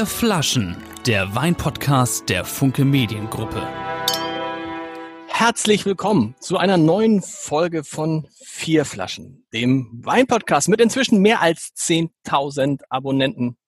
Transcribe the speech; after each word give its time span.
Vier 0.00 0.06
Flaschen, 0.06 0.82
der 1.04 1.34
Weinpodcast 1.34 2.30
der 2.30 2.46
Funke 2.46 2.86
Mediengruppe. 2.86 3.68
Herzlich 5.28 5.84
willkommen 5.84 6.34
zu 6.40 6.56
einer 6.56 6.78
neuen 6.78 7.20
Folge 7.20 7.84
von 7.84 8.26
Vier 8.42 8.86
Flaschen, 8.86 9.46
dem 9.52 9.90
Weinpodcast 10.02 10.70
mit 10.70 10.80
inzwischen 10.80 11.20
mehr 11.20 11.42
als 11.42 11.74
10.000 11.76 12.80
Abonnenten. 12.88 13.58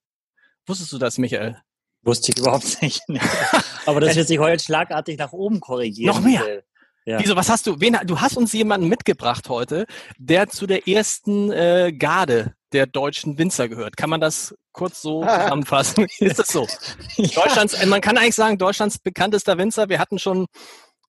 Wusstest 0.65 0.95
du 0.95 0.99
das, 0.99 1.19
Michael? 1.19 1.61
Wusste 2.01 2.33
ich 2.33 2.39
überhaupt 2.39 2.81
nicht. 2.81 3.03
Aber 3.85 4.01
das 4.01 4.17
wird 4.17 4.27
sich 4.27 4.39
heute 4.39 4.65
schlagartig 4.65 5.19
nach 5.19 5.33
oben 5.33 5.61
korrigieren. 5.61 6.15
Noch 6.15 6.23
mehr. 6.23 6.63
Ja. 7.05 7.19
Wieso, 7.21 7.35
was 7.37 7.49
hast 7.49 7.67
du? 7.67 7.81
Wen, 7.81 7.99
du 8.05 8.21
hast 8.21 8.37
uns 8.37 8.53
jemanden 8.53 8.89
mitgebracht 8.89 9.49
heute, 9.49 9.87
der 10.19 10.49
zu 10.49 10.67
der 10.67 10.87
ersten 10.87 11.51
äh, 11.51 11.93
Garde 11.93 12.55
der 12.73 12.87
deutschen 12.87 13.39
Winzer 13.39 13.69
gehört. 13.69 13.97
Kann 13.97 14.11
man 14.11 14.21
das 14.21 14.55
kurz 14.73 15.03
so 15.03 15.23
zusammenfassen? 15.23 16.07
Ist 16.21 16.39
das 16.39 16.49
so? 16.49 16.67
ja. 17.17 17.43
Deutschlands, 17.43 17.75
äh, 17.75 17.87
man 17.87 18.01
kann 18.01 18.17
eigentlich 18.17 18.35
sagen, 18.35 18.57
Deutschlands 18.57 18.99
bekanntester 18.99 19.59
Winzer. 19.59 19.89
Wir 19.89 19.99
hatten 19.99 20.19
schon, 20.19 20.47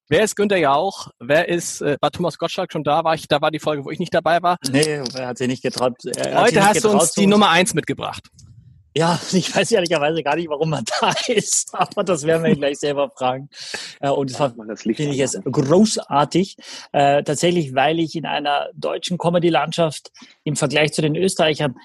wer 0.10 0.24
ist 0.24 0.36
Günther 0.36 0.58
Jauch? 0.58 1.10
Wer 1.20 1.48
ist, 1.48 1.82
äh, 1.82 1.98
war 2.02 2.12
Thomas 2.12 2.38
Gottschalk 2.38 2.72
schon 2.72 2.84
da? 2.84 3.04
War 3.04 3.14
ich, 3.14 3.28
da 3.28 3.40
war 3.42 3.52
die 3.52 3.60
Folge, 3.60 3.86
wo 3.86 3.92
ich 3.92 4.00
nicht 4.00 4.14
dabei 4.14 4.42
war. 4.42 4.58
Nee, 4.70 5.02
er 5.14 5.28
hat 5.28 5.38
sich 5.38 5.48
nicht 5.48 5.64
getraut. 5.64 5.94
Heute 6.04 6.16
nicht 6.16 6.36
hast 6.36 6.74
getraut, 6.74 6.84
du 6.84 7.00
uns 7.00 7.12
die 7.12 7.28
Nummer 7.28 7.50
eins 7.50 7.74
mitgebracht. 7.74 8.24
Ja, 8.96 9.20
ich 9.34 9.56
weiß 9.56 9.72
ehrlicherweise 9.72 10.24
gar 10.24 10.36
nicht, 10.36 10.50
warum 10.50 10.70
man 10.70 10.86
da 11.02 11.14
ist, 11.28 11.70
aber 11.74 12.04
das 12.04 12.26
werden 12.26 12.44
wir 12.44 12.56
gleich 12.56 12.80
selber 12.80 13.10
fragen. 13.10 13.50
Äh, 14.00 14.10
und 14.10 14.32
das, 14.32 14.54
das 14.68 14.82
finde 14.82 15.04
ich 15.04 15.18
jetzt 15.18 15.40
großartig. 15.44 16.58
Äh, 16.92 17.24
tatsächlich, 17.24 17.76
weil 17.76 18.00
ich 18.00 18.16
in 18.16 18.26
einer 18.26 18.70
deutschen 18.76 19.18
Comedy-Landschaft 19.18 20.12
im 20.44 20.56
Vergleich 20.56 20.94
zu 20.94 21.02
den 21.02 21.16
Österreichern 21.16 21.76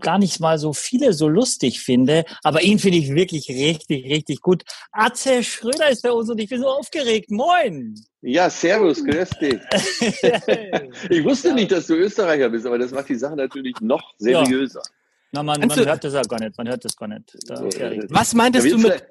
gar 0.00 0.18
nicht 0.18 0.40
mal 0.40 0.58
so 0.58 0.72
viele 0.72 1.12
so 1.12 1.28
lustig 1.28 1.80
finde, 1.80 2.24
aber 2.42 2.62
ihn 2.62 2.80
finde 2.80 2.98
ich 2.98 3.14
wirklich 3.14 3.48
richtig, 3.48 4.04
richtig 4.06 4.40
gut. 4.40 4.64
Atze 4.90 5.44
Schröder 5.44 5.88
ist 5.90 6.02
bei 6.02 6.10
uns 6.10 6.28
und 6.28 6.40
ich 6.40 6.48
bin 6.48 6.60
so 6.60 6.68
aufgeregt. 6.68 7.30
Moin! 7.30 7.94
Ja, 8.20 8.50
servus, 8.50 9.04
grüß 9.04 9.30
dich. 9.40 9.60
ich 11.08 11.24
wusste 11.24 11.54
nicht, 11.54 11.70
dass 11.70 11.86
du 11.86 11.94
Österreicher 11.94 12.50
bist, 12.50 12.66
aber 12.66 12.78
das 12.78 12.90
macht 12.90 13.08
die 13.08 13.14
Sache 13.14 13.36
natürlich 13.36 13.76
noch 13.80 14.02
seriöser. 14.18 14.82
Ja. 14.84 14.99
Na, 15.32 15.42
man, 15.42 15.60
man 15.60 15.78
hört 15.78 16.04
das 16.04 16.14
ja 16.14 16.22
gar 16.22 16.40
nicht. 16.40 16.58
Man 16.58 16.68
hört 16.68 16.84
das 16.84 16.96
gar 16.96 17.08
nicht. 17.08 17.36
Da, 17.46 17.62
was 18.08 18.34
meintest 18.34 18.70
du 18.70 18.78
mit, 18.78 19.04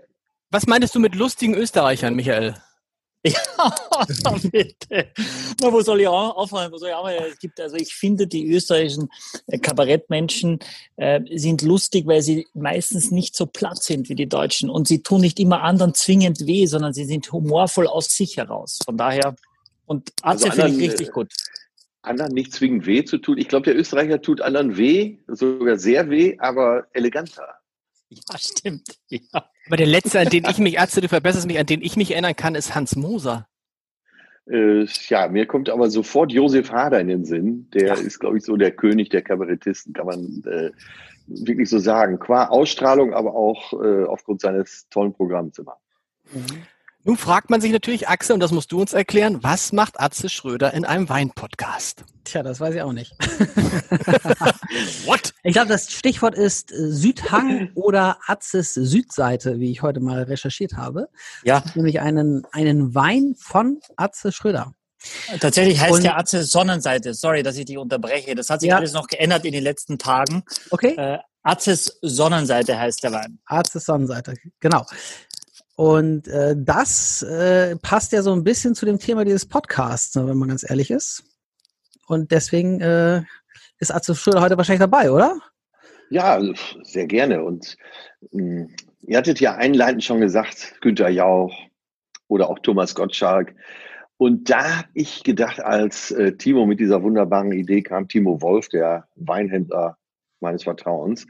was 0.52 0.68
meintest 0.68 0.96
du 0.96 1.00
mit 1.00 1.16
lustigen 1.16 1.54
Österreichern, 1.54 2.14
Michael? 2.16 2.56
Ja, 3.26 3.76
bitte. 4.52 5.12
Na, 5.62 5.74
wo 5.74 5.82
soll 5.82 6.00
ich 6.02 6.08
aufhören? 6.08 6.72
Wo 6.72 6.78
soll 6.78 6.90
ich 6.90 6.96
aufhören? 6.96 7.26
Es 7.32 7.40
gibt, 7.40 7.60
also 7.60 7.76
ich 7.76 7.94
finde, 7.94 8.28
die 8.28 8.50
österreichischen 8.50 9.10
äh, 9.48 9.60
Kabarettmenschen 9.60 10.60
äh, 10.96 11.20
sind 11.36 11.62
lustig, 11.62 12.08
weil 12.08 12.22
sie 12.22 12.48
meistens 12.54 13.12
nicht 13.12 13.36
so 13.36 13.46
platt 13.46 13.84
sind 13.84 14.08
wie 14.08 14.16
die 14.16 14.30
Deutschen 14.30 14.70
und 14.70 14.88
sie 14.88 15.04
tun 15.04 15.22
nicht 15.22 15.40
immer 15.40 15.64
anderen 15.64 15.94
zwingend 15.94 16.48
weh, 16.48 16.66
sondern 16.66 16.94
sie 16.94 17.04
sind 17.06 17.30
humorvoll 17.32 17.88
aus 17.88 18.06
sich 18.06 18.38
heraus. 18.38 18.80
Von 18.86 18.96
daher, 18.96 19.36
und 19.86 20.14
Atze 20.22 20.52
also 20.52 20.62
finde 20.62 20.82
ich 20.82 20.92
richtig 20.92 21.12
gut 21.12 21.34
anderen 22.02 22.34
nicht 22.34 22.54
zwingend 22.54 22.86
weh 22.86 23.04
zu 23.04 23.18
tun. 23.18 23.38
Ich 23.38 23.48
glaube, 23.48 23.66
der 23.66 23.78
Österreicher 23.78 24.22
tut 24.22 24.42
anderen 24.42 24.78
weh, 24.78 25.18
sogar 25.28 25.78
sehr 25.78 26.10
weh, 26.10 26.38
aber 26.40 26.88
eleganter. 26.94 27.60
Ja, 28.10 28.38
stimmt. 28.38 29.00
Ja. 29.10 29.46
Aber 29.68 29.78
der 29.78 29.86
letzte, 29.86 30.20
an 30.20 30.30
den 30.30 30.46
ich 30.50 30.58
mich, 30.58 30.76
Ärzte, 30.76 31.02
du 31.02 31.08
verbesserst 31.08 31.46
mich, 31.46 31.60
an 31.60 31.66
den 31.66 31.82
ich 31.82 31.96
mich 31.96 32.12
erinnern 32.12 32.36
kann, 32.36 32.56
ist 32.56 32.74
Hans 32.74 32.96
Moser. 32.96 33.48
Äh, 34.50 34.86
ja, 35.10 35.28
mir 35.28 35.46
kommt 35.46 35.70
aber 35.70 35.92
sofort 35.92 36.32
Josef 36.32 36.72
Hader 36.72 37.00
in 37.00 37.08
den 37.08 37.26
Sinn. 37.26 37.70
Der 37.72 37.88
ja. 37.88 37.94
ist, 37.94 38.20
glaube 38.20 38.38
ich, 38.38 38.44
so 38.44 38.58
der 38.58 38.72
König 38.72 39.10
der 39.10 39.22
Kabarettisten, 39.22 39.94
kann 39.94 40.08
man 40.08 40.44
äh, 40.48 40.72
wirklich 41.28 41.70
so 41.70 41.78
sagen. 41.78 42.18
Qua 42.18 42.48
Ausstrahlung, 42.48 43.14
aber 43.14 43.36
auch 43.36 43.74
äh, 43.74 44.06
aufgrund 44.06 44.42
seines 44.42 44.88
tollen 44.90 45.14
Programms 45.14 45.60
immer. 45.60 45.78
Mhm. 46.34 46.64
Nun 47.06 47.16
fragt 47.16 47.50
man 47.50 47.62
sich 47.62 47.72
natürlich, 47.72 48.10
Axel, 48.10 48.34
und 48.34 48.42
das 48.42 48.52
musst 48.52 48.74
du 48.74 48.82
uns 48.82 48.92
erklären, 48.92 49.42
was 49.42 49.72
macht 49.72 50.00
Atze 50.00 50.28
Schröder 50.28 50.74
in 50.74 50.84
einem 50.84 51.08
Weinpodcast? 51.08 52.04
Tja, 52.26 52.44
das 52.44 52.60
weiß 52.60 52.76
ich 52.76 52.82
auch 52.82 52.92
nicht. 52.92 53.12
What? 55.06 55.34
Ich 55.44 55.54
glaube, 55.54 55.70
das 55.70 55.92
Stichwort 55.92 56.36
ist 56.36 56.74
äh, 56.74 56.92
Südhang 56.92 57.72
oder 57.74 58.18
Atzes 58.28 58.74
Südseite, 58.74 59.60
wie 59.60 59.72
ich 59.72 59.82
heute 59.82 60.02
mal 60.02 60.24
recherchiert 60.24 60.74
habe. 60.74 61.08
Ja. 61.44 61.64
Nämlich 61.74 62.02
einen, 62.02 62.46
einen 62.52 62.94
Wein 62.94 63.36
von 63.38 63.80
Atze 63.96 64.34
Schröder. 64.34 64.74
Tatsächlich 65.40 65.80
heißt 65.80 65.94
und, 65.94 66.04
der 66.04 66.18
Atze 66.18 66.44
Sonnenseite. 66.44 67.14
Sorry, 67.14 67.44
dass 67.44 67.56
ich 67.56 67.66
dich 67.66 67.78
unterbreche. 67.78 68.36
Das 68.36 68.50
hat 68.50 68.60
sich 68.60 68.70
ja. 68.70 68.76
alles 68.76 68.92
noch 68.92 69.08
geändert 69.08 69.46
in 69.46 69.54
den 69.54 69.64
letzten 69.64 69.98
Tagen. 69.98 70.44
Okay. 70.70 70.96
Äh, 70.98 71.20
Atzes 71.42 71.98
Sonnenseite 72.02 72.78
heißt 72.78 73.04
der 73.04 73.14
Wein. 73.14 73.40
Atzes 73.46 73.86
Sonnenseite, 73.86 74.34
genau. 74.60 74.86
Und 75.80 76.28
äh, 76.28 76.56
das 76.58 77.24
äh, 77.24 77.78
passt 77.78 78.12
ja 78.12 78.22
so 78.22 78.34
ein 78.34 78.44
bisschen 78.44 78.76
zu 78.76 78.86
dem 78.86 79.00
Thema 79.00 79.24
dieses 79.24 79.46
Podcasts, 79.46 80.14
ne, 80.14 80.28
wenn 80.28 80.38
man 80.38 80.50
ganz 80.50 80.70
ehrlich 80.70 80.92
ist. 80.92 81.24
Und 82.06 82.32
deswegen 82.32 82.82
äh, 82.82 83.22
ist 83.78 83.96
Atze 83.96 84.14
Schröder 84.14 84.42
heute 84.42 84.58
wahrscheinlich 84.58 84.82
dabei, 84.82 85.10
oder? 85.10 85.40
Ja, 86.10 86.38
sehr 86.84 87.08
gerne. 87.08 87.46
Und 87.46 87.78
mh, 88.32 88.42
hm, 88.42 88.76
ihr 89.04 89.18
hattet 89.18 89.40
ja 89.40 89.56
einleitend 89.56 90.04
schon 90.04 90.20
gesagt, 90.20 90.76
Günther 90.82 91.08
Jauch 91.08 91.58
oder 92.28 92.50
auch 92.50 92.60
Thomas 92.60 92.94
Gottschalk. 92.94 93.56
Und 94.18 94.50
da 94.50 94.80
habe 94.80 94.90
ich 94.96 95.24
gedacht, 95.24 95.62
als 95.62 96.12
äh, 96.12 96.34
Timo 96.34 96.66
mit 96.66 96.82
dieser 96.82 97.04
wunderbaren 97.04 97.54
Idee 97.54 97.84
kam, 97.84 98.10
Timo 98.10 98.42
Wolf, 98.42 98.68
der 98.68 99.08
Weinhändler 99.16 99.98
meines 100.42 100.64
Vertrauens, 100.64 101.26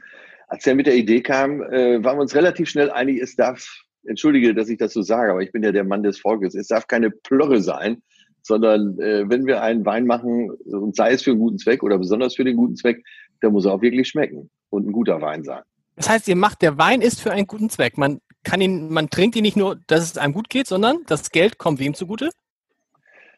als 0.48 0.66
er 0.66 0.74
mit 0.74 0.88
der 0.88 0.96
Idee 0.96 1.20
kam, 1.20 1.62
äh, 1.62 2.02
waren 2.02 2.16
wir 2.16 2.22
uns 2.22 2.34
relativ 2.34 2.68
schnell 2.68 2.90
einig, 2.90 3.22
es 3.22 3.36
darf 3.36 3.84
entschuldige, 4.04 4.54
dass 4.54 4.68
ich 4.68 4.78
das 4.78 4.92
so 4.92 5.02
sage, 5.02 5.32
aber 5.32 5.42
ich 5.42 5.52
bin 5.52 5.62
ja 5.62 5.72
der 5.72 5.84
Mann 5.84 6.02
des 6.02 6.18
Volkes. 6.18 6.54
Es 6.54 6.68
darf 6.68 6.86
keine 6.86 7.10
Plörre 7.10 7.60
sein, 7.60 8.02
sondern 8.42 8.98
äh, 8.98 9.28
wenn 9.28 9.46
wir 9.46 9.62
einen 9.62 9.84
Wein 9.84 10.06
machen, 10.06 10.50
und 10.50 10.96
sei 10.96 11.12
es 11.12 11.22
für 11.22 11.30
einen 11.30 11.40
guten 11.40 11.58
Zweck 11.58 11.82
oder 11.82 11.98
besonders 11.98 12.34
für 12.34 12.44
den 12.44 12.56
guten 12.56 12.76
Zweck, 12.76 13.04
der 13.42 13.50
muss 13.50 13.66
auch 13.66 13.82
wirklich 13.82 14.08
schmecken 14.08 14.50
und 14.70 14.86
ein 14.86 14.92
guter 14.92 15.20
Wein 15.20 15.44
sein. 15.44 15.62
Das 15.96 16.08
heißt, 16.08 16.28
ihr 16.28 16.36
macht, 16.36 16.62
der 16.62 16.78
Wein 16.78 17.02
ist 17.02 17.20
für 17.20 17.30
einen 17.30 17.46
guten 17.46 17.68
Zweck. 17.68 17.98
Man 17.98 18.20
kann 18.42 18.60
ihn, 18.60 18.90
man 18.90 19.10
trinkt 19.10 19.36
ihn 19.36 19.42
nicht 19.42 19.56
nur, 19.56 19.78
dass 19.86 20.02
es 20.02 20.18
einem 20.18 20.32
gut 20.32 20.48
geht, 20.48 20.66
sondern 20.66 20.98
das 21.06 21.30
Geld 21.30 21.58
kommt 21.58 21.78
wem 21.78 21.94
zugute? 21.94 22.30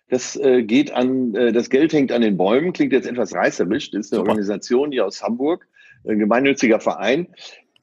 Das 0.08 0.36
äh, 0.36 0.62
geht 0.62 0.92
an, 0.92 1.34
äh, 1.34 1.52
das 1.52 1.70
Geld 1.70 1.92
hängt 1.92 2.12
an 2.12 2.20
den 2.20 2.36
Bäumen, 2.36 2.72
klingt 2.72 2.92
jetzt 2.92 3.08
etwas 3.08 3.34
reißerisch. 3.34 3.90
Das 3.90 4.06
ist 4.06 4.12
eine 4.12 4.18
Super. 4.18 4.30
Organisation 4.30 4.92
hier 4.92 5.06
aus 5.06 5.22
Hamburg, 5.22 5.66
ein 6.06 6.18
gemeinnütziger 6.18 6.80
Verein, 6.80 7.28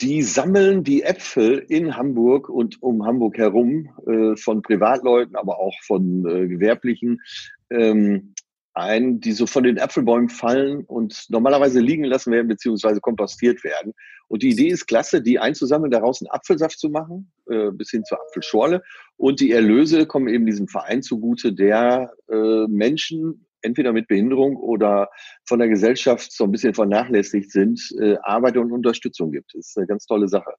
die 0.02 0.22
sammeln 0.22 0.84
die 0.84 1.04
Äpfel 1.04 1.60
in 1.68 1.98
Hamburg 1.98 2.50
und 2.50 2.82
um 2.82 3.06
Hamburg 3.06 3.38
herum 3.38 3.90
äh, 4.08 4.36
von 4.38 4.62
Privatleuten, 4.62 5.36
aber 5.36 5.60
auch 5.60 5.76
von 5.84 6.26
äh, 6.26 6.48
Gewerblichen 6.48 7.22
ähm, 7.70 8.34
ein, 8.74 9.20
die 9.20 9.34
so 9.34 9.46
von 9.46 9.64
den 9.64 9.80
Apfelbäumen 9.80 10.30
fallen 10.30 10.86
und 10.86 11.26
normalerweise 11.30 11.82
liegen 11.82 12.06
lassen 12.06 12.32
werden 12.32 12.48
beziehungsweise 12.48 13.02
kompostiert 13.02 13.64
werden. 13.64 13.94
Und 14.28 14.44
die 14.44 14.50
Idee 14.50 14.68
ist 14.68 14.88
klasse, 14.88 15.22
die 15.22 15.40
einzusammeln, 15.40 15.92
daraus 15.92 16.22
einen 16.22 16.32
Apfelsaft 16.32 16.80
zu 16.80 16.90
machen, 16.90 17.32
äh, 17.50 17.72
bis 17.72 17.90
hin 17.90 18.06
zur 18.06 18.22
Apfelschorle. 18.22 18.82
Und 19.18 19.40
die 19.42 19.52
Erlöse 19.52 20.06
kommen 20.06 20.28
eben 20.30 20.46
diesem 20.46 20.68
Verein 20.68 21.02
zugute, 21.02 21.52
der 21.52 22.14
äh, 22.30 22.68
Menschen 22.68 23.46
entweder 23.62 23.94
mit 23.94 24.08
Behinderung 24.08 24.58
oder 24.58 25.10
von 25.46 25.60
der 25.60 25.68
Gesellschaft 25.68 26.32
so 26.32 26.46
ein 26.46 26.52
bisschen 26.52 26.74
vernachlässigt 26.74 27.52
sind, 27.52 27.82
äh, 28.00 28.18
Arbeit 28.24 28.58
und 28.58 28.72
Unterstützung 28.72 29.32
gibt. 29.32 29.54
Das 29.54 29.68
ist 29.68 29.78
eine 29.78 29.88
ganz 29.88 30.06
tolle 30.06 30.28
Sache. 30.28 30.54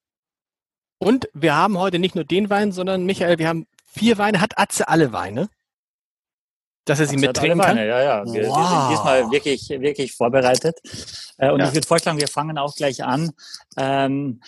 Und 0.98 1.30
wir 1.32 1.56
haben 1.56 1.78
heute 1.78 1.98
nicht 1.98 2.14
nur 2.14 2.24
den 2.24 2.50
Wein, 2.50 2.72
sondern 2.72 3.06
Michael, 3.06 3.38
wir 3.38 3.48
haben 3.48 3.66
vier 3.86 4.18
Weine. 4.18 4.40
Hat 4.40 4.58
Atze 4.58 4.88
alle 4.88 5.12
Weine? 5.12 5.48
Dass 6.84 7.00
er 7.00 7.06
sie 7.06 7.16
mittrinken 7.16 7.60
kann? 7.60 7.76
Ja, 7.76 8.02
ja. 8.02 8.24
Wir, 8.24 8.48
wow. 8.48 8.56
wir, 8.56 8.66
sind 8.66 8.90
diesmal 8.90 9.30
wirklich, 9.30 9.68
wirklich 9.68 10.12
vorbereitet. 10.14 10.78
Äh, 11.38 11.50
und 11.50 11.60
ja. 11.60 11.68
ich 11.68 11.74
würde 11.74 11.86
vorschlagen, 11.86 12.18
wir 12.20 12.28
fangen 12.28 12.58
auch 12.58 12.74
gleich 12.74 13.02
an. 13.04 13.32
Ähm, 13.76 14.40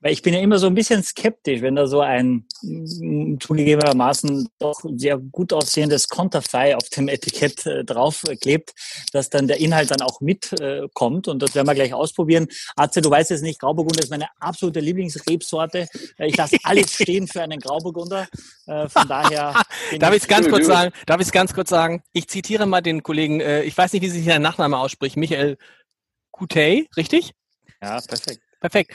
weil 0.00 0.12
ich 0.12 0.22
bin 0.22 0.34
ja 0.34 0.40
immer 0.40 0.58
so 0.58 0.66
ein 0.66 0.74
bisschen 0.74 1.02
skeptisch, 1.02 1.60
wenn 1.60 1.76
da 1.76 1.86
so 1.86 2.00
ein 2.00 2.46
mm, 2.62 3.36
zugegebenermaßen 3.38 4.48
doch 4.58 4.80
sehr 4.96 5.18
gut 5.18 5.52
aussehendes 5.52 6.08
Konterfei 6.08 6.76
auf 6.76 6.88
dem 6.88 7.08
Etikett 7.08 7.66
äh, 7.66 7.84
draufklebt, 7.84 8.72
dass 9.12 9.28
dann 9.28 9.46
der 9.46 9.60
Inhalt 9.60 9.90
dann 9.90 10.00
auch 10.00 10.20
mitkommt. 10.20 11.26
Äh, 11.26 11.30
und 11.30 11.42
das 11.42 11.54
werden 11.54 11.66
wir 11.66 11.74
gleich 11.74 11.92
ausprobieren. 11.92 12.48
Atze, 12.76 13.02
du 13.02 13.10
weißt 13.10 13.30
es 13.30 13.42
nicht, 13.42 13.60
Grauburgunder 13.60 14.02
ist 14.02 14.10
meine 14.10 14.28
absolute 14.40 14.80
Lieblingsrebsorte. 14.80 15.86
Äh, 16.18 16.28
ich 16.28 16.36
lasse 16.36 16.56
alles 16.64 16.94
stehen 16.94 17.28
für 17.28 17.42
einen 17.42 17.60
Grauburgunder. 17.60 18.26
Äh, 18.66 18.88
von 18.88 19.06
daher. 19.06 19.54
darf 19.98 20.14
ich 20.14 20.22
es 20.22 20.28
ganz 20.28 20.48
kurz 20.48 20.66
sagen? 20.66 20.92
Darf 21.06 21.20
ich 21.20 21.26
es 21.26 21.32
ganz 21.32 21.52
kurz 21.52 21.68
sagen? 21.68 22.02
Ich 22.12 22.28
zitiere 22.28 22.66
mal 22.66 22.80
den 22.80 23.02
Kollegen, 23.02 23.40
äh, 23.40 23.62
ich 23.62 23.76
weiß 23.76 23.92
nicht, 23.92 24.02
wie 24.02 24.08
sich 24.08 24.24
sein 24.24 24.42
Nachname 24.42 24.78
ausspricht, 24.78 25.16
Michael 25.16 25.58
Kutey, 26.30 26.88
richtig? 26.96 27.32
Ja, 27.82 28.00
perfekt. 28.00 28.40
Perfekt. 28.60 28.92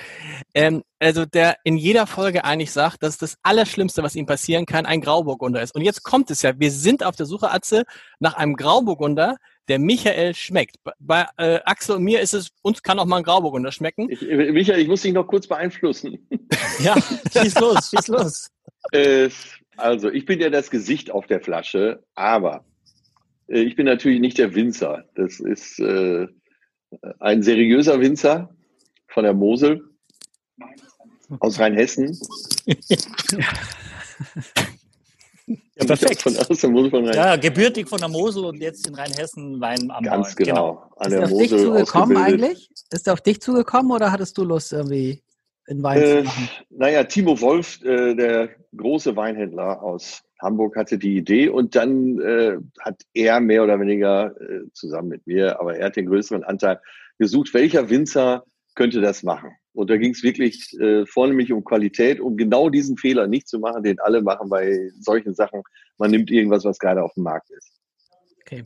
Ähm, 0.54 0.84
also 1.00 1.26
der 1.26 1.58
in 1.64 1.76
jeder 1.76 2.06
Folge 2.06 2.46
eigentlich 2.46 2.72
sagt, 2.72 3.02
dass 3.02 3.18
das 3.18 3.38
Allerschlimmste, 3.42 4.04
was 4.04 4.16
ihm 4.16 4.28
passieren 4.28 4.66
kann, 4.66 4.86
ein 4.86 5.02
Grauburgunder 5.02 5.62
ist. 5.62 5.74
Und 5.76 5.82
jetzt 5.82 6.04
kommt 6.04 6.30
es 6.30 6.44
ja, 6.44 6.60
wir 6.60 6.72
sind 6.72 7.04
auf 7.04 7.16
der 7.16 7.26
Suche, 7.26 7.52
Atze, 7.52 7.84
nach 8.20 8.36
einem 8.36 8.56
Grauburgunder, 8.56 9.38
der 9.68 9.80
Michael 9.80 10.36
schmeckt. 10.36 10.78
Bei 11.00 11.26
äh, 11.38 11.60
Axel 11.66 11.96
und 11.96 12.04
mir 12.04 12.22
ist 12.22 12.36
es, 12.36 12.50
uns 12.62 12.84
kann 12.84 13.00
auch 13.00 13.06
mal 13.06 13.18
ein 13.18 13.24
Grauburgunder 13.24 13.72
schmecken. 13.72 14.10
Ich, 14.10 14.22
Michael, 14.22 14.80
ich 14.80 14.88
muss 14.88 15.02
dich 15.02 15.14
noch 15.14 15.26
kurz 15.26 15.48
beeinflussen. 15.48 16.28
ja, 16.80 16.96
schieß 17.34 17.60
los, 17.60 17.90
schieß 17.90 18.08
los. 18.10 18.52
Äh, 18.92 19.30
also, 19.78 20.12
ich 20.12 20.26
bin 20.26 20.40
ja 20.40 20.52
das 20.52 20.70
Gesicht 20.70 21.10
auf 21.10 21.26
der 21.26 21.42
Flasche, 21.42 22.04
aber 22.14 22.64
äh, 23.48 23.62
ich 23.62 23.76
bin 23.76 23.88
natürlich 23.88 24.22
nicht 24.22 24.38
der 24.38 24.54
Winzer. 24.54 25.06
Das 25.16 25.40
ist 25.40 25.80
äh, 25.80 26.28
ein 27.20 27.42
seriöser 27.42 28.00
Winzer 28.00 28.55
von 29.16 29.24
der 29.24 29.34
Mosel 29.34 29.82
aus 31.40 31.58
Rheinhessen. 31.58 32.20
Ja, 35.78 35.86
perfekt. 35.86 36.22
Von, 36.22 36.36
aus 36.36 36.60
der 36.60 36.70
Mosel 36.70 36.90
von 36.90 37.06
ja, 37.06 37.36
gebürtig 37.38 37.88
von 37.88 38.00
der 38.00 38.10
Mosel 38.10 38.46
und 38.46 38.60
jetzt 38.62 38.88
in 38.88 38.96
Rheinhessen 38.96 39.62
Wein 39.62 39.90
am 39.90 40.04
Ganz 40.04 40.36
genau. 40.36 40.56
genau. 40.56 40.92
An 40.98 41.12
ist 41.12 41.20
der 41.20 41.30
Mosel 41.30 41.34
auf 41.34 41.40
dich 41.40 41.50
zugekommen 41.50 42.18
eigentlich? 42.18 42.70
Ist 42.92 43.08
er 43.08 43.14
auf 43.14 43.22
dich 43.22 43.42
zugekommen 43.42 43.92
oder 43.92 44.12
hattest 44.12 44.38
du 44.38 44.44
Lust 44.44 44.74
irgendwie 44.74 45.22
in 45.68 45.82
Wein 45.82 46.02
äh, 46.02 46.18
zu 46.18 46.24
machen? 46.24 46.50
Naja, 46.70 47.04
Timo 47.06 47.40
Wolf, 47.40 47.82
äh, 47.84 48.16
der 48.16 48.50
große 48.76 49.16
Weinhändler 49.16 49.82
aus 49.82 50.24
Hamburg, 50.42 50.76
hatte 50.76 50.98
die 50.98 51.16
Idee 51.16 51.48
und 51.48 51.76
dann 51.76 52.20
äh, 52.20 52.58
hat 52.80 53.02
er 53.14 53.40
mehr 53.40 53.64
oder 53.64 53.80
weniger 53.80 54.36
äh, 54.42 54.70
zusammen 54.74 55.08
mit 55.10 55.26
mir, 55.26 55.60
aber 55.60 55.78
er 55.78 55.86
hat 55.86 55.96
den 55.96 56.08
größeren 56.08 56.44
Anteil 56.44 56.82
gesucht, 57.18 57.54
welcher 57.54 57.90
Winzer 57.90 58.44
könnte 58.76 59.02
das 59.02 59.24
machen. 59.24 59.52
Und 59.74 59.90
da 59.90 59.98
ging 59.98 60.12
es 60.12 60.24
wirklich 60.24 60.74
äh, 60.80 61.06
vornehmlich 61.06 61.52
um 61.52 61.64
Qualität, 61.64 62.20
um 62.20 62.38
genau 62.38 62.70
diesen 62.70 62.98
Fehler 62.98 63.28
nicht 63.28 63.48
zu 63.48 63.60
machen, 63.60 63.84
den 63.84 64.00
alle 64.00 64.22
machen 64.22 64.50
bei 64.50 64.90
solchen 65.00 65.34
Sachen. 65.34 65.64
Man 65.98 66.12
nimmt 66.12 66.32
irgendwas, 66.32 66.64
was 66.64 66.80
gerade 66.80 67.04
auf 67.04 67.14
dem 67.14 67.24
Markt 67.24 67.50
ist. 67.50 67.72
Okay. 68.42 68.66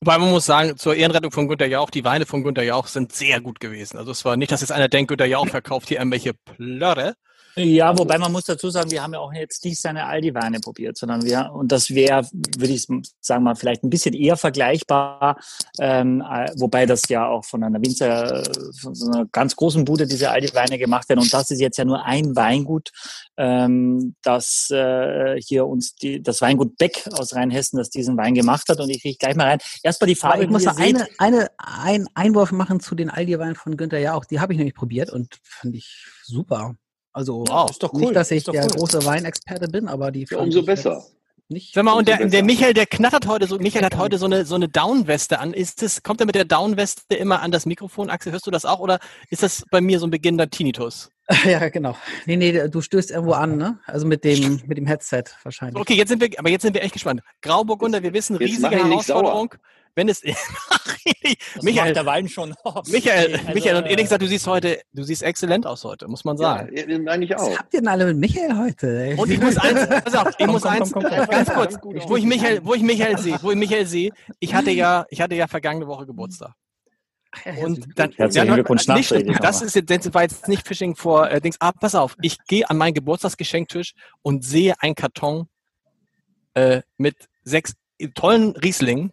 Wobei 0.00 0.18
man 0.18 0.30
muss 0.30 0.44
sagen, 0.44 0.76
zur 0.76 0.94
Ehrenrettung 0.96 1.30
von 1.30 1.48
Günter 1.48 1.66
Jauch, 1.66 1.88
die 1.88 2.04
Weine 2.04 2.26
von 2.26 2.42
Günter 2.42 2.62
Jauch 2.62 2.88
sind 2.88 3.12
sehr 3.12 3.40
gut 3.40 3.58
gewesen. 3.60 3.96
Also 3.96 4.10
es 4.10 4.24
war 4.24 4.36
nicht, 4.36 4.52
dass 4.52 4.60
jetzt 4.60 4.72
einer 4.72 4.88
denkt, 4.88 5.08
Günter 5.08 5.24
Jauch 5.24 5.48
verkauft 5.48 5.88
hier 5.88 5.98
irgendwelche 5.98 6.34
Plörre, 6.34 7.14
ja, 7.56 7.96
wobei 7.96 8.18
man 8.18 8.32
muss 8.32 8.44
dazu 8.44 8.68
sagen, 8.70 8.90
wir 8.90 9.02
haben 9.02 9.12
ja 9.12 9.20
auch 9.20 9.32
jetzt 9.32 9.64
nicht 9.64 9.80
seine 9.80 10.06
Aldi-Weine 10.06 10.60
probiert, 10.60 10.96
sondern 10.96 11.24
wir, 11.24 11.52
und 11.52 11.70
das 11.70 11.90
wäre, 11.90 12.28
würde 12.32 12.72
ich 12.72 12.86
sagen 13.20 13.44
mal, 13.44 13.54
vielleicht 13.54 13.84
ein 13.84 13.90
bisschen 13.90 14.14
eher 14.14 14.36
vergleichbar, 14.36 15.38
ähm, 15.78 16.20
äh, 16.20 16.50
wobei 16.56 16.86
das 16.86 17.08
ja 17.08 17.28
auch 17.28 17.44
von 17.44 17.62
einer 17.62 17.80
Winzer, 17.80 18.42
von 18.80 18.94
so 18.94 19.06
einer 19.06 19.26
ganz 19.26 19.54
großen 19.54 19.84
Bude 19.84 20.06
diese 20.06 20.30
Aldi-Weine 20.30 20.78
gemacht 20.78 21.08
werden. 21.08 21.20
Und 21.20 21.32
das 21.32 21.50
ist 21.50 21.60
jetzt 21.60 21.78
ja 21.78 21.84
nur 21.84 22.04
ein 22.04 22.34
Weingut, 22.34 22.90
ähm, 23.36 24.16
das 24.22 24.70
äh, 24.70 25.40
hier 25.40 25.66
uns 25.66 25.94
die, 25.94 26.22
das 26.22 26.40
Weingut 26.40 26.76
Beck 26.76 27.08
aus 27.12 27.34
Rheinhessen, 27.34 27.78
das 27.78 27.90
diesen 27.90 28.16
Wein 28.16 28.34
gemacht 28.34 28.68
hat. 28.68 28.80
Und 28.80 28.90
ich 28.90 29.02
kriege 29.02 29.16
gleich 29.16 29.36
mal 29.36 29.46
rein. 29.46 29.58
Erstmal 29.82 30.08
die 30.08 30.14
Farbe. 30.14 30.34
Aber 30.34 30.44
ich 30.44 30.50
muss 30.50 30.64
noch 30.64 30.76
eine, 30.76 31.06
eine, 31.18 31.48
einen 31.58 32.08
Einwurf 32.14 32.52
machen 32.52 32.80
zu 32.80 32.94
den 32.94 33.10
Aldi-Weinen 33.10 33.54
von 33.54 33.76
Günther 33.76 33.98
Ja 33.98 34.14
auch. 34.14 34.24
Die 34.24 34.40
habe 34.40 34.52
ich 34.52 34.56
nämlich 34.56 34.74
probiert 34.74 35.10
und 35.10 35.38
fand 35.44 35.76
ich 35.76 36.06
super. 36.24 36.74
Also 37.14 37.44
wow, 37.46 37.70
ist 37.70 37.82
doch 37.82 37.92
cool. 37.94 38.00
nicht, 38.00 38.16
dass 38.16 38.30
ich 38.32 38.44
der 38.44 38.64
cool. 38.64 38.70
große 38.70 39.04
Weinexperte 39.06 39.68
bin, 39.68 39.88
aber 39.88 40.10
die 40.10 40.26
ja, 40.28 40.38
umso 40.38 40.62
besser. 40.62 41.02
Nicht 41.48 41.74
Sag 41.74 41.84
mal, 41.84 41.92
und 41.92 42.08
der, 42.08 42.26
der 42.26 42.42
Michael, 42.42 42.72
der 42.72 42.86
knattert 42.86 43.26
heute 43.26 43.46
so, 43.46 43.58
Michael 43.58 43.84
hat 43.84 43.96
heute 43.96 44.16
so 44.18 44.24
eine, 44.24 44.46
so 44.46 44.54
eine 44.54 44.66
Downweste 44.66 45.38
an. 45.38 45.52
Ist 45.52 45.82
das, 45.82 46.02
kommt 46.02 46.20
er 46.20 46.26
mit 46.26 46.34
der 46.34 46.46
Downweste 46.46 47.14
immer 47.14 47.42
an 47.42 47.52
das 47.52 47.66
Mikrofon? 47.66 48.10
Axel, 48.10 48.32
hörst 48.32 48.46
du 48.46 48.50
das 48.50 48.64
auch 48.64 48.80
oder 48.80 48.98
ist 49.28 49.42
das 49.42 49.62
bei 49.70 49.80
mir 49.80 50.00
so 50.00 50.06
ein 50.06 50.10
beginnender 50.10 50.50
Tinnitus? 50.50 51.10
Ja, 51.44 51.68
genau. 51.70 51.96
Nee, 52.26 52.36
nee, 52.36 52.68
du 52.68 52.82
stößt 52.82 53.10
irgendwo 53.10 53.32
an, 53.32 53.56
ne? 53.56 53.78
Also 53.86 54.06
mit 54.06 54.24
dem, 54.24 54.60
mit 54.66 54.76
dem 54.76 54.86
Headset 54.86 55.24
wahrscheinlich. 55.42 55.80
Okay, 55.80 55.94
jetzt 55.94 56.10
sind 56.10 56.20
wir, 56.20 56.28
aber 56.38 56.50
jetzt 56.50 56.62
sind 56.62 56.74
wir 56.74 56.82
echt 56.82 56.92
gespannt. 56.92 57.22
Grauburgunder, 57.40 58.02
wir 58.02 58.12
wissen, 58.12 58.36
riesige 58.36 58.76
Herausforderung 58.76 59.54
wenn 59.94 60.08
es 60.08 60.22
Michael 61.62 61.92
der 61.92 62.06
Wein 62.06 62.28
schon. 62.28 62.54
Michael, 62.86 63.34
also, 63.34 63.52
Michael 63.52 63.76
und 63.76 63.84
ehrlich 63.84 64.04
gesagt, 64.04 64.22
du 64.22 64.26
siehst 64.26 64.46
heute, 64.46 64.80
du 64.92 65.02
siehst 65.02 65.22
exzellent 65.22 65.66
aus 65.66 65.84
heute, 65.84 66.08
muss 66.08 66.24
man 66.24 66.36
sagen. 66.36 66.74
Ja, 66.76 66.98
meine 66.98 67.24
ich 67.24 67.36
auch. 67.36 67.50
Was 67.50 67.58
habt 67.58 67.74
ihr 67.74 67.80
denn 67.80 67.88
alle 67.88 68.06
mit 68.06 68.18
Michael 68.18 68.56
heute? 68.56 69.04
Ey? 69.04 69.14
Und 69.14 69.30
ich 69.30 69.40
muss 69.40 69.56
eins, 69.56 69.88
pass 70.04 70.14
auf, 70.14 70.28
ich 70.30 70.36
komm, 70.38 70.50
muss 70.50 70.62
komm, 70.62 70.72
eins, 70.72 70.92
komm, 70.92 71.02
ganz 71.02 71.52
kurz, 71.52 71.78
wo 71.82 72.16
ich 72.16 72.24
Michael, 72.24 72.60
wo 72.64 72.74
ich 72.74 72.82
Michael 72.82 73.18
sehe, 73.18 73.38
wo 73.42 73.50
ich 73.50 73.56
Michael 73.56 73.86
sehe, 73.86 74.10
ich 74.40 74.54
hatte 74.54 74.70
ja, 74.70 75.06
ich 75.10 75.20
hatte 75.20 75.34
ja 75.34 75.46
vergangene 75.46 75.86
Woche 75.86 76.06
Geburtstag. 76.06 76.52
Und 77.60 77.98
dann, 77.98 78.12
Herzlichen 78.12 78.46
ja, 78.46 78.54
Glückwunsch 78.54 78.86
nicht, 78.86 79.10
das 79.42 79.60
ist 79.60 79.74
jetzt, 79.74 79.90
das 79.90 80.14
war 80.14 80.22
jetzt 80.22 80.46
nicht 80.46 80.66
Fishing 80.66 80.94
vor 80.94 81.28
äh, 81.28 81.40
Dings. 81.40 81.56
Ah, 81.58 81.72
pass 81.72 81.96
auf, 81.96 82.16
ich 82.22 82.38
gehe 82.46 82.68
an 82.70 82.76
meinen 82.76 82.94
Geburtstagsgeschenktisch 82.94 83.94
und 84.22 84.44
sehe 84.44 84.74
einen 84.78 84.94
Karton 84.94 85.48
äh, 86.54 86.82
mit 86.96 87.28
sechs 87.42 87.74
tollen 88.14 88.52
Rieslingen 88.52 89.12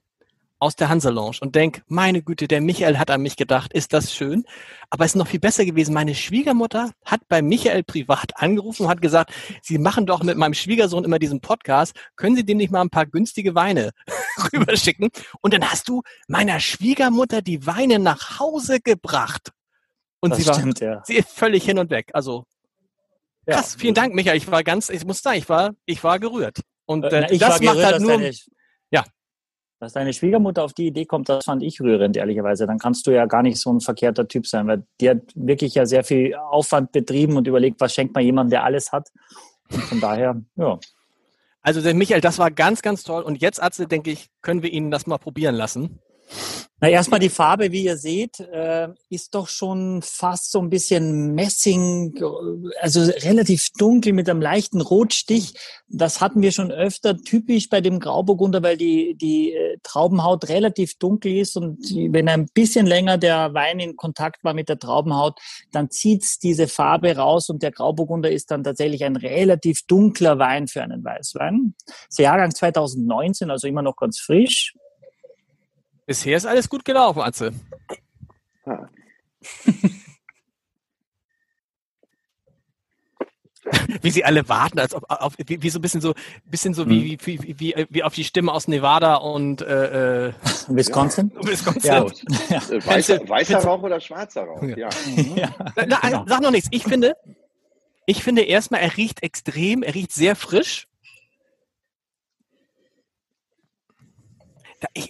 aus 0.62 0.76
der 0.76 0.90
Hansa 0.90 1.10
Lounge 1.10 1.38
und 1.42 1.56
denk, 1.56 1.82
meine 1.88 2.22
Güte, 2.22 2.48
der 2.48 2.62
Michael 2.62 3.00
hat 3.00 3.10
an 3.10 3.24
mich 3.24 3.36
gedacht, 3.36 3.74
ist 3.74 3.94
das 3.94 4.14
schön. 4.14 4.46
Aber 4.92 5.06
es 5.06 5.12
ist 5.12 5.16
noch 5.16 5.28
viel 5.28 5.40
besser 5.40 5.66
gewesen. 5.66 5.92
Meine 5.92 6.14
Schwiegermutter 6.14 6.92
hat 7.04 7.22
bei 7.28 7.42
Michael 7.42 7.84
privat 7.84 8.34
angerufen 8.36 8.84
und 8.84 8.90
hat 8.90 9.02
gesagt, 9.02 9.34
Sie 9.64 9.80
machen 9.80 10.06
doch 10.06 10.22
mit 10.22 10.38
meinem 10.38 10.54
Schwiegersohn 10.54 11.04
immer 11.04 11.18
diesen 11.18 11.42
Podcast. 11.42 11.96
Können 12.16 12.36
Sie 12.36 12.46
dem 12.46 12.58
nicht 12.58 12.72
mal 12.72 12.82
ein 12.82 12.92
paar 12.92 13.08
günstige 13.08 13.56
Weine 13.56 13.90
rüberschicken? 14.54 15.10
Und 15.42 15.56
dann 15.56 15.68
hast 15.68 15.90
du 15.90 16.04
meiner 16.28 16.60
Schwiegermutter 16.60 17.42
die 17.42 17.66
Weine 17.66 17.98
nach 17.98 18.40
Hause 18.40 18.82
gebracht. 18.82 19.50
Und 20.20 20.30
das 20.30 20.40
sie 20.40 20.46
war, 20.46 20.54
stimmt, 20.54 20.80
ja. 20.80 21.02
sie 21.06 21.16
ist 21.16 21.30
völlig 21.30 21.66
hin 21.66 21.80
und 21.80 21.90
weg. 21.90 22.12
Also, 22.14 22.46
krass. 23.48 23.74
Ja. 23.74 23.80
Vielen 23.80 23.96
Dank, 23.96 24.14
Michael. 24.14 24.38
Ich 24.38 24.52
war 24.52 24.64
ganz, 24.64 24.90
ich 24.90 25.04
muss 25.06 25.24
sagen, 25.24 25.40
ich 25.40 25.50
war, 25.50 25.72
ich 25.86 26.04
war 26.04 26.20
gerührt. 26.20 26.60
Und 26.86 27.06
äh, 27.06 27.28
Na, 27.32 27.36
das 27.36 27.62
macht 27.62 27.78
gerührt, 27.78 27.94
halt 27.94 28.02
nur, 28.02 28.32
dass 29.82 29.94
deine 29.94 30.14
Schwiegermutter 30.14 30.64
auf 30.64 30.74
die 30.74 30.86
Idee 30.86 31.06
kommt, 31.06 31.28
das 31.28 31.44
fand 31.44 31.64
ich 31.64 31.82
rührend, 31.82 32.16
ehrlicherweise. 32.16 32.68
Dann 32.68 32.78
kannst 32.78 33.08
du 33.08 33.12
ja 33.12 33.26
gar 33.26 33.42
nicht 33.42 33.60
so 33.60 33.74
ein 33.74 33.82
verkehrter 33.82 34.28
Typ 34.28 34.46
sein, 34.46 34.68
weil 34.68 34.84
die 35.02 35.10
hat 35.10 35.18
wirklich 35.34 35.74
ja 35.74 35.88
sehr 35.88 36.04
viel 36.04 36.36
Aufwand 36.36 36.92
betrieben 36.92 37.36
und 37.36 37.48
überlegt, 37.48 37.82
was 37.82 37.92
schenkt 37.92 38.14
man 38.14 38.24
jemandem, 38.24 38.52
der 38.52 38.64
alles 38.64 38.92
hat. 38.92 39.10
Und 39.72 39.82
von 39.82 40.00
daher, 40.00 40.40
ja. 40.56 40.78
Also 41.64 41.82
Michael, 41.96 42.22
das 42.22 42.38
war 42.38 42.52
ganz, 42.52 42.84
ganz 42.84 43.04
toll. 43.04 43.24
Und 43.24 43.42
jetzt, 43.42 43.62
Atze, 43.62 43.88
denke 43.88 44.12
ich, 44.12 44.30
können 44.44 44.62
wir 44.62 44.72
Ihnen 44.72 44.92
das 44.92 45.08
mal 45.08 45.18
probieren 45.18 45.56
lassen. 45.56 46.00
Na, 46.84 46.90
erstmal 46.90 47.20
die 47.20 47.30
Farbe, 47.30 47.72
wie 47.72 47.84
ihr 47.84 47.96
seht, 47.96 48.40
äh, 48.40 48.88
ist 49.08 49.36
doch 49.36 49.48
schon 49.48 50.02
fast 50.02 50.52
so 50.52 50.60
ein 50.60 50.72
bisschen 50.72 51.36
Messing, 51.36 52.20
also 52.80 53.02
relativ 53.02 53.70
dunkel 53.78 54.14
mit 54.14 54.28
einem 54.28 54.42
leichten 54.42 54.82
Rotstich. 54.82 55.54
Das 55.90 56.22
hatten 56.22 56.42
wir 56.42 56.52
schon 56.52 56.72
öfter 56.72 57.16
typisch 57.16 57.70
bei 57.70 57.82
dem 57.82 58.00
Grauburgunder, 58.00 58.64
weil 58.64 58.78
die, 58.78 59.14
die 59.14 59.54
äh, 59.54 59.78
Traubenhaut 59.84 60.50
relativ 60.50 60.98
dunkel 60.98 61.38
ist 61.38 61.56
und 61.56 61.78
wenn 62.12 62.28
ein 62.28 62.48
bisschen 62.52 62.88
länger 62.88 63.20
der 63.20 63.54
Wein 63.54 63.80
in 63.80 63.96
Kontakt 63.96 64.44
war 64.44 64.56
mit 64.56 64.68
der 64.68 64.80
Traubenhaut, 64.80 65.40
dann 65.72 65.92
zieht's 65.92 66.40
diese 66.40 66.68
Farbe 66.68 67.16
raus 67.16 67.52
und 67.52 67.62
der 67.62 67.72
Grauburgunder 67.72 68.32
ist 68.32 68.50
dann 68.50 68.64
tatsächlich 68.64 69.04
ein 69.04 69.18
relativ 69.18 69.86
dunkler 69.86 70.40
Wein 70.40 70.68
für 70.68 70.82
einen 70.82 71.04
Weißwein. 71.04 71.76
Das 72.08 72.18
Jahrgang 72.18 72.56
2019, 72.56 73.52
also 73.52 73.68
immer 73.68 73.84
noch 73.84 73.98
ganz 73.98 74.20
frisch. 74.20 74.74
Bisher 76.12 76.36
ist 76.36 76.46
alles 76.46 76.68
gut 76.68 76.84
gelaufen, 76.84 77.22
Atze. 77.22 77.54
Ah. 78.66 78.90
wie 84.02 84.12
sie 84.12 84.26
alle 84.26 84.50
warten, 84.50 84.78
als 84.80 84.94
ob 84.94 85.06
auf, 85.08 85.36
wie, 85.38 85.64
wie 85.64 85.70
so 85.70 85.80
ein 85.80 85.82
bisschen 85.82 86.02
so, 86.02 86.14
bisschen 86.44 86.74
so 86.74 86.84
hm. 86.84 86.90
wie, 86.90 87.18
wie, 87.24 87.60
wie, 87.60 87.88
wie, 87.90 88.04
auf 88.04 88.14
die 88.14 88.26
Stimme 88.26 88.52
aus 88.52 88.68
Nevada 88.68 89.16
und 89.16 89.62
äh, 89.62 90.28
äh 90.28 90.34
Wisconsin. 90.68 91.32
Ja. 91.34 91.44
Wisconsin. 91.48 91.90
Ja. 91.90 92.06
ja. 92.50 92.62
Weißer, 92.86 93.30
weißer 93.30 93.60
Rauch 93.60 93.82
oder 93.84 94.02
schwarzer 94.02 94.44
Rauch? 94.44 94.62
Ja. 94.64 94.90
ja. 95.34 95.56
Na, 95.78 95.98
na, 96.04 96.26
sag 96.28 96.42
noch 96.42 96.52
nichts. 96.52 96.68
Ich 96.72 96.84
finde, 96.84 97.16
ich 98.06 98.22
finde 98.22 98.42
erstmal, 98.42 98.82
er 98.82 98.98
riecht 98.98 99.24
extrem, 99.24 99.82
er 99.82 99.96
riecht 99.96 100.12
sehr 100.12 100.36
frisch. 100.36 100.90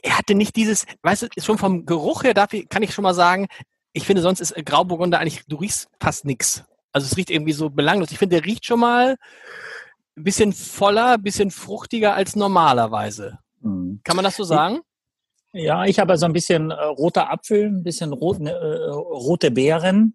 Er 0.04 0.18
hatte 0.18 0.36
nicht 0.36 0.56
dieses, 0.56 0.86
weißt 1.02 1.24
du, 1.24 1.28
schon 1.42 1.58
vom 1.58 1.86
Geruch 1.86 2.24
her 2.24 2.34
darf 2.34 2.54
ich, 2.54 2.68
kann 2.70 2.84
ich 2.84 2.94
schon 2.94 3.04
mal 3.04 3.14
sagen, 3.14 3.48
ich 3.94 4.06
finde, 4.06 4.22
sonst 4.22 4.40
ist 4.40 4.56
Grauburgunder 4.66 5.20
eigentlich, 5.20 5.44
du 5.48 5.58
riechst 5.58 5.90
fast 6.00 6.26
nichts. 6.26 6.64
Also 6.92 7.06
es 7.06 7.18
riecht 7.18 7.30
irgendwie 7.30 7.54
so 7.54 7.70
belanglos. 7.70 8.12
Ich 8.12 8.18
finde, 8.18 8.38
der 8.38 8.46
riecht 8.46 8.66
schon 8.66 8.80
mal 8.80 9.18
ein 10.18 10.24
bisschen 10.24 10.54
voller, 10.54 11.14
ein 11.14 11.24
bisschen 11.24 11.52
fruchtiger 11.52 12.14
als 12.16 12.36
normalerweise. 12.36 13.40
Mhm. 13.62 14.02
Kann 14.04 14.16
man 14.16 14.26
das 14.26 14.36
so 14.36 14.44
sagen? 14.44 14.80
Ja, 15.54 15.86
ich 15.86 16.00
habe 16.00 16.14
also 16.14 16.26
ein 16.26 16.34
bisschen 16.34 16.72
äh, 16.72 16.84
roter 16.84 17.30
Apfel, 17.30 17.66
ein 17.66 17.84
bisschen 17.84 18.14
rot, 18.14 18.40
ne, 18.40 18.52
äh, 18.52 18.90
rote 18.90 19.52
Beeren. 19.52 20.14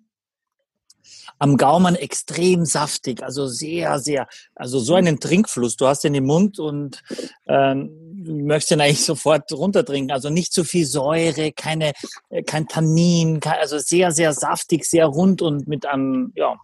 Am 1.39 1.57
Gaumen 1.59 1.95
extrem 1.95 2.65
saftig, 2.65 3.23
also 3.23 3.47
sehr, 3.47 3.99
sehr, 3.99 4.27
also 4.55 4.79
so 4.79 4.95
einen 4.95 5.21
Trinkfluss. 5.21 5.77
Du 5.77 5.87
hast 5.87 6.03
den 6.03 6.15
im 6.15 6.25
Mund 6.25 6.59
und 6.59 7.03
ähm, 7.47 8.06
möchte 8.27 8.75
ihn 8.75 8.81
eigentlich 8.81 9.05
sofort 9.05 9.51
runtertrinken. 9.53 10.11
Also 10.11 10.31
nicht 10.31 10.53
zu 10.53 10.65
viel 10.65 10.87
Säure, 10.87 11.53
keine, 11.53 11.93
äh, 12.31 12.43
kein 12.43 12.69
Tannin, 12.69 13.41
also 13.43 13.79
sehr, 13.79 14.13
sehr 14.13 14.33
saftig, 14.33 14.85
sehr 14.85 15.07
rund 15.07 15.43
und 15.43 15.69
mit 15.69 15.87
einem, 15.87 16.33
ja. 16.35 16.57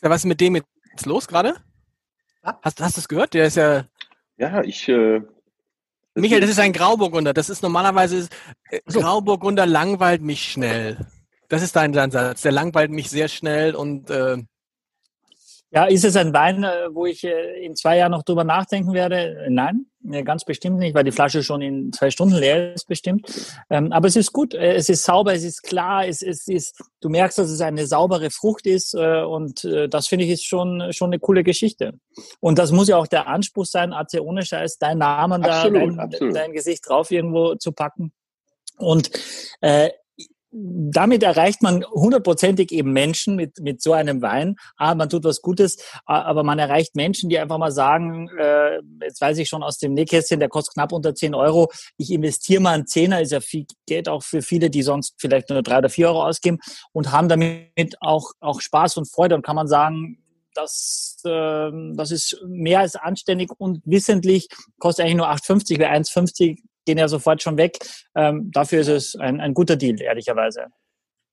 Was 0.00 0.22
ist 0.22 0.26
mit 0.26 0.40
dem 0.40 0.56
jetzt 0.56 1.06
los 1.06 1.26
gerade? 1.26 1.54
Hast, 2.42 2.80
hast 2.80 2.96
du 2.96 3.00
es 3.00 3.08
gehört? 3.08 3.34
Der 3.34 3.46
ist 3.46 3.56
ja. 3.56 3.86
Ja, 4.36 4.62
ich, 4.62 4.88
äh, 4.88 5.22
Michael, 6.14 6.40
das 6.40 6.50
ist 6.50 6.60
ein 6.60 6.72
Grauburgunder. 6.72 7.32
Das 7.32 7.48
ist 7.48 7.62
normalerweise, 7.62 8.28
äh, 8.70 8.80
Grauburgunder 8.86 9.66
langweilt 9.66 10.22
mich 10.22 10.52
schnell. 10.52 11.06
Das 11.48 11.62
ist 11.62 11.76
dein, 11.76 11.92
dein 11.92 12.10
Satz. 12.10 12.42
Der 12.42 12.52
langweilt 12.52 12.90
mich 12.90 13.10
sehr 13.10 13.28
schnell 13.28 13.74
und 13.74 14.10
äh, 14.10 14.38
ja, 15.74 15.86
ist 15.86 16.04
es 16.04 16.14
ein 16.16 16.32
Wein, 16.32 16.62
äh, 16.62 16.94
wo 16.94 17.04
ich 17.04 17.24
äh, 17.24 17.64
in 17.64 17.74
zwei 17.74 17.96
Jahren 17.96 18.12
noch 18.12 18.22
drüber 18.22 18.44
nachdenken 18.44 18.92
werde? 18.92 19.46
Nein, 19.48 19.86
ganz 20.24 20.44
bestimmt 20.44 20.78
nicht, 20.78 20.94
weil 20.94 21.02
die 21.02 21.10
Flasche 21.10 21.42
schon 21.42 21.62
in 21.62 21.92
zwei 21.92 22.10
Stunden 22.10 22.36
leer 22.36 22.74
ist, 22.74 22.86
bestimmt. 22.86 23.26
Ähm, 23.70 23.90
aber 23.90 24.06
es 24.06 24.14
ist 24.14 24.32
gut, 24.32 24.54
äh, 24.54 24.74
es 24.74 24.88
ist 24.88 25.02
sauber, 25.02 25.34
es 25.34 25.42
ist 25.42 25.62
klar, 25.62 26.06
es, 26.06 26.22
es 26.22 26.46
ist, 26.46 26.80
du 27.00 27.08
merkst, 27.08 27.38
dass 27.38 27.50
es 27.50 27.60
eine 27.60 27.86
saubere 27.86 28.30
Frucht 28.30 28.66
ist 28.66 28.94
und 28.94 29.64
das 29.64 30.06
finde 30.06 30.24
ich 30.24 30.30
ist 30.30 30.44
schon, 30.44 30.92
schon 30.92 31.08
eine 31.08 31.18
coole 31.18 31.42
Geschichte. 31.42 31.94
Und 32.40 32.58
das 32.58 32.70
muss 32.70 32.88
ja 32.88 32.96
auch 32.96 33.06
der 33.06 33.26
Anspruch 33.26 33.66
sein, 33.66 33.92
AC 33.92 34.20
ohne 34.20 34.44
Scheiß, 34.44 34.78
dein 34.78 34.98
Namen 34.98 35.42
absolut, 35.42 35.82
da, 35.82 35.86
dein, 35.86 36.00
absolut. 36.00 36.36
dein 36.36 36.52
Gesicht 36.52 36.88
drauf 36.88 37.10
irgendwo 37.10 37.56
zu 37.56 37.72
packen. 37.72 38.12
Und 38.78 39.10
äh, 39.60 39.90
damit 40.56 41.24
erreicht 41.24 41.62
man 41.62 41.84
hundertprozentig 41.84 42.70
eben 42.70 42.92
Menschen 42.92 43.34
mit, 43.34 43.58
mit 43.60 43.82
so 43.82 43.92
einem 43.92 44.22
Wein. 44.22 44.54
Ah, 44.76 44.94
man 44.94 45.08
tut 45.08 45.24
was 45.24 45.42
Gutes, 45.42 45.78
aber 46.06 46.44
man 46.44 46.60
erreicht 46.60 46.94
Menschen, 46.94 47.28
die 47.28 47.38
einfach 47.38 47.58
mal 47.58 47.72
sagen, 47.72 48.28
äh, 48.38 48.80
jetzt 49.02 49.20
weiß 49.20 49.38
ich 49.38 49.48
schon 49.48 49.64
aus 49.64 49.78
dem 49.78 49.94
Nähkästchen, 49.94 50.38
der 50.38 50.48
kostet 50.48 50.74
knapp 50.74 50.92
unter 50.92 51.14
10 51.14 51.34
Euro. 51.34 51.72
Ich 51.96 52.12
investiere 52.12 52.62
mal 52.62 52.74
einen 52.74 52.86
Zehner, 52.86 53.20
ist 53.20 53.32
ja 53.32 53.40
viel 53.40 53.66
Geld 53.86 54.08
auch 54.08 54.22
für 54.22 54.42
viele, 54.42 54.70
die 54.70 54.82
sonst 54.82 55.14
vielleicht 55.18 55.50
nur 55.50 55.62
drei 55.62 55.78
oder 55.78 55.88
vier 55.88 56.08
Euro 56.08 56.24
ausgeben 56.24 56.58
und 56.92 57.10
haben 57.10 57.28
damit 57.28 57.96
auch, 58.00 58.30
auch 58.40 58.60
Spaß 58.60 58.96
und 58.96 59.10
Freude 59.10 59.34
und 59.34 59.42
kann 59.42 59.56
man 59.56 59.66
sagen, 59.66 60.18
das, 60.54 61.20
äh, 61.24 61.70
das 61.94 62.12
ist 62.12 62.40
mehr 62.46 62.78
als 62.80 62.94
anständig 62.94 63.50
und 63.58 63.80
wissentlich, 63.84 64.48
kostet 64.78 65.04
eigentlich 65.04 65.16
nur 65.16 65.30
8,50, 65.30 65.78
wer 65.78 65.92
1,50 65.92 66.58
gehen 66.84 66.98
ja 66.98 67.08
sofort 67.08 67.42
schon 67.42 67.56
weg. 67.56 67.78
Ähm, 68.14 68.50
dafür 68.52 68.80
ist 68.80 68.88
es 68.88 69.16
ein, 69.16 69.40
ein 69.40 69.54
guter 69.54 69.76
Deal, 69.76 70.00
ehrlicherweise. 70.00 70.66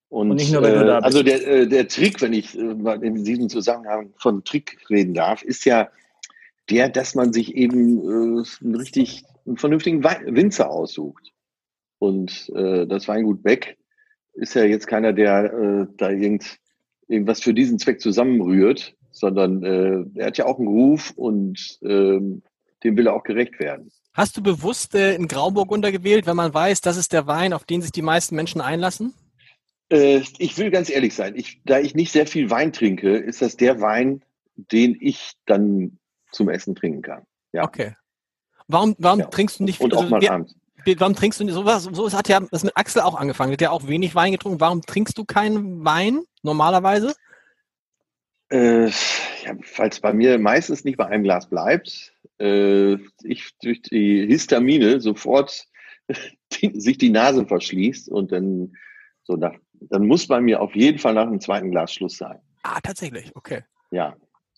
Und, 0.09 0.31
und 0.31 0.37
nicht 0.37 0.51
nur, 0.51 0.61
wenn 0.61 0.73
du 0.73 0.85
da 0.85 0.99
bist. 0.99 1.05
Also 1.05 1.23
der, 1.23 1.47
äh, 1.47 1.67
der 1.67 1.87
Trick, 1.87 2.21
wenn 2.21 2.33
ich 2.33 2.57
äh, 2.57 2.61
in 2.61 3.23
diesem 3.23 3.49
Zusammenhang 3.49 4.13
von 4.17 4.43
Trick 4.43 4.77
reden 4.89 5.13
darf, 5.13 5.41
ist 5.41 5.63
ja 5.65 5.89
der, 6.69 6.89
dass 6.89 7.15
man 7.15 7.33
sich 7.33 7.55
eben 7.55 7.99
äh, 7.99 8.43
einen 8.61 8.75
richtig 8.75 9.23
einen 9.45 9.57
vernünftigen 9.57 10.03
Winzer 10.03 10.69
aussucht. 10.69 11.31
Und 11.99 12.51
äh, 12.55 12.85
das 12.87 13.07
Weingut 13.07 13.43
Beck 13.43 13.77
ist 14.33 14.53
ja 14.55 14.63
jetzt 14.63 14.87
keiner, 14.87 15.13
der 15.13 15.53
äh, 15.53 15.87
da 15.97 16.09
irgend, 16.09 16.57
irgendwas 17.07 17.41
für 17.41 17.53
diesen 17.53 17.79
Zweck 17.79 18.01
zusammenrührt, 18.01 18.95
sondern 19.11 19.63
äh, 19.63 20.19
er 20.19 20.27
hat 20.27 20.37
ja 20.37 20.45
auch 20.45 20.57
einen 20.57 20.67
Ruf 20.67 21.11
und 21.15 21.79
äh, 21.81 22.19
dem 22.83 22.97
will 22.97 23.07
er 23.07 23.13
auch 23.13 23.23
gerecht 23.23 23.59
werden. 23.59 23.91
Hast 24.13 24.35
du 24.35 24.43
bewusst 24.43 24.95
äh, 24.95 25.15
einen 25.15 25.27
Grauburgunder 25.27 25.91
gewählt, 25.91 26.25
wenn 26.25 26.35
man 26.35 26.53
weiß, 26.53 26.81
das 26.81 26.97
ist 26.97 27.13
der 27.13 27.27
Wein, 27.27 27.53
auf 27.53 27.63
den 27.63 27.81
sich 27.81 27.91
die 27.91 28.01
meisten 28.01 28.35
Menschen 28.35 28.59
einlassen? 28.59 29.13
Äh, 29.89 30.21
ich 30.37 30.57
will 30.57 30.71
ganz 30.71 30.89
ehrlich 30.89 31.15
sein. 31.15 31.35
Ich, 31.35 31.61
da 31.65 31.79
ich 31.79 31.95
nicht 31.95 32.11
sehr 32.11 32.27
viel 32.27 32.49
Wein 32.49 32.73
trinke, 32.73 33.17
ist 33.17 33.41
das 33.41 33.55
der 33.55 33.79
Wein, 33.81 34.23
den 34.55 34.97
ich 34.99 35.33
dann 35.45 35.97
zum 36.31 36.49
Essen 36.49 36.75
trinken 36.75 37.01
kann. 37.01 37.23
Ja. 37.53 37.63
Okay. 37.63 37.95
Warum, 38.67 38.95
warum 38.99 39.19
ja. 39.19 39.25
trinkst 39.27 39.59
du 39.59 39.63
nicht 39.63 39.77
viel? 39.77 39.85
Und 39.85 39.93
auch 39.93 40.03
also, 40.03 40.09
mal 40.09 40.27
abends. 40.27 40.55
Warum 40.97 41.15
trinkst 41.15 41.39
du 41.39 41.43
nicht 41.43 41.53
sowas? 41.53 41.83
So 41.83 42.11
hat 42.11 42.27
ja 42.27 42.39
das 42.39 42.63
mit 42.63 42.75
Axel 42.75 43.01
auch 43.01 43.15
angefangen. 43.15 43.53
Hat 43.53 43.61
ja 43.61 43.69
auch 43.69 43.87
wenig 43.87 44.15
Wein 44.15 44.31
getrunken. 44.31 44.59
Warum 44.59 44.81
trinkst 44.81 45.17
du 45.17 45.25
keinen 45.25 45.85
Wein 45.85 46.21
normalerweise? 46.41 47.13
Äh, 48.51 48.87
ja, 48.87 49.55
falls 49.63 49.99
bei 50.01 50.13
mir 50.13 50.37
meistens 50.37 50.83
nicht 50.83 50.97
bei 50.97 51.05
einem 51.05 51.23
Glas 51.23 51.49
bleibt, 51.49 52.13
äh, 52.39 52.95
ich 53.23 53.51
durch 53.61 53.81
die 53.81 54.25
Histamine 54.27 54.99
sofort 54.99 55.65
die, 56.53 56.79
sich 56.79 56.97
die 56.97 57.09
Nase 57.09 57.45
verschließt 57.45 58.09
und 58.09 58.31
dann 58.31 58.73
so 59.23 59.35
nach, 59.35 59.53
dann 59.73 60.05
muss 60.05 60.27
bei 60.27 60.41
mir 60.41 60.61
auf 60.61 60.75
jeden 60.75 60.99
Fall 60.99 61.13
nach 61.13 61.27
dem 61.29 61.39
zweiten 61.39 61.71
Glas 61.71 61.93
Schluss 61.93 62.17
sein. 62.17 62.39
Ah, 62.63 62.81
tatsächlich, 62.81 63.33
okay. 63.35 63.63
Ja. 63.89 64.15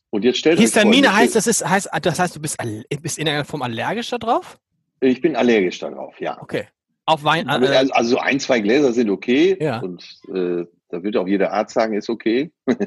Und 0.10 0.24
jetzt 0.24 0.40
stellt 0.40 0.60
Histamine 0.60 1.08
vor, 1.08 1.18
heißt, 1.18 1.36
das 1.36 1.48
ist, 1.48 1.68
heißt, 1.68 1.90
das 2.02 2.20
heißt, 2.20 2.36
du 2.36 2.42
bist, 2.42 2.58
bist 3.02 3.20
in 3.20 3.28
einer 3.28 3.46
Form 3.46 3.62
allergisch 3.62 4.10
darauf? 4.10 4.60
Ich 5.00 5.22
bin 5.22 5.36
allergisch 5.36 5.80
darauf, 5.80 6.20
ja. 6.20 6.42
Okay. 6.42 6.68
Auf 7.06 7.24
Wein. 7.24 7.48
Äh, 7.48 7.52
also, 7.52 7.94
also 7.94 8.18
ein, 8.20 8.40
zwei 8.40 8.60
Gläser 8.60 8.94
sind 8.94 9.10
okay. 9.10 9.58
Ja. 9.60 9.80
Und 9.80 10.04
äh, 10.34 10.66
da 10.90 11.04
wird 11.04 11.18
auch 11.18 11.28
jeder 11.28 11.52
Arzt 11.52 11.74
sagen, 11.74 11.96
ist 11.96 12.10
okay. 12.10 12.52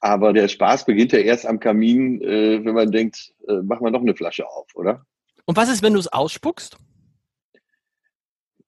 Aber 0.00 0.32
der 0.32 0.48
Spaß 0.48 0.86
beginnt 0.86 1.12
ja 1.12 1.18
erst 1.18 1.46
am 1.46 1.60
Kamin, 1.60 2.22
äh, 2.22 2.64
wenn 2.64 2.74
man 2.74 2.90
denkt, 2.90 3.34
äh, 3.48 3.62
machen 3.62 3.84
wir 3.84 3.90
noch 3.90 4.00
eine 4.00 4.14
Flasche 4.14 4.48
auf, 4.48 4.68
oder? 4.74 5.04
Und 5.44 5.56
was 5.56 5.68
ist, 5.68 5.82
wenn 5.82 5.92
du 5.92 5.98
es 5.98 6.08
ausspuckst? 6.08 6.78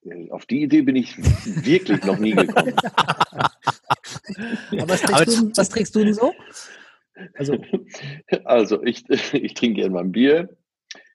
Äh, 0.05 0.31
auf 0.31 0.45
die 0.47 0.63
Idee 0.63 0.83
bin 0.83 0.97
ich 0.97 1.17
wirklich 1.65 2.05
noch 2.05 2.19
nie 2.19 2.33
gekommen. 2.33 2.75
Aber 4.73 4.89
was 4.89 5.03
trinkst, 5.03 5.39
du, 5.39 5.53
was 5.57 5.69
trinkst 5.69 5.95
du 5.95 6.05
denn 6.05 6.15
so? 6.15 6.35
Also, 7.35 7.59
also 8.45 8.83
ich, 8.85 9.09
ich 9.09 9.55
trinke 9.55 9.81
gerne 9.81 9.95
mal 9.95 10.05
ein 10.05 10.13
Bier, 10.13 10.57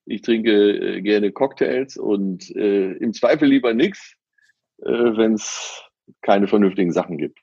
ich 0.06 0.22
trinke 0.22 0.52
äh, 0.52 1.02
gerne 1.02 1.32
Cocktails 1.32 1.98
und 1.98 2.50
äh, 2.56 2.94
im 2.94 3.14
Zweifel 3.14 3.48
lieber 3.48 3.74
nichts, 3.74 4.16
äh, 4.82 4.90
wenn 4.90 5.34
es 5.34 5.84
keine 6.22 6.48
vernünftigen 6.48 6.92
Sachen 6.92 7.18
gibt. 7.18 7.40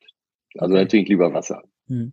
Also 0.59 0.75
dann 0.75 0.89
trinke 0.89 1.05
ich 1.05 1.09
lieber 1.09 1.33
Wasser. 1.33 1.63
Hm. 1.87 2.13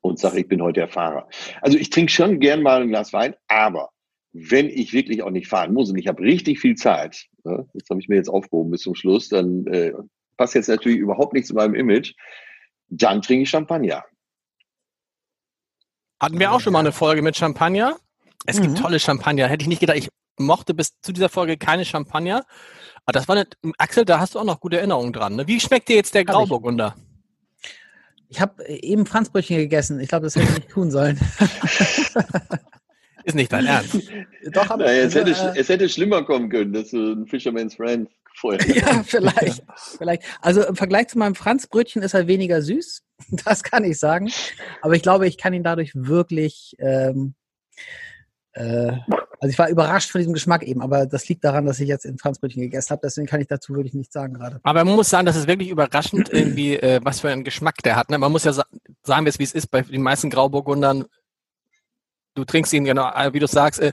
Und 0.00 0.18
sage, 0.18 0.40
ich 0.40 0.48
bin 0.48 0.62
heute 0.62 0.80
der 0.80 0.88
Fahrer. 0.88 1.28
Also 1.60 1.78
ich 1.78 1.90
trinke 1.90 2.12
schon 2.12 2.38
gern 2.38 2.62
mal 2.62 2.82
ein 2.82 2.88
Glas 2.88 3.12
Wein, 3.12 3.34
aber 3.48 3.90
wenn 4.32 4.68
ich 4.68 4.92
wirklich 4.92 5.22
auch 5.22 5.30
nicht 5.30 5.48
fahren 5.48 5.72
muss 5.72 5.90
und 5.90 5.96
ich 5.96 6.08
habe 6.08 6.22
richtig 6.22 6.60
viel 6.60 6.74
Zeit, 6.74 7.26
ne, 7.44 7.66
das 7.72 7.88
habe 7.88 8.00
ich 8.00 8.08
mir 8.08 8.16
jetzt 8.16 8.28
aufgehoben 8.28 8.70
bis 8.70 8.82
zum 8.82 8.94
Schluss, 8.94 9.28
dann 9.28 9.66
äh, 9.68 9.92
passt 10.36 10.54
jetzt 10.54 10.68
natürlich 10.68 10.98
überhaupt 10.98 11.32
nicht 11.32 11.46
zu 11.46 11.54
meinem 11.54 11.74
Image, 11.74 12.14
dann 12.88 13.22
trinke 13.22 13.44
ich 13.44 13.50
Champagner. 13.50 14.04
Hatten 16.20 16.38
wir 16.38 16.52
auch 16.52 16.60
schon 16.60 16.72
mal 16.72 16.80
eine 16.80 16.92
Folge 16.92 17.22
mit 17.22 17.36
Champagner? 17.36 17.96
Es 18.44 18.58
mhm. 18.58 18.62
gibt 18.62 18.78
tolle 18.78 19.00
Champagner. 19.00 19.48
Hätte 19.48 19.62
ich 19.62 19.68
nicht 19.68 19.80
gedacht, 19.80 19.98
ich 19.98 20.08
mochte 20.38 20.74
bis 20.74 21.00
zu 21.00 21.12
dieser 21.12 21.28
Folge 21.28 21.56
keine 21.56 21.84
Champagner. 21.84 22.44
Aber 23.04 23.12
das 23.12 23.28
war 23.28 23.36
nicht, 23.36 23.56
Axel, 23.78 24.04
da 24.04 24.20
hast 24.20 24.34
du 24.34 24.38
auch 24.38 24.44
noch 24.44 24.60
gute 24.60 24.78
Erinnerungen 24.78 25.12
dran. 25.12 25.36
Ne? 25.36 25.46
Wie 25.46 25.60
schmeckt 25.60 25.88
dir 25.88 25.96
jetzt 25.96 26.14
der 26.14 26.24
Grauburgunder? 26.24 26.94
Ich, 28.28 28.36
ich 28.36 28.40
habe 28.40 28.66
eben 28.66 29.06
Franzbrötchen 29.06 29.56
gegessen. 29.56 30.00
Ich 30.00 30.08
glaube, 30.08 30.24
das 30.24 30.36
hätte 30.36 30.46
ich 30.46 30.54
nicht 30.54 30.70
tun 30.70 30.90
sollen. 30.90 31.18
Ist 33.24 33.34
nicht 33.34 33.52
dein 33.52 33.66
Ernst. 33.66 33.94
Doch, 34.52 34.70
aber, 34.70 34.84
naja, 34.84 35.02
es, 35.02 35.14
hätte, 35.14 35.30
äh, 35.30 35.58
es 35.58 35.68
hätte 35.68 35.88
schlimmer 35.88 36.24
kommen 36.24 36.50
können, 36.50 36.72
dass 36.74 36.90
du 36.90 37.12
ein 37.12 37.26
Fisherman's 37.26 37.74
Friend 37.74 38.08
vorher. 38.34 38.60
ja, 38.76 39.02
vielleicht, 39.02 39.62
vielleicht. 39.98 40.22
Also 40.42 40.64
im 40.64 40.76
Vergleich 40.76 41.08
zu 41.08 41.18
meinem 41.18 41.34
Franzbrötchen 41.34 42.02
ist 42.02 42.14
er 42.14 42.26
weniger 42.26 42.60
süß. 42.60 43.02
Das 43.44 43.62
kann 43.62 43.84
ich 43.84 43.98
sagen. 43.98 44.30
Aber 44.82 44.94
ich 44.94 45.02
glaube, 45.02 45.26
ich 45.26 45.38
kann 45.38 45.54
ihn 45.54 45.62
dadurch 45.62 45.92
wirklich 45.94 46.74
ähm, 46.78 47.34
äh, 48.54 48.92
also 49.40 49.50
ich 49.50 49.58
war 49.58 49.68
überrascht 49.68 50.10
von 50.10 50.20
diesem 50.20 50.32
Geschmack 50.32 50.62
eben, 50.62 50.80
aber 50.80 51.06
das 51.06 51.28
liegt 51.28 51.44
daran, 51.44 51.66
dass 51.66 51.78
ich 51.80 51.88
jetzt 51.88 52.06
in 52.06 52.18
Franzbrötchen 52.18 52.62
gegessen 52.62 52.90
habe, 52.90 53.02
deswegen 53.04 53.26
kann 53.26 53.40
ich 53.40 53.46
dazu 53.46 53.74
wirklich 53.74 53.92
nichts 53.92 54.14
sagen 54.14 54.34
gerade. 54.34 54.60
Aber 54.62 54.84
man 54.84 54.94
muss 54.94 55.10
sagen, 55.10 55.26
das 55.26 55.36
ist 55.36 55.46
wirklich 55.46 55.68
überraschend, 55.68 56.28
irgendwie, 56.32 56.76
äh, 56.76 57.00
was 57.02 57.20
für 57.20 57.30
einen 57.30 57.44
Geschmack 57.44 57.82
der 57.82 57.96
hat. 57.96 58.10
Ne? 58.10 58.18
Man 58.18 58.32
muss 58.32 58.44
ja 58.44 58.52
sa 58.52 58.64
sagen, 59.02 59.26
wie 59.26 59.42
es 59.42 59.52
ist, 59.52 59.66
bei 59.70 59.82
den 59.82 60.02
meisten 60.02 60.30
Grauburgundern, 60.30 61.04
du 62.34 62.44
trinkst 62.44 62.72
ihn 62.72 62.84
genau, 62.84 63.10
äh, 63.12 63.34
wie 63.34 63.38
du 63.38 63.46
sagst, 63.46 63.80
äh, 63.80 63.92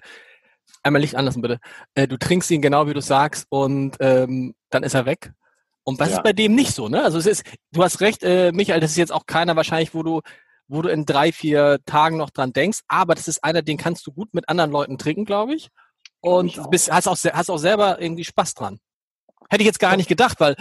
einmal 0.83 1.01
Licht 1.01 1.15
anlassen 1.15 1.41
bitte, 1.41 1.59
äh, 1.95 2.07
du 2.07 2.17
trinkst 2.17 2.49
ihn 2.51 2.61
genau, 2.61 2.87
wie 2.87 2.93
du 2.93 3.01
sagst 3.01 3.45
und 3.49 3.97
ähm, 3.99 4.55
dann 4.69 4.83
ist 4.83 4.93
er 4.93 5.05
weg. 5.05 5.33
Und 5.83 5.99
das 5.99 6.11
ja. 6.11 6.17
ist 6.17 6.23
bei 6.23 6.33
dem 6.33 6.53
nicht 6.53 6.73
so, 6.73 6.87
ne? 6.87 7.03
Also 7.03 7.17
es 7.17 7.25
ist, 7.25 7.43
du 7.71 7.83
hast 7.83 8.01
recht, 8.01 8.23
äh, 8.23 8.51
Michael, 8.51 8.79
das 8.79 8.91
ist 8.91 8.97
jetzt 8.97 9.11
auch 9.11 9.25
keiner 9.25 9.55
wahrscheinlich, 9.55 9.93
wo 9.93 10.03
du 10.03 10.21
wo 10.71 10.81
du 10.81 10.89
in 10.89 11.05
drei, 11.05 11.33
vier 11.33 11.79
Tagen 11.85 12.15
noch 12.15 12.29
dran 12.29 12.53
denkst. 12.53 12.79
Aber 12.87 13.13
das 13.13 13.27
ist 13.27 13.43
einer, 13.43 13.61
den 13.61 13.77
kannst 13.77 14.07
du 14.07 14.13
gut 14.13 14.33
mit 14.33 14.47
anderen 14.47 14.71
Leuten 14.71 14.97
trinken, 14.97 15.25
glaube 15.25 15.53
ich. 15.53 15.69
Und 16.21 16.47
ich 16.47 16.65
bist, 16.67 16.91
hast, 16.91 17.07
auch, 17.07 17.17
hast 17.17 17.49
auch 17.49 17.57
selber 17.57 18.01
irgendwie 18.01 18.23
Spaß 18.23 18.53
dran. 18.53 18.79
Hätte 19.49 19.63
ich 19.63 19.67
jetzt 19.67 19.79
gar 19.79 19.97
nicht 19.97 20.07
gedacht, 20.07 20.39
weil, 20.39 20.55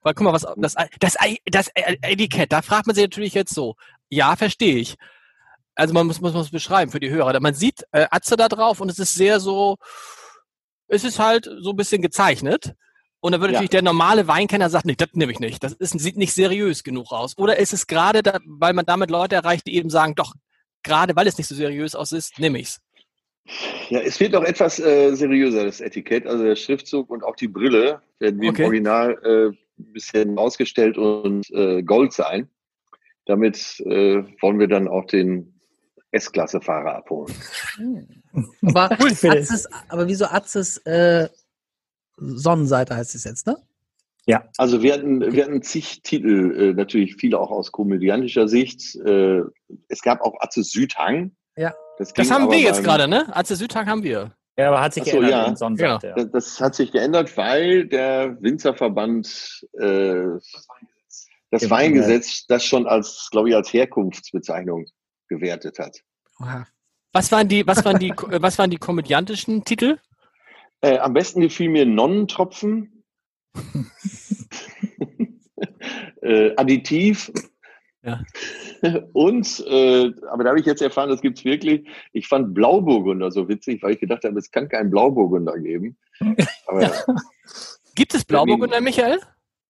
weil 0.00 0.14
guck 0.14 0.24
mal, 0.24 0.32
was 0.32 0.46
das, 0.56 0.74
das, 0.98 1.16
das 1.44 1.68
Etikett, 1.74 2.52
da 2.52 2.62
fragt 2.62 2.86
man 2.86 2.94
sich 2.94 3.04
natürlich 3.04 3.34
jetzt 3.34 3.54
so. 3.54 3.74
Ja, 4.08 4.34
verstehe 4.34 4.76
ich. 4.76 4.96
Also 5.74 5.92
man 5.92 6.06
muss, 6.06 6.22
muss, 6.22 6.32
muss 6.32 6.50
beschreiben 6.50 6.90
für 6.90 7.00
die 7.00 7.10
Hörer. 7.10 7.38
Man 7.40 7.54
sieht 7.54 7.84
äh, 7.92 8.06
Atze 8.10 8.36
da 8.36 8.48
drauf 8.48 8.80
und 8.80 8.90
es 8.90 8.98
ist 8.98 9.14
sehr 9.14 9.40
so, 9.40 9.76
es 10.88 11.04
ist 11.04 11.18
halt 11.18 11.50
so 11.60 11.70
ein 11.70 11.76
bisschen 11.76 12.00
gezeichnet. 12.00 12.74
Und 13.22 13.30
dann 13.30 13.40
würde 13.40 13.52
ja. 13.52 13.58
natürlich 13.58 13.70
der 13.70 13.82
normale 13.82 14.26
Weinkenner 14.26 14.68
sagen, 14.68 14.88
nee, 14.88 14.96
das 14.96 15.10
nehme 15.12 15.30
ich 15.30 15.38
nicht. 15.38 15.62
Das 15.62 15.74
ist, 15.74 15.98
sieht 15.98 16.16
nicht 16.16 16.32
seriös 16.32 16.82
genug 16.82 17.12
aus. 17.12 17.38
Oder 17.38 17.56
ist 17.56 17.72
es 17.72 17.86
gerade, 17.86 18.20
da, 18.20 18.40
weil 18.44 18.72
man 18.72 18.84
damit 18.84 19.10
Leute 19.10 19.36
erreicht, 19.36 19.68
die 19.68 19.76
eben 19.76 19.90
sagen, 19.90 20.16
doch, 20.16 20.34
gerade 20.82 21.14
weil 21.14 21.28
es 21.28 21.38
nicht 21.38 21.46
so 21.46 21.54
seriös 21.54 21.94
aus 21.94 22.10
ist, 22.10 22.40
nehme 22.40 22.58
ich 22.58 22.66
es. 22.66 22.80
Ja, 23.90 24.00
es 24.00 24.18
wird 24.18 24.32
noch 24.32 24.42
etwas 24.42 24.80
äh, 24.80 25.14
seriöser, 25.14 25.64
das 25.64 25.80
Etikett. 25.80 26.26
Also 26.26 26.42
der 26.42 26.56
Schriftzug 26.56 27.10
und 27.10 27.22
auch 27.22 27.36
die 27.36 27.46
Brille 27.46 28.02
werden 28.18 28.40
wie 28.40 28.48
okay. 28.48 28.62
im 28.62 28.66
Original 28.66 29.18
äh, 29.22 29.46
ein 29.80 29.92
bisschen 29.92 30.36
ausgestellt 30.36 30.98
und 30.98 31.48
äh, 31.52 31.84
Gold 31.84 32.12
sein. 32.12 32.48
Damit 33.26 33.78
äh, 33.86 34.24
wollen 34.40 34.58
wir 34.58 34.66
dann 34.66 34.88
auch 34.88 35.06
den 35.06 35.60
S-Klasse-Fahrer 36.10 36.96
abholen. 36.96 37.32
aber, 38.62 38.90
Atzes, 39.00 39.68
aber 39.88 40.08
wieso 40.08 40.24
Atzes 40.24 40.78
äh, 40.78 41.28
Sonnenseite 42.36 42.96
heißt 42.96 43.14
es 43.14 43.24
jetzt, 43.24 43.46
ne? 43.46 43.56
Ja. 44.26 44.44
Also 44.56 44.82
wir 44.82 44.94
hatten, 44.94 45.20
wir 45.32 45.44
hatten 45.44 45.62
zig 45.62 46.02
Titel, 46.02 46.56
äh, 46.56 46.74
natürlich 46.74 47.16
viele 47.16 47.38
auch 47.38 47.50
aus 47.50 47.72
komödiantischer 47.72 48.46
Sicht. 48.46 48.94
Äh, 48.96 49.40
es 49.88 50.02
gab 50.02 50.20
auch 50.20 50.34
Atzes 50.40 50.70
Südhang. 50.70 51.32
Ja. 51.56 51.74
Das, 51.98 52.12
das 52.12 52.30
haben 52.30 52.50
wir 52.50 52.58
jetzt 52.58 52.84
gerade, 52.84 53.08
ne? 53.08 53.26
Atzes 53.36 53.58
Südhang 53.58 53.86
haben 53.86 54.02
wir. 54.02 54.32
Ja, 54.56 54.68
aber 54.68 54.80
hat 54.80 54.94
sich 54.94 55.04
so, 55.04 55.18
geändert. 55.18 55.60
Ja. 55.60 55.68
Genau. 55.68 55.98
Ja. 56.02 56.14
Das, 56.14 56.30
das, 56.30 56.60
hat 56.60 56.74
sich 56.74 56.92
geändert, 56.92 57.36
weil 57.36 57.86
der 57.86 58.40
Winzerverband 58.40 59.66
äh, 59.78 60.24
das 61.50 61.68
Weingesetz 61.68 62.46
das 62.46 62.64
schon 62.64 62.86
als, 62.86 63.28
glaube 63.30 63.50
ich, 63.50 63.56
als 63.56 63.72
Herkunftsbezeichnung 63.72 64.86
gewertet 65.28 65.78
hat. 65.78 65.98
Was 67.12 67.32
waren 67.32 67.48
die, 67.48 67.66
was 67.66 67.84
waren 67.84 67.98
die, 67.98 68.10
was 68.16 68.58
waren 68.58 68.70
die 68.70 68.78
komödiantischen 68.78 69.64
Titel? 69.64 69.98
Äh, 70.82 70.98
am 70.98 71.14
besten 71.14 71.40
gefiel 71.40 71.68
mir 71.68 71.86
Nonnentropfen, 71.86 73.04
äh, 76.22 76.54
Additiv. 76.56 77.32
Ja. 78.02 78.20
Und, 79.12 79.64
äh, 79.68 80.10
aber 80.28 80.42
da 80.42 80.50
habe 80.50 80.58
ich 80.58 80.66
jetzt 80.66 80.82
erfahren, 80.82 81.08
das 81.08 81.20
gibt 81.20 81.38
es 81.38 81.44
wirklich. 81.44 81.88
Ich 82.12 82.26
fand 82.26 82.52
Blauburgunder 82.52 83.30
so 83.30 83.48
witzig, 83.48 83.80
weil 83.82 83.92
ich 83.92 84.00
gedacht 84.00 84.24
habe, 84.24 84.36
es 84.38 84.50
kann 84.50 84.68
keinen 84.68 84.90
Blauburgunder 84.90 85.56
geben. 85.58 85.96
Aber, 86.66 86.90
gibt 87.94 88.14
es 88.14 88.24
Blauburgunder, 88.24 88.80
Michael? 88.80 89.20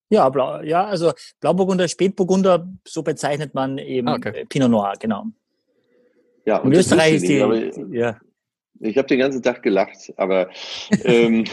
Ja, 0.09 0.29
Blau, 0.31 0.63
ja, 0.63 0.85
also 0.87 1.13
Blauburgunder, 1.41 1.89
Spätburgunder, 1.89 2.69
so 2.87 3.03
bezeichnet 3.03 3.55
man 3.55 3.79
eben 3.79 4.09
ah, 4.09 4.15
okay. 4.15 4.45
Pinot 4.47 4.71
Noir, 4.71 4.95
genau. 4.99 5.27
Ja, 6.45 6.59
und 6.59 6.73
In 6.73 6.79
Österreich 6.79 7.15
ist 7.15 7.29
die, 7.29 7.43
nicht, 7.43 7.79
ja. 7.93 8.19
Ich 8.81 8.99
habe 8.99 9.09
den 9.09 9.19
ganzen 9.19 9.43
Tag 9.43 9.63
gelacht, 9.63 10.13
aber 10.17 10.51
ähm, 11.05 11.45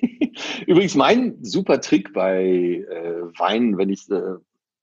übrigens 0.66 0.94
mein 0.94 1.42
super 1.42 1.80
Trick 1.80 2.12
bei 2.12 2.44
äh, 2.44 3.38
Wein, 3.38 3.78
wenn 3.78 3.88
ich 3.88 4.10
äh, 4.10 4.36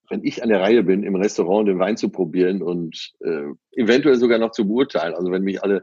wenn 0.10 0.24
ich 0.24 0.44
an 0.44 0.50
der 0.50 0.62
Reihe 0.62 0.84
bin, 0.84 1.04
im 1.04 1.16
Restaurant 1.16 1.68
den 1.68 1.80
Wein 1.80 1.98
zu 1.98 2.10
probieren 2.10 2.62
und 2.62 3.14
äh, 3.22 3.48
eventuell 3.72 4.16
sogar 4.18 4.38
noch 4.38 4.52
zu 4.52 4.68
beurteilen. 4.68 5.16
Also 5.16 5.32
wenn 5.32 5.44
mich 5.44 5.64
alle, 5.64 5.78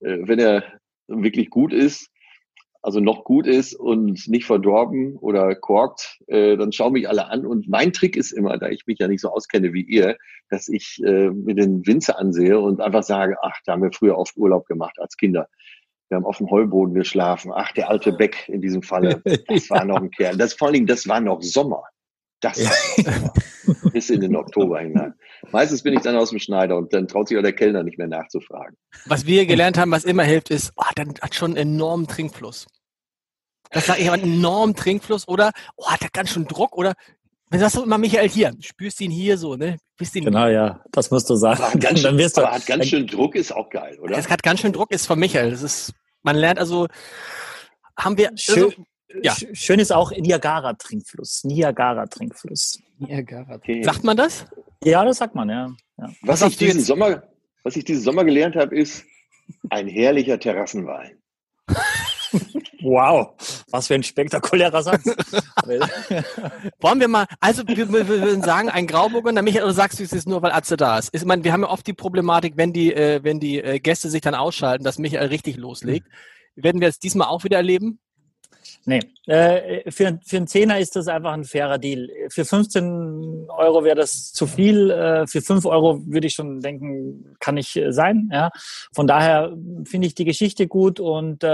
äh, 0.00 0.18
wenn 0.22 0.38
er 0.38 0.64
wirklich 1.06 1.50
gut 1.50 1.72
ist, 1.72 2.10
also 2.82 3.00
noch 3.00 3.24
gut 3.24 3.46
ist 3.46 3.74
und 3.74 4.28
nicht 4.28 4.46
verdorben 4.46 5.16
oder 5.16 5.54
korkt, 5.54 6.20
äh, 6.26 6.56
dann 6.56 6.72
schauen 6.72 6.92
mich 6.92 7.08
alle 7.08 7.26
an. 7.28 7.44
Und 7.44 7.68
mein 7.68 7.92
Trick 7.92 8.16
ist 8.16 8.32
immer, 8.32 8.56
da 8.58 8.68
ich 8.68 8.86
mich 8.86 8.98
ja 8.98 9.08
nicht 9.08 9.20
so 9.20 9.30
auskenne 9.30 9.72
wie 9.72 9.82
ihr, 9.82 10.16
dass 10.48 10.68
ich 10.68 11.00
äh, 11.04 11.30
mir 11.30 11.54
den 11.54 11.86
Winzer 11.86 12.18
ansehe 12.18 12.58
und 12.58 12.80
einfach 12.80 13.02
sage, 13.02 13.36
ach, 13.42 13.56
da 13.64 13.72
haben 13.72 13.82
wir 13.82 13.92
früher 13.92 14.16
oft 14.16 14.36
Urlaub 14.36 14.66
gemacht 14.66 14.98
als 14.98 15.16
Kinder. 15.16 15.48
Wir 16.08 16.16
haben 16.16 16.24
auf 16.24 16.38
dem 16.38 16.50
Heuboden 16.50 16.94
geschlafen. 16.94 17.52
Ach, 17.54 17.72
der 17.72 17.90
alte 17.90 18.12
Beck 18.12 18.48
in 18.48 18.62
diesem 18.62 18.82
Falle. 18.82 19.22
Das 19.48 19.68
war 19.70 19.84
noch 19.84 20.00
ein 20.00 20.10
Kerl. 20.10 20.36
Das 20.36 20.54
vor 20.54 20.68
allen 20.68 20.74
Dingen, 20.74 20.86
das 20.86 21.06
war 21.08 21.20
noch 21.20 21.42
Sommer. 21.42 21.82
Das 22.40 22.56
ja. 22.56 22.70
bis 23.92 24.10
in 24.10 24.20
den 24.20 24.36
Oktober 24.36 24.80
hinein. 24.80 25.14
Meistens 25.50 25.82
bin 25.82 25.94
ich 25.94 26.00
dann 26.00 26.16
aus 26.16 26.30
dem 26.30 26.38
Schneider 26.38 26.76
und 26.76 26.92
dann 26.92 27.08
traut 27.08 27.28
sich 27.28 27.36
auch 27.36 27.42
der 27.42 27.52
Kellner 27.52 27.82
nicht 27.82 27.98
mehr 27.98 28.06
nachzufragen. 28.06 28.76
Was 29.06 29.26
wir 29.26 29.46
gelernt 29.46 29.78
haben, 29.78 29.90
was 29.90 30.04
immer 30.04 30.22
hilft, 30.22 30.50
ist, 30.50 30.72
oh, 30.76 30.84
dann 30.94 31.14
hat 31.20 31.34
schon 31.34 31.56
einen 31.56 31.74
enormen 31.74 32.06
Trinkfluss. 32.06 32.66
Das 33.70 33.86
sage 33.86 34.00
ich, 34.00 34.10
einen 34.10 34.22
enormen 34.22 34.74
Trinkfluss 34.74 35.26
oder, 35.28 35.50
oh, 35.76 35.88
hat 35.88 36.02
er 36.02 36.08
ganz 36.10 36.30
schön 36.30 36.46
Druck 36.46 36.76
oder, 36.76 36.94
wenn 37.50 37.60
sagst 37.60 37.76
du 37.76 37.82
immer, 37.82 37.98
Michael, 37.98 38.28
hier, 38.28 38.54
spürst 38.60 39.00
ihn 39.00 39.10
hier 39.10 39.38
so, 39.38 39.56
ne? 39.56 39.78
Bist 39.96 40.14
ihn 40.14 40.24
genau, 40.24 40.46
ja, 40.48 40.84
das 40.92 41.10
musst 41.10 41.28
du 41.28 41.34
sagen. 41.34 41.62
Aber, 41.62 41.78
ganz 41.78 42.00
schön, 42.00 42.18
wirst 42.18 42.36
du, 42.36 42.42
aber 42.42 42.52
hat 42.52 42.66
ganz 42.66 42.86
schön 42.86 43.06
Druck, 43.06 43.34
ist 43.34 43.52
auch 43.52 43.68
geil, 43.70 43.98
oder? 44.00 44.16
Es 44.16 44.28
hat 44.28 44.42
ganz 44.42 44.60
schön 44.60 44.72
Druck, 44.72 44.92
ist 44.92 45.06
von 45.06 45.18
Michael. 45.18 45.50
Das 45.50 45.62
ist, 45.62 45.92
man 46.22 46.36
lernt 46.36 46.58
also, 46.58 46.86
haben 47.96 48.16
wir, 48.16 48.30
schön, 48.36 48.64
also, 48.64 48.72
ja. 49.22 49.34
Schön 49.52 49.80
ist 49.80 49.92
auch 49.92 50.10
Niagara-Trinkfluss. 50.10 51.44
Niagara-Trinkfluss. 51.44 52.78
Niagara. 52.98 53.54
Okay. 53.54 53.82
Sagt 53.82 54.04
man 54.04 54.16
das? 54.16 54.46
Ja, 54.84 55.04
das 55.04 55.18
sagt 55.18 55.34
man, 55.34 55.48
ja. 55.48 55.74
ja. 55.98 56.10
Was, 56.22 56.40
was 56.40 56.52
ich 56.52 56.58
diesen 56.58 56.80
Sommer, 56.82 57.22
was 57.62 57.76
ich 57.76 57.84
diesen 57.84 58.02
Sommer 58.02 58.24
gelernt 58.24 58.56
habe, 58.56 58.76
ist 58.76 59.04
ein 59.70 59.88
herrlicher 59.88 60.38
Terrassenwein. 60.38 61.18
Wow, 62.80 63.34
was 63.70 63.88
für 63.88 63.94
ein 63.94 64.02
spektakulärer 64.02 64.82
Satz. 64.82 65.04
Wollen 66.80 67.00
wir 67.00 67.08
mal, 67.08 67.26
also 67.40 67.66
wir, 67.66 67.76
wir 67.76 68.06
würden 68.06 68.42
sagen, 68.42 68.68
ein 68.68 68.86
Grauburgunder, 68.86 69.42
Michael, 69.42 69.64
oder 69.64 69.72
sagst 69.72 69.98
du 69.98 70.04
es 70.04 70.12
ist 70.12 70.28
nur, 70.28 70.42
weil 70.42 70.52
Atze 70.52 70.76
da 70.76 70.98
ist? 70.98 71.12
Ich 71.12 71.24
meine, 71.24 71.42
wir 71.42 71.52
haben 71.52 71.62
ja 71.62 71.70
oft 71.70 71.86
die 71.86 71.92
Problematik, 71.92 72.52
wenn 72.56 72.72
die, 72.72 72.92
äh, 72.92 73.20
wenn 73.24 73.40
die 73.40 73.60
äh, 73.60 73.80
Gäste 73.80 74.10
sich 74.10 74.20
dann 74.20 74.34
ausschalten, 74.34 74.84
dass 74.84 74.98
Michael 74.98 75.28
richtig 75.28 75.56
loslegt. 75.56 76.06
Werden 76.54 76.80
wir 76.80 76.88
es 76.88 76.98
diesmal 76.98 77.28
auch 77.28 77.44
wieder 77.44 77.56
erleben? 77.56 77.98
Nee, 78.88 79.00
äh, 79.28 79.90
für, 79.90 80.18
für 80.24 80.38
einen 80.38 80.46
Zehner 80.46 80.78
ist 80.78 80.96
das 80.96 81.06
einfach 81.06 81.32
ein 81.32 81.44
fairer 81.44 81.76
Deal. 81.76 82.08
Für 82.30 82.46
15 82.46 83.46
Euro 83.48 83.84
wäre 83.84 83.96
das 83.96 84.32
zu 84.32 84.46
viel. 84.46 84.90
Äh, 84.90 85.26
für 85.26 85.42
5 85.42 85.66
Euro 85.66 86.00
würde 86.06 86.26
ich 86.26 86.32
schon 86.32 86.60
denken, 86.60 87.36
kann 87.38 87.58
ich 87.58 87.76
äh, 87.76 87.92
sein. 87.92 88.30
Ja. 88.32 88.50
Von 88.94 89.06
daher 89.06 89.54
finde 89.84 90.06
ich 90.06 90.14
die 90.14 90.24
Geschichte 90.24 90.66
gut 90.66 90.98
und 90.98 91.44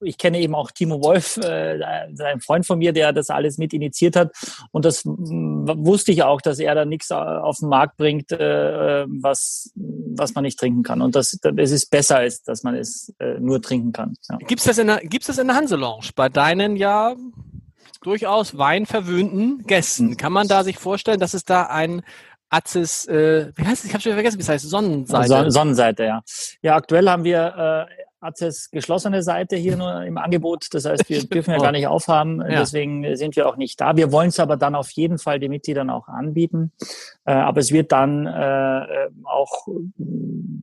ich 0.00 0.18
kenne 0.18 0.38
eben 0.40 0.54
auch 0.54 0.70
Timo 0.70 1.02
Wolf, 1.02 1.38
ein 1.38 2.40
Freund 2.40 2.66
von 2.66 2.78
mir, 2.78 2.92
der 2.92 3.12
das 3.12 3.30
alles 3.30 3.58
mit 3.58 3.72
initiiert 3.72 4.16
hat. 4.16 4.32
Und 4.70 4.84
das 4.84 5.04
wusste 5.04 6.12
ich 6.12 6.22
auch, 6.22 6.40
dass 6.40 6.58
er 6.58 6.74
da 6.74 6.84
nichts 6.84 7.10
auf 7.10 7.58
den 7.58 7.68
Markt 7.68 7.96
bringt, 7.96 8.30
was, 8.30 9.72
was 9.74 10.34
man 10.34 10.42
nicht 10.42 10.58
trinken 10.58 10.82
kann. 10.82 11.02
Und 11.02 11.14
das, 11.14 11.38
das 11.42 11.70
ist 11.70 11.90
besser, 11.90 12.18
als 12.18 12.42
dass 12.42 12.62
man 12.62 12.74
es 12.74 13.12
nur 13.38 13.60
trinken 13.60 13.92
kann. 13.92 14.14
Ja. 14.30 14.38
Gibt 14.38 14.60
es 14.60 14.66
das, 14.66 14.78
in 14.78 14.86
der, 14.86 14.98
gibt's 14.98 15.26
das 15.26 15.38
in 15.38 15.46
der 15.46 15.56
Hanselounge 15.56 16.10
bei 16.14 16.28
deinen 16.28 16.76
ja 16.76 17.14
durchaus 18.02 18.56
weinverwöhnten 18.58 19.64
Gästen. 19.66 20.16
Kann 20.16 20.32
man 20.32 20.48
da 20.48 20.64
sich 20.64 20.78
vorstellen, 20.78 21.20
dass 21.20 21.34
es 21.34 21.44
da 21.44 21.64
ein 21.64 22.02
Atzis, 22.50 23.06
äh, 23.06 23.50
wie 23.56 23.64
heißt 23.64 23.82
es? 23.82 23.86
Ich 23.86 23.94
habe 23.94 24.02
schon 24.02 24.12
vergessen, 24.12 24.38
wie 24.38 24.42
es 24.42 24.48
heißt, 24.48 24.68
Sonnenseite. 24.68 25.28
Son 25.28 25.50
Sonnenseite, 25.50 26.04
ja. 26.04 26.22
Ja, 26.62 26.76
aktuell 26.76 27.08
haben 27.08 27.24
wir 27.24 27.88
äh, 27.90 28.04
Atzis 28.20 28.70
geschlossene 28.70 29.22
Seite 29.22 29.56
hier 29.56 29.76
nur 29.76 30.02
im 30.04 30.18
Angebot. 30.18 30.68
Das 30.72 30.84
heißt, 30.84 31.08
wir 31.08 31.24
dürfen 31.28 31.50
ja 31.50 31.58
gar 31.58 31.72
nicht 31.72 31.86
aufhaben. 31.86 32.40
Ja. 32.40 32.60
Deswegen 32.60 33.16
sind 33.16 33.36
wir 33.36 33.48
auch 33.48 33.56
nicht 33.56 33.80
da. 33.80 33.96
Wir 33.96 34.12
wollen 34.12 34.28
es 34.28 34.38
aber 34.40 34.56
dann 34.56 34.74
auf 34.74 34.90
jeden 34.92 35.18
Fall 35.18 35.40
den 35.40 35.50
Mitgliedern 35.50 35.90
auch 35.90 36.08
anbieten. 36.08 36.72
Äh, 37.24 37.32
aber 37.32 37.60
es 37.60 37.72
wird 37.72 37.92
dann 37.92 38.26
äh, 38.26 39.08
auch, 39.24 39.66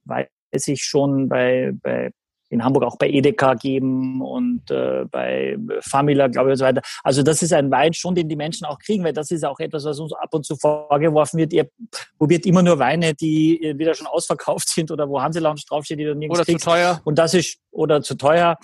weiß 0.05 0.67
ich 0.67 0.83
schon, 0.83 1.27
bei, 1.27 1.73
bei 1.73 2.11
in 2.51 2.63
Hamburg 2.63 2.83
auch 2.83 2.97
bei 2.97 3.09
Edeka 3.09 3.55
geben 3.55 4.21
und 4.21 4.69
äh, 4.69 5.05
bei 5.09 5.57
Famila, 5.79 6.27
glaube 6.27 6.49
ich, 6.49 6.51
und 6.53 6.57
so 6.57 6.65
weiter. 6.65 6.81
Also 7.03 7.23
das 7.23 7.41
ist 7.41 7.53
ein 7.53 7.71
Wein 7.71 7.93
schon, 7.93 8.13
den 8.13 8.29
die 8.29 8.35
Menschen 8.35 8.65
auch 8.65 8.77
kriegen, 8.77 9.03
weil 9.03 9.13
das 9.13 9.31
ist 9.31 9.43
auch 9.45 9.59
etwas, 9.59 9.85
was 9.85 9.99
uns 9.99 10.13
ab 10.13 10.33
und 10.33 10.45
zu 10.45 10.55
vorgeworfen 10.55 11.37
wird. 11.39 11.53
Ihr 11.53 11.69
probiert 12.17 12.45
immer 12.45 12.61
nur 12.61 12.77
Weine, 12.77 13.13
die 13.13 13.73
wieder 13.77 13.93
schon 13.93 14.07
ausverkauft 14.07 14.69
sind 14.69 14.91
oder 14.91 15.09
wo 15.09 15.21
Hanselounge 15.21 15.61
draufsteht, 15.67 15.99
die 15.99 16.03
du 16.03 16.13
nirgends 16.13 16.39
Oder 16.39 16.45
kriegst. 16.45 16.63
zu 16.63 16.69
teuer. 16.69 17.01
Und 17.05 17.17
das 17.17 17.33
ist, 17.33 17.57
oder 17.71 18.01
zu 18.01 18.15
teuer, 18.15 18.57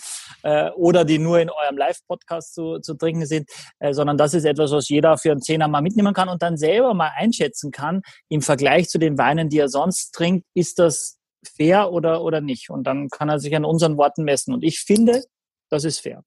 äh, 0.44 0.70
oder 0.72 1.06
die 1.06 1.18
nur 1.18 1.40
in 1.40 1.50
eurem 1.50 1.78
Live-Podcast 1.78 2.54
zu, 2.54 2.80
zu 2.80 2.96
trinken 2.96 3.26
sind, 3.26 3.50
äh, 3.80 3.94
sondern 3.94 4.18
das 4.18 4.34
ist 4.34 4.46
etwas, 4.46 4.72
was 4.72 4.90
jeder 4.90 5.18
für 5.18 5.32
einen 5.32 5.42
Zehner 5.42 5.68
mal 5.68 5.82
mitnehmen 5.82 6.14
kann 6.14 6.30
und 6.30 6.42
dann 6.42 6.58
selber 6.58 6.94
mal 6.94 7.12
einschätzen 7.16 7.72
kann, 7.72 8.02
im 8.30 8.42
Vergleich 8.42 8.90
zu 8.90 8.98
den 8.98 9.18
Weinen, 9.18 9.50
die 9.50 9.60
er 9.60 9.70
sonst 9.70 10.12
trinkt, 10.12 10.46
ist 10.54 10.80
das 10.80 11.17
fair 11.48 11.92
oder, 11.92 12.22
oder 12.22 12.42
nicht. 12.42 12.70
Und 12.70 12.84
dann 12.86 13.10
kann 13.10 13.30
er 13.30 13.40
sich 13.40 13.56
an 13.56 13.66
unseren 13.66 13.98
Worten 13.98 14.24
messen. 14.24 14.54
Und 14.54 14.64
ich 14.64 14.80
finde, 14.80 15.24
das 15.70 15.84
ist 15.84 16.00
fair. 16.00 16.24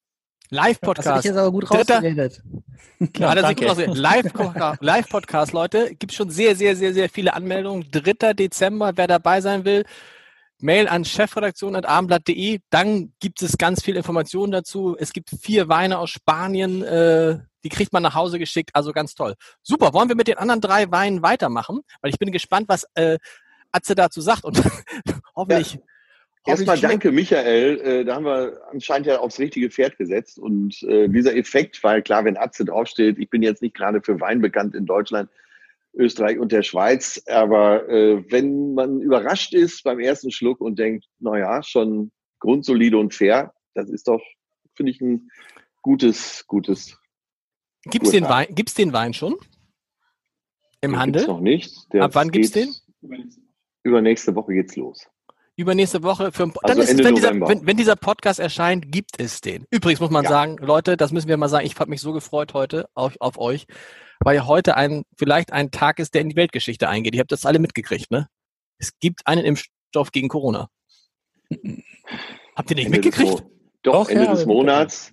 Live-Podcast. 0.51 1.25
jetzt 1.25 1.37
aber 1.37 1.53
gut 1.53 1.71
rausgeredet. 1.71 2.43
Ja, 3.17 3.33
Live-Podcast, 3.33 4.83
Live 4.85 5.53
Leute. 5.53 5.95
Gibt 5.95 6.13
schon 6.13 6.29
sehr, 6.29 6.55
sehr, 6.55 6.77
sehr, 6.77 6.93
sehr 6.93 7.09
viele 7.09 7.33
Anmeldungen. 7.33 7.87
3. 7.91 8.35
Dezember, 8.35 8.93
wer 8.95 9.07
dabei 9.07 9.41
sein 9.41 9.65
will, 9.65 9.85
Mail 10.59 10.87
an 10.87 11.07
chefredaktion.abendblatt.de. 11.07 12.61
Dann 12.69 13.15
gibt 13.21 13.41
es 13.41 13.57
ganz 13.57 13.83
viel 13.83 13.97
Informationen 13.97 14.53
dazu. 14.53 14.97
Es 14.99 15.13
gibt 15.13 15.31
vier 15.31 15.69
Weine 15.69 15.99
aus 15.99 16.11
Spanien. 16.11 16.83
Äh, 16.83 17.39
die 17.65 17.71
kriegt 17.71 17.93
man 17.93 18.03
nach 18.03 18.15
Hause 18.15 18.39
geschickt. 18.39 18.71
Also 18.75 18.93
ganz 18.93 19.15
toll. 19.15 19.35
Super. 19.63 19.95
Wollen 19.95 20.09
wir 20.09 20.17
mit 20.17 20.29
den 20.29 20.39
anderen 20.39 20.61
drei 20.61 20.91
Weinen 20.91 21.23
weitermachen? 21.23 21.81
Weil 22.03 22.11
ich 22.11 22.19
bin 22.19 22.33
gespannt, 22.33 22.69
was 22.69 22.85
äh, 22.95 23.19
Atze 23.73 23.95
dazu 23.95 24.21
sagt 24.21 24.45
und 24.45 24.63
hoffentlich. 25.37 25.75
Ja. 25.75 25.81
Erstmal 26.47 26.79
danke, 26.79 27.13
Michael. 27.13 27.81
Äh, 27.81 28.05
da 28.05 28.15
haben 28.15 28.25
wir 28.25 28.61
anscheinend 28.71 29.07
ja 29.07 29.19
aufs 29.19 29.39
richtige 29.39 29.71
Pferd 29.71 29.99
gesetzt. 29.99 30.39
Und 30.39 30.83
äh, 30.85 31.09
dieser 31.09 31.37
Effekt, 31.37 31.83
weil 31.85 32.03
klar, 32.03 32.25
wenn 32.25 32.39
Atze 32.39 32.65
draufsteht, 32.65 33.19
ich 33.19 33.29
bin 33.29 33.43
jetzt 33.43 33.61
nicht 33.61 33.77
gerade 33.77 34.01
für 34.01 34.21
Wein 34.21 34.41
bekannt 34.41 34.75
in 34.75 34.87
Deutschland, 34.87 35.29
Österreich 35.93 36.39
und 36.39 36.53
der 36.53 36.63
Schweiz, 36.63 37.23
aber 37.27 37.89
äh, 37.89 38.25
wenn 38.31 38.75
man 38.75 39.01
überrascht 39.01 39.55
ist 39.55 39.83
beim 39.83 39.99
ersten 39.99 40.31
Schluck 40.31 40.61
und 40.61 40.79
denkt, 40.79 41.07
naja, 41.19 41.63
schon 41.63 42.13
grundsolide 42.39 42.97
und 42.97 43.13
fair, 43.13 43.53
das 43.75 43.91
ist 43.91 44.07
doch, 44.07 44.23
finde 44.75 44.93
ich, 44.93 45.01
ein 45.01 45.31
gutes, 45.83 46.47
gutes. 46.47 46.97
Gibt's 47.85 48.11
den 48.11 48.25
Wein, 48.25 48.47
gibt's 48.51 48.75
den 48.75 48.93
Wein 48.93 49.15
schon? 49.15 49.35
Im 50.81 50.93
den 50.93 51.01
Handel? 51.01 51.27
noch 51.27 51.41
nicht. 51.41 51.93
Der 51.93 52.05
Ab 52.05 52.15
wann 52.15 52.31
gibt's 52.31 52.53
den? 52.53 52.73
Übernächste 53.83 54.35
Woche 54.35 54.53
geht's 54.53 54.77
los. 54.77 55.07
Übernächste 55.57 56.03
Woche. 56.03 56.33
Für, 56.33 56.45
also 56.45 56.59
dann 56.63 56.79
ist, 56.79 57.05
wenn, 57.05 57.15
dieser, 57.15 57.33
wenn, 57.33 57.67
wenn, 57.67 57.77
dieser 57.77 57.97
Podcast 57.97 58.41
erscheint, 58.41 58.91
gibt 58.91 59.21
es 59.21 59.41
den. 59.41 59.67
Übrigens 59.71 60.01
muss 60.01 60.11
man 60.11 60.25
ja. 60.25 60.31
sagen, 60.31 60.57
Leute, 60.59 60.97
das 60.97 61.13
müssen 61.13 61.29
wir 61.29 61.37
mal 61.37 61.49
sagen, 61.49 61.67
ich 61.67 61.79
habe 61.79 61.91
mich 61.91 62.01
so 62.01 62.13
gefreut 62.13 62.55
heute 62.55 62.89
auf, 62.95 63.17
auf 63.21 63.39
euch, 63.39 63.67
weil 64.21 64.37
ja 64.37 64.47
heute 64.47 64.77
ein, 64.77 65.05
vielleicht 65.17 65.53
ein 65.53 65.71
Tag 65.71 65.99
ist, 65.99 66.15
der 66.15 66.23
in 66.23 66.31
die 66.31 66.37
Weltgeschichte 66.37 66.89
eingeht. 66.89 67.15
Ihr 67.15 67.21
habt 67.21 67.33
das 67.33 67.47
alle 67.47 67.59
mitgekriegt, 67.59 68.11
ne? 68.11 68.29
Es 68.79 68.99
gibt 68.99 69.27
einen 69.27 69.45
Impfstoff 69.45 70.13
gegen 70.13 70.29
Corona. 70.29 70.69
Habt 72.57 72.71
ihr 72.71 72.77
nicht 72.77 72.87
Ende 72.87 72.99
mitgekriegt? 72.99 73.41
Des 73.41 73.47
Doch, 73.83 73.93
Doch, 73.93 74.09
Ende 74.09 74.25
ja, 74.25 74.31
des 74.33 74.47
Monats. 74.47 75.13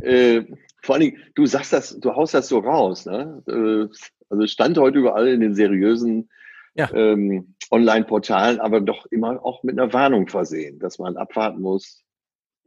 Äh, 0.00 0.42
vor 0.82 0.94
allem, 0.94 1.16
du 1.34 1.46
sagst 1.46 1.72
das, 1.72 1.98
du 1.98 2.14
haust 2.14 2.34
das 2.34 2.48
so 2.48 2.58
raus, 2.58 3.06
ne? 3.06 3.42
Äh, 3.48 3.92
also 4.30 4.46
stand 4.46 4.78
heute 4.78 4.98
überall 4.98 5.28
in 5.28 5.40
den 5.40 5.54
seriösen 5.54 6.28
ja. 6.74 6.90
ähm, 6.92 7.54
Online-Portalen, 7.70 8.60
aber 8.60 8.80
doch 8.80 9.06
immer 9.06 9.44
auch 9.44 9.62
mit 9.62 9.78
einer 9.78 9.92
Warnung 9.92 10.28
versehen, 10.28 10.78
dass 10.78 10.98
man 10.98 11.16
abwarten 11.16 11.60
muss, 11.60 12.04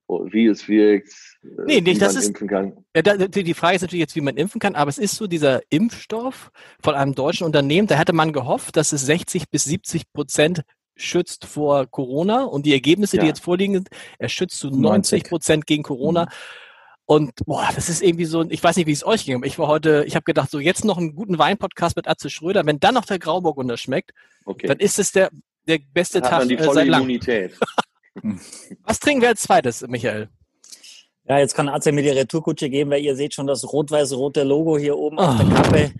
wie 0.07 0.47
es 0.47 0.67
wirkt, 0.67 1.09
äh, 1.43 1.47
nee, 1.65 1.77
wie 1.77 1.81
nicht, 1.81 2.01
man 2.01 2.09
ist, 2.09 2.27
impfen 2.27 2.47
kann. 2.47 2.85
Ja, 2.95 3.01
da, 3.01 3.15
die 3.27 3.53
Frage 3.53 3.75
ist 3.75 3.81
natürlich 3.81 4.01
jetzt, 4.01 4.15
wie 4.15 4.21
man 4.21 4.37
impfen 4.37 4.59
kann, 4.59 4.75
aber 4.75 4.89
es 4.89 4.97
ist 4.97 5.15
so 5.15 5.27
dieser 5.27 5.61
Impfstoff 5.69 6.51
von 6.81 6.95
einem 6.95 7.15
deutschen 7.15 7.45
Unternehmen, 7.45 7.87
da 7.87 7.95
hätte 7.95 8.13
man 8.13 8.33
gehofft, 8.33 8.75
dass 8.75 8.91
es 8.91 9.05
60 9.05 9.49
bis 9.49 9.63
70 9.63 10.11
Prozent 10.11 10.63
schützt 10.95 11.45
vor 11.45 11.87
Corona 11.87 12.43
und 12.43 12.65
die 12.65 12.73
Ergebnisse, 12.73 13.17
ja. 13.17 13.23
die 13.23 13.29
jetzt 13.29 13.43
vorliegen, 13.43 13.85
er 14.19 14.29
schützt 14.29 14.59
zu 14.59 14.69
90 14.69 15.23
Prozent 15.23 15.65
gegen 15.65 15.83
Corona. 15.83 16.25
Mhm. 16.25 16.29
Und 17.05 17.31
boah, 17.45 17.69
das 17.75 17.89
ist 17.89 18.01
irgendwie 18.01 18.25
so, 18.25 18.45
ich 18.49 18.63
weiß 18.63 18.77
nicht, 18.77 18.87
wie 18.87 18.91
es 18.91 19.05
euch 19.05 19.25
ging, 19.25 19.35
aber 19.35 19.45
ich 19.45 19.59
war 19.59 19.67
heute, 19.67 20.05
ich 20.07 20.15
habe 20.15 20.23
gedacht, 20.23 20.49
so 20.49 20.59
jetzt 20.59 20.85
noch 20.85 20.97
einen 20.97 21.15
guten 21.15 21.37
Wein-Podcast 21.37 21.95
mit 21.95 22.07
Atze 22.07 22.29
Schröder, 22.29 22.65
wenn 22.65 22.79
dann 22.79 22.93
noch 22.93 23.05
der 23.05 23.19
Grauburgunder 23.19 23.77
schmeckt, 23.77 24.11
okay. 24.45 24.67
dann 24.67 24.79
ist 24.79 24.97
es 24.99 25.11
der, 25.11 25.29
der 25.67 25.79
beste 25.93 26.21
Tag 26.21 26.47
die 26.47 26.55
äh, 26.55 26.63
volle 26.63 26.85
seit 26.85 26.87
Immunität. 26.87 27.57
Was 28.83 28.99
trinken 28.99 29.21
wir 29.21 29.29
als 29.29 29.41
zweites, 29.41 29.85
Michael? 29.87 30.29
Ja, 31.27 31.39
jetzt 31.39 31.55
kann 31.55 31.69
Atze 31.69 31.91
mir 31.91 32.03
die 32.03 32.09
Retourkutsche 32.09 32.69
geben, 32.69 32.91
weil 32.91 33.01
ihr 33.01 33.15
seht 33.15 33.33
schon 33.33 33.47
das 33.47 33.71
rot-weiß-rote 33.71 34.43
Logo 34.43 34.77
hier 34.77 34.97
oben 34.97 35.17
oh. 35.17 35.21
auf 35.21 35.37
der 35.37 35.47
ah. 35.47 35.61
Kappe. 35.61 35.91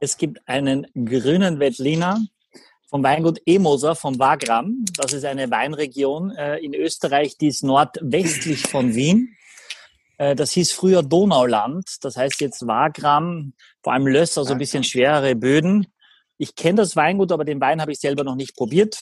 Es 0.00 0.16
gibt 0.16 0.46
einen 0.46 0.86
grünen 0.94 1.58
Veltliner 1.58 2.20
vom 2.88 3.02
Weingut 3.02 3.40
Emoser 3.46 3.94
vom 3.94 4.18
Wagram. 4.18 4.84
Das 4.96 5.12
ist 5.12 5.24
eine 5.24 5.50
Weinregion 5.50 6.30
äh, 6.30 6.58
in 6.58 6.74
Österreich, 6.74 7.36
die 7.38 7.48
ist 7.48 7.64
nordwestlich 7.64 8.62
von 8.62 8.94
Wien. 8.94 9.35
Äh, 10.18 10.34
das 10.34 10.52
hieß 10.52 10.72
früher 10.72 11.02
Donauland, 11.02 11.88
das 12.02 12.16
heißt 12.16 12.40
jetzt 12.40 12.66
Wagram, 12.66 13.52
vor 13.82 13.92
allem 13.92 14.06
Löss, 14.06 14.38
also 14.38 14.52
ein 14.52 14.58
bisschen 14.58 14.84
schwerere 14.84 15.34
Böden. 15.34 15.86
Ich 16.38 16.54
kenne 16.54 16.76
das 16.76 16.96
Weingut, 16.96 17.32
aber 17.32 17.44
den 17.44 17.60
Wein 17.60 17.80
habe 17.80 17.92
ich 17.92 17.98
selber 17.98 18.24
noch 18.24 18.36
nicht 18.36 18.56
probiert. 18.56 19.00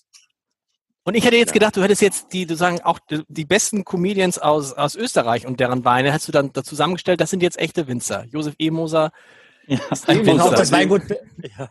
Und 1.07 1.15
ich 1.15 1.25
hätte 1.25 1.37
jetzt 1.37 1.53
gedacht, 1.53 1.77
du 1.77 1.83
hättest 1.83 2.01
jetzt 2.01 2.33
die, 2.33 2.47
du 2.47 2.57
sagen, 2.57 2.81
auch 2.83 2.99
die, 2.99 3.23
die, 3.29 3.45
besten 3.45 3.85
Comedians 3.85 4.39
aus, 4.39 4.73
aus 4.73 4.95
Österreich 4.95 5.47
und 5.47 5.61
deren 5.61 5.85
Weine 5.85 6.15
hast 6.15 6.27
du 6.29 6.33
dann 6.33 6.53
da 6.53 6.65
zusammengestellt. 6.65 7.21
Das 7.21 7.29
sind 7.29 7.43
jetzt 7.43 7.59
echte 7.59 7.87
Winzer. 7.87 8.25
Josef 8.31 8.55
E. 8.59 8.71
Moser 8.71 9.13
ja, 9.67 9.79
ist 9.91 10.09
ein 10.09 10.25
Winzer. 10.25 10.47
Auch 10.47 10.55
das 10.55 10.73
Weingut. 10.73 11.03
Ja. 11.59 11.69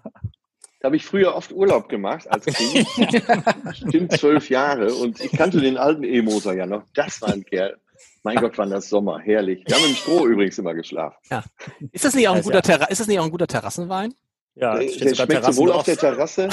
Da 0.80 0.88
habe 0.88 0.98
ich 0.98 1.06
früher 1.06 1.34
oft 1.34 1.52
Urlaub 1.52 1.90
gemacht 1.90 2.30
als 2.30 2.46
Kind. 2.46 2.86
Stimmt 3.74 4.12
zwölf 4.12 4.50
Jahre. 4.50 4.94
Und 4.94 5.20
ich 5.20 5.32
kannte 5.32 5.62
den 5.62 5.78
alten 5.78 6.04
E. 6.04 6.22
Moser 6.22 6.54
ja 6.54 6.66
noch. 6.66 6.84
Das 6.94 7.22
war 7.22 7.30
ein 7.30 7.44
Kerl. 7.44 7.78
Mein 8.24 8.38
Gott, 8.38 8.58
wann 8.58 8.70
das 8.70 8.88
Sommer, 8.88 9.20
herrlich. 9.20 9.64
Wir 9.68 9.76
haben 9.76 9.86
im 9.86 9.96
Stroh 9.96 10.26
übrigens 10.26 10.58
immer 10.58 10.74
geschlafen. 10.74 11.18
Ja. 11.30 11.44
Ist 11.92 12.06
das 12.06 12.16
nicht 12.16 12.28
auch 12.30 12.36
ein 12.36 12.42
guter, 12.42 12.62
Terra 12.62 12.86
ist 12.86 13.02
das 13.02 13.08
nicht 13.08 13.20
auch 13.20 13.26
ein 13.26 13.32
guter 13.32 13.48
Terrassenwein? 13.48 14.14
Ja, 14.56 14.78
der, 14.78 14.88
der 14.88 15.16
schmeckt 15.16 15.46
sowohl 15.46 15.72
auf 15.72 15.84
der 15.84 15.98
Terrasse 15.98 16.48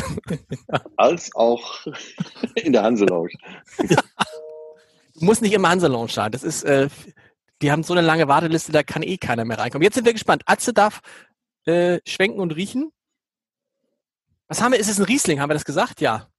als 0.96 1.34
auch 1.34 1.86
in 2.56 2.72
der 2.72 2.82
Hanselounge. 2.82 3.30
Ja. 3.88 4.02
Du 5.14 5.24
musst 5.24 5.42
nicht 5.42 5.52
immer 5.52 5.68
Hanselounge 5.68 6.10
sein. 6.10 6.32
Das 6.32 6.42
ist, 6.42 6.64
äh, 6.64 6.88
die 7.62 7.70
haben 7.70 7.82
so 7.82 7.92
eine 7.92 8.00
lange 8.00 8.26
Warteliste, 8.26 8.72
da 8.72 8.82
kann 8.82 9.02
eh 9.02 9.18
keiner 9.18 9.44
mehr 9.44 9.58
reinkommen. 9.58 9.84
Jetzt 9.84 9.94
sind 9.94 10.06
wir 10.06 10.14
gespannt. 10.14 10.42
Atze 10.46 10.72
darf 10.72 11.00
äh, 11.66 12.00
schwenken 12.06 12.40
und 12.40 12.56
riechen. 12.56 12.90
Was 14.48 14.62
haben 14.62 14.72
wir? 14.72 14.80
Ist 14.80 14.88
es 14.88 14.98
ein 14.98 15.04
Riesling? 15.04 15.38
Haben 15.38 15.50
wir 15.50 15.54
das 15.54 15.66
gesagt? 15.66 16.00
Ja. 16.00 16.29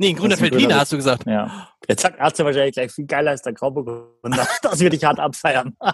Nee, 0.00 0.08
ein 0.08 0.16
grüner 0.16 0.38
Feldliner 0.38 0.76
hast 0.76 0.92
du 0.92 0.96
gesagt. 0.96 1.26
Ja. 1.26 1.68
Jetzt 1.86 2.00
sagt 2.00 2.18
Arzt 2.18 2.38
wahrscheinlich 2.38 2.72
gleich 2.72 2.90
viel 2.90 3.04
geiler 3.04 3.32
als 3.32 3.42
der 3.42 3.52
Grauburgunder. 3.52 4.48
Das 4.62 4.80
würde 4.80 4.96
ich 4.96 5.04
hart 5.04 5.20
abfeiern. 5.20 5.76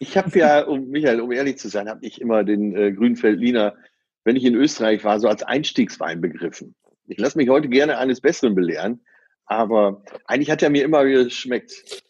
Ich 0.00 0.16
habe 0.16 0.38
ja, 0.38 0.64
um 0.64 0.90
Michael, 0.90 1.20
um 1.20 1.32
ehrlich 1.32 1.58
zu 1.58 1.68
sein, 1.68 1.88
habe 1.88 2.06
ich 2.06 2.20
immer 2.20 2.44
den 2.44 2.72
äh, 2.76 2.92
grünen 2.92 3.16
Feldliner, 3.16 3.74
wenn 4.22 4.36
ich 4.36 4.44
in 4.44 4.54
Österreich 4.54 5.02
war, 5.02 5.18
so 5.18 5.26
als 5.26 5.42
Einstiegswein 5.42 6.20
begriffen. 6.20 6.76
Ich 7.08 7.18
lasse 7.18 7.36
mich 7.36 7.48
heute 7.48 7.68
gerne 7.68 7.98
eines 7.98 8.20
Besseren 8.20 8.54
belehren, 8.54 9.04
aber 9.44 10.04
eigentlich 10.24 10.52
hat 10.52 10.62
er 10.62 10.70
mir 10.70 10.84
immer 10.84 11.04
geschmeckt. 11.04 12.04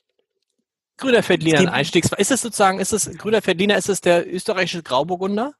Grüner 0.98 1.22
Feldliner, 1.22 1.60
ein 1.60 1.68
Einstiegswein. 1.68 2.20
Ist 2.20 2.30
es 2.30 2.42
sozusagen, 2.42 2.78
ist 2.78 2.92
es 2.92 3.10
grüner 3.16 3.40
Feldliner, 3.40 3.78
ist 3.78 3.88
es 3.88 4.02
der 4.02 4.30
österreichische 4.30 4.82
Grauburgunder? 4.82 5.54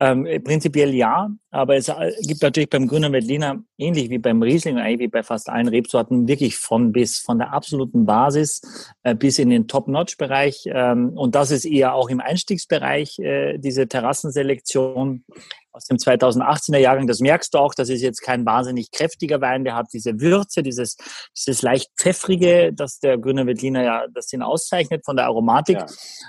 Ähm, 0.00 0.26
prinzipiell 0.42 0.92
ja, 0.94 1.30
aber 1.50 1.76
es 1.76 1.88
äh, 1.88 2.12
gibt 2.22 2.42
natürlich 2.42 2.70
beim 2.70 2.88
Grünen 2.88 3.12
Veltliner, 3.12 3.62
ähnlich 3.78 4.10
wie 4.10 4.18
beim 4.18 4.42
Riesling, 4.42 4.78
eigentlich 4.78 4.98
wie 5.00 5.08
bei 5.08 5.22
fast 5.22 5.48
allen 5.48 5.68
Rebsorten, 5.68 6.26
wirklich 6.26 6.56
von 6.56 6.92
bis, 6.92 7.20
von 7.20 7.38
der 7.38 7.52
absoluten 7.52 8.04
Basis 8.04 8.62
äh, 9.02 9.14
bis 9.14 9.38
in 9.38 9.50
den 9.50 9.68
Top-Notch-Bereich. 9.68 10.64
Ähm, 10.66 11.10
und 11.16 11.34
das 11.34 11.50
ist 11.50 11.64
eher 11.64 11.94
auch 11.94 12.08
im 12.08 12.20
Einstiegsbereich, 12.20 13.18
äh, 13.20 13.58
diese 13.58 13.86
Terrassenselektion 13.86 15.24
aus 15.70 15.86
dem 15.86 15.98
2018er 15.98 16.78
Jahrgang. 16.78 17.06
Das 17.06 17.20
merkst 17.20 17.54
du 17.54 17.58
auch, 17.58 17.74
das 17.74 17.88
ist 17.88 18.02
jetzt 18.02 18.22
kein 18.22 18.44
wahnsinnig 18.44 18.90
kräftiger 18.90 19.40
Wein, 19.40 19.64
der 19.64 19.74
hat 19.74 19.86
diese 19.92 20.20
Würze, 20.20 20.62
dieses, 20.62 20.96
dieses 21.36 21.62
leicht 21.62 21.90
pfeffrige, 21.96 22.72
das 22.72 22.98
der 22.98 23.18
Grüne 23.18 23.46
Veltliner 23.46 23.82
ja, 23.82 24.06
das 24.12 24.32
ihn 24.32 24.42
auszeichnet 24.42 25.04
von 25.04 25.16
der 25.16 25.26
Aromatik. 25.26 25.78
Ja. 25.78 25.86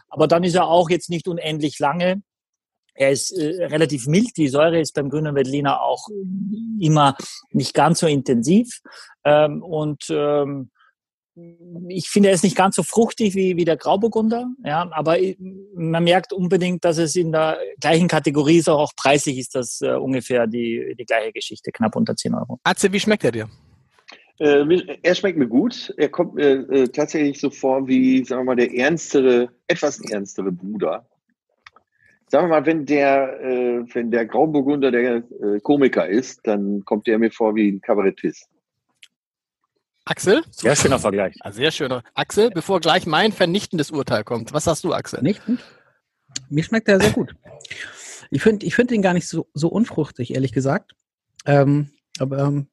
Aber 0.09 0.27
dann 0.27 0.43
ist 0.43 0.55
er 0.55 0.67
auch 0.67 0.89
jetzt 0.89 1.09
nicht 1.09 1.27
unendlich 1.27 1.79
lange 1.79 2.21
er 2.95 3.11
ist 3.11 3.31
äh, 3.31 3.65
relativ 3.65 4.07
mild. 4.07 4.37
Die 4.37 4.47
Säure 4.47 4.79
ist 4.79 4.93
beim 4.93 5.09
grünen 5.09 5.35
Veltliner 5.35 5.81
auch 5.81 6.07
immer 6.79 7.15
nicht 7.51 7.73
ganz 7.73 7.99
so 7.99 8.07
intensiv. 8.07 8.81
Ähm, 9.23 9.63
und 9.63 10.05
ähm, 10.09 10.69
ich 11.87 12.09
finde, 12.09 12.29
er 12.29 12.35
ist 12.35 12.43
nicht 12.43 12.55
ganz 12.55 12.75
so 12.75 12.83
fruchtig 12.83 13.33
wie, 13.33 13.57
wie 13.57 13.65
der 13.65 13.77
Grauburgunder. 13.77 14.51
Ja, 14.63 14.87
aber 14.91 15.17
man 15.73 16.03
merkt 16.03 16.31
unbedingt, 16.31 16.85
dass 16.85 16.99
es 16.99 17.15
in 17.15 17.31
der 17.31 17.57
gleichen 17.79 18.07
Kategorie 18.07 18.57
ist. 18.57 18.69
Auch 18.69 18.91
preislich 18.95 19.39
ist 19.39 19.55
das 19.55 19.81
äh, 19.81 19.93
ungefähr 19.93 20.45
die, 20.45 20.95
die 20.97 21.05
gleiche 21.05 21.31
Geschichte, 21.31 21.71
knapp 21.71 21.95
unter 21.95 22.15
10 22.15 22.35
Euro. 22.35 22.59
Atze, 22.63 22.91
wie 22.93 22.99
schmeckt 22.99 23.23
er 23.23 23.31
dir? 23.31 23.49
Äh, 24.39 24.97
er 25.01 25.15
schmeckt 25.15 25.39
mir 25.39 25.47
gut. 25.47 25.91
Er 25.97 26.09
kommt 26.09 26.35
mir 26.35 26.69
äh, 26.69 26.87
tatsächlich 26.89 27.39
so 27.39 27.49
vor 27.49 27.87
wie, 27.87 28.23
sagen 28.23 28.41
wir 28.41 28.45
mal, 28.45 28.55
der 28.55 28.71
ernstere, 28.71 29.49
etwas 29.67 29.99
ernstere 30.01 30.51
Bruder 30.51 31.07
sagen 32.33 32.47
wir 32.49 32.61
mal, 32.61 32.65
wenn 32.65 32.87
der, 32.87 33.39
äh, 33.41 33.85
wenn 33.93 34.09
der 34.09 34.25
Grauburgunder 34.25 34.89
der 34.89 35.17
äh, 35.17 35.59
Komiker 35.61 36.07
ist, 36.07 36.39
dann 36.45 36.83
kommt 36.83 37.05
der 37.05 37.19
mir 37.19 37.29
vor 37.29 37.53
wie 37.53 37.71
ein 37.71 37.79
Kabarettist. 37.79 38.49
Axel? 40.05 40.41
Sehr 40.49 40.75
schöner 40.75 40.97
Vergleich. 40.97 41.35
Ah, 41.41 41.51
sehr 41.51 41.69
schöner. 41.69 42.03
Axel, 42.15 42.49
bevor 42.49 42.79
gleich 42.79 43.05
mein 43.05 43.33
vernichtendes 43.33 43.91
Urteil 43.91 44.23
kommt, 44.23 44.51
was 44.51 44.63
sagst 44.63 44.83
du, 44.83 44.93
Axel? 44.93 45.19
Vernichtend? 45.19 45.63
Mir 46.49 46.63
schmeckt 46.63 46.87
der 46.87 46.99
sehr 46.99 47.11
gut. 47.11 47.35
Ich 48.31 48.41
finde 48.41 48.65
ich 48.65 48.73
find 48.73 48.91
ihn 48.91 49.03
gar 49.03 49.13
nicht 49.13 49.27
so, 49.27 49.47
so 49.53 49.67
unfruchtig, 49.67 50.33
ehrlich 50.33 50.53
gesagt. 50.53 50.95
Ähm, 51.45 51.91
aber 52.17 52.39
ähm, 52.39 52.67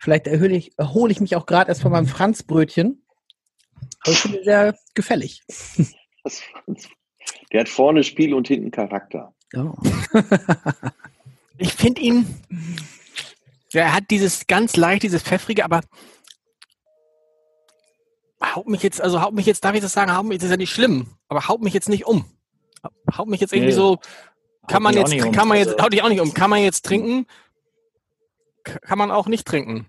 vielleicht 0.00 0.26
erhöhe 0.26 0.56
ich, 0.56 0.76
erhole 0.76 1.12
ich 1.12 1.20
mich 1.20 1.36
auch 1.36 1.46
gerade 1.46 1.68
erst 1.68 1.82
von 1.82 1.92
meinem 1.92 2.08
Franzbrötchen. 2.08 3.04
Aber 4.00 4.10
ich 4.10 4.18
finde 4.18 4.38
ihn 4.38 4.44
sehr 4.44 4.76
gefällig. 4.94 5.44
Das 6.24 6.40
Franz 6.40 6.88
der 7.52 7.60
hat 7.60 7.68
vorne 7.68 8.04
Spiel 8.04 8.34
und 8.34 8.48
hinten 8.48 8.70
Charakter. 8.70 9.32
Oh. 9.56 9.74
ich 11.58 11.72
finde 11.72 12.00
ihn, 12.00 12.26
er 13.72 13.94
hat 13.94 14.04
dieses 14.10 14.46
ganz 14.46 14.76
leicht, 14.76 15.02
dieses 15.02 15.22
pfeffrige, 15.22 15.64
aber 15.64 15.80
haut 18.42 18.68
mich 18.68 18.82
jetzt, 18.82 19.00
also 19.00 19.20
haut 19.22 19.34
mich 19.34 19.46
jetzt, 19.46 19.64
darf 19.64 19.74
ich 19.74 19.80
das 19.80 19.92
sagen, 19.92 20.14
haut 20.14 20.26
mich, 20.26 20.38
das 20.38 20.46
ist 20.46 20.50
ja 20.50 20.56
nicht 20.56 20.72
schlimm, 20.72 21.06
aber 21.28 21.48
haut 21.48 21.62
mich 21.62 21.74
jetzt 21.74 21.88
nicht 21.88 22.06
um. 22.06 22.24
Haut 23.16 23.28
mich 23.28 23.40
jetzt 23.40 23.52
irgendwie 23.52 23.72
nee, 23.72 23.76
so, 23.76 23.98
kann 24.68 24.82
man 24.82 24.94
jetzt, 24.94 25.12
um. 25.12 25.32
kann 25.32 25.48
man 25.48 25.58
jetzt, 25.58 25.70
also 25.70 25.82
haut 25.82 25.92
dich 25.92 26.02
auch 26.02 26.08
nicht 26.08 26.20
um, 26.20 26.32
kann 26.34 26.50
man 26.50 26.62
jetzt 26.62 26.84
trinken, 26.84 27.26
kann 28.62 28.98
man 28.98 29.10
auch 29.10 29.26
nicht 29.26 29.46
trinken. 29.46 29.86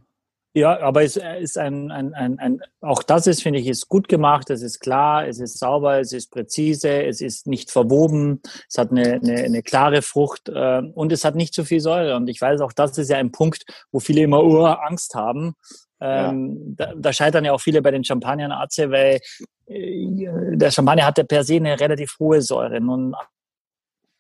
Ja, 0.54 0.80
aber 0.80 1.04
es 1.04 1.16
ist 1.16 1.60
ein, 1.60 1.92
ein, 1.92 2.14
ein, 2.16 2.40
ein 2.40 2.62
auch 2.82 3.04
das 3.04 3.28
ist, 3.28 3.44
finde 3.44 3.60
ich, 3.60 3.68
ist 3.68 3.88
gut 3.88 4.08
gemacht, 4.08 4.50
es 4.50 4.64
ist 4.64 4.80
klar, 4.80 5.28
es 5.28 5.40
ist 5.40 5.60
sauber, 5.60 6.00
es 6.00 6.12
ist 6.12 6.32
präzise, 6.32 7.04
es 7.04 7.22
ist 7.22 7.46
nicht 7.46 7.70
verwoben, 7.70 8.42
es 8.68 8.80
hat 8.80 8.90
eine, 8.90 9.14
eine, 9.14 9.36
eine 9.44 9.62
klare 9.62 10.02
Frucht 10.02 10.50
äh, 10.50 10.82
und 10.96 11.12
es 11.12 11.24
hat 11.24 11.36
nicht 11.36 11.54
zu 11.54 11.62
so 11.62 11.66
viel 11.66 11.80
Säure. 11.82 12.16
Und 12.16 12.30
ich 12.30 12.42
weiß 12.42 12.62
auch, 12.62 12.74
das 12.74 12.98
ist 12.98 13.10
ja 13.10 13.18
ein 13.18 13.32
Punkt, 13.32 13.64
wo 13.92 14.00
viele 14.00 14.22
immer 14.22 14.44
uh, 14.44 14.66
Angst 14.66 15.14
haben. 15.14 15.54
Ähm, 16.02 16.76
ja. 16.78 16.88
da, 16.88 16.94
da 16.96 17.14
scheitern 17.14 17.46
ja 17.46 17.54
auch 17.54 17.62
viele 17.62 17.82
bei 17.84 17.92
den 17.92 18.04
Champagnern 18.04 18.52
Aze, 18.52 18.90
weil 18.90 19.20
äh, 19.68 20.56
der 20.56 20.72
Champagner 20.72 21.06
hat 21.06 21.18
ja 21.20 21.26
per 21.26 21.44
se 21.44 21.58
eine 21.58 21.80
relativ 21.80 22.16
hohe 22.20 22.42
Säure. 22.42 22.82
Nun 22.82 23.16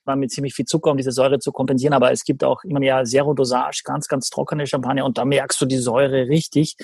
man 0.09 0.19
mit 0.19 0.31
ziemlich 0.31 0.53
viel 0.53 0.65
Zucker, 0.65 0.91
um 0.91 0.97
diese 0.97 1.11
Säure 1.11 1.39
zu 1.39 1.51
kompensieren. 1.51 1.93
Aber 1.93 2.11
es 2.11 2.23
gibt 2.23 2.43
auch 2.43 2.63
immer 2.63 2.81
ja 2.81 3.03
Zero 3.03 3.33
Dosage, 3.33 3.81
ganz, 3.85 4.07
ganz 4.07 4.29
trockene 4.29 4.67
Champagner 4.67 5.05
und 5.05 5.17
da 5.17 5.25
merkst 5.25 5.59
du 5.61 5.65
die 5.65 5.77
Säure 5.77 6.27
richtig. 6.27 6.75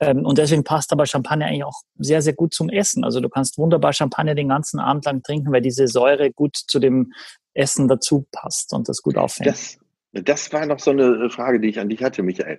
Ähm, 0.00 0.24
und 0.26 0.38
deswegen 0.38 0.64
passt 0.64 0.92
aber 0.92 1.06
Champagner 1.06 1.46
eigentlich 1.46 1.64
auch 1.64 1.82
sehr, 1.98 2.22
sehr 2.22 2.34
gut 2.34 2.54
zum 2.54 2.68
Essen. 2.68 3.04
Also 3.04 3.20
du 3.20 3.28
kannst 3.28 3.58
wunderbar 3.58 3.92
Champagner 3.92 4.34
den 4.34 4.48
ganzen 4.48 4.80
Abend 4.80 5.04
lang 5.04 5.22
trinken, 5.22 5.52
weil 5.52 5.62
diese 5.62 5.88
Säure 5.88 6.30
gut 6.30 6.56
zu 6.56 6.78
dem 6.78 7.12
Essen 7.54 7.88
dazu 7.88 8.26
passt 8.32 8.72
und 8.72 8.88
das 8.88 9.02
gut 9.02 9.16
auffängt. 9.16 9.48
Das, 9.48 9.78
das 10.12 10.52
war 10.52 10.66
noch 10.66 10.78
so 10.78 10.90
eine 10.90 11.30
Frage, 11.30 11.60
die 11.60 11.68
ich 11.68 11.78
an 11.78 11.88
dich 11.88 12.02
hatte, 12.02 12.22
Michael. 12.22 12.58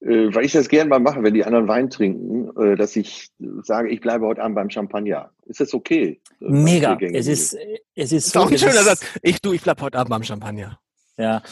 Äh, 0.00 0.34
weil 0.34 0.44
ich 0.44 0.52
das 0.52 0.68
gerne 0.68 0.90
mal 0.90 1.00
mache, 1.00 1.22
wenn 1.22 1.34
die 1.34 1.44
anderen 1.44 1.68
Wein 1.68 1.88
trinken, 1.88 2.50
äh, 2.60 2.76
dass 2.76 2.94
ich 2.96 3.30
sage, 3.62 3.88
ich 3.88 4.00
bleibe 4.00 4.26
heute 4.26 4.42
Abend 4.42 4.56
beim 4.56 4.70
Champagner. 4.70 5.30
Ist 5.46 5.60
das 5.60 5.72
okay? 5.72 6.20
Mega. 6.40 6.96
Es 7.00 7.26
ist, 7.26 7.56
es 7.94 8.12
ist 8.12 8.30
so. 8.30 8.40
Ist 8.40 8.46
auch 8.46 8.50
ein 8.50 8.58
schöner 8.58 8.82
Satz. 8.82 9.00
Ich, 9.22 9.40
du, 9.40 9.52
ich 9.52 9.62
bleibe 9.62 9.82
heute 9.82 9.98
Abend 9.98 10.10
beim 10.10 10.22
Champagner. 10.22 10.78
Ja. 11.16 11.42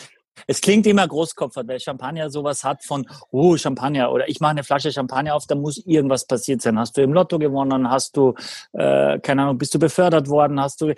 Es 0.46 0.60
klingt 0.60 0.86
immer 0.86 1.06
großkopfert, 1.06 1.68
weil 1.68 1.78
Champagner 1.78 2.30
sowas 2.30 2.64
hat 2.64 2.82
von, 2.84 3.06
oh, 3.30 3.56
Champagner 3.56 4.10
oder 4.10 4.28
ich 4.28 4.40
mache 4.40 4.52
eine 4.52 4.64
Flasche 4.64 4.90
Champagner 4.90 5.34
auf, 5.34 5.46
da 5.46 5.54
muss 5.54 5.78
irgendwas 5.86 6.26
passiert 6.26 6.62
sein. 6.62 6.78
Hast 6.78 6.96
du 6.96 7.02
im 7.02 7.12
Lotto 7.12 7.38
gewonnen? 7.38 7.88
Hast 7.88 8.16
du, 8.16 8.34
äh, 8.72 9.18
keine 9.20 9.42
Ahnung, 9.42 9.58
bist 9.58 9.74
du 9.74 9.78
befördert 9.78 10.28
worden? 10.28 10.60
Hast 10.60 10.80
du, 10.80 10.94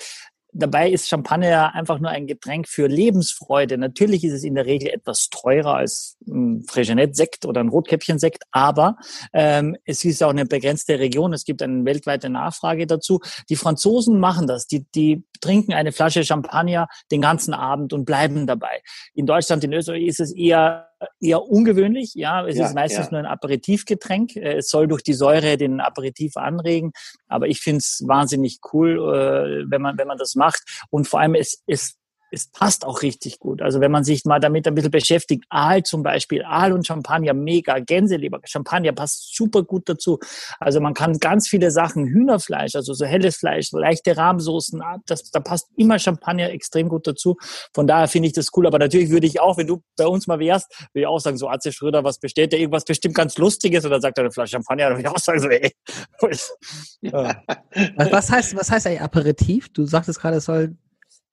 Dabei 0.57 0.89
ist 0.89 1.09
Champagner 1.09 1.75
einfach 1.75 1.99
nur 1.99 2.11
ein 2.11 2.29
Getränk 2.29 2.69
für 2.69 2.87
Lebensfreude. 2.87 3.77
Natürlich 3.77 4.23
ist 4.23 4.35
es 4.35 4.45
in 4.45 4.55
der 4.55 4.67
Regel 4.67 4.89
etwas 4.89 5.29
teurer 5.29 5.75
als 5.75 6.17
ein 6.29 6.63
Fregenet-Sekt 6.69 7.45
oder 7.45 7.61
ein 7.61 7.69
Rotkäppchen-Sekt, 7.69 8.45
aber 8.53 8.97
ähm, 9.33 9.77
es 9.85 10.05
ist 10.05 10.23
auch 10.23 10.31
eine 10.31 10.47
begrenzte 10.47 11.01
Region. 11.01 11.33
Es 11.33 11.45
gibt 11.45 11.61
eine 11.61 11.85
weltweite 11.85 12.31
Nachfrage 12.31 12.87
dazu. 12.87 13.21
Die 13.49 13.57
Franzosen 13.57 14.21
machen 14.21 14.47
das. 14.47 14.69
Die, 14.69 14.87
die 14.95 15.25
trinken 15.41 15.73
eine 15.73 15.91
Flasche 15.91 16.23
Champagner 16.25 16.87
den 17.11 17.21
ganzen 17.21 17.53
Abend 17.53 17.93
und 17.93 18.05
bleiben 18.05 18.47
dabei. 18.47 18.81
In 19.15 19.27
Deutschland, 19.27 19.65
in 19.65 19.73
Österreich 19.73 20.05
ist 20.05 20.21
es 20.21 20.33
eher 20.33 20.89
eher 21.21 21.43
ungewöhnlich. 21.43 22.15
Ja, 22.15 22.47
es 22.47 22.57
ja, 22.57 22.67
ist 22.67 22.75
meistens 22.75 23.07
ja. 23.07 23.11
nur 23.13 23.21
ein 23.21 23.27
Aperitivgetränk. 23.27 24.37
Äh, 24.37 24.59
es 24.59 24.69
soll 24.69 24.89
durch 24.89 25.03
die 25.03 25.15
Säure 25.15 25.57
den 25.57 25.81
Aperitif 25.81 26.37
anregen. 26.37 26.93
Aber 27.29 27.49
ich 27.49 27.61
finde 27.61 27.79
es 27.79 28.03
wahnsinnig 28.07 28.61
cool, 28.73 28.99
äh, 28.99 29.71
wenn 29.71 29.83
man, 29.83 29.99
wenn 29.99 30.09
man 30.09 30.19
das 30.19 30.35
macht. 30.35 30.63
Und 30.91 31.09
vor 31.09 31.21
allem, 31.21 31.35
es, 31.35 31.63
es 31.67 31.97
es 32.35 32.49
passt 32.49 32.85
auch 32.85 33.03
richtig 33.03 33.39
gut. 33.39 33.63
Also 33.63 33.81
wenn 33.81 33.91
man 33.91 34.05
sich 34.05 34.25
mal 34.25 34.41
damit 34.41 34.67
ein 34.67 34.75
bisschen 34.75 34.91
beschäftigt, 34.91 35.45
Aal 35.49 35.83
zum 35.83 36.03
Beispiel, 36.03 36.45
Aal 36.45 36.73
und 36.73 36.87
Champagner, 36.87 37.33
mega, 37.33 37.79
Gänseleber, 37.79 38.41
Champagner 38.45 38.93
passt 38.93 39.35
super 39.35 39.63
gut 39.63 39.89
dazu. 39.89 40.19
Also 40.59 40.81
man 40.81 40.95
kann 40.95 41.19
ganz 41.19 41.49
viele 41.49 41.71
Sachen, 41.71 42.07
Hühnerfleisch, 42.07 42.75
also 42.75 42.93
so 42.93 43.05
helles 43.05 43.37
Fleisch, 43.37 43.71
leichte 43.73 44.17
Rahmsoßen, 44.17 44.83
ah, 44.83 44.99
das, 45.07 45.31
da 45.31 45.41
passt 45.41 45.69
immer 45.77 45.99
Champagner 45.99 46.51
extrem 46.51 46.89
gut 46.89 47.07
dazu. 47.07 47.37
Von 47.73 47.87
daher 47.87 48.09
finde 48.09 48.29
ich 48.29 48.35
das 48.35 48.49
cool. 48.57 48.67
Aber 48.67 48.79
natürlich 48.79 49.11
würde 49.11 49.27
ich 49.27 49.41
auch, 49.41 49.57
wenn 49.57 49.67
du 49.67 49.83
bei 49.97 50.07
uns 50.07 50.27
mal 50.27 50.39
wärst, 50.39 50.71
würde 50.93 51.03
ich 51.03 51.07
auch 51.07 51.21
sagen, 51.21 51.39
so 51.39 51.49
Atze 51.49 51.73
Schröder, 51.73 52.05
was 52.05 52.19
bestellt 52.19 52.53
der 52.53 52.61
irgendwas 52.61 52.85
bestimmt 52.85 53.15
ganz 53.15 53.39
Lustiges 53.39 53.85
oder 53.87 54.01
sagt 54.01 54.19
er 54.19 54.25
eine 54.25 54.33
Flasche 54.33 54.53
Champagner, 54.53 54.89
dann 54.89 54.99
würde 54.99 55.09
ich 55.09 55.15
auch 55.15 55.19
sagen, 55.19 55.41
so, 55.41 55.49
ey. 55.49 55.73
was 58.11 58.31
heißt, 58.31 58.57
was 58.57 58.71
heißt 58.71 58.87
eigentlich 58.87 59.01
Aperitif? 59.01 59.73
Du 59.73 59.87
sagtest 59.87 60.21
gerade, 60.21 60.39
es 60.39 60.45
soll 60.45 60.77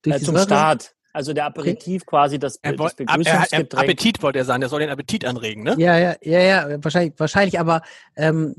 durch 0.02 0.18
äh, 0.18 0.20
zum 0.20 0.36
Säure? 0.36 0.46
Start. 0.46 0.96
Also 1.14 1.34
der 1.34 1.46
Aperitif 1.46 2.04
okay. 2.04 2.10
quasi, 2.10 2.40
das, 2.40 2.58
er 2.62 2.74
das 2.74 2.96
Begrüßungsgetränk. 2.96 3.74
Appetit 3.74 4.24
wollte 4.24 4.40
er 4.40 4.46
sagen, 4.46 4.62
der 4.62 4.70
soll 4.70 4.80
den 4.80 4.90
Appetit 4.90 5.26
anregen, 5.26 5.64
ne? 5.64 5.76
Ja, 5.78 5.98
ja, 5.98 6.16
ja, 6.22 6.40
ja, 6.40 6.84
wahrscheinlich, 6.84 7.14
wahrscheinlich, 7.18 7.60
aber 7.60 7.82
ähm, 8.16 8.56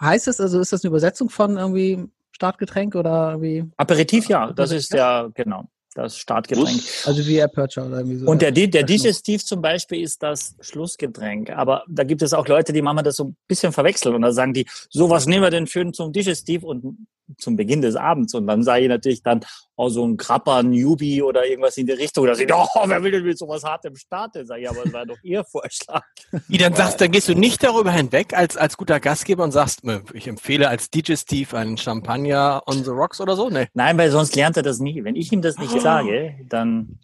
heißt 0.00 0.28
es, 0.28 0.40
also 0.40 0.60
ist 0.60 0.72
das 0.72 0.84
eine 0.84 0.90
Übersetzung 0.90 1.28
von 1.28 1.56
irgendwie 1.56 2.04
Startgetränk 2.30 2.94
oder 2.94 3.30
irgendwie? 3.30 3.64
Aperitif, 3.76 4.28
ja, 4.28 4.52
das 4.52 4.70
ist 4.70 4.92
ja, 4.92 5.28
genau 5.34 5.64
das 5.98 6.16
Startgetränk. 6.16 6.80
Also 7.04 7.26
wie 7.26 7.42
Aperture 7.42 7.86
oder 7.86 7.98
irgendwie 7.98 8.18
so. 8.18 8.26
Und 8.26 8.40
der, 8.40 8.52
der 8.52 8.82
Digestiv 8.84 9.44
zum 9.44 9.60
Beispiel 9.60 10.00
ist 10.00 10.22
das 10.22 10.54
Schlussgetränk. 10.60 11.50
Aber 11.50 11.84
da 11.88 12.04
gibt 12.04 12.22
es 12.22 12.32
auch 12.32 12.46
Leute, 12.46 12.72
die 12.72 12.82
machen 12.82 13.02
das 13.04 13.16
so 13.16 13.24
ein 13.24 13.36
bisschen 13.48 13.72
verwechseln 13.72 14.14
und 14.14 14.22
da 14.22 14.32
sagen 14.32 14.54
die, 14.54 14.66
so 14.88 15.10
was 15.10 15.26
nehmen 15.26 15.42
wir 15.42 15.50
denn 15.50 15.66
für 15.66 15.90
zum 15.92 16.12
Digestiv 16.12 16.62
und 16.62 17.06
zum 17.36 17.56
Beginn 17.56 17.82
des 17.82 17.96
Abends. 17.96 18.34
Und 18.34 18.46
dann 18.46 18.62
sage 18.62 18.82
ich 18.82 18.88
natürlich 18.88 19.22
dann, 19.22 19.40
oh, 19.76 19.88
so 19.88 20.06
ein 20.06 20.16
Krapper, 20.16 20.62
Newbie 20.62 21.22
oder 21.22 21.46
irgendwas 21.46 21.76
in 21.76 21.86
die 21.86 21.92
Richtung. 21.92 22.26
Da 22.26 22.32
ich, 22.32 22.52
oh, 22.52 22.66
wer 22.86 23.02
will 23.02 23.12
denn 23.12 23.24
mit 23.24 23.38
sowas 23.38 23.62
hartem 23.64 23.94
starten? 23.96 24.46
Sag 24.46 24.58
ich, 24.58 24.68
aber 24.68 24.82
das 24.84 24.92
war 24.92 25.06
doch 25.06 25.18
Ihr 25.22 25.44
Vorschlag. 25.44 26.02
Wie, 26.48 26.58
dann 26.58 26.74
sagst, 26.74 27.00
dann 27.00 27.10
gehst 27.10 27.28
du 27.28 27.34
nicht 27.34 27.62
darüber 27.62 27.92
hinweg 27.92 28.34
als, 28.36 28.56
als 28.56 28.76
guter 28.76 29.00
Gastgeber 29.00 29.44
und 29.44 29.52
sagst, 29.52 29.82
ich 30.12 30.26
empfehle 30.26 30.68
als 30.68 30.90
DJ 30.90 31.14
Steve 31.14 31.56
einen 31.56 31.76
Champagner 31.76 32.62
on 32.66 32.84
the 32.84 32.90
Rocks 32.90 33.20
oder 33.20 33.36
so? 33.36 33.50
Nee. 33.50 33.68
Nein, 33.74 33.98
weil 33.98 34.10
sonst 34.10 34.34
lernt 34.36 34.56
er 34.56 34.62
das 34.62 34.78
nie. 34.78 35.04
Wenn 35.04 35.16
ich 35.16 35.32
ihm 35.32 35.42
das 35.42 35.58
nicht 35.58 35.80
sage, 35.80 36.34
dann. 36.48 36.98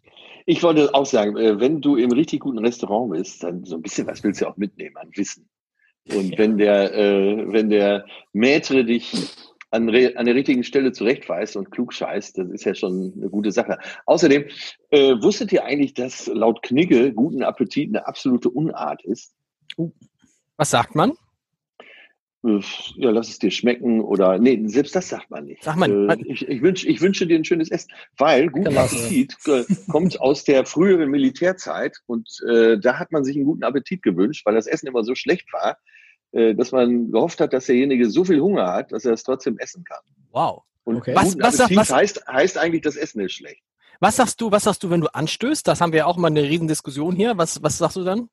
Ich 0.46 0.62
wollte 0.62 0.92
auch 0.94 1.06
sagen, 1.06 1.36
äh, 1.38 1.58
wenn 1.58 1.80
du 1.80 1.96
im 1.96 2.12
richtig 2.12 2.40
guten 2.40 2.58
Restaurant 2.58 3.12
bist, 3.12 3.42
dann 3.42 3.64
so 3.64 3.76
ein 3.76 3.82
bisschen 3.82 4.06
was 4.06 4.22
willst 4.22 4.42
du 4.42 4.48
auch 4.48 4.58
mitnehmen 4.58 4.96
an 4.96 5.08
Wissen. 5.14 5.48
Und 6.12 6.36
wenn 6.36 6.58
der, 6.58 6.92
äh, 6.92 7.52
wenn 7.52 7.70
der 7.70 8.04
Maitre 8.34 8.84
dich 8.84 9.12
an, 9.74 9.88
an 9.88 10.26
der 10.26 10.34
richtigen 10.34 10.64
Stelle 10.64 10.92
zurechtweist 10.92 11.56
und 11.56 11.70
klug 11.70 11.92
scheißt, 11.92 12.38
das 12.38 12.50
ist 12.50 12.64
ja 12.64 12.74
schon 12.74 13.12
eine 13.16 13.28
gute 13.28 13.52
Sache. 13.52 13.78
Außerdem, 14.06 14.44
äh, 14.90 15.14
wusstet 15.20 15.52
ihr 15.52 15.64
eigentlich, 15.64 15.94
dass 15.94 16.26
laut 16.26 16.62
Knigge 16.62 17.12
guten 17.12 17.42
Appetit 17.42 17.88
eine 17.90 18.06
absolute 18.06 18.48
Unart 18.48 19.04
ist? 19.04 19.34
Uh. 19.76 19.90
Was 20.56 20.70
sagt 20.70 20.94
man? 20.94 21.12
Äh, 22.44 22.60
ja, 22.96 23.10
lass 23.10 23.28
es 23.28 23.38
dir 23.38 23.50
schmecken 23.50 24.00
oder 24.00 24.38
nee, 24.38 24.60
selbst 24.66 24.94
das 24.94 25.08
sagt 25.08 25.30
man 25.30 25.46
nicht. 25.46 25.64
Sag 25.64 25.76
mal, 25.76 26.10
äh, 26.10 26.16
ich, 26.26 26.46
ich, 26.46 26.62
wünsch, 26.62 26.84
ich 26.84 27.00
wünsche 27.00 27.26
dir 27.26 27.36
ein 27.36 27.44
schönes 27.44 27.70
Essen, 27.70 27.90
weil 28.18 28.48
guter 28.48 28.76
Appetit 28.76 29.34
äh, 29.46 29.64
kommt 29.88 30.20
aus 30.20 30.44
der 30.44 30.66
früheren 30.66 31.10
Militärzeit 31.10 31.96
und 32.06 32.28
äh, 32.48 32.78
da 32.78 32.98
hat 32.98 33.12
man 33.12 33.24
sich 33.24 33.36
einen 33.36 33.46
guten 33.46 33.64
Appetit 33.64 34.02
gewünscht, 34.02 34.44
weil 34.46 34.54
das 34.54 34.66
Essen 34.66 34.86
immer 34.86 35.04
so 35.04 35.14
schlecht 35.14 35.52
war, 35.52 35.78
dass 36.34 36.72
man 36.72 37.12
gehofft 37.12 37.40
hat, 37.40 37.52
dass 37.52 37.66
derjenige 37.66 38.10
so 38.10 38.24
viel 38.24 38.40
Hunger 38.40 38.72
hat, 38.72 38.92
dass 38.92 39.04
er 39.04 39.12
es 39.12 39.22
trotzdem 39.22 39.58
essen 39.58 39.84
kann. 39.84 40.00
Wow. 40.32 40.62
Und 40.84 40.96
okay. 40.96 41.14
was, 41.14 41.38
was, 41.38 41.58
was 41.74 41.90
heißt, 41.90 42.26
heißt 42.26 42.58
eigentlich, 42.58 42.82
das 42.82 42.96
Essen 42.96 43.20
ist 43.20 43.32
schlecht. 43.32 43.62
Was 44.00 44.16
sagst 44.16 44.40
du, 44.40 44.50
was 44.50 44.64
sagst 44.64 44.82
du, 44.82 44.90
wenn 44.90 45.00
du 45.00 45.14
anstößt? 45.14 45.66
Das 45.66 45.80
haben 45.80 45.92
wir 45.92 46.00
ja 46.00 46.06
auch 46.06 46.16
mal 46.16 46.28
eine 46.28 46.42
Riesendiskussion 46.42 47.16
hier. 47.16 47.38
Was, 47.38 47.62
was 47.62 47.78
sagst 47.78 47.96
du 47.96 48.04
dann? 48.04 48.28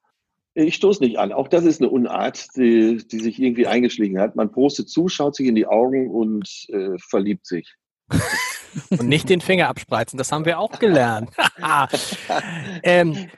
Ich 0.54 0.76
stoße 0.76 1.02
nicht 1.02 1.18
an. 1.18 1.32
Auch 1.32 1.48
das 1.48 1.64
ist 1.64 1.80
eine 1.80 1.90
Unart, 1.90 2.48
die, 2.58 2.98
die 3.08 3.20
sich 3.20 3.42
irgendwie 3.42 3.68
eingeschlichen 3.68 4.20
hat. 4.20 4.36
Man 4.36 4.52
prostet 4.52 4.90
zu, 4.90 5.08
schaut 5.08 5.36
sich 5.36 5.48
in 5.48 5.56
die 5.56 5.68
Augen 5.68 6.10
und 6.10 6.68
äh, 6.70 6.98
verliebt 6.98 7.46
sich. 7.46 7.74
und 8.90 9.08
nicht 9.08 9.30
den 9.30 9.40
Finger 9.40 9.70
abspreizen, 9.70 10.18
das 10.18 10.32
haben 10.34 10.46
wir 10.46 10.60
auch 10.60 10.78
gelernt. 10.78 11.30
ähm, 12.84 13.30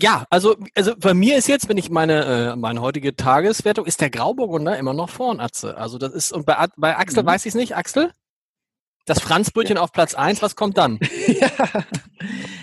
ja, 0.00 0.24
also, 0.30 0.56
also 0.74 0.94
bei 0.96 1.14
mir 1.14 1.36
ist 1.36 1.48
jetzt, 1.48 1.68
wenn 1.68 1.76
ich 1.76 1.90
meine, 1.90 2.52
äh, 2.52 2.56
meine 2.56 2.80
heutige 2.80 3.14
Tageswertung, 3.14 3.86
ist 3.86 4.00
der 4.00 4.10
Grauburgunder 4.10 4.78
immer 4.78 4.94
noch 4.94 5.10
vorn, 5.10 5.40
Atze. 5.40 5.76
Also 5.76 5.98
das 5.98 6.12
ist, 6.12 6.32
und 6.32 6.46
bei, 6.46 6.66
bei 6.76 6.96
Axel 6.96 7.22
mhm. 7.22 7.28
weiß 7.28 7.46
ich 7.46 7.50
es 7.50 7.54
nicht, 7.54 7.76
Axel? 7.76 8.10
Das 9.06 9.20
Franzbrötchen 9.20 9.76
ja. 9.76 9.82
auf 9.82 9.92
Platz 9.92 10.14
1, 10.14 10.40
was 10.42 10.56
kommt 10.56 10.78
dann? 10.78 10.98
ja. 11.26 11.48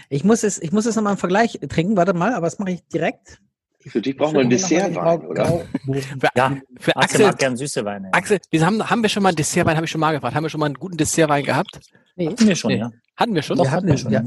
Ich 0.09 0.23
muss 0.23 0.43
es, 0.43 0.61
ich 0.61 0.71
muss 0.71 0.85
es 0.85 0.95
nochmal 0.95 1.13
im 1.13 1.19
Vergleich 1.19 1.59
trinken, 1.69 1.95
warte 1.95 2.13
mal, 2.13 2.33
aber 2.33 2.47
das 2.47 2.59
mache 2.59 2.71
ich 2.71 2.87
direkt. 2.87 3.39
Für 3.79 4.01
dich 4.01 4.15
brauchen 4.15 4.35
wir 4.35 4.41
ein 4.41 4.49
Dessertwein, 4.49 5.21
oder? 5.25 5.65
ja, 6.35 6.57
für 6.79 6.95
Axel, 6.95 7.25
mag 7.25 7.39
gern 7.39 7.57
süße 7.57 7.83
Weine. 7.83 8.13
Axel, 8.13 8.39
wir 8.49 8.65
haben, 8.65 8.89
haben 8.89 9.01
wir 9.01 9.09
schon 9.09 9.23
mal 9.23 9.29
einen 9.29 9.37
Dessertwein, 9.37 9.75
habe 9.75 9.85
ich 9.85 9.91
schon 9.91 10.01
mal 10.01 10.11
gefragt. 10.11 10.35
Haben 10.35 10.43
wir 10.43 10.49
schon 10.49 10.59
mal 10.59 10.67
einen 10.67 10.75
guten 10.75 10.97
Dessertwein 10.97 11.43
gehabt? 11.43 11.79
Nee. 12.15 12.27
Hatten 12.27 12.47
wir 12.47 12.55
schon, 12.55 12.71
nee. 12.71 12.77
ja. 12.77 12.91
Hatten 13.15 13.33
wir 13.33 13.41
schon? 13.41 13.57
Doch, 13.57 13.69
hatten 13.69 13.87
wir 13.87 13.97
schon. 13.97 14.11
Ja. 14.11 14.23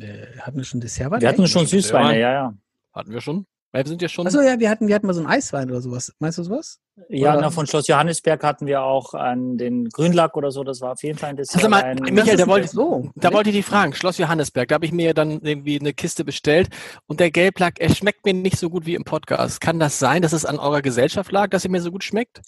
Äh, 0.00 0.38
hatten 0.40 0.58
wir 0.58 0.64
schon 0.64 0.80
Dessertwein? 0.80 1.20
Wir 1.20 1.28
hatten 1.28 1.46
schon 1.46 1.66
Süßweine, 1.66 2.18
ja, 2.18 2.32
ja. 2.32 2.54
Hatten 2.92 3.12
wir 3.12 3.20
schon? 3.20 3.46
Weil 3.70 3.84
wir 3.84 3.88
sind 3.90 4.00
ja 4.00 4.08
schon. 4.08 4.26
Achso, 4.26 4.40
ja, 4.40 4.58
wir 4.58 4.70
hatten, 4.70 4.88
wir 4.88 4.94
hatten 4.94 5.06
mal 5.06 5.12
so 5.12 5.20
einen 5.20 5.28
Eiswein 5.28 5.68
oder 5.68 5.82
sowas. 5.82 6.14
Meinst 6.20 6.38
du 6.38 6.42
sowas? 6.42 6.80
Ja, 7.10 7.38
na, 7.38 7.50
von 7.50 7.66
Schloss 7.66 7.86
Johannesberg 7.86 8.42
hatten 8.42 8.66
wir 8.66 8.82
auch 8.82 9.12
an 9.12 9.58
den 9.58 9.90
Grünlack 9.90 10.36
oder 10.36 10.50
so. 10.50 10.64
Das 10.64 10.80
war 10.80 10.92
auf 10.92 11.02
jeden 11.02 11.18
Fall 11.18 11.30
ein 11.30 11.36
Dessert. 11.36 11.56
Also 11.56 11.68
mal, 11.68 11.94
Michael, 11.94 12.38
da 12.38 12.46
wollte, 12.46 12.68
so. 12.68 13.10
da 13.14 13.32
wollte 13.32 13.50
ich 13.50 13.56
die 13.56 13.62
fragen. 13.62 13.92
Schloss 13.92 14.16
Johannesberg, 14.16 14.68
da 14.68 14.76
habe 14.76 14.86
ich 14.86 14.92
mir 14.92 15.12
dann 15.12 15.42
irgendwie 15.42 15.78
eine 15.78 15.92
Kiste 15.92 16.24
bestellt 16.24 16.70
und 17.06 17.20
der 17.20 17.30
Gelblack, 17.30 17.78
er 17.78 17.94
schmeckt 17.94 18.24
mir 18.24 18.32
nicht 18.32 18.58
so 18.58 18.70
gut 18.70 18.86
wie 18.86 18.94
im 18.94 19.04
Podcast. 19.04 19.60
Kann 19.60 19.78
das 19.78 19.98
sein, 19.98 20.22
dass 20.22 20.32
es 20.32 20.46
an 20.46 20.58
eurer 20.58 20.80
Gesellschaft 20.80 21.30
lag, 21.30 21.50
dass 21.50 21.64
er 21.64 21.70
mir 21.70 21.82
so 21.82 21.90
gut 21.90 22.04
schmeckt? 22.04 22.40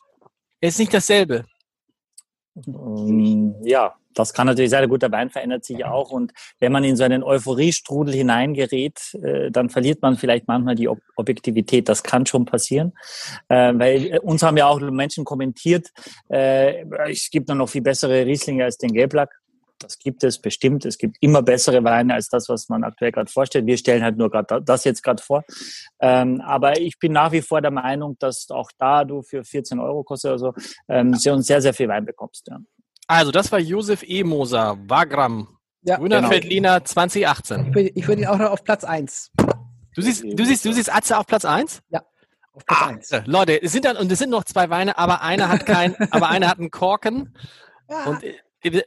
Er 0.61 0.71
ist 0.71 0.79
nicht 0.79 0.95
dasselbe. 0.95 1.45
Ähm, 2.67 3.55
ja, 3.63 3.95
das 4.15 4.33
kann 4.33 4.47
natürlich 4.47 4.71
sein. 4.71 4.89
Gut, 4.89 5.03
der 5.03 5.13
Wein 5.13 5.31
verändert 5.31 5.65
sich 5.65 5.85
auch. 5.85 6.11
Und 6.11 6.33
wenn 6.59 6.73
man 6.73 6.85
in 6.85 6.97
so 6.97 7.05
einen 7.05 7.23
Euphoriestrudel 7.23 8.15
hineingerät, 8.15 9.15
äh, 9.23 9.51
dann 9.51 9.71
verliert 9.71 10.03
man 10.03 10.17
vielleicht 10.17 10.49
manchmal 10.49 10.75
die 10.75 10.89
Ob 10.89 11.01
Objektivität. 11.17 11.89
Das 11.89 12.03
kann 12.03 12.27
schon 12.27 12.45
passieren. 12.45 12.93
Äh, 13.49 13.73
weil 13.77 14.19
uns 14.23 14.43
haben 14.43 14.57
ja 14.57 14.67
auch 14.67 14.81
Menschen 14.81 15.25
kommentiert, 15.25 15.89
äh, 16.29 16.85
es 17.11 17.31
gibt 17.31 17.49
noch 17.49 17.69
viel 17.69 17.83
bessere 17.83 18.27
Rieslinge 18.27 18.65
als 18.65 18.79
den 18.79 18.93
Gelblack. 18.93 19.31
Das 19.79 19.99
gibt 19.99 20.23
es 20.25 20.39
bestimmt. 20.39 20.85
Es 20.85 20.99
gibt 20.99 21.17
immer 21.21 21.43
bessere 21.43 21.83
Weine 21.85 22.15
als 22.15 22.29
das, 22.29 22.49
was 22.49 22.69
man 22.69 22.85
aktuell 22.85 23.13
gerade 23.13 23.31
vorstellt. 23.31 23.67
Wir 23.67 23.79
stellen 23.79 24.03
halt 24.03 24.19
nur 24.19 24.31
gerade 24.31 24.63
das 24.63 24.85
jetzt 24.85 25.03
gerade 25.03 25.23
vor. 25.23 25.43
Ähm, 26.01 26.43
aber 26.43 26.79
ich 26.79 26.99
bin 26.99 27.13
nach 27.13 27.33
wie 27.33 27.41
vor 27.41 27.63
der 27.63 27.71
Meinung, 27.71 28.17
dass 28.19 28.51
auch 28.51 28.71
da 28.79 29.05
du 29.05 29.23
für 29.23 29.43
14 29.43 29.79
Euro 29.79 30.05
kostet 30.05 30.33
oder 30.33 30.39
so, 30.39 30.55
ähm, 30.89 31.15
sehr, 31.15 31.41
sehr, 31.41 31.63
sehr 31.63 31.73
viel 31.73 31.89
Wein 31.89 32.05
bekommst. 32.05 32.49
Ja. 32.49 32.59
Also, 33.11 33.33
das 33.33 33.51
war 33.51 33.59
Josef 33.59 34.05
E. 34.07 34.23
Moser, 34.23 34.79
Wagram 34.87 35.49
Ja, 35.83 35.97
Grüner 35.97 36.19
genau. 36.19 36.29
Feldliner 36.29 36.85
2018. 36.85 37.67
Ich 37.67 37.75
würde, 37.75 37.89
ich 37.89 38.07
würde 38.07 38.23
ihn 38.23 38.29
auch 38.29 38.39
noch 38.39 38.53
auf 38.53 38.63
Platz 38.63 38.85
1. 38.85 39.33
Du 39.97 40.01
siehst, 40.01 40.23
du 40.23 40.45
siehst, 40.45 40.65
du 40.65 40.73
siehst 40.73 40.95
Atze 40.95 41.19
auf 41.19 41.27
Platz 41.27 41.45
1? 41.45 41.83
Ja. 41.89 42.05
Auf 42.53 42.65
Platz 42.65 43.13
ah, 43.13 43.17
1. 43.17 43.27
Leute, 43.27 43.61
es 43.61 43.73
sind 43.73 43.85
dann, 43.85 43.97
und 43.97 44.13
es 44.13 44.21
sind 44.21 44.31
noch 44.31 44.45
zwei 44.45 44.71
Weine, 44.71 44.97
aber 44.97 45.23
einer 45.23 45.49
hat 45.49 45.67
kein, 45.67 45.97
aber 46.13 46.29
einer 46.29 46.49
hat 46.49 46.61
einen 46.61 46.71
Korken. 46.71 47.37
Ja. 47.89 48.05
Und 48.05 48.23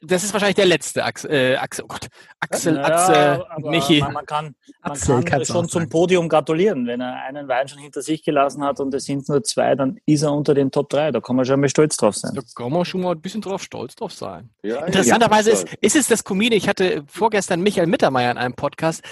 das 0.01 0.23
ist 0.23 0.33
wahrscheinlich 0.33 0.55
der 0.55 0.65
letzte 0.65 1.03
Axel, 1.03 1.31
äh, 1.31 1.55
Axel, 1.55 1.85
oh 1.85 1.87
Gott, 1.87 2.07
Axel, 2.39 2.73
naja, 2.73 3.41
Axel, 3.49 3.69
Michi. 3.69 3.99
Man, 4.01 4.13
man, 4.13 4.25
kann, 4.25 4.55
man 4.83 4.91
Axel, 4.91 5.23
kann 5.23 5.45
schon 5.45 5.67
zum 5.67 5.89
Podium 5.89 6.29
gratulieren. 6.29 6.85
Wenn 6.85 7.01
er 7.01 7.23
einen 7.23 7.47
Wein 7.47 7.67
schon 7.67 7.79
hinter 7.79 8.01
sich 8.01 8.23
gelassen 8.23 8.63
hat 8.63 8.79
und 8.79 8.93
es 8.93 9.05
sind 9.05 9.27
nur 9.27 9.43
zwei, 9.43 9.75
dann 9.75 9.99
ist 10.05 10.21
er 10.21 10.31
unter 10.31 10.53
den 10.53 10.71
Top 10.71 10.89
3. 10.89 11.11
Da 11.11 11.21
kann 11.21 11.35
man 11.35 11.45
schon 11.45 11.59
mal 11.59 11.69
stolz 11.69 11.97
drauf 11.97 12.15
sein. 12.15 12.33
Da 12.35 12.41
kann 12.55 12.71
man 12.71 12.85
schon 12.85 13.01
mal 13.01 13.13
ein 13.13 13.21
bisschen 13.21 13.41
drauf 13.41 13.63
stolz 13.63 13.95
drauf 13.95 14.13
sein. 14.13 14.49
Ja, 14.61 14.85
Interessanterweise 14.85 15.49
ja, 15.51 15.55
ist, 15.55 15.67
ist 15.81 15.95
es 15.95 16.07
das 16.07 16.23
Comedian, 16.23 16.57
ich 16.57 16.67
hatte 16.67 17.03
vorgestern 17.07 17.61
Michael 17.61 17.87
Mittermeier 17.87 18.31
in 18.31 18.37
einem 18.37 18.53
Podcast, 18.53 19.03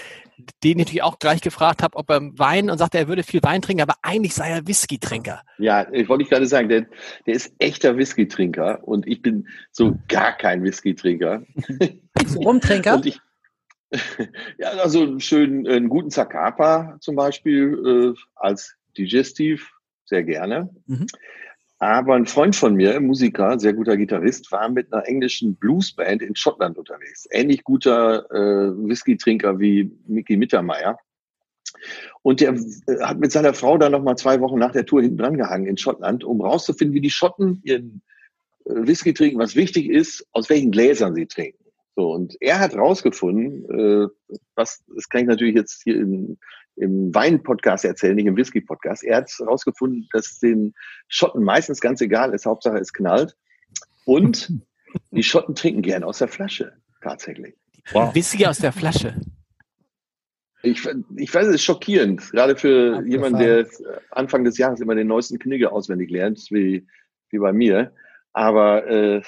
den 0.62 0.72
ich 0.72 0.76
natürlich 0.76 1.02
auch 1.02 1.18
gleich 1.18 1.40
gefragt 1.40 1.82
habe, 1.82 1.96
ob 1.96 2.10
er 2.10 2.20
Wein 2.38 2.70
und 2.70 2.78
sagte, 2.78 2.98
er 2.98 3.08
würde 3.08 3.22
viel 3.22 3.42
Wein 3.42 3.62
trinken, 3.62 3.82
aber 3.82 3.96
eigentlich 4.02 4.34
sei 4.34 4.50
er 4.50 4.66
Whisky-Trinker. 4.66 5.42
Ja, 5.58 5.86
ich 5.92 6.08
wollte 6.08 6.24
gerade 6.24 6.46
sagen, 6.46 6.68
der, 6.68 6.86
der 7.26 7.34
ist 7.34 7.54
echter 7.58 7.96
Whisky-Trinker 7.96 8.86
und 8.86 9.06
ich 9.06 9.22
bin 9.22 9.48
so 9.70 9.98
gar 10.08 10.32
kein 10.32 10.62
Whisky-Trinker. 10.62 11.44
Rumtrinker? 12.36 12.94
und 12.96 13.06
ich, 13.06 13.20
ja, 14.58 14.68
also 14.70 15.18
schön 15.18 15.66
einen 15.66 15.88
guten 15.88 16.10
Zacapa 16.10 16.96
zum 17.00 17.16
Beispiel 17.16 18.14
äh, 18.14 18.20
als 18.34 18.76
Digestiv, 18.96 19.70
sehr 20.04 20.22
gerne. 20.22 20.70
Mhm. 20.86 21.06
Aber 21.82 22.14
ein 22.14 22.26
Freund 22.26 22.54
von 22.54 22.76
mir, 22.76 23.00
Musiker, 23.00 23.58
sehr 23.58 23.72
guter 23.72 23.96
Gitarrist, 23.96 24.52
war 24.52 24.68
mit 24.68 24.92
einer 24.92 25.04
englischen 25.08 25.56
Bluesband 25.56 26.22
in 26.22 26.36
Schottland 26.36 26.78
unterwegs. 26.78 27.26
Ähnlich 27.28 27.64
guter 27.64 28.24
äh, 28.30 28.88
Whisky-Trinker 28.88 29.58
wie 29.58 29.90
Mickey 30.06 30.36
Mittermeier. 30.36 30.96
Und 32.22 32.40
der 32.40 32.52
äh, 32.52 33.00
hat 33.00 33.18
mit 33.18 33.32
seiner 33.32 33.52
Frau 33.52 33.78
dann 33.78 33.90
noch 33.90 34.02
mal 34.04 34.14
zwei 34.14 34.40
Wochen 34.40 34.60
nach 34.60 34.70
der 34.70 34.86
Tour 34.86 35.02
hinten 35.02 35.16
dran 35.16 35.36
gehangen 35.36 35.66
in 35.66 35.76
Schottland, 35.76 36.22
um 36.22 36.40
rauszufinden, 36.40 36.94
wie 36.94 37.00
die 37.00 37.10
Schotten 37.10 37.60
ihren 37.64 38.00
äh, 38.64 38.74
Whisky 38.74 39.12
trinken, 39.12 39.40
was 39.40 39.56
wichtig 39.56 39.90
ist, 39.90 40.24
aus 40.30 40.48
welchen 40.50 40.70
Gläsern 40.70 41.16
sie 41.16 41.26
trinken. 41.26 41.64
So, 41.96 42.12
und 42.12 42.36
er 42.40 42.60
hat 42.60 42.76
rausgefunden, 42.76 44.04
äh, 44.04 44.36
was, 44.54 44.84
das 44.94 45.08
kann 45.08 45.22
ich 45.22 45.26
natürlich 45.26 45.56
jetzt 45.56 45.82
hier 45.82 45.96
in, 45.96 46.38
im 46.76 47.14
Wein-Podcast 47.14 47.84
erzählen, 47.84 48.16
nicht 48.16 48.26
im 48.26 48.36
Whisky-Podcast. 48.36 49.04
Er 49.04 49.18
hat 49.18 49.30
herausgefunden, 49.38 50.08
dass 50.12 50.38
den 50.38 50.74
Schotten 51.08 51.42
meistens 51.42 51.80
ganz 51.80 52.00
egal 52.00 52.34
ist, 52.34 52.46
Hauptsache 52.46 52.78
es 52.78 52.92
knallt. 52.92 53.36
Und 54.04 54.52
die 55.10 55.22
Schotten 55.22 55.54
trinken 55.54 55.82
gern 55.82 56.04
aus 56.04 56.18
der 56.18 56.28
Flasche, 56.28 56.72
tatsächlich. 57.02 57.54
Wow. 57.92 58.14
Whisky 58.14 58.46
aus 58.46 58.58
der 58.58 58.72
Flasche. 58.72 59.20
Ich, 60.62 60.88
ich 61.16 61.34
weiß, 61.34 61.48
es 61.48 61.56
ist 61.56 61.64
schockierend, 61.64 62.30
gerade 62.30 62.56
für 62.56 62.96
Abgefahren. 62.96 63.10
jemanden, 63.10 63.38
der 63.40 63.66
Anfang 64.12 64.44
des 64.44 64.58
Jahres 64.58 64.80
immer 64.80 64.94
den 64.94 65.08
neuesten 65.08 65.40
Knigge 65.40 65.72
auswendig 65.72 66.08
lernt, 66.10 66.46
wie, 66.50 66.86
wie 67.30 67.38
bei 67.38 67.52
mir. 67.52 67.92
Aber 68.32 68.86
äh, 68.86 69.22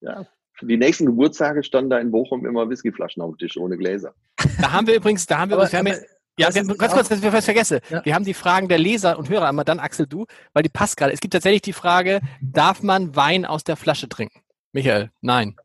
ja, 0.00 0.26
für 0.54 0.66
die 0.66 0.76
nächsten 0.76 1.06
Geburtstage 1.06 1.62
standen 1.62 1.90
da 1.90 1.98
in 1.98 2.10
Bochum 2.10 2.44
immer 2.44 2.68
Whiskyflaschen 2.68 3.22
auf 3.22 3.34
dem 3.34 3.38
Tisch 3.38 3.56
ohne 3.56 3.78
Gläser. 3.78 4.14
Da 4.60 4.72
haben 4.72 4.86
wir 4.86 4.96
übrigens, 4.96 5.26
da 5.26 5.38
haben 5.38 5.50
wir, 5.50 5.58
aber, 5.58 5.68
übrigens, 5.68 6.04
ja, 6.38 6.54
wir, 6.54 6.64
ganz 6.76 6.92
kurz, 6.92 7.08
dass 7.08 7.22
ich 7.22 7.32
was 7.32 7.44
vergesse. 7.44 7.80
Ja. 7.90 8.04
Wir 8.04 8.14
haben 8.14 8.24
die 8.24 8.34
Fragen 8.34 8.68
der 8.68 8.78
Leser 8.78 9.18
und 9.18 9.28
Hörer 9.28 9.48
einmal, 9.48 9.64
dann 9.64 9.78
Axel, 9.78 10.06
du, 10.06 10.26
weil 10.52 10.62
die 10.62 10.68
passt 10.68 10.96
gerade. 10.96 11.12
Es 11.12 11.20
gibt 11.20 11.34
tatsächlich 11.34 11.62
die 11.62 11.72
Frage, 11.72 12.20
darf 12.40 12.82
man 12.82 13.14
Wein 13.14 13.44
aus 13.44 13.64
der 13.64 13.76
Flasche 13.76 14.08
trinken? 14.08 14.40
Michael, 14.72 15.10
nein. 15.20 15.56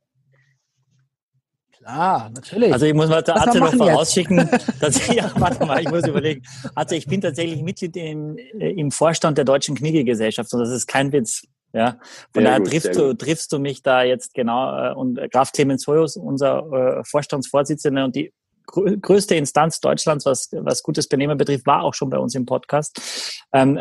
Klar, 1.77 2.31
natürlich. 2.33 2.73
Also 2.73 2.87
ich 2.87 2.95
muss 2.95 3.09
mal 3.09 3.21
der 3.21 3.35
Atze 3.35 3.59
noch 3.59 3.73
vorausschicken, 3.73 4.49
dass 4.79 4.97
ich, 4.97 5.07
ja, 5.15 5.31
warte 5.35 5.65
mal, 5.65 5.79
ich 5.81 5.89
muss 5.89 6.07
überlegen. 6.07 6.41
Also 6.73 6.95
ich 6.95 7.05
bin 7.05 7.21
tatsächlich 7.21 7.61
Mitglied 7.61 7.95
im, 7.95 8.37
äh, 8.37 8.71
im 8.71 8.89
Vorstand 8.91 9.37
der 9.37 9.45
Deutschen 9.45 9.75
Knigge-Gesellschaft 9.75 10.51
und 10.51 10.61
das 10.61 10.71
ist 10.71 10.87
kein 10.87 11.11
Witz. 11.11 11.43
Ja, 11.73 11.99
von 12.33 12.41
sehr 12.41 12.43
daher 12.43 12.59
gut, 12.59 12.69
triffst 12.69 12.95
du, 12.95 13.13
triffst 13.13 13.51
du 13.51 13.59
mich 13.59 13.83
da 13.83 14.01
jetzt 14.01 14.33
genau, 14.33 14.91
äh, 14.91 14.93
und 14.93 15.19
Graf 15.29 15.51
Clemens 15.51 15.85
Hoyos, 15.85 16.15
unser 16.15 16.71
äh, 16.71 17.03
Vorstandsvorsitzender 17.03 18.05
und 18.05 18.15
die 18.15 18.33
größte 18.65 19.35
Instanz 19.35 19.79
Deutschlands, 19.79 20.25
was, 20.25 20.49
was 20.51 20.83
gutes 20.83 21.07
Benehmen 21.07 21.37
betrifft, 21.37 21.65
war 21.65 21.83
auch 21.83 21.93
schon 21.93 22.09
bei 22.09 22.17
uns 22.17 22.35
im 22.35 22.45
Podcast. 22.45 23.43
Ähm, 23.53 23.79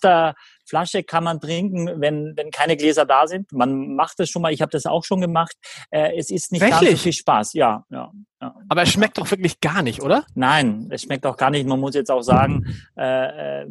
der 0.00 0.34
Flasche 0.66 1.02
kann 1.02 1.24
man 1.24 1.40
trinken, 1.40 2.00
wenn, 2.00 2.36
wenn 2.36 2.50
keine 2.50 2.76
Gläser 2.76 3.04
da 3.04 3.26
sind. 3.26 3.52
Man 3.52 3.94
macht 3.94 4.18
das 4.18 4.30
schon 4.30 4.42
mal, 4.42 4.52
ich 4.52 4.62
habe 4.62 4.70
das 4.70 4.86
auch 4.86 5.04
schon 5.04 5.20
gemacht. 5.20 5.56
Äh, 5.90 6.16
es 6.16 6.30
ist 6.30 6.52
nicht 6.52 6.62
wirklich? 6.62 6.80
ganz 6.80 6.90
so 6.90 7.02
viel 7.04 7.12
Spaß, 7.12 7.52
ja, 7.54 7.84
ja, 7.90 8.10
ja. 8.40 8.54
Aber 8.68 8.82
es 8.82 8.90
schmeckt 8.90 9.18
doch 9.18 9.30
wirklich 9.30 9.60
gar 9.60 9.82
nicht, 9.82 10.02
oder? 10.02 10.24
Nein, 10.34 10.88
es 10.90 11.02
schmeckt 11.02 11.26
auch 11.26 11.36
gar 11.36 11.50
nicht. 11.50 11.66
Man 11.66 11.80
muss 11.80 11.94
jetzt 11.94 12.10
auch 12.10 12.22
sagen, 12.22 12.64
äh, 12.96 13.62
äh, 13.62 13.66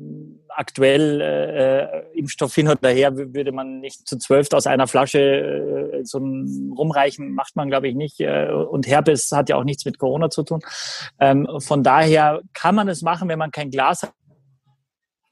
aktuell 0.50 1.22
äh, 1.22 2.18
Impfstoff 2.18 2.54
hin 2.54 2.68
oder 2.68 2.90
her 2.90 3.16
würde 3.16 3.52
man 3.52 3.80
nicht 3.80 4.08
zu 4.08 4.18
zwölf 4.18 4.52
aus 4.54 4.68
einer 4.68 4.88
Flasche 4.88 5.20
äh, 5.20 6.04
so 6.04 6.18
rumreichen, 6.18 7.34
macht 7.34 7.56
man 7.56 7.70
glaube 7.70 7.88
ich 7.88 7.96
nicht. 7.96 8.20
Äh, 8.20 8.50
und 8.52 8.88
Herpes 8.88 9.32
hat 9.32 9.50
ja 9.50 9.56
auch 9.56 9.64
nichts 9.64 9.86
mit 9.86 9.98
Corona 9.98 10.30
zu 10.30 10.44
tun. 10.44 10.62
Ähm, 11.20 11.48
von 11.60 11.84
daher 11.84 12.42
kann 12.54 12.76
man 12.76 12.88
es 12.88 13.02
machen, 13.02 13.30
wenn 13.30 13.40
man 13.40 13.52
kein 13.52 13.72
Glas 13.72 14.04
hat 14.04 14.14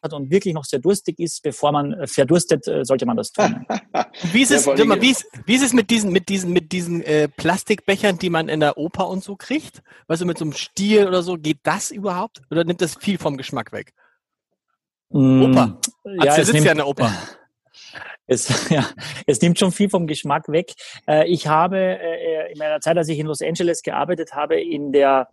hat 0.01 0.13
und 0.13 0.31
wirklich 0.31 0.53
noch 0.53 0.65
sehr 0.65 0.79
durstig 0.79 1.19
ist, 1.19 1.43
bevor 1.43 1.71
man 1.71 1.93
äh, 1.93 2.07
verdurstet, 2.07 2.67
äh, 2.67 2.83
sollte 2.83 3.05
man 3.05 3.17
das 3.17 3.31
tun. 3.31 3.65
wie, 4.31 4.41
ist 4.41 4.51
es, 4.51 4.65
ja, 4.65 4.85
mal, 4.85 5.01
wie, 5.01 5.11
ist, 5.11 5.25
wie 5.45 5.55
ist 5.55 5.63
es 5.63 5.73
mit 5.73 5.89
diesen, 5.89 6.11
mit 6.11 6.29
diesen, 6.29 6.51
mit 6.51 6.71
diesen 6.71 7.01
äh, 7.03 7.27
Plastikbechern, 7.27 8.17
die 8.17 8.29
man 8.29 8.49
in 8.49 8.59
der 8.59 8.77
Oper 8.77 9.07
und 9.09 9.23
so 9.23 9.35
kriegt? 9.35 9.81
Weißt 10.07 10.21
du, 10.21 10.25
mit 10.25 10.37
so 10.37 10.45
einem 10.45 10.53
Stiel 10.53 11.07
oder 11.07 11.23
so, 11.23 11.37
geht 11.37 11.59
das 11.63 11.91
überhaupt? 11.91 12.41
Oder 12.49 12.63
nimmt 12.63 12.81
das 12.81 12.95
viel 12.95 13.17
vom 13.17 13.37
Geschmack 13.37 13.71
weg? 13.71 13.93
Mm, 15.09 15.43
Oper. 15.43 15.79
Ja, 16.05 16.37
es 16.37 16.47
sitzt 16.47 16.63
ja 16.63 16.71
in 16.71 16.77
der 16.77 16.87
Oper. 16.87 17.11
Es, 18.27 18.69
ja, 18.69 18.87
es 19.27 19.41
nimmt 19.41 19.59
schon 19.59 19.73
viel 19.73 19.89
vom 19.89 20.07
Geschmack 20.07 20.47
weg. 20.47 20.71
Äh, 21.05 21.27
ich 21.27 21.47
habe 21.47 21.99
in 22.49 22.57
meiner 22.57 22.79
Zeit, 22.79 22.95
als 22.97 23.09
ich 23.09 23.19
in 23.19 23.27
Los 23.27 23.41
Angeles 23.41 23.81
gearbeitet 23.81 24.33
habe, 24.33 24.61
in 24.61 24.93
der 24.93 25.27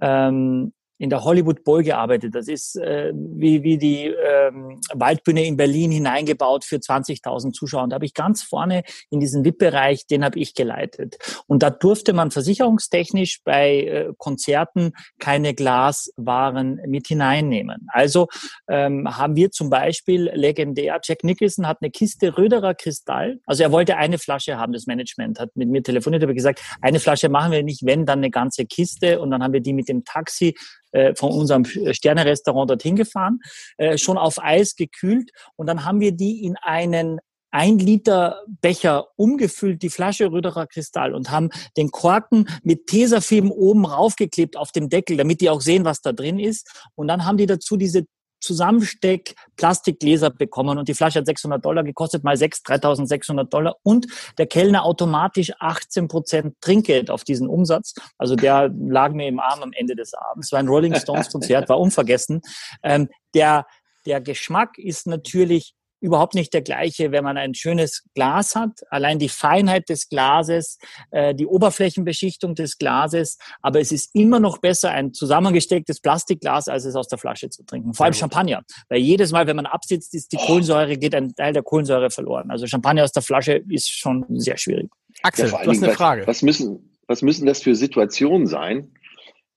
ähm, 0.00 0.72
in 1.00 1.08
der 1.08 1.24
Hollywood 1.24 1.64
Bowl 1.64 1.82
gearbeitet. 1.82 2.34
Das 2.34 2.46
ist 2.46 2.76
äh, 2.76 3.12
wie, 3.14 3.62
wie 3.62 3.78
die 3.78 4.04
ähm, 4.04 4.80
Waldbühne 4.92 5.46
in 5.46 5.56
Berlin 5.56 5.90
hineingebaut 5.90 6.62
für 6.62 6.76
20.000 6.76 7.52
Zuschauer. 7.52 7.84
Und 7.84 7.90
da 7.90 7.94
habe 7.94 8.04
ich 8.04 8.12
ganz 8.12 8.42
vorne 8.42 8.82
in 9.08 9.18
diesem 9.18 9.42
VIP-Bereich, 9.42 10.06
den 10.06 10.22
habe 10.22 10.38
ich 10.38 10.54
geleitet. 10.54 11.16
Und 11.46 11.62
da 11.62 11.70
durfte 11.70 12.12
man 12.12 12.30
versicherungstechnisch 12.30 13.40
bei 13.44 13.80
äh, 13.80 14.12
Konzerten 14.18 14.92
keine 15.18 15.54
Glaswaren 15.54 16.82
mit 16.86 17.06
hineinnehmen. 17.06 17.86
Also 17.88 18.28
ähm, 18.68 19.08
haben 19.16 19.36
wir 19.36 19.50
zum 19.50 19.70
Beispiel 19.70 20.30
legendär, 20.34 21.00
Jack 21.02 21.24
Nicholson 21.24 21.66
hat 21.66 21.78
eine 21.80 21.90
Kiste 21.90 22.36
Röderer 22.36 22.74
Kristall. 22.74 23.38
Also 23.46 23.62
er 23.62 23.72
wollte 23.72 23.96
eine 23.96 24.18
Flasche 24.18 24.58
haben, 24.58 24.74
das 24.74 24.86
Management 24.86 25.40
hat 25.40 25.56
mit 25.56 25.70
mir 25.70 25.82
telefoniert, 25.82 26.22
habe 26.22 26.34
gesagt, 26.34 26.60
eine 26.82 27.00
Flasche 27.00 27.30
machen 27.30 27.52
wir 27.52 27.62
nicht, 27.62 27.86
wenn, 27.86 28.04
dann 28.04 28.18
eine 28.18 28.30
ganze 28.30 28.66
Kiste. 28.66 29.18
Und 29.18 29.30
dann 29.30 29.42
haben 29.42 29.54
wir 29.54 29.62
die 29.62 29.72
mit 29.72 29.88
dem 29.88 30.04
Taxi 30.04 30.54
äh, 30.92 31.14
von 31.14 31.32
unserem 31.32 31.64
Sterne-Restaurant 31.64 32.70
dorthin 32.70 32.96
gefahren, 32.96 33.40
äh, 33.76 33.98
schon 33.98 34.18
auf 34.18 34.42
Eis 34.42 34.74
gekühlt 34.76 35.30
und 35.56 35.66
dann 35.66 35.84
haben 35.84 36.00
wir 36.00 36.12
die 36.12 36.44
in 36.44 36.56
einen 36.56 37.20
ein 37.52 37.78
Liter 37.78 38.44
Becher 38.60 39.08
umgefüllt, 39.16 39.82
die 39.82 39.90
Flasche 39.90 40.30
Rüderer 40.30 40.66
Kristall 40.66 41.14
und 41.14 41.30
haben 41.30 41.50
den 41.76 41.90
Korken 41.90 42.48
mit 42.62 42.86
Tesafilm 42.86 43.50
oben 43.50 43.86
raufgeklebt 43.86 44.56
auf 44.56 44.72
dem 44.72 44.88
Deckel, 44.88 45.16
damit 45.16 45.40
die 45.40 45.50
auch 45.50 45.60
sehen, 45.60 45.84
was 45.84 46.00
da 46.00 46.12
drin 46.12 46.38
ist. 46.38 46.70
Und 46.94 47.08
dann 47.08 47.24
haben 47.24 47.38
die 47.38 47.46
dazu 47.46 47.76
diese 47.76 48.06
Zusammensteck 48.40 49.34
Plastikgläser 49.56 50.30
bekommen 50.30 50.78
und 50.78 50.88
die 50.88 50.94
Flasche 50.94 51.20
hat 51.20 51.26
600 51.26 51.64
Dollar 51.64 51.82
gekostet, 51.82 52.24
mal 52.24 52.36
6, 52.36 52.62
3600 52.62 53.52
Dollar 53.52 53.76
und 53.82 54.06
der 54.38 54.46
Kellner 54.46 54.84
automatisch 54.84 55.52
18 55.58 56.08
Prozent 56.08 56.54
Trinkgeld 56.60 57.10
auf 57.10 57.24
diesen 57.24 57.48
Umsatz. 57.48 57.94
Also 58.18 58.36
der 58.36 58.70
lag 58.88 59.12
mir 59.12 59.28
im 59.28 59.40
Arm 59.40 59.62
am 59.62 59.72
Ende 59.72 59.94
des 59.94 60.14
Abends. 60.14 60.52
War 60.52 60.58
ein 60.58 60.68
Rolling 60.68 60.94
Stones 60.94 61.30
Konzert, 61.30 61.68
war 61.68 61.78
unvergessen. 61.78 62.40
Ähm, 62.82 63.08
der, 63.34 63.66
der 64.06 64.20
Geschmack 64.20 64.78
ist 64.78 65.06
natürlich 65.06 65.74
überhaupt 66.00 66.34
nicht 66.34 66.52
der 66.54 66.62
gleiche, 66.62 67.12
wenn 67.12 67.24
man 67.24 67.36
ein 67.36 67.54
schönes 67.54 68.04
Glas 68.14 68.54
hat. 68.54 68.80
Allein 68.90 69.18
die 69.18 69.28
Feinheit 69.28 69.88
des 69.88 70.08
Glases, 70.08 70.78
äh, 71.10 71.34
die 71.34 71.46
Oberflächenbeschichtung 71.46 72.54
des 72.54 72.78
Glases. 72.78 73.38
Aber 73.62 73.80
es 73.80 73.92
ist 73.92 74.14
immer 74.14 74.40
noch 74.40 74.58
besser, 74.58 74.90
ein 74.90 75.12
zusammengestecktes 75.12 76.00
Plastikglas, 76.00 76.68
als 76.68 76.84
es 76.84 76.96
aus 76.96 77.08
der 77.08 77.18
Flasche 77.18 77.50
zu 77.50 77.64
trinken. 77.64 77.94
Vor 77.94 78.06
allem 78.06 78.14
Champagner. 78.14 78.62
Weil 78.88 79.00
jedes 79.00 79.32
Mal, 79.32 79.46
wenn 79.46 79.56
man 79.56 79.66
absitzt, 79.66 80.14
ist 80.14 80.32
die 80.32 80.36
oh. 80.36 80.46
Kohlensäure, 80.46 80.96
geht 80.96 81.14
ein 81.14 81.34
Teil 81.34 81.52
der 81.52 81.62
Kohlensäure 81.62 82.10
verloren. 82.10 82.50
Also 82.50 82.66
Champagner 82.66 83.04
aus 83.04 83.12
der 83.12 83.22
Flasche 83.22 83.62
ist 83.68 83.90
schon 83.90 84.24
sehr 84.40 84.56
schwierig. 84.56 84.90
Axel, 85.22 85.50
ja, 85.50 85.62
du 85.62 85.70
hast 85.70 85.82
eine 85.82 85.92
Frage. 85.92 86.26
Was, 86.26 86.42
müssen, 86.42 86.90
was 87.06 87.22
müssen 87.22 87.46
das 87.46 87.62
für 87.62 87.74
Situationen 87.74 88.46
sein, 88.46 88.92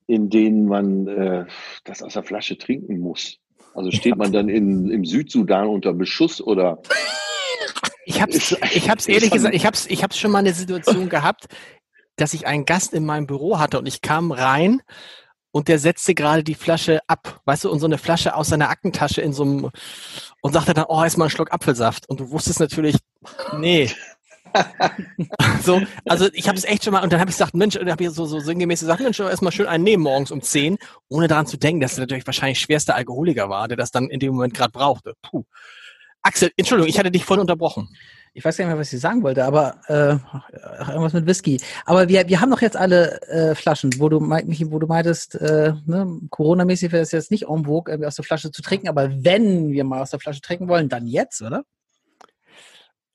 in 0.07 0.29
denen 0.29 0.65
man 0.65 1.07
äh, 1.07 1.45
das 1.85 2.03
aus 2.03 2.13
der 2.13 2.23
Flasche 2.23 2.57
trinken 2.57 2.99
muss? 2.99 3.39
Also 3.75 3.91
steht 3.91 4.15
man 4.15 4.31
dann 4.31 4.49
in, 4.49 4.89
im 4.91 5.05
Südsudan 5.05 5.67
unter 5.67 5.93
Beschuss 5.93 6.41
oder? 6.41 6.81
Ich 8.05 8.21
habe 8.21 8.31
ich 8.31 8.89
hab's 8.89 9.07
ehrlich 9.07 9.31
gesagt, 9.31 9.55
ich 9.55 9.65
habe 9.65 9.77
ich 9.87 10.03
hab's 10.03 10.17
schon 10.17 10.31
mal 10.31 10.39
eine 10.39 10.53
Situation 10.53 11.09
gehabt. 11.09 11.47
dass 12.15 12.33
ich 12.33 12.45
einen 12.47 12.65
Gast 12.65 12.93
in 12.93 13.05
meinem 13.05 13.27
Büro 13.27 13.59
hatte 13.59 13.79
und 13.79 13.87
ich 13.87 14.01
kam 14.01 14.31
rein 14.31 14.81
und 15.51 15.67
der 15.67 15.79
setzte 15.79 16.15
gerade 16.15 16.43
die 16.43 16.55
Flasche 16.55 16.99
ab, 17.07 17.41
weißt 17.45 17.65
du, 17.65 17.71
und 17.71 17.79
so 17.79 17.85
eine 17.85 17.97
Flasche 17.97 18.35
aus 18.35 18.49
seiner 18.49 18.69
Aktentasche 18.69 19.21
in 19.21 19.33
so 19.33 19.43
einem 19.43 19.71
und 20.41 20.53
sagte 20.53 20.73
dann, 20.73 20.85
oh, 20.87 21.03
ist 21.03 21.17
mal 21.17 21.25
ein 21.25 21.29
Schluck 21.29 21.53
Apfelsaft. 21.53 22.09
Und 22.09 22.19
du 22.19 22.31
wusstest 22.31 22.59
natürlich, 22.59 22.97
nee. 23.57 23.89
so, 25.63 25.81
also 26.05 26.27
ich 26.33 26.47
habe 26.47 26.57
es 26.57 26.63
echt 26.63 26.83
schon 26.83 26.93
mal, 26.93 27.03
und 27.03 27.11
dann 27.11 27.19
habe 27.19 27.29
ich 27.29 27.37
gesagt, 27.37 27.55
Mensch, 27.55 27.75
und 27.75 27.89
habe 27.89 28.03
ich 28.03 28.09
so, 28.11 28.25
so 28.25 28.39
sinngemäß 28.39 28.81
gesagt, 28.81 29.01
Mensch, 29.01 29.19
erstmal 29.19 29.51
schön 29.51 29.67
einen 29.67 29.83
nehmen 29.83 30.03
morgens 30.03 30.31
um 30.31 30.41
10, 30.41 30.77
ohne 31.09 31.27
daran 31.27 31.47
zu 31.47 31.57
denken, 31.57 31.81
dass 31.81 31.97
er 31.97 32.01
natürlich 32.01 32.25
wahrscheinlich 32.25 32.59
schwerster 32.59 32.95
Alkoholiker 32.95 33.49
war, 33.49 33.67
der 33.67 33.77
das 33.77 33.91
dann 33.91 34.09
in 34.09 34.19
dem 34.19 34.33
Moment 34.33 34.53
gerade 34.53 34.71
brauchte. 34.71 35.13
Puh. 35.21 35.43
Axel, 36.21 36.51
Entschuldigung, 36.55 36.89
ich 36.89 36.99
hatte 36.99 37.11
dich 37.11 37.25
voll 37.25 37.39
unterbrochen 37.39 37.89
ich 38.35 38.43
weiß 38.43 38.57
gar 38.57 38.65
nicht 38.65 38.73
mehr, 38.73 38.79
was 38.79 38.91
ich 38.91 38.99
sagen 38.99 39.21
wollte, 39.21 39.45
aber 39.45 39.75
äh, 39.87 40.17
irgendwas 40.89 41.13
mit 41.13 41.27
Whisky. 41.27 41.61
Aber 41.85 42.09
wir, 42.09 42.27
wir 42.27 42.41
haben 42.41 42.49
doch 42.49 42.61
jetzt 42.61 42.75
alle 42.75 43.21
äh, 43.27 43.53
Flaschen, 43.53 43.91
wo 43.99 44.09
du, 44.09 44.19
wo 44.19 44.79
du 44.79 44.87
meintest, 44.87 45.35
äh, 45.35 45.73
ne, 45.85 46.19
Corona-mäßig 46.31 46.91
wäre 46.91 47.03
es 47.03 47.11
jetzt 47.11 47.29
nicht 47.29 47.47
en 47.47 47.65
vogue, 47.65 47.95
aus 48.05 48.15
der 48.15 48.25
Flasche 48.25 48.51
zu 48.51 48.63
trinken, 48.63 48.89
aber 48.89 49.11
wenn 49.23 49.69
wir 49.71 49.83
mal 49.83 50.01
aus 50.01 50.09
der 50.09 50.19
Flasche 50.19 50.41
trinken 50.41 50.67
wollen, 50.67 50.89
dann 50.89 51.05
jetzt, 51.05 51.41
oder? 51.43 51.63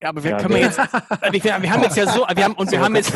Ja, 0.00 0.10
aber 0.10 0.22
wir 0.22 0.30
ja, 0.30 0.36
können 0.38 0.54
wir 0.54 0.60
jetzt, 0.60 0.78
wir, 0.78 1.42
wir, 1.42 1.72
haben 1.72 1.82
jetzt 1.82 1.96
ja 1.96 2.06
so, 2.06 2.24
wir 2.32 2.44
haben, 2.44 2.54
und 2.54 2.70
wir 2.70 2.80
haben 2.80 2.94
jetzt, 2.94 3.12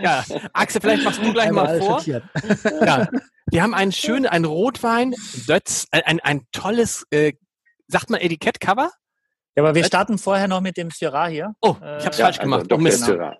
ja, 0.00 0.24
Axel, 0.54 0.80
vielleicht 0.80 1.04
machst 1.04 1.22
du 1.22 1.32
gleich 1.32 1.50
mal 1.50 1.78
vor. 1.78 2.02
Ja, 2.02 3.08
wir 3.50 3.62
haben 3.62 3.74
einen 3.74 3.92
schönen, 3.92 4.26
einen 4.26 4.46
Rotwein, 4.46 5.14
Dötz, 5.46 5.86
ein, 5.90 6.20
ein 6.20 6.46
tolles, 6.50 7.06
äh, 7.10 7.34
sagt 7.88 8.08
man 8.08 8.20
Etikettcover? 8.20 8.90
Ja, 9.54 9.62
aber 9.62 9.74
wir 9.74 9.84
starten 9.84 10.16
vorher 10.16 10.48
noch 10.48 10.62
mit 10.62 10.78
dem 10.78 10.90
Syrah 10.90 11.28
hier. 11.28 11.54
Oh, 11.60 11.76
ich 11.80 11.84
habe 11.84 12.10
es 12.10 12.18
äh, 12.18 12.22
falsch 12.22 12.38
gemacht. 12.38 12.72
Also, 12.72 12.82
Dr. 12.82 12.90
Syrah. 12.90 13.36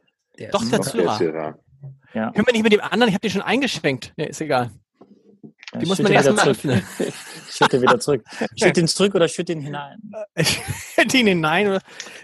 Dr. 0.52 0.82
Syrah. 0.84 1.16
Syrah. 1.16 1.58
Ja. 2.12 2.30
Können 2.32 2.46
wir 2.46 2.52
nicht 2.52 2.62
mit 2.62 2.72
dem 2.72 2.80
anderen? 2.80 3.08
Ich 3.08 3.14
habe 3.14 3.22
den 3.22 3.30
schon 3.30 3.42
eingeschwenkt. 3.42 4.12
Nee, 4.16 4.26
ist 4.26 4.40
egal. 4.40 4.70
Die 5.80 5.86
muss 5.86 6.00
man 6.00 6.12
erst 6.12 6.32
mal 6.32 6.48
öffnen. 6.48 6.82
schütte 7.50 7.80
wieder 7.80 7.98
zurück. 7.98 8.24
Schütte 8.56 8.80
ihn 8.80 8.88
zurück 8.88 9.14
oder 9.14 9.28
schütte 9.28 9.52
ihn 9.52 9.60
hinein? 9.60 9.98
Schütte 10.36 11.18
ihn 11.18 11.26
hinein. 11.26 11.78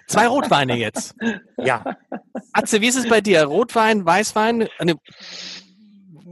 Zwei 0.07 0.27
Rotweine 0.27 0.77
jetzt. 0.77 1.15
Ja. 1.57 1.97
Atze, 2.53 2.81
wie 2.81 2.89
ist 2.89 2.97
es 2.97 3.09
bei 3.09 3.21
dir? 3.21 3.45
Rotwein, 3.45 4.05
Weißwein? 4.05 4.69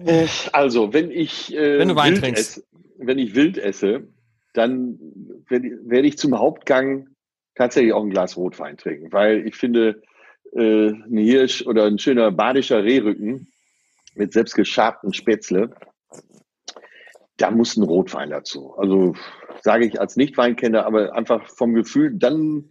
Äh, 0.04 0.26
also, 0.52 0.92
wenn 0.92 1.10
ich, 1.10 1.54
äh, 1.54 1.78
wenn, 1.78 1.88
du 1.88 1.96
Wein 1.96 2.14
trinkst. 2.16 2.58
Esse, 2.58 2.64
wenn 2.98 3.18
ich 3.18 3.34
wild 3.34 3.58
esse, 3.58 4.08
dann 4.54 4.98
werde 5.48 6.06
ich 6.06 6.18
zum 6.18 6.38
Hauptgang 6.38 7.08
tatsächlich 7.54 7.92
auch 7.92 8.02
ein 8.02 8.10
Glas 8.10 8.36
Rotwein 8.36 8.76
trinken, 8.76 9.12
weil 9.12 9.46
ich 9.46 9.56
finde, 9.56 10.02
äh, 10.52 10.88
ein 10.88 11.18
Hirsch 11.18 11.62
oder 11.66 11.84
ein 11.84 11.98
schöner 11.98 12.30
badischer 12.30 12.82
Rehrücken 12.84 13.48
mit 14.14 14.32
selbst 14.32 14.54
geschabten 14.54 15.12
Spätzle, 15.12 15.70
da 17.38 17.50
muss 17.50 17.76
ein 17.76 17.82
Rotwein 17.82 18.30
dazu. 18.30 18.74
Also 18.76 19.14
sage 19.62 19.86
ich 19.86 20.00
als 20.00 20.16
Nicht-Weinkenner, 20.16 20.84
aber 20.84 21.14
einfach 21.14 21.48
vom 21.48 21.74
Gefühl, 21.74 22.12
dann, 22.14 22.68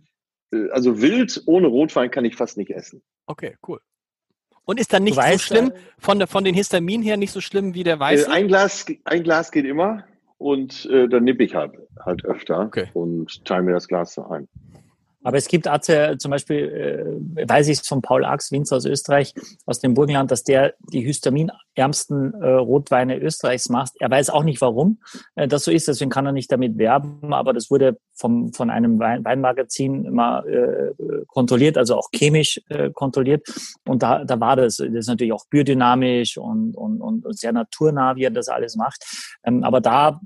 äh, 0.54 0.70
also 0.72 1.02
wild 1.02 1.42
ohne 1.48 1.68
Rotwein 1.68 2.12
kann 2.12 2.26
ich 2.26 2.36
fast 2.36 2.58
nicht 2.58 2.70
essen. 2.70 3.02
Okay, 3.26 3.56
cool. 3.68 3.80
Und 4.66 4.80
ist 4.80 4.92
dann 4.92 5.04
nicht 5.04 5.16
weißt, 5.16 5.48
so 5.48 5.56
schlimm, 5.56 5.72
von, 5.98 6.20
der, 6.20 6.28
von 6.28 6.44
den 6.44 6.54
Histaminen 6.54 7.02
her 7.02 7.16
nicht 7.16 7.32
so 7.32 7.40
schlimm 7.40 7.74
wie 7.74 7.84
der 7.84 8.00
Weiße? 8.00 8.30
Äh, 8.30 8.34
ein, 8.34 8.48
Glas, 8.48 8.86
ein 9.06 9.24
Glas 9.24 9.52
geht 9.52 9.66
immer 9.66 10.04
und 10.38 10.86
äh, 10.92 11.08
dann 11.08 11.24
nippe 11.24 11.46
ich 11.46 11.56
halt, 11.56 11.74
halt 12.06 12.26
öfter 12.26 12.60
okay. 12.60 12.90
und 12.94 13.46
teile 13.46 13.64
mir 13.64 13.72
das 13.72 13.88
Glas 13.88 14.14
so 14.14 14.28
ein. 14.28 14.48
Aber 15.24 15.38
es 15.38 15.48
gibt 15.48 15.68
Atze, 15.68 16.16
zum 16.20 16.32
Beispiel, 16.32 17.18
äh, 17.38 17.50
weiß 17.50 17.68
ich 17.68 17.80
es 17.80 17.88
von 17.88 18.02
Paul 18.02 18.24
Ax, 18.24 18.52
Winzer 18.52 18.78
aus 18.78 18.86
Österreich, 18.86 19.34
aus 19.66 19.80
dem 19.80 19.94
Burgenland, 19.94 20.32
dass 20.32 20.44
der 20.44 20.76
die 20.92 21.02
histaminärmsten 21.02 22.34
äh, 22.34 22.48
Rotweine 22.48 23.18
Österreichs 23.18 23.70
macht. 23.70 23.94
Er 24.00 24.10
weiß 24.10 24.30
auch 24.30 24.44
nicht, 24.44 24.62
warum 24.62 25.00
äh, 25.36 25.48
das 25.48 25.64
so 25.64 25.72
ist, 25.72 25.88
deswegen 25.88 26.12
kann 26.12 26.26
er 26.26 26.32
nicht 26.32 26.52
damit 26.52 26.78
werben, 26.78 27.34
aber 27.34 27.54
das 27.54 27.70
wurde 27.70 27.98
vom, 28.18 28.52
von 28.54 28.70
einem 28.70 29.00
Wein, 29.00 29.24
Weinmagazin 29.24 30.06
immer 30.06 30.46
äh, 30.46 30.94
kontrolliert, 31.28 31.78
also 31.78 31.96
auch 31.96 32.10
chemisch 32.14 32.62
äh, 32.70 32.90
kontrolliert. 32.92 33.48
Und 33.86 34.04
da, 34.04 34.26
da 34.26 34.40
war 34.40 34.56
das, 34.56 34.78
das 34.78 34.90
ist 34.90 35.08
natürlich 35.08 35.34
auch 35.34 35.46
biodynamisch 35.50 36.38
und, 36.38 36.76
und, 36.76 37.02
und 37.02 37.38
sehr 37.38 37.54
naturnah, 37.54 38.16
wie 38.16 38.24
er 38.24 38.32
das 38.32 38.50
alles 38.50 38.76
macht. 38.76 39.04
Ähm, 39.44 39.64
aber 39.64 39.82
da 39.82 40.20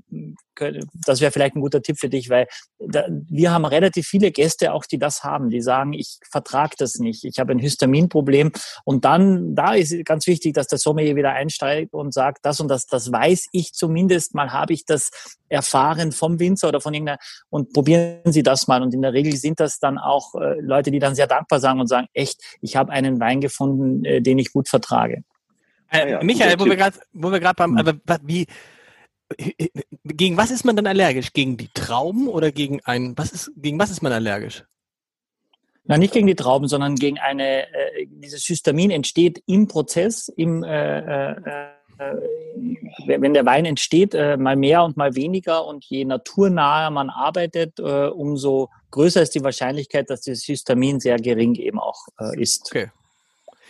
das 1.06 1.20
wäre 1.20 1.32
vielleicht 1.32 1.56
ein 1.56 1.60
guter 1.60 1.82
Tipp 1.82 1.98
für 1.98 2.08
dich, 2.08 2.28
weil 2.28 2.46
da, 2.78 3.06
wir 3.08 3.52
haben 3.52 3.64
relativ 3.64 4.06
viele 4.06 4.30
Gäste 4.30 4.72
auch, 4.72 4.84
die 4.84 4.98
das 4.98 5.24
haben, 5.24 5.48
die 5.48 5.60
sagen, 5.60 5.92
ich 5.92 6.18
vertrage 6.30 6.74
das 6.78 6.96
nicht, 6.96 7.24
ich 7.24 7.38
habe 7.38 7.52
ein 7.52 7.58
Histaminproblem. 7.58 8.52
Und 8.84 9.04
dann, 9.04 9.54
da 9.54 9.74
ist 9.74 10.04
ganz 10.04 10.26
wichtig, 10.26 10.54
dass 10.54 10.66
der 10.66 10.78
Sommelier 10.78 11.16
wieder 11.16 11.32
einsteigt 11.32 11.94
und 11.94 12.12
sagt, 12.12 12.44
das 12.44 12.60
und 12.60 12.68
das, 12.68 12.86
das 12.86 13.10
weiß 13.10 13.48
ich 13.52 13.72
zumindest. 13.72 14.34
Mal, 14.34 14.52
habe 14.52 14.72
ich 14.72 14.84
das 14.84 15.10
erfahren 15.48 16.12
vom 16.12 16.38
Winzer 16.38 16.68
oder 16.68 16.80
von 16.80 16.94
irgendeiner 16.94 17.18
und 17.50 17.72
probieren 17.82 18.32
Sie 18.32 18.44
das 18.44 18.68
mal 18.68 18.80
und 18.80 18.94
in 18.94 19.02
der 19.02 19.12
Regel 19.12 19.34
sind 19.34 19.58
das 19.58 19.80
dann 19.80 19.98
auch 19.98 20.36
äh, 20.36 20.60
Leute, 20.60 20.92
die 20.92 21.00
dann 21.00 21.16
sehr 21.16 21.26
dankbar 21.26 21.58
sagen 21.58 21.80
und 21.80 21.88
sagen, 21.88 22.06
echt, 22.12 22.40
ich 22.60 22.76
habe 22.76 22.92
einen 22.92 23.18
Wein 23.18 23.40
gefunden, 23.40 24.04
äh, 24.04 24.22
den 24.22 24.38
ich 24.38 24.52
gut 24.52 24.68
vertrage. 24.68 25.24
Äh, 25.90 26.12
ja, 26.12 26.22
Michael, 26.22 26.60
wo 26.60 26.64
wir 26.66 26.76
gerade, 26.76 26.98
wo 27.12 27.32
wir 27.32 27.40
gerade 27.40 27.56
beim, 27.56 27.72
hm. 27.72 27.78
aber 27.78 27.94
wie, 28.22 28.46
gegen 30.04 30.36
was 30.36 30.52
ist 30.52 30.64
man 30.64 30.76
dann 30.76 30.86
allergisch? 30.86 31.32
Gegen 31.32 31.56
die 31.56 31.70
Trauben 31.74 32.28
oder 32.28 32.52
gegen 32.52 32.80
ein, 32.84 33.14
was 33.16 33.32
ist, 33.32 33.50
gegen 33.56 33.80
was 33.80 33.90
ist 33.90 34.02
man 34.02 34.12
allergisch? 34.12 34.64
Na, 35.84 35.98
nicht 35.98 36.12
gegen 36.12 36.28
die 36.28 36.36
Trauben, 36.36 36.68
sondern 36.68 36.94
gegen 36.94 37.18
eine, 37.18 37.66
äh, 37.66 38.06
dieses 38.06 38.44
Histamin 38.44 38.92
entsteht 38.92 39.42
im 39.46 39.66
Prozess, 39.66 40.28
im, 40.28 40.62
äh, 40.62 40.98
äh, 40.98 41.32
äh 41.32 41.66
wenn 43.06 43.34
der 43.34 43.46
Wein 43.46 43.64
entsteht, 43.64 44.14
äh, 44.14 44.36
mal 44.36 44.56
mehr 44.56 44.84
und 44.84 44.96
mal 44.96 45.14
weniger 45.14 45.66
und 45.66 45.84
je 45.84 46.04
naturnaher 46.04 46.90
man 46.90 47.10
arbeitet, 47.10 47.78
äh, 47.78 48.06
umso 48.06 48.70
größer 48.90 49.22
ist 49.22 49.34
die 49.34 49.42
Wahrscheinlichkeit, 49.42 50.10
dass 50.10 50.22
dieses 50.22 50.44
Histamin 50.44 51.00
sehr 51.00 51.16
gering 51.16 51.54
eben 51.54 51.78
auch 51.78 52.06
äh, 52.20 52.40
ist. 52.40 52.66
Okay. 52.66 52.90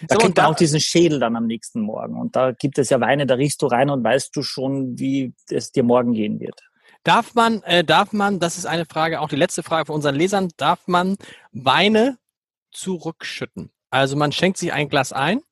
Da 0.08 0.16
so, 0.16 0.20
kriegt 0.20 0.36
man 0.36 0.46
auch 0.46 0.56
diesen 0.56 0.80
Schädel 0.80 1.20
dann 1.20 1.36
am 1.36 1.46
nächsten 1.46 1.80
Morgen. 1.80 2.16
Und 2.16 2.34
da 2.34 2.50
gibt 2.52 2.78
es 2.78 2.90
ja 2.90 3.00
Weine, 3.00 3.24
da 3.26 3.34
riechst 3.34 3.62
du 3.62 3.66
rein 3.66 3.88
und 3.88 4.02
weißt 4.02 4.34
du 4.34 4.42
schon, 4.42 4.98
wie 4.98 5.32
es 5.48 5.70
dir 5.70 5.84
morgen 5.84 6.12
gehen 6.12 6.40
wird. 6.40 6.60
Darf 7.04 7.34
man, 7.34 7.62
äh, 7.62 7.84
darf 7.84 8.12
man, 8.12 8.40
das 8.40 8.58
ist 8.58 8.66
eine 8.66 8.84
Frage, 8.84 9.20
auch 9.20 9.28
die 9.28 9.36
letzte 9.36 9.62
Frage 9.62 9.86
von 9.86 9.96
unseren 9.96 10.14
Lesern, 10.14 10.48
darf 10.56 10.86
man 10.86 11.16
Weine 11.52 12.18
zurückschütten? 12.72 13.70
Also 13.90 14.16
man 14.16 14.32
schenkt 14.32 14.58
sich 14.58 14.72
ein 14.72 14.88
Glas 14.88 15.12
ein 15.12 15.42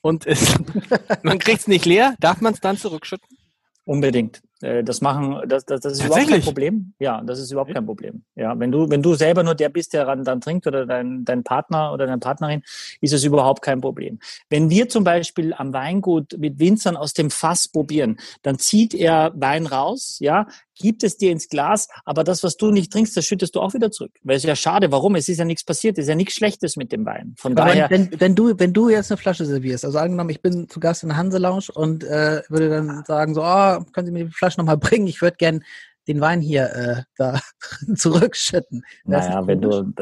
und 0.00 0.26
es, 0.26 0.54
man 1.22 1.38
kriegt 1.38 1.60
es 1.60 1.68
nicht 1.68 1.86
leer, 1.86 2.14
darf 2.20 2.40
man 2.40 2.54
es 2.54 2.60
dann 2.60 2.76
zurückschütten? 2.76 3.38
Unbedingt. 3.84 4.42
Äh, 4.60 4.84
das 4.84 5.00
machen, 5.00 5.40
das, 5.46 5.64
das, 5.64 5.80
das 5.80 5.94
ist 5.94 6.04
überhaupt 6.04 6.28
kein 6.28 6.42
Problem. 6.42 6.92
Ja, 6.98 7.22
das 7.24 7.38
ist 7.38 7.50
überhaupt 7.50 7.72
kein 7.72 7.86
Problem. 7.86 8.24
Ja, 8.34 8.58
wenn 8.58 8.72
du, 8.72 8.90
wenn 8.90 9.02
du 9.02 9.14
selber 9.14 9.42
nur 9.42 9.54
der 9.54 9.68
bist, 9.68 9.94
der 9.94 10.04
dann, 10.04 10.24
dann 10.24 10.40
trinkt 10.40 10.66
oder 10.66 10.84
dein, 10.84 11.24
dein 11.24 11.44
Partner 11.44 11.92
oder 11.92 12.06
deine 12.06 12.18
Partnerin, 12.18 12.62
ist 13.00 13.12
es 13.12 13.24
überhaupt 13.24 13.62
kein 13.62 13.80
Problem. 13.80 14.18
Wenn 14.50 14.68
wir 14.68 14.88
zum 14.88 15.04
Beispiel 15.04 15.54
am 15.54 15.72
Weingut 15.72 16.36
mit 16.38 16.58
Winzern 16.58 16.96
aus 16.96 17.14
dem 17.14 17.30
Fass 17.30 17.68
probieren, 17.68 18.18
dann 18.42 18.58
zieht 18.58 18.94
er 18.94 19.32
Wein 19.36 19.66
raus, 19.66 20.18
ja, 20.20 20.46
gibt 20.78 21.02
es 21.02 21.16
dir 21.16 21.32
ins 21.32 21.48
Glas, 21.48 21.88
aber 22.04 22.24
das, 22.24 22.42
was 22.42 22.56
du 22.56 22.70
nicht 22.70 22.92
trinkst, 22.92 23.16
das 23.16 23.24
schüttest 23.24 23.54
du 23.54 23.60
auch 23.60 23.74
wieder 23.74 23.90
zurück. 23.90 24.12
Weil 24.22 24.36
es 24.36 24.44
ist 24.44 24.48
ja 24.48 24.56
schade, 24.56 24.90
warum? 24.92 25.16
Es 25.16 25.28
ist 25.28 25.38
ja 25.38 25.44
nichts 25.44 25.64
passiert, 25.64 25.98
es 25.98 26.04
ist 26.04 26.08
ja 26.08 26.14
nichts 26.14 26.34
Schlechtes 26.34 26.76
mit 26.76 26.92
dem 26.92 27.04
Wein. 27.04 27.34
Von 27.36 27.52
aber 27.52 27.68
daher. 27.68 27.90
Wenn, 27.90 28.10
wenn, 28.18 28.34
du, 28.34 28.58
wenn 28.58 28.72
du 28.72 28.88
jetzt 28.88 29.10
eine 29.10 29.18
Flasche 29.18 29.44
servierst, 29.44 29.84
also 29.84 29.98
angenommen, 29.98 30.30
ich 30.30 30.40
bin 30.40 30.68
zu 30.68 30.80
Gast 30.80 31.02
in 31.02 31.10
der 31.10 31.18
Hanse 31.18 31.38
Lounge 31.38 31.66
und 31.74 32.04
äh, 32.04 32.42
würde 32.48 32.68
dann 32.68 33.04
sagen, 33.06 33.34
so, 33.34 33.42
oh, 33.42 33.84
können 33.92 34.06
Sie 34.06 34.12
mir 34.12 34.24
die 34.24 34.32
Flasche 34.32 34.58
nochmal 34.58 34.76
bringen? 34.78 35.06
Ich 35.06 35.20
würde 35.20 35.36
gern 35.36 35.62
den 36.08 36.20
Wein 36.20 36.40
hier 36.40 36.72
äh, 36.72 37.02
da 37.16 37.40
zurückschütten. 37.94 38.84
Das 39.04 39.28
naja, 39.28 39.46
wenn 39.46 39.60
du, 39.60 39.92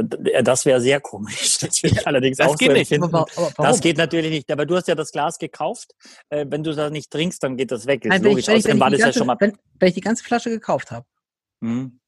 das 0.43 0.65
wäre 0.65 0.81
sehr 0.81 1.01
komisch. 1.01 1.59
Das 1.67 1.83
würde 1.83 1.97
ich 1.97 2.07
allerdings 2.07 2.37
das 2.37 2.49
auch 2.49 2.57
geht 2.57 2.69
so 2.69 2.75
nicht. 2.75 3.03
Aber, 3.03 3.27
aber 3.37 3.53
das 3.59 3.81
geht 3.81 3.97
natürlich 3.97 4.31
nicht. 4.31 4.51
Aber 4.53 4.67
du 4.67 4.77
hast 4.77 4.87
ja 4.89 4.95
das 4.95 5.11
Glas 5.11 5.39
gekauft. 5.39 5.95
Äh, 6.29 6.47
wenn 6.49 6.63
du 6.63 6.73
das 6.75 6.91
nicht 6.93 7.11
trinkst, 7.11 7.43
dann 7.43 7.57
geht 7.57 7.73
das 7.73 7.87
weg. 7.87 8.05
Nein, 8.05 8.25
ich, 8.25 8.47
ja 8.47 8.53
wenn, 8.53 9.89
ich, 9.89 9.95
die 9.95 10.01
ganze 10.01 10.23
Flasche 10.23 10.51
gekauft 10.51 10.91
habe. 10.91 11.07
Mhm. 11.61 11.99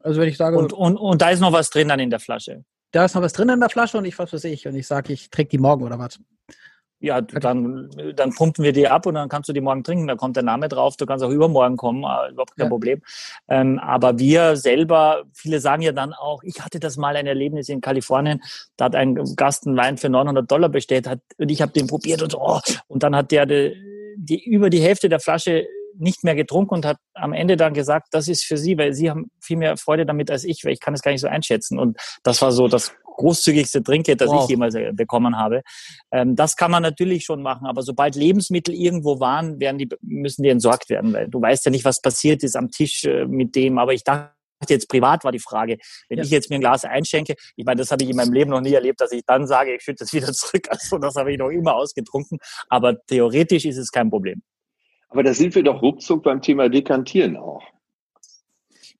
Also 0.00 0.20
wenn 0.20 0.28
ich 0.28 0.36
sage. 0.36 0.56
Und, 0.56 0.72
und, 0.72 0.96
und 0.96 1.20
da 1.20 1.30
ist 1.30 1.40
noch 1.40 1.52
was 1.52 1.70
drin 1.70 1.88
dann 1.88 1.98
in 1.98 2.10
der 2.10 2.20
Flasche. 2.20 2.64
Da 2.92 3.04
ist 3.04 3.14
noch 3.14 3.22
was 3.22 3.32
drin 3.32 3.48
in 3.48 3.60
der 3.60 3.70
Flasche 3.70 3.98
und 3.98 4.04
ich 4.04 4.18
was 4.18 4.32
weiß 4.32 4.44
ich. 4.44 4.68
Und 4.68 4.76
ich 4.76 4.86
sage, 4.86 5.12
ich 5.12 5.30
trinke 5.30 5.50
die 5.50 5.58
morgen 5.58 5.82
oder 5.82 5.98
was. 5.98 6.20
Ja, 7.06 7.20
dann, 7.20 7.88
dann 8.16 8.34
pumpen 8.34 8.64
wir 8.64 8.72
die 8.72 8.88
ab 8.88 9.06
und 9.06 9.14
dann 9.14 9.28
kannst 9.28 9.48
du 9.48 9.52
die 9.52 9.60
morgen 9.60 9.84
trinken. 9.84 10.08
Da 10.08 10.16
kommt 10.16 10.34
der 10.34 10.42
Name 10.42 10.68
drauf. 10.68 10.96
Du 10.96 11.06
kannst 11.06 11.24
auch 11.24 11.30
übermorgen 11.30 11.76
kommen, 11.76 12.02
äh, 12.02 12.32
überhaupt 12.32 12.56
kein 12.56 12.64
ja. 12.64 12.68
Problem. 12.68 13.00
Ähm, 13.48 13.78
aber 13.78 14.18
wir 14.18 14.56
selber, 14.56 15.22
viele 15.32 15.60
sagen 15.60 15.82
ja 15.82 15.92
dann 15.92 16.12
auch, 16.12 16.42
ich 16.42 16.60
hatte 16.64 16.80
das 16.80 16.96
mal 16.96 17.14
ein 17.14 17.26
Erlebnis 17.26 17.68
in 17.68 17.80
Kalifornien. 17.80 18.42
Da 18.76 18.86
hat 18.86 18.96
ein 18.96 19.14
Gast 19.36 19.66
einen 19.66 19.76
Wein 19.76 19.98
für 19.98 20.08
900 20.08 20.50
Dollar 20.50 20.68
bestellt 20.68 21.08
hat, 21.08 21.20
und 21.38 21.48
ich 21.48 21.62
habe 21.62 21.72
den 21.72 21.86
probiert 21.86 22.22
und 22.22 22.32
so. 22.32 22.40
Oh, 22.40 22.60
und 22.88 23.04
dann 23.04 23.14
hat 23.14 23.30
der 23.30 23.46
die, 23.46 23.76
die, 24.16 24.44
über 24.44 24.68
die 24.68 24.80
Hälfte 24.80 25.08
der 25.08 25.20
Flasche 25.20 25.66
nicht 25.98 26.24
mehr 26.24 26.34
getrunken 26.34 26.74
und 26.74 26.86
hat 26.86 26.98
am 27.14 27.32
Ende 27.32 27.56
dann 27.56 27.72
gesagt, 27.72 28.08
das 28.10 28.28
ist 28.28 28.44
für 28.44 28.56
Sie, 28.56 28.76
weil 28.76 28.92
Sie 28.92 29.10
haben 29.10 29.30
viel 29.40 29.56
mehr 29.56 29.76
Freude 29.76 30.04
damit 30.04 30.30
als 30.30 30.44
ich, 30.44 30.64
weil 30.64 30.72
ich 30.72 30.80
kann 30.80 30.94
es 30.94 31.02
gar 31.02 31.12
nicht 31.12 31.20
so 31.20 31.28
einschätzen. 31.28 31.78
Und 31.78 31.98
das 32.22 32.42
war 32.42 32.52
so 32.52 32.68
das 32.68 32.92
großzügigste 33.16 33.82
Trinkgeld, 33.82 34.20
das 34.20 34.28
wow. 34.28 34.44
ich 34.44 34.50
jemals 34.50 34.74
äh, 34.74 34.92
bekommen 34.92 35.36
habe. 35.36 35.62
Ähm, 36.10 36.36
das 36.36 36.56
kann 36.56 36.70
man 36.70 36.82
natürlich 36.82 37.24
schon 37.24 37.42
machen, 37.42 37.66
aber 37.66 37.82
sobald 37.82 38.14
Lebensmittel 38.14 38.74
irgendwo 38.74 39.20
waren, 39.20 39.58
werden 39.60 39.78
die, 39.78 39.88
müssen 40.02 40.42
die 40.42 40.48
entsorgt 40.50 40.90
werden, 40.90 41.12
weil 41.12 41.28
du 41.28 41.40
weißt 41.40 41.64
ja 41.64 41.70
nicht, 41.70 41.84
was 41.84 42.00
passiert 42.00 42.42
ist 42.42 42.56
am 42.56 42.70
Tisch 42.70 43.04
äh, 43.04 43.26
mit 43.26 43.54
dem. 43.56 43.78
Aber 43.78 43.92
ich 43.92 44.04
dachte, 44.04 44.32
jetzt 44.68 44.88
privat 44.88 45.24
war 45.24 45.32
die 45.32 45.38
Frage. 45.38 45.78
Wenn 46.08 46.18
ja. 46.18 46.24
ich 46.24 46.30
jetzt 46.30 46.50
mir 46.50 46.56
ein 46.56 46.60
Glas 46.60 46.84
einschenke, 46.84 47.34
ich 47.56 47.64
meine, 47.64 47.78
das 47.78 47.90
habe 47.90 48.04
ich 48.04 48.10
in 48.10 48.16
meinem 48.16 48.32
Leben 48.32 48.50
noch 48.50 48.60
nie 48.60 48.72
erlebt, 48.72 49.00
dass 49.00 49.12
ich 49.12 49.22
dann 49.26 49.46
sage, 49.46 49.74
ich 49.74 49.82
schütte 49.82 50.04
es 50.04 50.12
wieder 50.12 50.32
zurück. 50.32 50.66
Also 50.70 50.98
das 50.98 51.16
habe 51.16 51.32
ich 51.32 51.38
noch 51.38 51.50
immer 51.50 51.74
ausgetrunken. 51.74 52.38
Aber 52.68 52.96
theoretisch 53.06 53.64
ist 53.64 53.78
es 53.78 53.90
kein 53.90 54.10
Problem. 54.10 54.42
Aber 55.08 55.22
da 55.22 55.32
sind 55.34 55.54
wir 55.54 55.62
doch 55.62 55.82
ruckzuck 55.82 56.24
beim 56.24 56.42
Thema 56.42 56.68
Dekantieren 56.68 57.36
auch. 57.36 57.62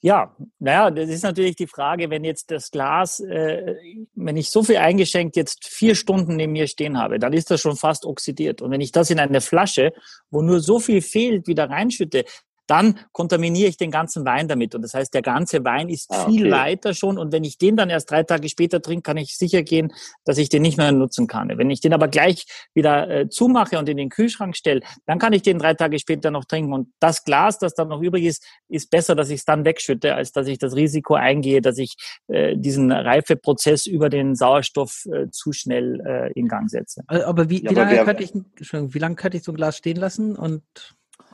Ja, 0.06 0.36
naja, 0.60 0.92
das 0.92 1.08
ist 1.08 1.24
natürlich 1.24 1.56
die 1.56 1.66
Frage, 1.66 2.10
wenn 2.10 2.22
jetzt 2.22 2.52
das 2.52 2.70
Glas, 2.70 3.18
äh, 3.18 3.74
wenn 4.14 4.36
ich 4.36 4.50
so 4.50 4.62
viel 4.62 4.76
eingeschenkt 4.76 5.34
jetzt 5.34 5.66
vier 5.66 5.96
Stunden 5.96 6.36
neben 6.36 6.52
mir 6.52 6.68
stehen 6.68 6.96
habe, 6.96 7.18
dann 7.18 7.32
ist 7.32 7.50
das 7.50 7.60
schon 7.60 7.74
fast 7.74 8.06
oxidiert. 8.06 8.62
Und 8.62 8.70
wenn 8.70 8.80
ich 8.80 8.92
das 8.92 9.10
in 9.10 9.18
eine 9.18 9.40
Flasche, 9.40 9.92
wo 10.30 10.42
nur 10.42 10.60
so 10.60 10.78
viel 10.78 11.02
fehlt, 11.02 11.48
wieder 11.48 11.68
reinschütte, 11.70 12.24
dann 12.66 12.98
kontaminiere 13.12 13.68
ich 13.68 13.76
den 13.76 13.90
ganzen 13.90 14.24
Wein 14.24 14.48
damit. 14.48 14.74
Und 14.74 14.82
das 14.82 14.94
heißt, 14.94 15.14
der 15.14 15.22
ganze 15.22 15.64
Wein 15.64 15.88
ist 15.88 16.10
ah, 16.10 16.22
okay. 16.22 16.30
viel 16.32 16.50
weiter 16.50 16.94
schon. 16.94 17.18
Und 17.18 17.32
wenn 17.32 17.44
ich 17.44 17.58
den 17.58 17.76
dann 17.76 17.90
erst 17.90 18.10
drei 18.10 18.22
Tage 18.22 18.48
später 18.48 18.82
trinke, 18.82 19.02
kann 19.02 19.16
ich 19.16 19.36
sicher 19.36 19.62
gehen, 19.62 19.92
dass 20.24 20.38
ich 20.38 20.48
den 20.48 20.62
nicht 20.62 20.76
mehr 20.76 20.92
nutzen 20.92 21.26
kann. 21.26 21.50
Wenn 21.56 21.70
ich 21.70 21.80
den 21.80 21.92
aber 21.92 22.08
gleich 22.08 22.46
wieder 22.74 23.08
äh, 23.08 23.28
zumache 23.28 23.78
und 23.78 23.88
in 23.88 23.96
den 23.96 24.08
Kühlschrank 24.08 24.56
stelle, 24.56 24.80
dann 25.06 25.18
kann 25.18 25.32
ich 25.32 25.42
den 25.42 25.58
drei 25.58 25.74
Tage 25.74 25.98
später 25.98 26.30
noch 26.30 26.44
trinken. 26.44 26.72
Und 26.72 26.92
das 27.00 27.24
Glas, 27.24 27.58
das 27.58 27.74
dann 27.74 27.88
noch 27.88 28.00
übrig 28.00 28.24
ist, 28.24 28.44
ist 28.68 28.90
besser, 28.90 29.14
dass 29.14 29.30
ich 29.30 29.40
es 29.40 29.44
dann 29.44 29.64
wegschütte, 29.64 30.14
als 30.14 30.32
dass 30.32 30.46
ich 30.46 30.58
das 30.58 30.74
Risiko 30.74 31.14
eingehe, 31.14 31.60
dass 31.60 31.78
ich 31.78 31.96
äh, 32.28 32.56
diesen 32.56 32.90
Reifeprozess 32.90 33.86
über 33.86 34.08
den 34.08 34.34
Sauerstoff 34.34 35.06
äh, 35.12 35.30
zu 35.30 35.52
schnell 35.52 36.00
äh, 36.04 36.32
in 36.32 36.48
Gang 36.48 36.68
setze. 36.70 37.02
Aber 37.06 37.48
wie, 37.48 37.62
wie, 37.62 37.66
ja, 37.66 37.72
lange 37.72 38.04
könnte 38.04 38.22
ich, 38.22 38.32
wie 38.34 38.98
lange 38.98 39.14
könnte 39.16 39.36
ich 39.36 39.44
so 39.44 39.52
ein 39.52 39.56
Glas 39.56 39.76
stehen 39.76 39.96
lassen 39.96 40.36
und 40.36 40.62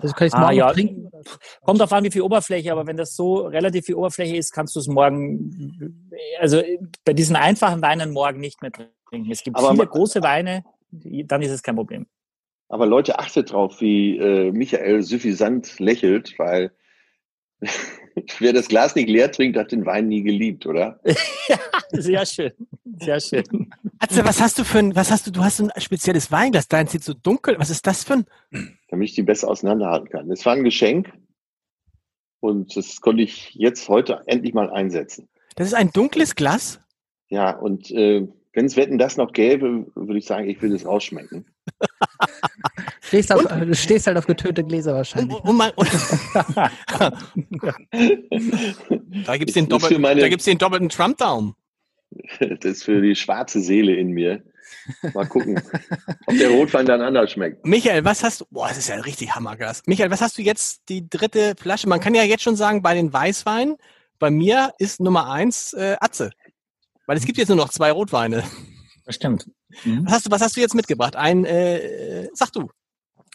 also 0.03 0.15
kann 0.15 0.27
ich 0.27 0.33
es 0.33 0.39
morgen 0.39 0.51
ah, 0.51 0.53
ja. 0.53 0.73
trinken? 0.73 1.11
Kommt 1.63 1.81
darauf 1.81 1.93
an, 1.93 2.05
wie 2.05 2.11
viel 2.11 2.23
Oberfläche, 2.23 2.73
aber 2.73 2.87
wenn 2.87 2.97
das 2.97 3.15
so 3.15 3.47
relativ 3.47 3.87
viel 3.87 3.95
Oberfläche 3.95 4.37
ist, 4.37 4.53
kannst 4.53 4.75
du 4.75 4.81
es 4.81 4.89
morgen, 4.89 6.11
also 6.41 6.63
bei 7.05 7.13
diesen 7.13 7.37
einfachen 7.37 7.81
Weinen 7.83 8.13
morgen 8.13 8.41
nicht 8.41 8.61
mehr 8.63 8.73
trinken. 8.73 9.31
Es 9.31 9.43
gibt 9.43 9.57
aber 9.57 9.71
viele 9.71 9.87
große 9.87 10.23
Weine, 10.23 10.65
dann 10.91 11.43
ist 11.43 11.51
es 11.51 11.63
kein 11.63 11.77
Problem. 11.77 12.07
Aber 12.69 12.87
Leute, 12.87 13.19
achtet 13.19 13.53
drauf, 13.53 13.81
wie 13.81 14.17
äh, 14.17 14.51
Michael 14.51 15.03
suffisant 15.03 15.79
lächelt, 15.79 16.39
weil 16.39 16.73
wer 18.39 18.53
das 18.53 18.69
Glas 18.69 18.95
nicht 18.95 19.09
leer 19.09 19.31
trinkt, 19.31 19.57
hat 19.57 19.73
den 19.73 19.87
Wein 19.87 20.09
nie 20.09 20.23
geliebt, 20.23 20.67
oder? 20.67 21.01
ja, 21.49 21.59
sehr 21.93 22.27
schön. 22.27 22.53
Sehr 23.01 23.21
schön. 23.21 23.45
Also, 23.99 24.25
was 24.25 24.41
hast 24.41 24.59
du 24.59 24.65
für 24.65 24.79
ein, 24.79 24.95
was 24.95 25.11
hast 25.11 25.27
du, 25.27 25.31
du 25.31 25.43
hast 25.43 25.61
ein 25.61 25.71
spezielles 25.79 26.31
Weinglas, 26.31 26.69
dein 26.69 26.87
sieht 26.87 27.05
so 27.05 27.15
dunkel, 27.15 27.59
was 27.59 27.71
ist 27.71 27.87
das 27.87 28.05
für 28.05 28.15
ein? 28.15 28.27
Damit 28.89 29.11
ich 29.11 29.15
die 29.15 29.23
besser 29.23 29.49
auseinanderhalten 29.49 30.09
kann. 30.09 30.31
Es 30.31 30.45
war 30.45 30.55
ein 30.55 30.65
Geschenk 30.65 31.13
und 32.41 32.77
das 32.77 33.01
konnte 33.01 33.23
ich 33.23 33.55
jetzt 33.55 33.89
heute 33.89 34.23
endlich 34.27 34.55
mal 34.55 34.71
einsetzen. 34.71 35.29
Das 35.57 35.69
ist 35.69 35.75
ein 35.75 35.91
dunkles 35.91 36.35
Glas? 36.35 36.81
Ja, 37.29 37.57
und 37.57 37.91
äh, 37.91 38.27
wenn 38.53 38.67
es 38.67 38.77
Wetten 38.77 38.99
das 38.99 39.17
noch 39.17 39.33
gäbe, 39.33 39.87
würde 39.95 40.19
ich 40.19 40.27
sagen, 40.27 40.49
ich 40.49 40.61
will 40.61 40.75
es 40.75 40.85
rausschmecken. 40.85 41.47
stehst 43.01 43.33
auf, 43.33 43.45
du 43.45 43.75
stehst 43.75 44.07
halt 44.07 44.17
auf 44.17 44.27
getönte 44.27 44.65
Gläser 44.65 44.95
wahrscheinlich. 44.95 45.39
Und, 45.41 45.61
und 45.61 45.73
und 45.77 45.89
da 49.27 49.37
gibt 49.37 49.51
es 49.51 49.55
den, 49.55 49.69
doppel, 49.69 49.99
meine, 49.99 50.29
den 50.29 50.59
doppelten 50.59 50.89
Trump-Daumen. 50.89 51.55
Das 52.39 52.65
ist 52.65 52.85
für 52.85 53.01
die 53.01 53.15
schwarze 53.15 53.61
Seele 53.61 53.97
in 53.97 54.11
mir. 54.11 54.43
Mal 55.15 55.27
gucken, 55.27 55.61
ob 56.27 56.37
der 56.37 56.51
Rotwein 56.51 56.87
dann 56.87 57.01
anders 57.01 57.33
schmeckt. 57.33 57.65
Michael, 57.65 58.05
was 58.05 58.25
hast 58.25 58.41
du? 58.41 58.47
Boah, 58.51 58.69
das 58.69 58.79
ist 58.79 58.89
ja 58.89 58.97
richtig 58.97 59.35
Hammergas. 59.35 59.83
Michael, 59.87 60.11
was 60.11 60.21
hast 60.21 60.39
du 60.39 60.43
jetzt 60.43 60.83
die 60.89 61.09
dritte 61.09 61.55
Flasche? 61.59 61.89
Man 61.89 62.01
kann 62.01 62.15
ja 62.15 62.23
jetzt 62.23 62.43
schon 62.43 62.57
sagen, 62.57 62.83
bei 62.83 62.95
den 62.95 63.13
Weißweinen, 63.13 63.77
bei 64.19 64.31
mir 64.31 64.73
ist 64.79 65.01
Nummer 65.01 65.31
eins 65.31 65.73
äh, 65.73 65.97
Atze. 66.01 66.31
Weil 67.07 67.17
es 67.17 67.27
gibt 67.27 67.39
jetzt 67.39 67.49
nur 67.49 67.57
noch 67.57 67.71
zwei 67.71 67.93
Rotweine. 67.93 68.43
Das 69.05 69.15
stimmt. 69.15 69.51
Mhm. 69.85 70.05
Was, 70.05 70.13
hast 70.13 70.27
du, 70.27 70.31
was 70.31 70.43
hast 70.43 70.57
du 70.57 70.61
jetzt 70.61 70.75
mitgebracht? 70.75 71.17
Ein, 71.17 71.45
äh, 71.45 72.29
sag 72.35 72.53
du. 72.53 72.69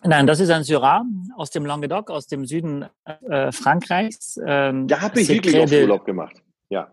Nein, 0.03 0.27
das 0.27 0.39
ist 0.39 0.49
ein 0.49 0.63
Syrah 0.63 1.03
aus 1.35 1.49
dem 1.49 1.65
Languedoc, 1.65 2.11
aus 2.11 2.27
dem 2.27 2.45
Süden 2.45 2.85
äh, 3.05 3.51
Frankreichs. 3.51 4.39
Ähm, 4.45 4.87
da 4.87 5.01
habe 5.01 5.19
ich 5.19 5.27
wirklich 5.27 5.57
auf 5.57 5.71
Urlaub 5.71 6.05
gemacht. 6.05 6.43
Ja. 6.69 6.91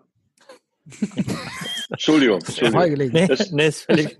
Entschuldigung. 1.90 2.40
Entschuldigung. 2.40 3.12
Nee, 3.12 3.26
das, 3.26 3.50
nee, 3.50 3.68
ist 3.68 3.82
völlig 3.82 4.16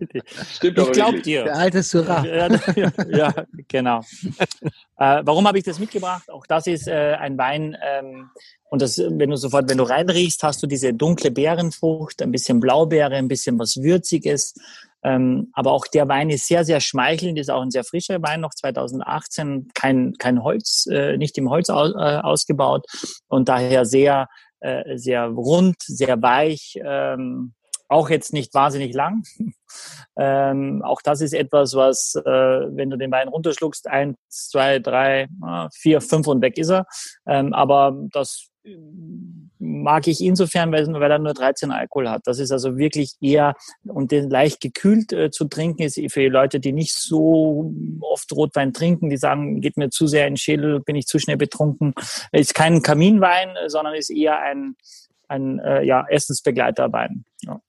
Stimmt 0.53 0.79
ich 0.79 0.93
glaube 0.93 1.21
dir. 1.21 1.45
Der 1.45 1.57
alte 1.57 1.83
Syrah. 1.83 2.25
Ja, 2.25 2.49
ja, 2.75 2.93
ja 3.09 3.35
genau. 3.69 4.01
äh, 4.99 5.23
warum 5.25 5.47
habe 5.47 5.59
ich 5.59 5.65
das 5.65 5.79
mitgebracht? 5.79 6.31
Auch 6.31 6.47
das 6.47 6.67
ist 6.67 6.89
äh, 6.89 7.17
ein 7.19 7.37
Wein, 7.37 7.77
ähm, 7.83 8.31
und 8.71 8.83
das, 8.83 8.99
wenn 8.99 9.31
du 9.31 9.37
sofort, 9.37 9.71
wenn 9.71 9.79
du 9.79 9.85
reinriechst, 9.85 10.43
hast 10.43 10.63
du 10.63 10.67
diese 10.67 10.93
dunkle 10.93 11.31
Beerenfrucht, 11.31 12.21
ein 12.23 12.33
bisschen 12.33 12.59
Blaubeere, 12.59 13.15
ein 13.15 13.29
bisschen 13.29 13.57
was 13.59 13.77
Würziges. 13.77 14.55
Ähm, 15.05 15.51
aber 15.53 15.71
auch 15.71 15.87
der 15.87 16.09
Wein 16.09 16.31
ist 16.31 16.49
sehr, 16.49 16.65
sehr 16.65 16.81
schmeichelnd, 16.81 17.39
ist 17.39 17.51
auch 17.51 17.61
ein 17.61 17.71
sehr 17.71 17.85
frischer 17.85 18.21
Wein, 18.23 18.41
noch 18.41 18.55
2018, 18.55 19.69
kein, 19.75 20.15
kein 20.19 20.43
Holz, 20.43 20.87
äh, 20.91 21.19
nicht 21.19 21.37
im 21.37 21.51
Holz 21.51 21.69
aus, 21.69 21.93
äh, 21.93 22.17
ausgebaut 22.17 22.87
und 23.29 23.49
daher 23.51 23.85
sehr, 23.85 24.29
äh, 24.61 24.97
sehr 24.97 25.27
rund, 25.27 25.77
sehr 25.81 26.21
weich, 26.23 26.79
ähm, 26.85 27.55
auch 27.89 28.09
jetzt 28.11 28.33
nicht 28.33 28.55
wahnsinnig 28.55 28.95
lang. 28.95 29.25
ähm, 30.17 30.83
auch 30.83 31.03
das 31.03 31.21
ist 31.21 31.35
etwas, 31.35 31.75
was, 31.75 32.15
äh, 32.15 32.23
wenn 32.25 32.91
du 32.91 32.97
den 32.97 33.11
Wein 33.11 33.29
runterschluckst, 33.29 33.89
eins, 33.89 34.17
zwei, 34.29 34.79
drei, 34.79 35.29
vier, 35.75 36.01
fünf 36.01 36.27
und 36.27 36.41
weg 36.43 36.59
ist 36.59 36.71
er. 36.71 36.87
Ähm, 37.27 37.53
aber 37.53 37.97
das 38.13 38.49
mag 39.59 40.07
ich 40.09 40.21
insofern, 40.21 40.73
weil, 40.73 40.87
weil 40.93 41.11
er 41.11 41.19
nur 41.19 41.35
13 41.35 41.71
Alkohol 41.71 42.09
hat. 42.09 42.23
Das 42.27 42.39
ist 42.39 42.51
also 42.51 42.77
wirklich 42.77 43.15
eher, 43.21 43.55
und 43.85 44.11
den 44.11 44.31
leicht 44.31 44.61
gekühlt 44.61 45.13
äh, 45.13 45.31
zu 45.31 45.47
trinken, 45.47 45.83
ist 45.83 46.01
für 46.13 46.21
die 46.21 46.29
Leute, 46.29 46.61
die 46.61 46.73
nicht 46.73 46.95
so 46.95 47.73
oft 48.01 48.31
Rotwein 48.33 48.73
trinken, 48.73 49.11
die 49.11 49.17
sagen, 49.17 49.61
geht 49.61 49.77
mir 49.77 49.91
zu 49.91 50.07
sehr 50.07 50.27
in 50.27 50.33
den 50.33 50.39
Schädel, 50.39 50.81
bin 50.81 50.97
ich 50.97 51.07
zu 51.07 51.19
schnell 51.19 51.37
betrunken. 51.37 51.95
Ist 52.33 52.55
kein 52.55 52.83
Kaminwein, 52.83 53.51
sondern 53.67 53.95
ist 53.95 54.11
eher 54.11 54.41
ein, 54.41 54.77
ein 55.29 55.59
äh, 55.59 55.83
ja, 55.83 56.07
Essensbegleiterwein. 56.09 57.25
Ja. 57.43 57.61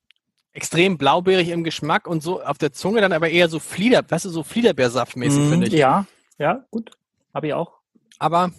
Extrem 0.52 0.96
blaubeerig 0.96 1.50
im 1.50 1.64
Geschmack 1.64 2.06
und 2.06 2.22
so 2.22 2.42
auf 2.42 2.56
der 2.56 2.72
Zunge 2.72 3.02
dann 3.02 3.12
aber 3.12 3.28
eher 3.28 3.48
so 3.48 3.58
Flieder, 3.58 4.02
weißt 4.08 4.24
du, 4.24 4.30
so 4.30 4.42
Fliederbeersaftmäßig, 4.42 5.40
mm, 5.40 5.50
finde 5.50 5.66
ich. 5.66 5.74
Ja, 5.74 6.06
ja, 6.38 6.64
gut. 6.70 6.92
Habe 7.34 7.48
ich 7.48 7.52
auch. 7.52 7.72
Aber 8.18 8.50
aber 8.50 8.52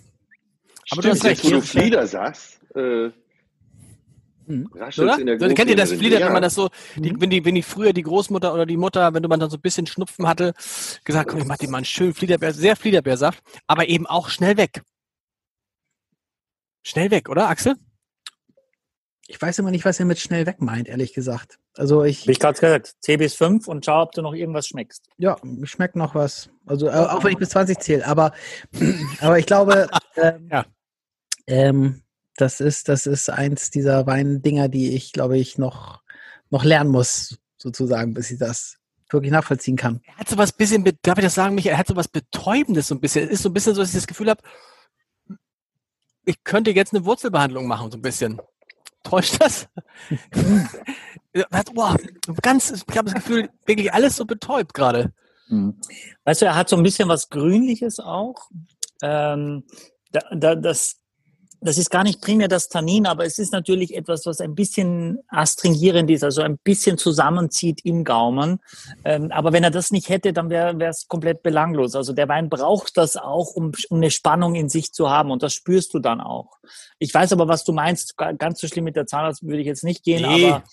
Stimmt, 0.88 1.03
du 1.03 1.09
hast 1.09 1.23
recht. 1.25 1.43
Wo 1.43 1.49
du 1.49 1.61
Flieder 1.61 2.07
sagst, 2.07 2.61
äh, 2.75 3.11
hm. 4.47 4.69
Oder? 4.73 5.19
In 5.19 5.25
der 5.25 5.39
so, 5.39 5.53
kennt 5.53 5.69
ihr 5.69 5.75
das 5.75 5.91
Flieder, 5.91 6.19
ja. 6.19 6.27
wenn 6.27 6.33
man 6.33 6.41
das 6.41 6.55
so, 6.55 6.69
die, 6.95 7.13
wenn 7.19 7.29
die, 7.29 7.43
wenn 7.43 7.55
die 7.55 7.61
früher 7.61 7.91
die 7.91 8.03
Großmutter 8.03 8.53
oder 8.53 8.65
die 8.65 8.77
Mutter, 8.77 9.13
wenn 9.13 9.21
du 9.21 9.27
man 9.27 9.41
dann 9.41 9.49
so 9.49 9.57
ein 9.57 9.61
bisschen 9.61 9.85
Schnupfen 9.85 10.25
hatte, 10.25 10.53
gesagt, 11.03 11.29
komm, 11.29 11.39
ich 11.39 11.45
mach 11.45 11.57
dir 11.57 11.69
mal 11.69 11.79
einen 11.79 11.85
schönen 11.85 12.13
Fliederbeer, 12.13 12.53
sehr 12.53 12.77
Fliederbeersaft, 12.77 13.43
aber 13.67 13.89
eben 13.89 14.07
auch 14.07 14.29
schnell 14.29 14.55
weg. 14.55 14.81
Schnell 16.83 17.11
weg, 17.11 17.27
oder, 17.27 17.49
Axel? 17.49 17.75
Ich 19.27 19.41
weiß 19.41 19.59
immer 19.59 19.71
nicht, 19.71 19.83
was 19.83 19.99
er 19.99 20.05
mit 20.05 20.19
schnell 20.19 20.45
weg 20.45 20.61
meint, 20.61 20.88
ehrlich 20.88 21.13
gesagt. 21.13 21.59
Also 21.75 22.05
ich. 22.05 22.25
Wie 22.25 22.31
ich 22.31 22.39
gerade 22.39 22.57
gesagt, 22.57 22.95
10 23.01 23.19
bis 23.19 23.33
5 23.33 23.67
und 23.67 23.83
schau, 23.83 24.03
ob 24.03 24.13
du 24.13 24.21
noch 24.21 24.33
irgendwas 24.33 24.67
schmeckst. 24.67 25.09
Ja, 25.17 25.35
ich 25.61 25.69
schmeckt 25.69 25.97
noch 25.97 26.15
was. 26.15 26.49
Also 26.65 26.88
äh, 26.88 26.91
auch 26.91 27.25
wenn 27.25 27.33
ich 27.33 27.38
bis 27.38 27.49
20 27.49 27.79
zähle, 27.79 28.07
aber, 28.07 28.31
aber 29.19 29.38
ich 29.38 29.45
glaube, 29.45 29.89
ähm, 30.15 30.47
ja. 30.49 30.65
Ähm, 31.47 32.03
das 32.35 32.59
ist, 32.59 32.87
das 32.87 33.07
ist 33.07 33.29
eins 33.29 33.71
dieser 33.71 34.05
Weindinger, 34.05 34.69
die 34.69 34.95
ich, 34.95 35.11
glaube 35.11 35.37
ich, 35.37 35.57
noch, 35.57 36.01
noch 36.49 36.63
lernen 36.63 36.91
muss, 36.91 37.39
sozusagen, 37.57 38.13
bis 38.13 38.31
ich 38.31 38.37
das 38.37 38.77
wirklich 39.09 39.31
nachvollziehen 39.31 39.77
kann. 39.77 40.01
Er 40.05 40.17
hat 40.17 40.29
so 40.29 40.37
was 40.37 40.51
bisschen, 40.51 40.83
darf 41.01 41.17
ich 41.17 41.23
das 41.23 41.35
sagen, 41.35 41.55
Michael, 41.55 41.73
er 41.73 41.79
hat 41.79 41.87
so 41.87 41.95
was 41.95 42.07
Betäubendes 42.07 42.87
so 42.87 42.95
ein 42.95 42.99
bisschen. 42.99 43.25
Es 43.25 43.31
ist 43.31 43.43
so 43.43 43.49
ein 43.49 43.53
bisschen 43.53 43.73
so, 43.73 43.81
dass 43.81 43.89
ich 43.89 43.95
das 43.95 44.07
Gefühl 44.07 44.29
habe, 44.29 44.41
ich 46.25 46.43
könnte 46.43 46.71
jetzt 46.71 46.93
eine 46.93 47.05
Wurzelbehandlung 47.05 47.67
machen, 47.67 47.89
so 47.89 47.97
ein 47.97 48.01
bisschen. 48.01 48.41
Täuscht 49.03 49.39
das? 49.39 49.67
Boah, 51.73 51.95
ganz, 52.41 52.71
ich 52.71 52.97
habe 52.97 53.05
das 53.09 53.13
Gefühl, 53.13 53.49
wirklich 53.65 53.93
alles 53.93 54.17
so 54.17 54.25
betäubt 54.25 54.73
gerade. 54.73 55.13
Hm. 55.47 55.79
Weißt 56.25 56.41
du, 56.41 56.45
er 56.45 56.55
hat 56.55 56.67
so 56.67 56.75
ein 56.75 56.83
bisschen 56.83 57.07
was 57.07 57.29
Grünliches 57.29 57.99
auch. 57.99 58.49
Ähm, 59.01 59.63
da, 60.11 60.21
da, 60.35 60.55
das, 60.55 60.97
das 61.59 61.77
ist 61.77 61.89
gar 61.89 62.03
nicht 62.03 62.21
primär 62.21 62.47
das 62.47 62.69
Tannin, 62.69 63.07
aber 63.07 63.25
es 63.25 63.39
ist 63.39 63.51
natürlich 63.51 63.95
etwas, 63.95 64.25
was 64.25 64.41
ein 64.41 64.53
bisschen 64.53 65.19
astringierend 65.27 66.09
ist, 66.11 66.23
also 66.23 66.41
ein 66.41 66.57
bisschen 66.59 66.97
zusammenzieht 66.97 67.83
im 67.83 68.03
Gaumen. 68.03 68.59
Ähm, 69.03 69.31
aber 69.31 69.53
wenn 69.53 69.63
er 69.63 69.71
das 69.71 69.91
nicht 69.91 70.09
hätte, 70.09 70.33
dann 70.33 70.49
wäre 70.49 70.75
es 70.85 71.07
komplett 71.07 71.41
belanglos. 71.43 71.95
Also 71.95 72.13
der 72.13 72.27
Wein 72.27 72.49
braucht 72.49 72.97
das 72.97 73.17
auch, 73.17 73.55
um, 73.55 73.71
um 73.89 73.97
eine 73.97 74.11
Spannung 74.11 74.55
in 74.55 74.69
sich 74.69 74.91
zu 74.93 75.09
haben 75.09 75.31
und 75.31 75.41
das 75.41 75.53
spürst 75.53 75.93
du 75.93 75.99
dann 75.99 76.21
auch. 76.21 76.57
Ich 76.99 77.13
weiß 77.13 77.33
aber, 77.33 77.47
was 77.47 77.63
du 77.63 77.73
meinst. 77.73 78.15
Ganz 78.17 78.59
so 78.59 78.67
schlimm 78.67 78.85
mit 78.85 78.95
der 78.95 79.07
Zahnarzt 79.07 79.43
würde 79.43 79.59
ich 79.59 79.67
jetzt 79.67 79.83
nicht 79.83 80.03
gehen, 80.03 80.29
nee. 80.29 80.49
aber 80.49 80.63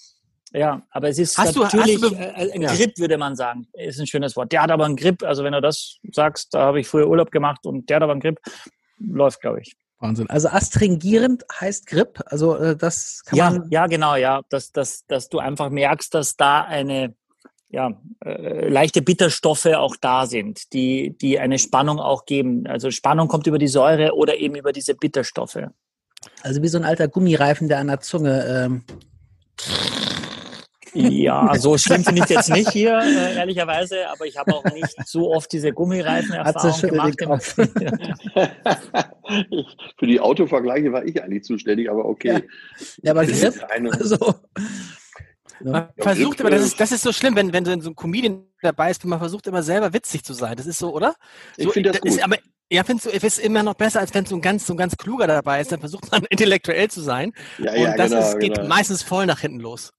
Ja, 0.52 0.82
aber 0.90 1.08
es 1.08 1.18
ist 1.18 1.38
hast 1.38 1.56
natürlich 1.56 2.00
du, 2.00 2.10
du, 2.10 2.14
äh, 2.14 2.52
ein 2.52 2.62
ja. 2.62 2.74
Grip, 2.74 2.98
würde 2.98 3.18
man 3.18 3.36
sagen. 3.36 3.66
Ist 3.72 3.98
ein 3.98 4.06
schönes 4.06 4.36
Wort. 4.36 4.52
Der 4.52 4.62
hat 4.62 4.70
aber 4.70 4.84
einen 4.84 4.96
Grip. 4.96 5.22
Also 5.22 5.44
wenn 5.44 5.52
du 5.52 5.60
das 5.60 5.98
sagst, 6.12 6.54
da 6.54 6.60
habe 6.60 6.80
ich 6.80 6.88
früher 6.88 7.08
Urlaub 7.08 7.30
gemacht 7.30 7.66
und 7.66 7.88
der 7.88 7.96
hat 7.96 8.02
aber 8.02 8.12
einen 8.12 8.20
Grip, 8.20 8.38
läuft, 8.98 9.40
glaube 9.40 9.62
ich. 9.62 9.76
Wahnsinn. 10.04 10.30
Also 10.30 10.48
astringierend 10.48 11.44
heißt 11.60 11.86
Grip. 11.86 12.20
Also 12.26 12.56
äh, 12.56 12.76
das 12.76 13.24
kann 13.24 13.38
ja, 13.38 13.50
man. 13.50 13.70
Ja, 13.70 13.86
genau, 13.86 14.16
ja. 14.16 14.42
Dass, 14.50 14.70
dass, 14.72 15.06
dass 15.06 15.28
du 15.28 15.38
einfach 15.38 15.70
merkst, 15.70 16.14
dass 16.14 16.36
da 16.36 16.62
eine 16.62 17.14
ja, 17.70 17.92
äh, 18.24 18.68
leichte 18.68 19.02
Bitterstoffe 19.02 19.66
auch 19.66 19.96
da 19.96 20.26
sind, 20.26 20.72
die, 20.72 21.16
die 21.18 21.40
eine 21.40 21.58
Spannung 21.58 21.98
auch 21.98 22.24
geben. 22.24 22.66
Also 22.66 22.90
Spannung 22.90 23.28
kommt 23.28 23.46
über 23.46 23.58
die 23.58 23.68
Säure 23.68 24.14
oder 24.14 24.36
eben 24.36 24.54
über 24.54 24.72
diese 24.72 24.94
Bitterstoffe. 24.94 25.58
Also 26.42 26.62
wie 26.62 26.68
so 26.68 26.78
ein 26.78 26.84
alter 26.84 27.08
Gummireifen, 27.08 27.68
der 27.68 27.78
an 27.78 27.88
der 27.88 28.00
Zunge. 28.00 28.44
Ähm 28.46 28.84
ja, 30.94 31.52
so 31.58 31.76
schlimm 31.76 32.04
finde 32.04 32.22
ich 32.22 32.30
jetzt 32.30 32.50
nicht 32.50 32.70
hier, 32.70 32.98
äh, 32.98 33.36
ehrlicherweise, 33.36 34.08
aber 34.08 34.26
ich 34.26 34.36
habe 34.36 34.54
auch 34.54 34.64
nicht 34.64 34.94
so 35.06 35.32
oft 35.32 35.52
diese 35.52 35.72
Gummireifen-Erfahrung 35.72 37.12
gemacht. 37.16 37.54
Für 39.98 40.06
die 40.06 40.20
Autovergleiche 40.20 40.92
war 40.92 41.04
ich 41.04 41.22
eigentlich 41.22 41.44
zuständig, 41.44 41.90
aber 41.90 42.04
okay. 42.04 42.32
Ja, 42.32 42.40
ja 43.02 43.10
aber 43.12 43.26
Grip, 43.26 43.54
also, 44.00 44.34
man 45.60 45.88
versucht 45.96 46.40
aber, 46.40 46.50
das 46.50 46.62
ist, 46.64 46.78
das 46.80 46.92
ist 46.92 47.02
so 47.02 47.12
schlimm, 47.12 47.36
wenn, 47.36 47.52
wenn 47.52 47.64
so 47.64 47.90
ein 47.90 47.96
Comedian 47.96 48.46
dabei 48.60 48.90
ist, 48.90 49.04
man 49.04 49.18
versucht 49.18 49.46
immer 49.46 49.62
selber 49.62 49.92
witzig 49.92 50.24
zu 50.24 50.32
sein. 50.32 50.56
Das 50.56 50.66
ist 50.66 50.78
so, 50.78 50.94
oder? 50.94 51.14
So, 51.56 51.68
ich 51.68 51.72
finde 51.72 51.90
das, 51.90 52.00
das 52.00 52.02
gut. 52.02 52.18
Ist, 52.18 52.24
aber 52.24 52.36
ja, 52.70 52.82
findest 52.82 53.06
du, 53.06 53.10
es 53.10 53.22
ist 53.22 53.38
immer 53.38 53.62
noch 53.62 53.74
besser, 53.74 54.00
als 54.00 54.14
wenn 54.14 54.26
so 54.26 54.34
ein 54.34 54.40
ganz, 54.40 54.66
so 54.66 54.74
ein 54.74 54.76
ganz 54.76 54.96
kluger 54.96 55.26
dabei 55.26 55.60
ist, 55.60 55.70
dann 55.70 55.80
versucht 55.80 56.10
man 56.10 56.24
intellektuell 56.30 56.90
zu 56.90 57.00
sein. 57.00 57.32
Ja, 57.58 57.72
und 57.72 57.78
ja, 57.78 57.96
das 57.96 58.10
genau, 58.10 58.22
ist, 58.22 58.40
geht 58.40 58.54
genau. 58.54 58.68
meistens 58.68 59.02
voll 59.02 59.26
nach 59.26 59.40
hinten 59.40 59.60
los. 59.60 59.92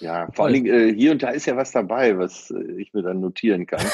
Ja, 0.00 0.28
vor 0.32 0.46
allen 0.46 0.54
Dingen 0.54 0.66
äh, 0.66 0.94
hier 0.94 1.12
und 1.12 1.22
da 1.22 1.30
ist 1.30 1.46
ja 1.46 1.56
was 1.56 1.72
dabei, 1.72 2.16
was 2.18 2.50
äh, 2.50 2.80
ich 2.80 2.92
mir 2.92 3.02
dann 3.02 3.20
notieren 3.20 3.66
kann. 3.66 3.84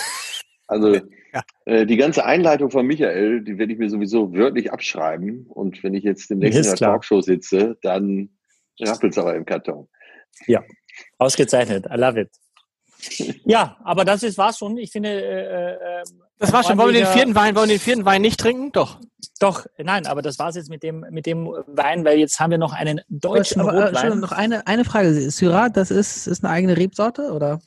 Also 0.66 0.94
ja. 0.94 1.42
äh, 1.66 1.84
die 1.84 1.98
ganze 1.98 2.24
Einleitung 2.24 2.70
von 2.70 2.86
Michael, 2.86 3.42
die 3.42 3.58
werde 3.58 3.74
ich 3.74 3.78
mir 3.78 3.90
sowieso 3.90 4.32
wörtlich 4.34 4.72
abschreiben. 4.72 5.46
Und 5.46 5.82
wenn 5.84 5.92
ich 5.92 6.04
jetzt 6.04 6.30
demnächst 6.30 6.56
in 6.56 6.64
der 6.64 6.74
klar. 6.74 6.90
Talkshow 6.92 7.20
sitze, 7.20 7.76
dann 7.82 8.30
rappelt 8.80 9.12
es 9.12 9.18
aber 9.18 9.34
im 9.34 9.44
Karton. 9.44 9.88
Ja, 10.46 10.64
ausgezeichnet. 11.18 11.84
I 11.92 11.96
love 11.98 12.18
it. 12.18 12.30
Ja, 13.44 13.76
aber 13.84 14.06
das 14.06 14.22
ist 14.22 14.38
war's 14.38 14.56
schon. 14.56 14.78
Ich 14.78 14.90
finde, 14.90 15.10
äh, 15.10 15.74
äh, 15.74 16.02
Das 16.44 16.52
war 16.52 16.62
schon. 16.62 16.78
Wollen 16.78 16.94
wir 16.94 17.04
den 17.04 17.12
vierten 17.12 17.34
Wein, 17.34 17.54
wollen 17.56 17.68
wir 17.68 17.76
den 17.76 17.80
vierten 17.80 18.04
Wein 18.04 18.22
nicht 18.22 18.38
trinken? 18.38 18.72
Doch. 18.72 18.98
Doch, 19.40 19.66
nein, 19.78 20.06
aber 20.06 20.22
das 20.22 20.38
war's 20.38 20.54
jetzt 20.54 20.70
mit 20.70 20.82
dem 20.82 21.04
mit 21.10 21.26
dem 21.26 21.48
Wein, 21.66 22.04
weil 22.04 22.18
jetzt 22.18 22.38
haben 22.38 22.50
wir 22.50 22.58
noch 22.58 22.72
einen 22.72 23.00
deutschen 23.08 23.62
aber, 23.62 23.74
äh, 23.74 23.84
Rotwein. 23.86 24.20
Noch 24.20 24.32
eine, 24.32 24.66
eine 24.66 24.84
Frage. 24.84 25.30
Syrah, 25.30 25.70
das 25.70 25.90
ist, 25.90 26.26
ist 26.26 26.44
eine 26.44 26.52
eigene 26.52 26.76
Rebsorte, 26.76 27.32
oder? 27.32 27.60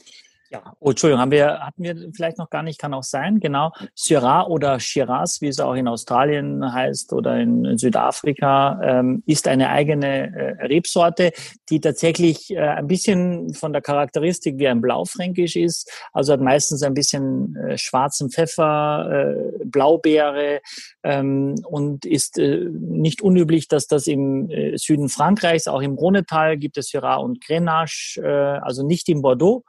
Ja, 0.49 0.73
oh, 0.79 0.91
Entschuldigung, 0.91 1.19
haben 1.19 1.31
wir, 1.31 1.59
hatten 1.59 1.83
wir 1.83 1.95
vielleicht 2.13 2.37
noch 2.37 2.49
gar 2.49 2.63
nicht, 2.63 2.79
kann 2.79 2.93
auch 2.93 3.03
sein, 3.03 3.41
genau. 3.41 3.73
Syrah 3.95 4.47
oder 4.47 4.79
Shiraz, 4.79 5.41
wie 5.41 5.49
es 5.49 5.59
auch 5.59 5.73
in 5.73 5.89
Australien 5.89 6.73
heißt 6.73 7.11
oder 7.11 7.37
in 7.37 7.77
Südafrika, 7.77 8.79
ähm, 8.81 9.23
ist 9.25 9.49
eine 9.49 9.69
eigene 9.69 10.33
äh, 10.33 10.65
Rebsorte, 10.65 11.33
die 11.69 11.81
tatsächlich 11.81 12.51
äh, 12.51 12.59
ein 12.59 12.87
bisschen 12.87 13.53
von 13.55 13.73
der 13.73 13.81
Charakteristik 13.81 14.57
wie 14.57 14.69
ein 14.69 14.79
Blaufränkisch 14.79 15.57
ist. 15.57 15.91
Also 16.13 16.31
hat 16.31 16.39
meistens 16.39 16.81
ein 16.81 16.93
bisschen 16.93 17.57
äh, 17.57 17.77
schwarzen 17.77 18.29
Pfeffer, 18.29 19.09
äh, 19.11 19.65
Blaubeere 19.65 20.61
ähm, 21.03 21.55
und 21.67 22.05
ist 22.05 22.39
äh, 22.39 22.69
nicht 22.71 23.21
unüblich, 23.21 23.67
dass 23.67 23.87
das 23.87 24.07
im 24.07 24.49
äh, 24.49 24.77
Süden 24.77 25.09
Frankreichs, 25.09 25.67
auch 25.67 25.81
im 25.81 25.95
Rhonetal 25.95 26.55
gibt 26.55 26.77
es 26.77 26.87
Syrah 26.87 27.17
und 27.17 27.43
Grenache, 27.43 28.21
also 28.63 28.85
nicht 28.85 29.09
in 29.09 29.21
Bordeaux, 29.21 29.63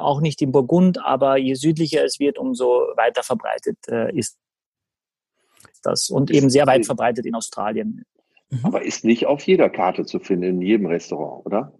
auch 0.00 0.20
nicht 0.20 0.42
in 0.42 0.52
Burgund, 0.52 1.04
aber 1.04 1.36
je 1.36 1.54
südlicher 1.54 2.04
es 2.04 2.18
wird, 2.18 2.38
umso 2.38 2.66
weiter 2.96 3.22
verbreitet 3.22 3.78
äh, 3.88 4.14
ist 4.16 4.38
das 5.82 6.10
und 6.10 6.30
eben 6.30 6.50
sehr 6.50 6.66
weit 6.66 6.86
verbreitet 6.86 7.26
in 7.26 7.34
Australien. 7.34 8.04
Aber 8.62 8.82
ist 8.82 9.04
nicht 9.04 9.26
auf 9.26 9.46
jeder 9.46 9.68
Karte 9.68 10.04
zu 10.06 10.18
finden, 10.18 10.44
in 10.44 10.62
jedem 10.62 10.86
Restaurant, 10.86 11.44
oder? 11.44 11.72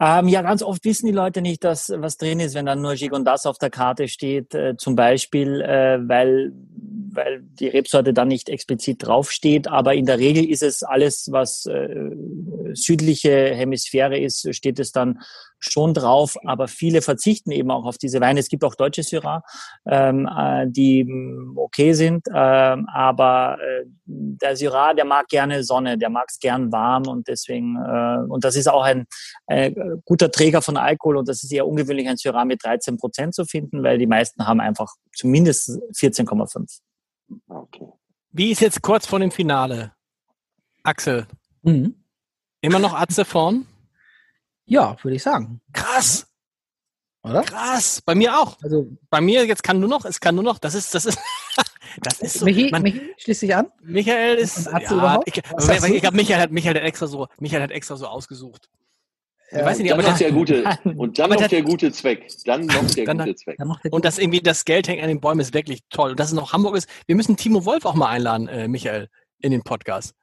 Ähm, 0.00 0.26
ja, 0.26 0.42
ganz 0.42 0.62
oft 0.62 0.84
wissen 0.84 1.06
die 1.06 1.12
Leute 1.12 1.40
nicht, 1.40 1.62
dass 1.62 1.92
was 1.94 2.16
drin 2.16 2.40
ist, 2.40 2.54
wenn 2.54 2.66
dann 2.66 2.82
nur 2.82 2.94
Gigondas 2.94 3.46
auf 3.46 3.58
der 3.58 3.70
Karte 3.70 4.08
steht, 4.08 4.52
äh, 4.54 4.76
zum 4.76 4.96
Beispiel, 4.96 5.60
äh, 5.60 5.98
weil, 6.08 6.52
weil 7.12 7.42
die 7.42 7.68
Rebsorte 7.68 8.12
dann 8.12 8.26
nicht 8.28 8.48
explizit 8.48 9.06
draufsteht. 9.06 9.68
Aber 9.68 9.94
in 9.94 10.04
der 10.04 10.18
Regel 10.18 10.44
ist 10.44 10.64
es 10.64 10.82
alles, 10.82 11.28
was 11.30 11.66
äh, 11.66 12.10
südliche 12.72 13.54
Hemisphäre 13.54 14.18
ist, 14.18 14.52
steht 14.54 14.80
es 14.80 14.90
dann 14.90 15.20
schon 15.64 15.94
drauf. 15.94 16.36
Aber 16.44 16.68
viele 16.68 17.02
verzichten 17.02 17.50
eben 17.50 17.70
auch 17.70 17.84
auf 17.84 17.98
diese 17.98 18.20
Weine. 18.20 18.40
Es 18.40 18.48
gibt 18.48 18.64
auch 18.64 18.74
deutsche 18.74 19.02
Syrah, 19.02 19.42
ähm, 19.86 20.28
äh, 20.28 20.66
die 20.68 21.04
mh, 21.04 21.60
okay 21.60 21.92
sind. 21.92 22.26
Ähm, 22.34 22.86
aber 22.92 23.58
äh, 23.60 23.84
der 24.04 24.56
Syrah, 24.56 24.94
der 24.94 25.04
mag 25.04 25.28
gerne 25.28 25.62
Sonne, 25.64 25.98
der 25.98 26.10
mag 26.10 26.26
es 26.28 26.38
gern 26.38 26.70
warm 26.72 27.06
und 27.06 27.28
deswegen, 27.28 27.76
äh, 27.76 28.18
und 28.28 28.44
das 28.44 28.56
ist 28.56 28.68
auch 28.68 28.82
ein 28.82 29.06
äh, 29.46 29.72
guter 30.04 30.30
Träger 30.30 30.62
von 30.62 30.76
Alkohol 30.76 31.16
und 31.16 31.28
das 31.28 31.42
ist 31.42 31.52
eher 31.52 31.66
ungewöhnlich, 31.66 32.08
ein 32.08 32.16
Syrah 32.16 32.44
mit 32.44 32.64
13 32.64 32.96
Prozent 32.98 33.34
zu 33.34 33.44
finden, 33.44 33.82
weil 33.82 33.98
die 33.98 34.06
meisten 34.06 34.46
haben 34.46 34.60
einfach 34.60 34.92
zumindest 35.14 35.70
14,5. 35.96 36.80
Okay. 37.48 37.88
Wie 38.32 38.50
ist 38.50 38.60
jetzt 38.60 38.82
kurz 38.82 39.06
vor 39.06 39.18
dem 39.18 39.30
Finale? 39.30 39.92
Axel, 40.82 41.26
Mhm. 41.62 41.94
immer 42.60 42.78
noch 42.78 42.94
Atze 42.94 43.24
vorn? 43.24 43.66
Ja, 44.66 44.96
würde 45.02 45.16
ich 45.16 45.22
sagen. 45.22 45.60
Krass, 45.72 46.26
Oder? 47.22 47.42
krass. 47.42 48.00
Bei 48.04 48.14
mir 48.14 48.38
auch. 48.38 48.56
Also, 48.62 48.88
Bei 49.10 49.20
mir 49.20 49.44
jetzt 49.46 49.62
kann 49.62 49.78
nur 49.80 49.88
noch, 49.88 50.04
es 50.04 50.20
kann 50.20 50.34
nur 50.34 50.44
noch, 50.44 50.58
das 50.58 50.74
ist, 50.74 50.94
das 50.94 51.04
ist, 51.06 51.18
das 52.02 52.20
ist 52.20 52.38
so. 52.38 52.44
Michi, 52.44 52.70
man, 52.70 52.82
Michi, 52.82 53.00
schließ 53.18 53.40
dich 53.40 53.54
an. 53.54 53.66
Michael 53.82 54.36
ist, 54.36 54.66
ja, 54.66 54.78
überhaupt? 54.92 55.28
ich, 55.28 55.36
ich, 55.38 55.94
ich 55.94 56.00
glaube, 56.00 56.16
Michael 56.16 56.40
hat, 56.40 56.50
Michael 56.50 56.76
hat 56.76 56.82
extra 56.82 57.06
so, 57.06 57.26
Michael 57.38 57.62
hat 57.62 57.70
extra 57.70 57.96
so 57.96 58.06
ausgesucht. 58.06 58.68
Ich 59.50 59.58
Ja, 59.58 59.66
weiß 59.66 59.78
nicht, 59.78 59.90
Dann 59.90 60.00
aber 60.00 60.08
noch 60.10 60.16
der, 60.18 60.28
der 60.30 60.36
gute, 60.36 60.64
und 60.96 61.18
dann 61.18 61.30
noch 61.30 61.36
der- 61.36 61.48
der 61.48 61.62
gute 61.62 61.92
Zweck. 61.92 62.26
Dann 62.46 62.66
noch 62.66 62.90
der 62.90 63.04
Dann- 63.04 63.18
gute 63.18 63.34
Zweck. 63.36 63.58
der 63.58 63.92
und 63.92 64.04
dass 64.04 64.18
irgendwie 64.18 64.40
das 64.40 64.64
Geld 64.64 64.88
hängt 64.88 65.02
an 65.02 65.08
den 65.08 65.20
Bäumen 65.20 65.40
ist 65.40 65.52
wirklich 65.54 65.80
toll. 65.90 66.12
Und 66.12 66.20
dass 66.20 66.28
es 66.28 66.32
noch 66.34 66.52
Hamburg 66.54 66.74
ist. 66.76 66.88
Wir 67.06 67.14
müssen 67.14 67.36
Timo 67.36 67.64
Wolf 67.66 67.84
auch 67.84 67.94
mal 67.94 68.08
einladen, 68.08 68.48
äh, 68.48 68.66
Michael, 68.68 69.08
in 69.40 69.52
den 69.52 69.62
Podcast. 69.62 70.14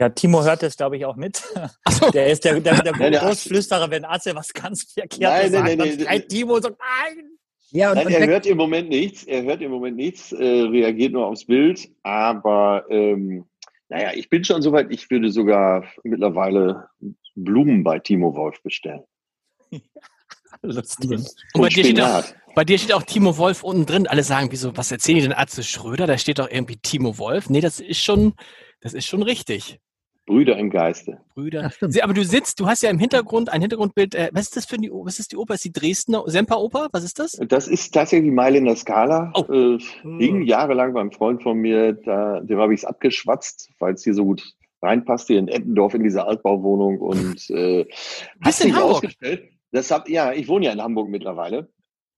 Ja, 0.00 0.08
Timo 0.08 0.42
hört 0.42 0.62
es, 0.62 0.78
glaube 0.78 0.96
ich, 0.96 1.04
auch 1.04 1.16
mit. 1.16 1.42
Achso, 1.84 2.10
Der 2.10 2.28
ist 2.28 2.42
der, 2.44 2.58
der, 2.58 2.82
der 2.82 2.92
Nein, 2.98 3.12
der- 3.12 3.20
Großflüsterer, 3.20 3.90
wenn 3.90 4.06
Atze 4.06 4.34
was 4.34 4.50
ganz 4.54 4.94
nein, 4.96 5.08
sagt, 5.10 5.20
nein, 5.20 5.52
dann 5.52 5.88
nein, 5.88 6.00
schreit 6.00 6.28
Timo 6.30 6.54
und 6.54 6.62
sagt, 6.62 6.78
nein! 6.78 7.24
Ja, 7.72 7.90
und, 7.90 7.96
Nein, 7.96 8.06
und 8.06 8.12
er 8.14 8.26
hört 8.26 8.46
im 8.46 8.56
Moment 8.56 8.88
nichts, 8.88 9.24
er 9.24 9.42
hört 9.44 9.62
im 9.62 9.70
Moment 9.70 9.96
nichts, 9.96 10.32
äh, 10.32 10.44
reagiert 10.44 11.12
nur 11.12 11.26
aufs 11.26 11.44
Bild, 11.44 11.88
aber 12.02 12.84
ähm, 12.90 13.44
naja, 13.88 14.10
ich 14.14 14.28
bin 14.28 14.42
schon 14.42 14.60
soweit, 14.60 14.90
ich 14.90 15.08
würde 15.10 15.30
sogar 15.30 15.84
mittlerweile 16.02 16.88
Blumen 17.36 17.84
bei 17.84 18.00
Timo 18.00 18.34
Wolf 18.34 18.60
bestellen. 18.62 19.04
Lustig. 20.62 21.10
und 21.10 21.60
bei 21.60 21.68
dir, 21.68 21.84
steht 21.84 22.00
auch, 22.00 22.24
bei 22.54 22.64
dir 22.64 22.78
steht 22.78 22.92
auch 22.92 23.02
Timo 23.04 23.36
Wolf 23.36 23.62
unten 23.62 23.86
drin. 23.86 24.06
Alle 24.08 24.24
sagen, 24.24 24.48
wieso, 24.50 24.76
was 24.76 24.90
erzählen 24.90 25.18
die 25.18 25.22
denn 25.22 25.32
Atze 25.32 25.62
Schröder? 25.62 26.06
Da 26.06 26.18
steht 26.18 26.38
doch 26.38 26.50
irgendwie 26.50 26.76
Timo 26.76 27.18
Wolf. 27.18 27.50
Nee, 27.50 27.60
das 27.60 27.78
ist 27.78 28.02
schon, 28.02 28.34
das 28.80 28.94
ist 28.94 29.06
schon 29.06 29.22
richtig. 29.22 29.78
Brüder 30.30 30.56
im 30.58 30.70
Geiste. 30.70 31.18
Brüder. 31.34 31.70
Sie- 31.88 32.02
Aber 32.02 32.14
du 32.14 32.24
sitzt, 32.24 32.60
du 32.60 32.66
hast 32.66 32.82
ja 32.82 32.90
im 32.90 32.98
Hintergrund 33.00 33.48
ein 33.52 33.60
Hintergrundbild. 33.60 34.14
Äh, 34.14 34.30
was 34.32 34.42
ist 34.44 34.56
das 34.56 34.64
für 34.66 34.76
die, 34.78 34.90
O- 34.90 35.04
was 35.04 35.18
ist 35.18 35.32
die 35.32 35.36
Oper? 35.36 35.54
Ist 35.54 35.64
die 35.64 35.72
Dresdner 35.72 36.22
Semperoper? 36.26 36.88
Was 36.92 37.02
ist 37.02 37.18
das? 37.18 37.32
Das 37.48 37.66
ist 37.66 37.92
tatsächlich 37.92 38.30
Mailänder 38.32 38.76
Skala. 38.76 39.32
Oh. 39.34 39.52
Äh, 39.52 39.78
hing 40.18 40.42
jahrelang 40.42 40.92
beim 40.94 41.10
Freund 41.10 41.42
von 41.42 41.58
mir, 41.58 41.94
da, 41.94 42.40
dem 42.40 42.58
habe 42.60 42.72
ich 42.74 42.80
es 42.80 42.84
abgeschwatzt, 42.84 43.70
weil 43.80 43.94
es 43.94 44.04
hier 44.04 44.14
so 44.14 44.24
gut 44.24 44.42
reinpasste 44.82 45.34
in 45.34 45.48
Eppendorf 45.48 45.94
in 45.94 46.02
diese 46.04 46.24
Altbauwohnung 46.24 46.98
und 47.00 47.50
äh, 47.50 47.84
Bist 48.38 48.64
in 48.64 48.74
Hamburg? 48.74 48.92
ausgestellt. 48.92 49.48
Das 49.72 49.90
hab, 49.90 50.08
ja, 50.08 50.32
ich 50.32 50.46
wohne 50.48 50.66
ja 50.66 50.72
in 50.72 50.80
Hamburg 50.80 51.08
mittlerweile. 51.10 51.68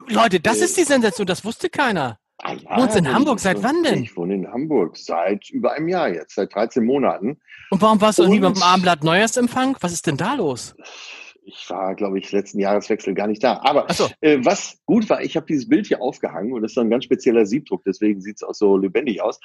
Leute, 0.09 0.39
das 0.41 0.61
Äh, 0.61 0.65
ist 0.65 0.77
die 0.77 0.85
Sensation. 0.85 1.27
Das 1.27 1.45
wusste 1.45 1.69
keiner. 1.71 2.19
Ah, 2.45 2.55
ja, 2.55 2.77
Wohnst 2.77 2.97
in 2.97 3.13
Hamburg 3.13 3.39
seit 3.41 3.63
wann 3.63 3.83
denn? 3.85 4.03
Ich 4.03 4.17
wohne 4.17 4.35
in 4.35 4.49
Hamburg 4.53 4.97
seit 4.97 5.49
über 5.51 5.73
einem 5.73 5.89
Jahr 5.89 6.09
jetzt, 6.13 6.35
seit 6.35 6.53
13 6.55 6.85
Monaten. 6.85 7.41
Und 7.71 7.81
warum 7.81 8.01
warst 8.01 8.19
du 8.19 8.27
nie 8.27 8.41
beim 8.41 8.61
Abendblatt 8.61 9.05
Neujahrsempfang? 9.05 9.77
Was 9.81 9.93
ist 9.93 10.07
denn 10.09 10.17
da 10.17 10.35
los? 10.35 10.75
Ich 11.45 11.69
war, 11.71 11.95
glaube 11.95 12.19
ich, 12.19 12.31
letzten 12.33 12.59
Jahreswechsel 12.61 13.15
gar 13.15 13.27
nicht 13.29 13.43
da. 13.43 13.61
Aber 13.65 13.93
so. 13.93 14.09
äh, 14.21 14.39
was 14.45 14.79
gut 14.87 15.09
war, 15.11 15.23
ich 15.23 15.37
habe 15.37 15.47
dieses 15.47 15.69
Bild 15.69 15.87
hier 15.87 16.01
aufgehangen 16.03 16.53
und 16.53 16.63
das 16.63 16.73
ist 16.73 16.79
ein 16.79 16.91
ganz 16.91 17.05
spezieller 17.05 17.47
Siebdruck, 17.47 17.83
deswegen 17.85 18.21
sieht 18.21 18.37
es 18.37 18.43
auch 18.43 18.55
so 18.55 18.77
lebendig 18.77 19.23
aus. 19.23 19.41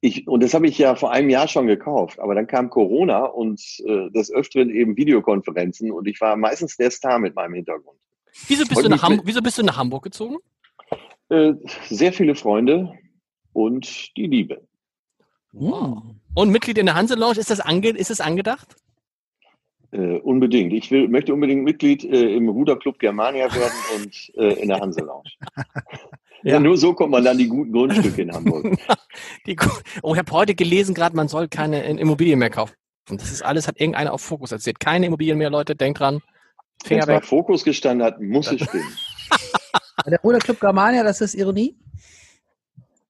Ich, 0.00 0.28
und 0.28 0.42
das 0.42 0.54
habe 0.54 0.66
ich 0.68 0.78
ja 0.78 0.94
vor 0.94 1.10
einem 1.10 1.28
Jahr 1.28 1.48
schon 1.48 1.66
gekauft, 1.66 2.20
aber 2.20 2.34
dann 2.34 2.46
kam 2.46 2.70
Corona 2.70 3.24
und 3.24 3.60
äh, 3.84 4.10
des 4.10 4.30
Öfteren 4.30 4.70
eben 4.70 4.96
Videokonferenzen 4.96 5.90
und 5.90 6.06
ich 6.06 6.20
war 6.20 6.36
meistens 6.36 6.76
der 6.76 6.90
Star 6.90 7.18
mit 7.18 7.34
meinem 7.34 7.54
Hintergrund. 7.54 7.98
Wieso 8.46 8.64
bist, 8.66 8.82
du 8.84 8.88
nach 8.88 8.96
mich 8.96 9.02
Ham 9.02 9.16
mit- 9.16 9.26
wieso 9.26 9.40
bist 9.42 9.58
du 9.58 9.62
nach 9.64 9.76
Hamburg 9.76 10.04
gezogen? 10.04 10.36
Äh, 11.30 11.54
sehr 11.88 12.12
viele 12.12 12.34
Freunde 12.34 12.92
und 13.52 14.16
die 14.16 14.26
Liebe. 14.26 14.66
Hm. 15.52 16.20
Und 16.34 16.50
Mitglied 16.50 16.78
in 16.78 16.86
der 16.86 16.94
Hanse 16.94 17.16
Lounge, 17.16 17.38
ist 17.38 17.50
das, 17.50 17.60
ange 17.60 17.88
ist 17.90 18.10
das 18.10 18.20
angedacht? 18.20 18.76
Äh, 19.90 20.18
unbedingt. 20.18 20.72
Ich 20.72 20.90
will, 20.90 21.08
möchte 21.08 21.32
unbedingt 21.32 21.64
Mitglied 21.64 22.04
äh, 22.04 22.34
im 22.34 22.48
Ruderclub 22.48 22.98
Germania 22.98 23.52
werden 23.54 23.78
und 23.96 24.32
äh, 24.36 24.60
in 24.60 24.68
der 24.68 24.80
Hanse 24.80 25.00
Lounge. 25.00 25.30
ja. 26.42 26.52
ja. 26.52 26.60
nur 26.60 26.76
so 26.76 26.92
kommt 26.92 27.10
man 27.10 27.24
dann 27.24 27.38
die 27.38 27.48
guten 27.48 27.72
Grundstücke 27.72 28.22
in 28.22 28.32
Hamburg. 28.32 28.78
die, 29.46 29.56
oh, 30.02 30.12
ich 30.12 30.18
habe 30.18 30.32
heute 30.32 30.54
gelesen, 30.54 30.94
gerade 30.94 31.16
man 31.16 31.28
soll 31.28 31.48
keine 31.48 31.84
Immobilien 31.84 32.38
mehr 32.38 32.50
kaufen. 32.50 32.74
Das 33.08 33.32
ist 33.32 33.42
alles, 33.42 33.66
hat 33.66 33.80
irgendeiner 33.80 34.12
auf 34.12 34.20
Fokus 34.20 34.52
erzählt. 34.52 34.80
Keine 34.80 35.06
Immobilien 35.06 35.38
mehr, 35.38 35.48
Leute, 35.48 35.74
denkt 35.74 36.00
dran. 36.00 36.20
Wenn 36.86 36.98
es 36.98 37.06
bei 37.06 37.20
Fokus 37.22 37.64
gestanden 37.64 38.06
hat, 38.06 38.20
muss 38.20 38.52
es 38.52 38.62
stimmen. 38.62 38.96
der 40.06 40.20
Ruderclub 40.20 40.60
Germania, 40.60 41.02
das 41.02 41.20
ist 41.20 41.34
Ironie? 41.34 41.76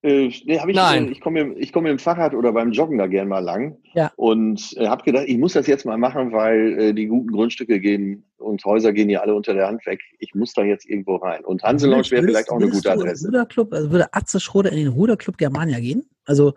Äh, 0.02 0.30
nee, 0.44 0.58
hab 0.58 0.68
ich, 0.68 0.76
Nein. 0.76 1.10
Ich 1.10 1.20
komme 1.20 1.54
ich 1.54 1.72
komm 1.72 1.82
mit 1.82 1.90
dem 1.90 1.98
Fahrrad 1.98 2.32
oder 2.32 2.52
beim 2.52 2.70
Joggen 2.70 2.98
da 2.98 3.08
gern 3.08 3.26
mal 3.26 3.40
lang 3.40 3.78
ja. 3.94 4.12
und 4.14 4.72
äh, 4.76 4.86
habe 4.86 5.02
gedacht, 5.02 5.24
ich 5.26 5.38
muss 5.38 5.54
das 5.54 5.66
jetzt 5.66 5.84
mal 5.84 5.98
machen, 5.98 6.32
weil 6.32 6.78
äh, 6.78 6.94
die 6.94 7.06
guten 7.06 7.32
Grundstücke 7.32 7.80
gehen 7.80 8.24
und 8.36 8.64
Häuser 8.64 8.92
gehen 8.92 9.10
ja 9.10 9.20
alle 9.20 9.34
unter 9.34 9.54
der 9.54 9.66
Hand 9.66 9.84
weg. 9.86 10.00
Ich 10.20 10.36
muss 10.36 10.52
da 10.52 10.62
jetzt 10.62 10.88
irgendwo 10.88 11.16
rein. 11.16 11.44
Und 11.44 11.64
Hanselounge 11.64 12.08
wäre 12.12 12.22
vielleicht 12.22 12.48
auch 12.48 12.56
eine 12.56 12.70
gute 12.70 12.92
Adresse. 12.92 13.26
Ruderclub, 13.26 13.72
also 13.72 13.90
würde 13.90 14.06
Atze 14.12 14.38
Schrode 14.38 14.68
in 14.68 14.76
den 14.76 14.88
Ruderclub 14.88 15.36
Germania 15.36 15.80
gehen? 15.80 16.08
Also 16.24 16.54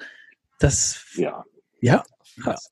das. 0.59 1.03
Ja. 1.15 1.43
Ja. 1.79 2.03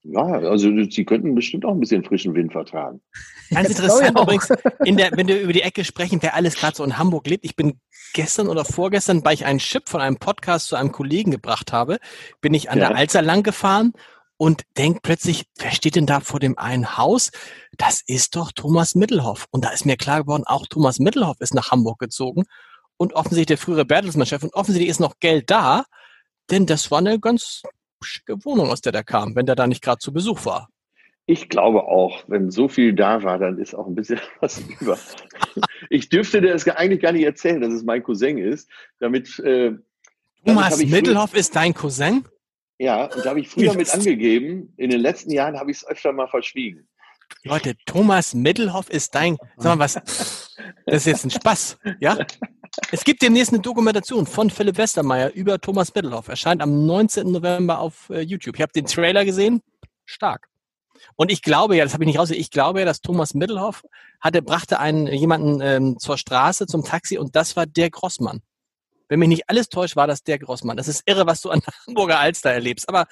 Ja, 0.03 0.23
also 0.23 0.69
sie 0.89 1.05
könnten 1.05 1.35
bestimmt 1.35 1.65
auch 1.65 1.71
ein 1.71 1.79
bisschen 1.79 2.03
frischen 2.03 2.33
Wind 2.33 2.51
vertragen. 2.51 3.01
Ganz 3.49 3.69
interessant 3.69 4.19
übrigens, 4.19 4.49
in 4.85 4.97
der, 4.97 5.11
wenn 5.13 5.27
wir 5.27 5.41
über 5.41 5.53
die 5.53 5.61
Ecke 5.61 5.83
sprechen, 5.83 6.19
wer 6.21 6.35
alles 6.35 6.55
gerade 6.55 6.75
so 6.75 6.83
in 6.83 6.97
Hamburg 6.97 7.27
lebt. 7.27 7.45
Ich 7.45 7.55
bin 7.55 7.79
gestern 8.13 8.47
oder 8.47 8.65
vorgestern, 8.65 9.23
weil 9.25 9.33
ich 9.33 9.45
einen 9.45 9.59
Chip 9.59 9.89
von 9.89 10.01
einem 10.01 10.17
Podcast 10.17 10.67
zu 10.67 10.75
einem 10.75 10.91
Kollegen 10.91 11.31
gebracht 11.31 11.73
habe, 11.73 11.97
bin 12.41 12.53
ich 12.53 12.69
an 12.69 12.79
ja. 12.79 12.89
der 12.89 12.97
Alster 12.97 13.21
lang 13.21 13.43
gefahren 13.43 13.93
und 14.37 14.63
denk 14.77 15.01
plötzlich, 15.01 15.45
wer 15.57 15.71
steht 15.71 15.95
denn 15.95 16.05
da 16.05 16.21
vor 16.21 16.39
dem 16.39 16.57
einen 16.57 16.97
Haus? 16.97 17.31
Das 17.77 18.01
ist 18.05 18.35
doch 18.35 18.51
Thomas 18.53 18.95
Mittelhoff. 18.95 19.47
Und 19.51 19.65
da 19.65 19.69
ist 19.71 19.85
mir 19.85 19.97
klar 19.97 20.21
geworden, 20.21 20.43
auch 20.45 20.65
Thomas 20.67 20.99
Mittelhoff 20.99 21.41
ist 21.41 21.53
nach 21.53 21.71
Hamburg 21.71 21.99
gezogen 21.99 22.45
und 22.97 23.13
offensichtlich 23.13 23.47
der 23.47 23.57
frühere 23.57 23.85
Bertelsmann-Chef 23.85 24.43
und 24.43 24.53
offensichtlich 24.53 24.89
ist 24.89 24.99
noch 24.99 25.19
Geld 25.19 25.49
da, 25.49 25.85
denn 26.51 26.65
das 26.65 26.91
war 26.91 26.99
eine 26.99 27.19
ganz 27.19 27.63
schicke 28.03 28.43
Wohnung, 28.45 28.69
aus 28.69 28.81
der 28.81 28.91
der 28.91 29.03
kam, 29.03 29.35
wenn 29.35 29.45
der 29.45 29.55
da 29.55 29.67
nicht 29.67 29.83
gerade 29.83 29.99
zu 29.99 30.13
Besuch 30.13 30.45
war. 30.45 30.69
Ich 31.25 31.47
glaube 31.47 31.83
auch, 31.83 32.23
wenn 32.27 32.49
so 32.49 32.67
viel 32.67 32.93
da 32.93 33.21
war, 33.21 33.37
dann 33.37 33.59
ist 33.59 33.75
auch 33.75 33.85
ein 33.85 33.95
bisschen 33.95 34.19
was 34.39 34.61
über. 34.79 34.97
Ich 35.89 36.09
dürfte 36.09 36.41
dir 36.41 36.53
das 36.53 36.67
eigentlich 36.67 37.01
gar 37.01 37.11
nicht 37.11 37.23
erzählen, 37.23 37.61
dass 37.61 37.73
es 37.73 37.83
mein 37.83 38.03
Cousin 38.03 38.37
ist, 38.37 38.69
damit. 38.99 39.37
Äh, 39.39 39.73
Thomas 40.45 40.83
Mittelhoff 40.83 41.35
ist 41.35 41.55
dein 41.55 41.73
Cousin? 41.73 42.25
Ja, 42.79 43.05
und 43.05 43.25
da 43.25 43.31
habe 43.31 43.41
ich 43.41 43.49
früher 43.49 43.73
mit 43.75 43.93
angegeben. 43.93 44.73
In 44.77 44.89
den 44.89 45.01
letzten 45.01 45.31
Jahren 45.31 45.59
habe 45.59 45.69
ich 45.69 45.77
es 45.77 45.87
öfter 45.87 46.13
mal 46.13 46.27
verschwiegen. 46.27 46.87
Leute, 47.43 47.75
Thomas 47.85 48.33
Mittelhoff 48.33 48.89
ist 48.89 49.15
dein. 49.15 49.37
Sag 49.57 49.77
mal 49.77 49.79
was. 49.79 49.95
Das 50.85 50.97
ist 50.97 51.05
jetzt 51.05 51.25
ein 51.25 51.31
Spaß, 51.31 51.77
ja? 51.99 52.17
Es 52.91 53.03
gibt 53.03 53.21
demnächst 53.21 53.53
eine 53.53 53.61
Dokumentation 53.61 54.25
von 54.25 54.49
Philipp 54.49 54.77
Westermeier 54.77 55.31
über 55.31 55.59
Thomas 55.59 55.93
Mittelhoff. 55.93 56.27
Erscheint 56.27 56.61
am 56.61 56.85
19. 56.85 57.31
November 57.31 57.79
auf 57.79 58.09
äh, 58.09 58.21
YouTube. 58.21 58.55
Ich 58.55 58.61
habe 58.61 58.71
den 58.71 58.85
Trailer 58.85 59.23
gesehen. 59.23 59.61
Stark. 60.05 60.49
Und 61.15 61.31
ich 61.31 61.41
glaube 61.41 61.75
ja, 61.75 61.83
das 61.83 61.93
habe 61.93 62.03
ich 62.03 62.07
nicht 62.07 62.19
raus, 62.19 62.29
ich 62.29 62.51
glaube 62.51 62.79
ja, 62.79 62.85
dass 62.85 63.01
Thomas 63.01 63.33
Mittelhoff 63.33 63.83
hatte, 64.19 64.41
brachte 64.41 64.79
einen 64.79 65.07
jemanden 65.07 65.61
ähm, 65.61 65.97
zur 65.97 66.17
Straße, 66.17 66.67
zum 66.67 66.83
Taxi 66.83 67.17
und 67.17 67.35
das 67.35 67.55
war 67.55 67.65
der 67.65 67.89
Grossmann. 67.89 68.41
Wenn 69.09 69.19
mich 69.19 69.29
nicht 69.29 69.49
alles 69.49 69.69
täuscht, 69.69 69.95
war 69.95 70.07
das 70.07 70.23
der 70.23 70.37
Grossmann. 70.37 70.77
Das 70.77 70.87
ist 70.87 71.03
irre, 71.05 71.25
was 71.25 71.41
du 71.41 71.49
an 71.49 71.61
Hamburger 71.87 72.19
Alster 72.19 72.51
erlebst. 72.51 72.87
Aber 72.87 73.07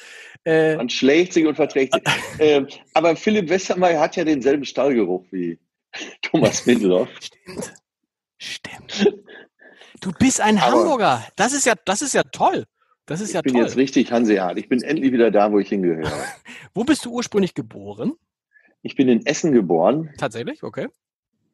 äh, 0.45 0.77
man 0.77 0.89
schlägt 0.89 1.33
sich 1.33 1.45
und 1.45 1.55
verträgt 1.55 1.93
sich. 1.93 2.03
äh, 2.39 2.65
aber 2.93 3.15
Philipp 3.15 3.49
Westermeier 3.49 3.99
hat 3.99 4.15
ja 4.15 4.23
denselben 4.23 4.63
Stallgeruch 4.63 5.25
wie 5.31 5.59
Thomas 6.21 6.65
Mittelhoff. 6.65 7.09
Stimmt. 7.19 7.73
Stimmt. 8.37 9.17
Du 9.99 10.11
bist 10.19 10.39
ein 10.39 10.59
Aber 10.59 10.77
Hamburger. 10.77 11.27
Das 11.35 11.53
ist 11.53 11.65
ja, 11.65 11.73
das 11.85 12.03
ist 12.03 12.13
ja 12.13 12.21
toll. 12.23 12.65
Das 13.07 13.19
ist 13.19 13.33
ja 13.33 13.41
toll. 13.41 13.47
Ich 13.47 13.53
bin 13.53 13.63
jetzt 13.63 13.77
richtig 13.77 14.11
Hanseat. 14.11 14.59
Ich 14.59 14.69
bin 14.69 14.81
endlich 14.83 15.11
wieder 15.11 15.31
da, 15.31 15.51
wo 15.51 15.57
ich 15.57 15.69
hingehöre. 15.69 16.11
wo 16.75 16.83
bist 16.83 17.05
du 17.05 17.11
ursprünglich 17.11 17.55
geboren? 17.55 18.13
Ich 18.83 18.95
bin 18.95 19.09
in 19.09 19.25
Essen 19.25 19.53
geboren. 19.53 20.13
Tatsächlich? 20.19 20.61
Okay. 20.61 20.87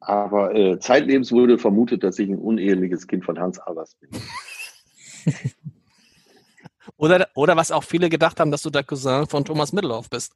Aber 0.06 0.56
äh, 0.56 0.80
zeitlebens 0.80 1.32
wurde 1.32 1.58
vermutet, 1.58 2.04
dass 2.04 2.20
ich 2.20 2.30
ein 2.30 2.38
uneheliches 2.38 3.08
Kind 3.08 3.26
von 3.26 3.40
Hans 3.40 3.60
Albers 3.60 3.96
bin. 3.96 4.10
oder, 6.98 7.28
oder 7.36 7.56
was 7.56 7.72
auch 7.72 7.84
viele 7.84 8.10
gedacht 8.10 8.40
haben, 8.40 8.52
dass 8.52 8.62
du 8.62 8.70
der 8.70 8.84
Cousin 8.84 9.28
von 9.28 9.46
Thomas 9.46 9.74
Mittelhoff 9.74 10.10
bist. 10.10 10.36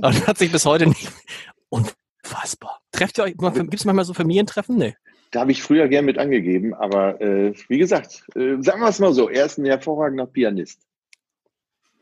Aber 0.00 0.12
das 0.12 0.26
hat 0.26 0.38
sich 0.38 0.50
bis 0.50 0.64
heute 0.66 0.86
nicht. 0.86 1.10
Unfassbar. 1.68 2.80
Trefft 2.92 3.18
ihr 3.18 3.24
euch, 3.24 3.36
gibt 3.36 3.74
es 3.74 3.84
manchmal 3.84 4.04
so 4.04 4.14
Familientreffen? 4.14 4.76
Nee. 4.76 4.96
Da 5.32 5.40
habe 5.40 5.52
ich 5.52 5.62
früher 5.62 5.88
gern 5.88 6.04
mit 6.04 6.18
angegeben, 6.18 6.72
aber 6.72 7.20
äh, 7.20 7.52
wie 7.68 7.78
gesagt, 7.78 8.24
äh, 8.36 8.56
sagen 8.60 8.80
wir 8.80 8.88
es 8.88 9.00
mal 9.00 9.12
so, 9.12 9.28
er 9.28 9.46
ist 9.46 9.58
ein 9.58 9.66
hervorragender 9.66 10.26
Pianist. 10.26 10.80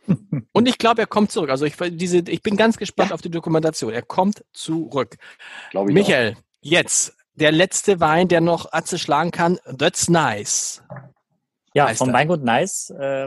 Und 0.53 0.69
ich 0.69 0.79
glaube, 0.79 1.03
er 1.03 1.07
kommt 1.07 1.31
zurück. 1.31 1.51
Also 1.51 1.65
ich, 1.65 1.75
diese, 1.77 2.19
ich 2.19 2.43
bin 2.43 2.57
ganz 2.57 2.77
gespannt 2.77 3.11
ja. 3.11 3.15
auf 3.15 3.23
die 3.23 3.31
Dokumentation. 3.31 3.93
Er 3.93 4.03
kommt 4.03 4.45
zurück. 4.53 5.17
Michael, 5.73 6.35
auch. 6.35 6.43
Jetzt 6.65 7.17
der 7.35 7.53
letzte 7.53 8.01
Wein, 8.01 8.29
der 8.29 8.41
noch 8.41 8.73
Atze 8.73 8.99
schlagen 8.99 9.31
kann. 9.31 9.59
That's 9.79 10.09
nice. 10.09 10.83
Ja, 11.77 11.89
vom 11.89 12.13
Weingut 12.13 12.45
Nice, 12.45 12.95
äh, 12.97 13.27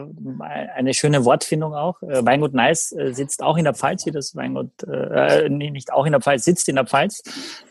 eine 0.73 0.93
schöne 0.93 1.25
Wortfindung 1.25 1.73
auch. 1.73 2.01
Äh, 2.01 2.25
Weingut 2.25 2.53
Nice 2.53 2.93
äh, 2.93 3.13
sitzt 3.13 3.43
auch 3.43 3.57
in 3.57 3.65
der 3.65 3.73
Pfalz, 3.73 4.05
wie 4.05 4.11
das 4.11 4.37
Weingut, 4.37 4.71
äh, 4.83 5.49
nee, 5.49 5.69
nicht 5.69 5.91
auch 5.91 6.05
in 6.05 6.13
der 6.13 6.21
Pfalz, 6.21 6.45
sitzt 6.45 6.69
in 6.69 6.75
der 6.75 6.85
Pfalz. 6.85 7.21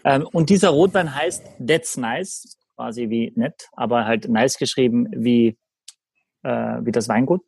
Ähm, 0.04 0.28
und 0.32 0.50
dieser 0.50 0.68
Rotwein 0.68 1.14
heißt 1.14 1.42
That's 1.66 1.96
Nice, 1.96 2.58
quasi 2.74 3.08
wie 3.08 3.32
nett, 3.36 3.70
aber 3.72 4.04
halt 4.04 4.28
nice 4.28 4.58
geschrieben 4.58 5.08
wie, 5.12 5.56
äh, 6.42 6.76
wie 6.82 6.92
das 6.92 7.08
Weingut. 7.08 7.40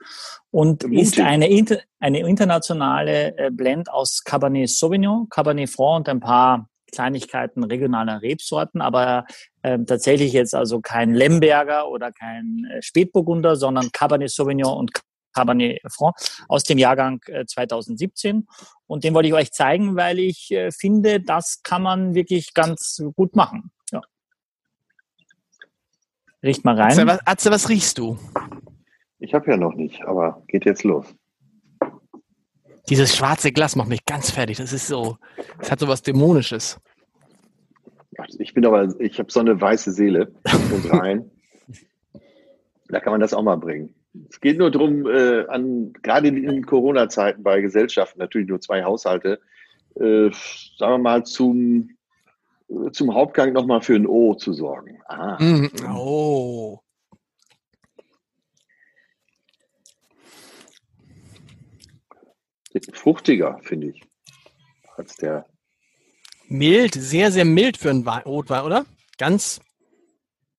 Und 0.50 0.84
Mutig. 0.84 0.98
ist 0.98 1.20
eine, 1.20 1.50
inter, 1.50 1.80
eine 2.00 2.20
internationale 2.20 3.36
äh, 3.36 3.50
Blend 3.50 3.90
aus 3.90 4.24
Cabernet 4.24 4.70
Sauvignon, 4.70 5.28
Cabernet 5.28 5.68
Franc 5.68 5.98
und 5.98 6.08
ein 6.08 6.20
paar 6.20 6.67
Kleinigkeiten 6.92 7.64
regionaler 7.64 8.22
Rebsorten, 8.22 8.80
aber 8.80 9.26
äh, 9.62 9.78
tatsächlich 9.78 10.32
jetzt 10.32 10.54
also 10.54 10.80
kein 10.80 11.14
Lemberger 11.14 11.88
oder 11.88 12.12
kein 12.12 12.66
äh, 12.70 12.82
Spätburgunder, 12.82 13.56
sondern 13.56 13.90
Cabernet 13.92 14.30
Sauvignon 14.30 14.76
und 14.76 14.92
Cabernet 15.34 15.80
Franc 15.90 16.16
aus 16.48 16.64
dem 16.64 16.78
Jahrgang 16.78 17.20
äh, 17.26 17.44
2017. 17.44 18.46
Und 18.86 19.04
den 19.04 19.14
wollte 19.14 19.28
ich 19.28 19.34
euch 19.34 19.52
zeigen, 19.52 19.96
weil 19.96 20.18
ich 20.18 20.50
äh, 20.50 20.70
finde, 20.72 21.20
das 21.20 21.62
kann 21.62 21.82
man 21.82 22.14
wirklich 22.14 22.54
ganz 22.54 23.02
gut 23.14 23.36
machen. 23.36 23.70
Ja. 23.92 24.00
Riecht 26.42 26.64
mal 26.64 26.74
rein. 26.74 26.92
Atze, 26.92 27.06
was, 27.06 27.26
Atze, 27.26 27.50
was 27.50 27.68
riechst 27.68 27.98
du? 27.98 28.18
Ich 29.18 29.34
habe 29.34 29.50
ja 29.50 29.56
noch 29.56 29.74
nicht, 29.74 30.02
aber 30.04 30.42
geht 30.46 30.64
jetzt 30.64 30.84
los. 30.84 31.06
Dieses 32.88 33.16
schwarze 33.16 33.52
Glas 33.52 33.76
macht 33.76 33.88
mich 33.88 34.04
ganz 34.04 34.30
fertig. 34.30 34.58
Das 34.58 34.72
ist 34.72 34.86
so, 34.86 35.18
es 35.60 35.70
hat 35.70 35.80
so 35.80 35.88
was 35.88 36.02
Dämonisches. 36.02 36.78
Ich 38.38 38.54
bin 38.54 38.66
aber, 38.66 38.88
ich 38.98 39.18
habe 39.18 39.30
so 39.30 39.40
eine 39.40 39.60
weiße 39.60 39.92
Seele 39.92 40.32
und 40.44 40.92
rein. 40.92 41.30
da 42.88 43.00
kann 43.00 43.12
man 43.12 43.20
das 43.20 43.32
auch 43.32 43.42
mal 43.42 43.56
bringen. 43.56 43.94
Es 44.28 44.40
geht 44.40 44.58
nur 44.58 44.70
darum, 44.70 45.06
äh, 45.06 45.46
an, 45.46 45.92
gerade 46.02 46.28
in 46.28 46.66
Corona-Zeiten 46.66 47.42
bei 47.42 47.60
Gesellschaften, 47.60 48.18
natürlich 48.18 48.48
nur 48.48 48.60
zwei 48.60 48.82
Haushalte, 48.82 49.40
äh, 49.94 50.30
sagen 50.76 50.94
wir 50.94 50.98
mal, 50.98 51.24
zum, 51.24 51.90
zum 52.92 53.14
Hauptgang 53.14 53.52
nochmal 53.52 53.82
für 53.82 53.94
ein 53.94 54.06
O 54.06 54.34
zu 54.34 54.52
sorgen. 54.52 54.98
Ah. 55.06 55.40
Mm, 55.40 55.70
oh. 55.94 56.80
Fruchtiger, 62.92 63.58
finde 63.62 63.88
ich, 63.88 64.02
als 64.96 65.16
der. 65.16 65.46
Mild, 66.48 66.94
sehr, 66.94 67.30
sehr 67.30 67.44
mild 67.44 67.76
für 67.76 67.90
einen 67.90 68.08
Rotwein, 68.08 68.64
oder? 68.64 68.86
Ganz. 69.18 69.60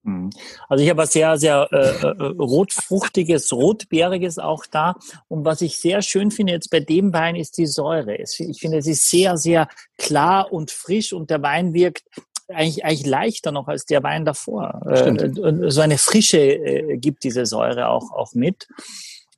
Hm. 0.04 0.30
Also 0.68 0.84
ich 0.84 0.90
habe 0.90 1.02
was 1.02 1.14
sehr, 1.14 1.38
sehr 1.38 1.68
äh, 1.72 1.78
äh, 1.78 2.24
rotfruchtiges, 2.38 3.52
rotbeeriges 3.52 4.40
auch 4.40 4.66
da. 4.66 4.96
Und 5.28 5.46
was 5.46 5.62
ich 5.62 5.78
sehr 5.78 6.02
schön 6.02 6.32
finde 6.32 6.54
jetzt 6.54 6.70
bei 6.70 6.80
dem 6.80 7.12
Wein 7.14 7.36
ist 7.36 7.58
die 7.58 7.66
Säure. 7.66 8.16
Ich 8.16 8.60
finde, 8.60 8.78
es 8.78 8.88
ist 8.88 9.10
sehr, 9.10 9.38
sehr 9.38 9.68
klar 9.98 10.52
und 10.54 10.72
frisch 10.72 11.12
und 11.12 11.30
der 11.30 11.42
Wein 11.42 11.74
wirkt 11.74 12.04
eigentlich, 12.48 12.84
eigentlich 12.84 13.06
leichter 13.06 13.52
noch 13.52 13.68
als 13.68 13.86
der 13.86 14.02
Wein 14.04 14.26
davor. 14.26 14.82
Stimmt. 14.96 15.22
Äh, 15.22 15.70
so 15.70 15.82
eine 15.82 15.98
Frische 15.98 16.40
äh, 16.40 16.98
gibt 16.98 17.24
diese 17.24 17.46
Säure 17.46 17.90
auch, 17.90 18.12
auch 18.12 18.34
mit. 18.34 18.68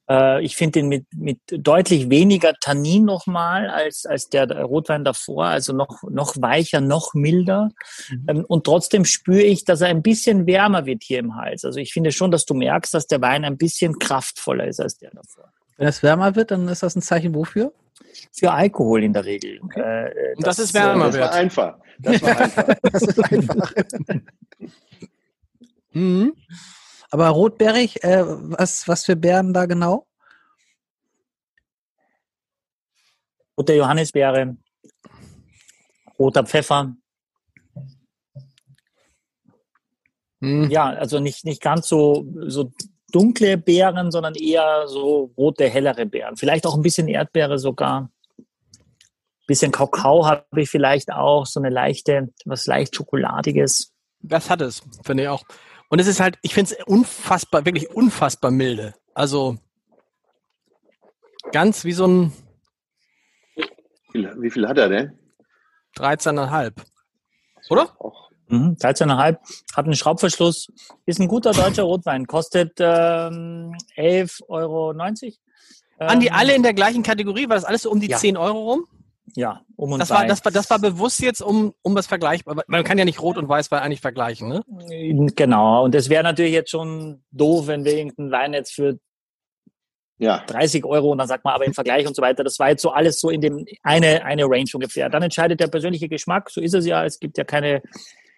Äh, 0.10 0.44
ich 0.44 0.56
finde 0.56 0.80
den 0.80 0.88
mit, 0.88 1.06
mit 1.16 1.40
deutlich 1.52 2.10
weniger 2.10 2.54
Tannin 2.60 3.06
nochmal 3.06 3.70
als, 3.70 4.06
als 4.06 4.30
der 4.30 4.50
Rotwein 4.64 5.04
davor, 5.04 5.46
also 5.46 5.74
noch, 5.74 6.04
noch 6.10 6.36
weicher, 6.40 6.82
noch 6.82 7.14
milder. 7.14 7.70
Mhm. 8.10 8.26
Ähm, 8.28 8.46
und 8.48 8.66
trotzdem 8.66 9.06
spüre 9.06 9.44
ich, 9.44 9.66
dass 9.66 9.82
er 9.82 9.88
ein 9.88 10.02
bisschen 10.02 10.48
wärmer 10.48 10.86
wird 10.86 11.04
hier 11.04 11.20
im 11.20 11.36
Hals. 11.36 11.66
Also 11.66 11.80
ich 11.80 11.94
finde 11.94 12.12
schon, 12.12 12.32
dass 12.32 12.46
du 12.46 12.54
merkst, 12.54 12.94
dass 12.94 13.08
der 13.08 13.22
Wein 13.22 13.46
ein 13.46 13.58
bisschen 13.58 14.00
kraftvoller 14.00 14.68
ist 14.68 14.80
als 14.80 14.98
der 14.98 15.12
davor. 15.12 15.52
Wenn 15.78 15.88
es 15.88 16.04
wärmer 16.04 16.36
wird, 16.36 16.52
dann 16.52 16.68
ist 16.68 16.84
das 16.84 16.96
ein 16.96 17.02
Zeichen 17.02 17.34
wofür? 17.34 17.74
für 18.32 18.52
Alkohol 18.52 19.04
in 19.04 19.14
der 19.14 19.26
Regel. 19.26 19.60
Okay. 19.64 19.80
Äh, 19.80 20.36
Und 20.36 20.48
das, 20.48 20.58
das 20.58 20.66
ist 20.66 20.74
wärmer. 20.74 21.08
Das 21.08 21.20
war 21.20 21.32
einfach. 21.34 21.78
Das 22.00 22.22
war 22.22 22.38
einfach. 22.38 22.66
das 22.92 23.02
ist 23.02 23.32
einfach. 23.32 23.74
mhm. 25.94 26.34
Aber 27.12 27.28
rotbeerig, 27.28 28.04
äh, 28.04 28.24
was, 28.26 28.88
was 28.88 29.04
für 29.06 29.18
Beeren 29.18 29.54
da 29.54 29.66
genau? 29.66 30.08
Rote 33.58 33.74
Johannisbeere, 33.74 34.56
roter 36.18 36.46
Pfeffer. 36.46 36.96
Mhm. 40.40 40.70
Ja, 40.72 40.90
also 40.90 41.20
nicht, 41.20 41.44
nicht 41.44 41.62
ganz 41.62 41.90
so, 41.90 42.26
so 42.48 42.72
dunkle 43.12 43.58
Beeren, 43.58 44.10
sondern 44.10 44.36
eher 44.36 44.88
so 44.88 45.34
rote, 45.38 45.70
hellere 45.70 46.06
Beeren. 46.06 46.38
Vielleicht 46.38 46.66
auch 46.66 46.76
ein 46.76 46.82
bisschen 46.82 47.10
Erdbeere 47.10 47.60
sogar. 47.60 48.10
Ein 48.40 49.48
bisschen 49.48 49.74
Kakao 49.74 50.26
habe 50.26 50.46
ich 50.62 50.70
vielleicht 50.70 51.12
auch, 51.12 51.46
so 51.46 51.60
eine 51.60 51.70
leichte, 51.70 52.30
was 52.46 52.68
leicht 52.68 52.96
Schokoladiges. 52.96 53.92
Das 54.22 54.50
hat 54.50 54.62
es, 54.62 54.82
finde 55.04 55.24
ich 55.24 55.30
auch. 55.30 55.44
Und 55.92 56.00
es 56.00 56.08
ist 56.08 56.22
halt, 56.22 56.40
ich 56.42 56.54
finde 56.54 56.74
es 56.74 56.86
unfassbar, 56.86 57.66
wirklich 57.66 57.92
unfassbar 57.92 58.50
milde. 58.50 58.96
Also 59.14 59.58
ganz 61.52 61.84
wie 61.84 61.92
so 61.92 62.08
ein. 62.08 62.34
Wie 64.14 64.50
viel 64.50 64.68
hat 64.70 64.78
er 64.78 64.88
denn? 64.88 65.20
13,5. 65.98 66.72
Oder? 67.70 67.94
Mhm, 68.48 68.78
13,5. 68.80 69.38
Hat 69.76 69.86
einen 69.86 69.96
Schraubverschluss. 69.96 70.72
Ist 71.06 71.20
ein 71.20 71.28
guter 71.28 71.52
deutscher 71.52 71.84
Rotwein. 71.84 72.26
Kostet 72.26 72.80
ähm, 72.80 73.76
11,90 73.98 74.44
Euro. 74.48 74.94
Ähm, 74.94 75.28
Andi, 76.00 76.30
alle 76.30 76.56
in 76.56 76.64
der 76.64 76.74
gleichen 76.74 77.04
Kategorie? 77.04 77.50
War 77.50 77.58
das 77.58 77.66
alles 77.66 77.82
so 77.82 77.92
um 77.92 78.00
die 78.00 78.08
ja. 78.08 78.18
10 78.18 78.38
Euro 78.38 78.72
rum? 78.72 78.88
Ja, 79.36 79.62
um 79.76 79.94
und 79.94 80.00
das 80.00 80.10
war, 80.10 80.26
das 80.26 80.44
war, 80.44 80.52
das 80.52 80.70
war 80.70 80.80
bewusst 80.80 81.22
jetzt, 81.22 81.42
um, 81.42 81.74
um 81.82 81.96
das 81.96 82.08
vergleichbar. 82.08 82.64
Man 82.68 82.84
kann 82.84 82.98
ja 82.98 83.06
nicht 83.06 83.22
Rot 83.22 83.38
und 83.38 83.48
Weiß 83.48 83.72
weil 83.72 83.80
eigentlich 83.80 84.02
vergleichen, 84.02 84.50
ne? 84.50 84.64
Genau. 85.36 85.86
Und 85.86 85.96
es 85.96 86.10
wäre 86.10 86.24
natürlich 86.24 86.54
jetzt 86.54 86.72
schon 86.72 87.24
doof, 87.32 87.68
wenn 87.68 87.86
wir 87.86 87.94
irgendeinen 87.94 88.32
Wein 88.32 88.54
jetzt 88.54 88.74
für 88.74 89.00
ja. 90.22 90.44
30 90.46 90.86
Euro 90.86 91.12
und 91.12 91.18
dann 91.18 91.28
sagt 91.28 91.44
man 91.44 91.54
aber 91.54 91.66
im 91.66 91.74
Vergleich 91.74 92.06
und 92.08 92.16
so 92.16 92.22
weiter. 92.22 92.44
Das 92.44 92.60
war 92.60 92.70
jetzt 92.70 92.82
so 92.82 92.92
alles 92.92 93.20
so 93.20 93.30
in 93.30 93.42
dem 93.42 93.66
eine, 93.82 94.24
eine 94.24 94.46
Range 94.46 94.70
ungefähr. 94.74 95.10
Dann 95.10 95.24
entscheidet 95.24 95.60
der 95.60 95.68
persönliche 95.68 96.10
Geschmack. 96.10 96.50
So 96.50 96.62
ist 96.62 96.76
es 96.76 96.86
ja. 96.86 97.04
Es 97.06 97.20
gibt 97.20 97.38
ja 97.38 97.44
keine 97.44 97.82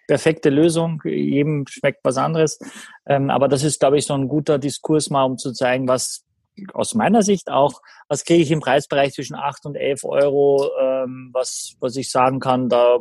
perfekte 0.06 0.48
Lösung. 0.48 1.02
Jedem 1.04 1.66
schmeckt 1.68 2.00
was 2.02 2.16
anderes. 2.16 2.58
Ähm, 3.06 3.28
aber 3.30 3.48
das 3.48 3.64
ist, 3.64 3.80
glaube 3.80 3.98
ich, 3.98 4.06
so 4.06 4.14
ein 4.14 4.28
guter 4.28 4.58
Diskurs 4.58 5.10
mal, 5.10 5.24
um 5.24 5.36
zu 5.36 5.52
zeigen, 5.52 5.86
was 5.86 6.23
aus 6.72 6.94
meiner 6.94 7.22
Sicht 7.22 7.50
auch, 7.50 7.80
was 8.08 8.24
kriege 8.24 8.42
ich 8.42 8.50
im 8.50 8.60
Preisbereich 8.60 9.14
zwischen 9.14 9.34
8 9.34 9.66
und 9.66 9.76
11 9.76 10.04
Euro, 10.04 10.70
ähm, 10.80 11.30
was, 11.32 11.74
was 11.80 11.96
ich 11.96 12.10
sagen 12.10 12.40
kann, 12.40 12.68
da 12.68 12.98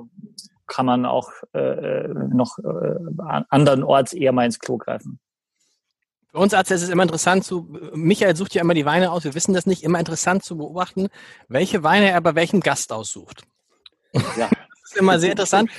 kann 0.68 0.86
man 0.86 1.06
auch 1.06 1.30
äh, 1.54 1.60
äh 1.60 2.08
noch 2.08 2.58
äh, 2.60 3.44
andernorts 3.50 4.14
eher 4.14 4.32
mal 4.32 4.46
ins 4.46 4.60
Klo 4.60 4.78
greifen. 4.78 5.20
Für 6.32 6.40
uns 6.40 6.54
Arzt 6.56 6.72
ist 6.72 6.82
es 6.82 6.90
immer 6.90 7.04
interessant 7.04 7.44
zu, 7.44 7.70
Michael 7.94 8.36
sucht 8.36 8.56
ja 8.56 8.62
immer 8.62 8.74
die 8.74 8.86
Weine 8.86 9.12
aus, 9.12 9.24
wir 9.24 9.36
wissen 9.36 9.54
das 9.54 9.68
nicht, 9.68 9.84
immer 9.84 10.00
interessant 10.00 10.44
zu 10.44 10.58
beobachten, 10.58 11.10
welche 11.48 11.84
Weine 11.84 12.10
er 12.10 12.22
bei 12.22 12.34
welchem 12.34 12.60
Gast 12.60 12.92
aussucht. 12.92 13.44
Ja. 14.14 14.50
das 14.82 14.92
ist 14.92 14.98
immer 14.98 15.20
sehr 15.20 15.32
interessant, 15.32 15.70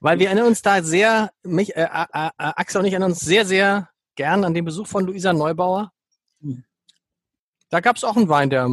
weil 0.00 0.18
wir 0.18 0.26
erinnern 0.26 0.48
uns 0.48 0.62
da 0.62 0.82
sehr, 0.82 1.30
mich, 1.44 1.76
äh, 1.76 1.86
Axel 1.92 2.80
und 2.80 2.86
ich 2.86 2.92
erinnern 2.92 3.12
uns 3.12 3.20
sehr, 3.20 3.46
sehr 3.46 3.88
gern 4.16 4.44
an 4.44 4.52
den 4.52 4.64
Besuch 4.64 4.88
von 4.88 5.06
Luisa 5.06 5.32
Neubauer. 5.32 5.92
Hm. 6.40 6.64
Da 7.70 7.80
gab 7.80 7.96
es 7.96 8.04
auch 8.04 8.16
einen 8.16 8.28
Wein, 8.28 8.50
der. 8.50 8.68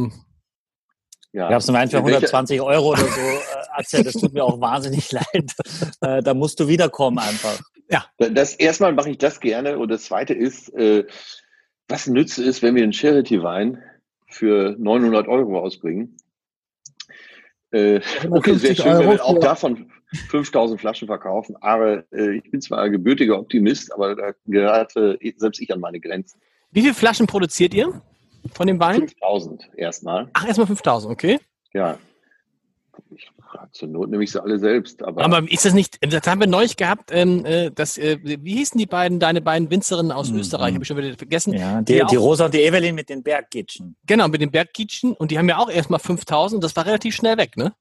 Ja. 1.32 1.48
Gab 1.48 1.60
es 1.60 1.68
einen 1.68 1.78
Wein 1.78 1.88
für 1.88 1.98
120 1.98 2.60
Euro 2.60 2.92
oder 2.92 3.04
so? 3.04 3.20
Äh, 3.20 3.38
Axel, 3.72 4.02
das 4.02 4.14
tut 4.14 4.32
mir 4.32 4.44
auch 4.44 4.60
wahnsinnig 4.60 5.12
leid. 5.12 5.52
Äh, 6.00 6.22
da 6.22 6.34
musst 6.34 6.58
du 6.58 6.68
wiederkommen 6.68 7.18
einfach. 7.18 7.60
Ja. 7.90 8.04
Das 8.18 8.54
erstmal 8.54 8.92
mache 8.92 9.10
ich 9.10 9.18
das 9.18 9.40
gerne 9.40 9.78
und 9.78 9.88
das 9.88 10.04
zweite 10.04 10.34
ist, 10.34 10.74
äh, 10.74 11.06
was 11.86 12.06
nützt 12.06 12.38
es, 12.38 12.60
wenn 12.62 12.74
wir 12.74 12.82
einen 12.82 12.92
Charity-Wein 12.92 13.82
für 14.26 14.74
900 14.78 15.28
Euro 15.28 15.60
ausbringen? 15.60 16.16
Äh, 17.70 18.00
okay, 18.30 18.54
sehr 18.54 18.74
schön, 18.74 18.86
Euro 18.88 19.00
wenn 19.00 19.10
wir 19.10 19.24
auch 19.24 19.38
davon 19.38 19.90
5000 20.30 20.80
Flaschen 20.80 21.06
verkaufen, 21.06 21.56
aber 21.60 22.04
äh, 22.12 22.36
ich 22.36 22.50
bin 22.50 22.60
zwar 22.60 22.80
ein 22.80 22.92
gebürtiger 22.92 23.38
Optimist, 23.38 23.92
aber 23.92 24.16
da 24.16 24.32
gerate 24.46 25.18
selbst 25.36 25.60
ich 25.60 25.72
an 25.72 25.80
meine 25.80 26.00
Grenzen. 26.00 26.40
Wie 26.70 26.80
viele 26.80 26.94
Flaschen 26.94 27.26
produziert 27.26 27.74
ihr? 27.74 28.02
Von 28.54 28.66
dem 28.66 28.80
Wein? 28.80 29.00
5000 29.00 29.70
erstmal. 29.76 30.28
Ach, 30.32 30.46
erstmal 30.46 30.66
5000, 30.66 31.12
okay. 31.12 31.38
Ja. 31.72 31.98
Ich, 33.10 33.30
zur 33.72 33.88
Not 33.88 34.10
nehme 34.10 34.24
ich 34.24 34.32
sie 34.32 34.42
alle 34.42 34.58
selbst. 34.58 35.02
Aber, 35.02 35.24
aber 35.24 35.50
ist 35.50 35.64
das 35.64 35.72
nicht, 35.72 35.98
das 36.00 36.26
haben 36.26 36.40
wir 36.40 36.46
neulich 36.46 36.76
gehabt, 36.76 37.10
ähm, 37.12 37.44
äh, 37.44 37.70
das, 37.70 37.96
äh, 37.96 38.18
wie 38.22 38.56
hießen 38.56 38.78
die 38.78 38.86
beiden, 38.86 39.20
deine 39.20 39.40
beiden 39.40 39.70
Winzerinnen 39.70 40.12
aus 40.12 40.30
mhm. 40.30 40.40
Österreich, 40.40 40.74
habe 40.74 40.82
ich 40.82 40.88
schon 40.88 40.96
wieder 40.96 41.16
vergessen. 41.16 41.54
Ja, 41.54 41.80
die, 41.80 41.94
die, 41.94 42.06
die 42.10 42.16
Rosa 42.16 42.46
und 42.46 42.54
die 42.54 42.62
Evelyn 42.62 42.94
mit 42.94 43.08
den 43.08 43.22
Berggitschen. 43.22 43.96
Genau, 44.06 44.28
mit 44.28 44.40
den 44.40 44.50
Berggitschen 44.50 45.12
und 45.12 45.30
die 45.30 45.38
haben 45.38 45.48
ja 45.48 45.58
auch 45.58 45.70
erstmal 45.70 46.00
5000, 46.00 46.62
das 46.62 46.76
war 46.76 46.86
relativ 46.86 47.14
schnell 47.14 47.36
weg, 47.36 47.56
ne? 47.56 47.72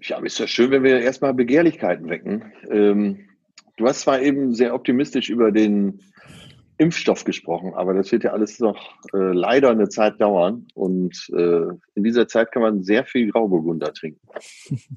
Ja, 0.00 0.16
aber 0.16 0.26
ist 0.26 0.38
ja 0.38 0.46
schön, 0.46 0.70
wenn 0.70 0.84
wir 0.84 1.00
erstmal 1.00 1.34
Begehrlichkeiten 1.34 2.08
wecken. 2.08 2.52
Ähm, 2.70 3.28
du 3.76 3.86
hast 3.86 4.00
zwar 4.00 4.20
eben 4.20 4.54
sehr 4.54 4.74
optimistisch 4.74 5.28
über 5.28 5.50
den 5.50 6.00
Impfstoff 6.78 7.24
gesprochen, 7.24 7.74
aber 7.74 7.92
das 7.92 8.10
wird 8.12 8.24
ja 8.24 8.32
alles 8.32 8.60
noch 8.60 8.76
äh, 9.12 9.18
leider 9.18 9.70
eine 9.70 9.88
Zeit 9.88 10.20
dauern 10.20 10.68
und 10.74 11.28
äh, 11.32 11.66
in 11.94 12.04
dieser 12.04 12.28
Zeit 12.28 12.52
kann 12.52 12.62
man 12.62 12.82
sehr 12.82 13.04
viel 13.04 13.30
Grauburgunder 13.30 13.92
trinken. 13.92 14.26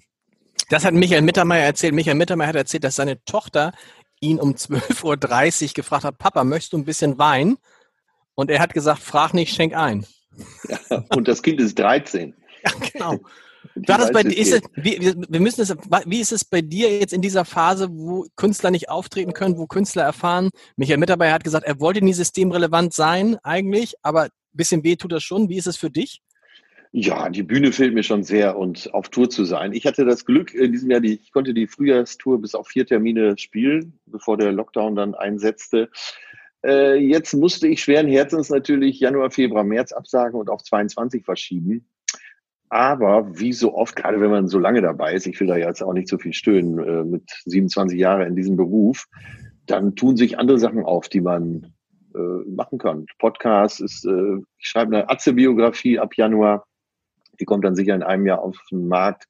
Das 0.69 0.85
hat 0.85 0.93
Michael 0.93 1.21
Mittermeier 1.21 1.65
erzählt. 1.65 1.93
Michael 1.93 2.15
Mittermeier 2.15 2.47
hat 2.47 2.55
erzählt, 2.55 2.85
dass 2.85 2.95
seine 2.95 3.21
Tochter 3.25 3.73
ihn 4.21 4.39
um 4.39 4.53
12.30 4.53 5.63
Uhr 5.63 5.73
gefragt 5.73 6.05
hat, 6.05 6.17
Papa, 6.17 6.45
möchtest 6.45 6.71
du 6.71 6.77
ein 6.77 6.85
bisschen 6.85 7.17
Wein? 7.17 7.57
Und 8.35 8.49
er 8.49 8.59
hat 8.61 8.73
gesagt, 8.73 8.99
frag 8.99 9.33
nicht, 9.33 9.53
schenk 9.53 9.75
ein. 9.75 10.05
Ja, 10.69 11.03
und 11.13 11.27
das 11.27 11.43
Kind 11.43 11.59
ist 11.59 11.77
13. 11.77 12.35
Ja, 12.63 12.71
genau. 12.93 13.19
Das 13.75 14.11
bei, 14.11 14.21
ist 14.21 14.53
es, 14.53 14.61
wie, 14.75 14.99
wir 14.99 15.39
müssen 15.39 15.61
es, 15.61 15.75
wie 16.05 16.19
ist 16.19 16.31
es 16.31 16.45
bei 16.45 16.61
dir 16.61 16.99
jetzt 16.99 17.13
in 17.13 17.21
dieser 17.21 17.45
Phase, 17.45 17.89
wo 17.91 18.25
Künstler 18.35 18.71
nicht 18.71 18.89
auftreten 18.89 19.33
können, 19.33 19.57
wo 19.57 19.67
Künstler 19.67 20.03
erfahren? 20.03 20.49
Michael 20.77 20.97
Mitarbeiter 20.97 21.33
hat 21.33 21.43
gesagt, 21.43 21.65
er 21.65 21.79
wollte 21.79 22.03
nie 22.03 22.13
systemrelevant 22.13 22.93
sein 22.93 23.37
eigentlich, 23.43 23.95
aber 24.01 24.23
ein 24.23 24.29
bisschen 24.53 24.83
weh 24.83 24.95
tut 24.95 25.11
das 25.11 25.23
schon. 25.23 25.49
Wie 25.49 25.57
ist 25.57 25.67
es 25.67 25.77
für 25.77 25.89
dich? 25.89 26.21
Ja, 26.93 27.29
die 27.29 27.43
Bühne 27.43 27.71
fehlt 27.71 27.93
mir 27.93 28.03
schon 28.03 28.23
sehr 28.23 28.57
und 28.57 28.93
auf 28.93 29.07
Tour 29.07 29.29
zu 29.29 29.45
sein. 29.45 29.71
Ich 29.71 29.85
hatte 29.85 30.03
das 30.03 30.25
Glück 30.25 30.53
in 30.53 30.73
diesem 30.73 30.91
Jahr, 30.91 30.99
die, 30.99 31.13
ich 31.13 31.31
konnte 31.31 31.53
die 31.53 31.67
Frühjahrstour 31.67 32.41
bis 32.41 32.53
auf 32.53 32.67
vier 32.67 32.85
Termine 32.85 33.37
spielen, 33.37 33.97
bevor 34.07 34.37
der 34.37 34.51
Lockdown 34.51 34.95
dann 34.95 35.15
einsetzte. 35.15 35.89
Äh, 36.65 36.97
jetzt 36.97 37.33
musste 37.33 37.69
ich 37.69 37.81
schweren 37.81 38.07
Herzens 38.07 38.49
natürlich 38.49 38.99
Januar, 38.99 39.31
Februar, 39.31 39.63
März 39.63 39.93
absagen 39.93 40.37
und 40.37 40.49
auf 40.49 40.63
22 40.63 41.23
verschieben. 41.23 41.87
Aber 42.71 43.37
wie 43.37 43.51
so 43.51 43.75
oft, 43.75 43.97
gerade 43.97 44.21
wenn 44.21 44.31
man 44.31 44.47
so 44.47 44.57
lange 44.57 44.81
dabei 44.81 45.13
ist, 45.13 45.27
ich 45.27 45.37
will 45.41 45.47
da 45.47 45.57
jetzt 45.57 45.83
auch 45.83 45.91
nicht 45.91 46.07
so 46.07 46.17
viel 46.17 46.31
stöhnen, 46.31 46.79
äh, 46.79 47.03
mit 47.03 47.29
27 47.43 47.99
Jahren 47.99 48.25
in 48.25 48.37
diesem 48.37 48.55
Beruf, 48.55 49.07
dann 49.65 49.97
tun 49.97 50.15
sich 50.15 50.39
andere 50.39 50.57
Sachen 50.57 50.85
auf, 50.85 51.09
die 51.09 51.19
man 51.19 51.73
äh, 52.15 52.49
machen 52.49 52.79
kann. 52.79 53.07
Podcast 53.19 53.81
ist, 53.81 54.05
äh, 54.05 54.37
ich 54.57 54.67
schreibe 54.67 54.95
eine 54.95 55.09
Atze-Biografie 55.09 55.99
ab 55.99 56.15
Januar. 56.15 56.65
Die 57.41 57.45
kommt 57.45 57.65
dann 57.65 57.75
sicher 57.75 57.93
in 57.93 58.03
einem 58.03 58.25
Jahr 58.25 58.39
auf 58.39 58.57
den 58.71 58.87
Markt 58.87 59.27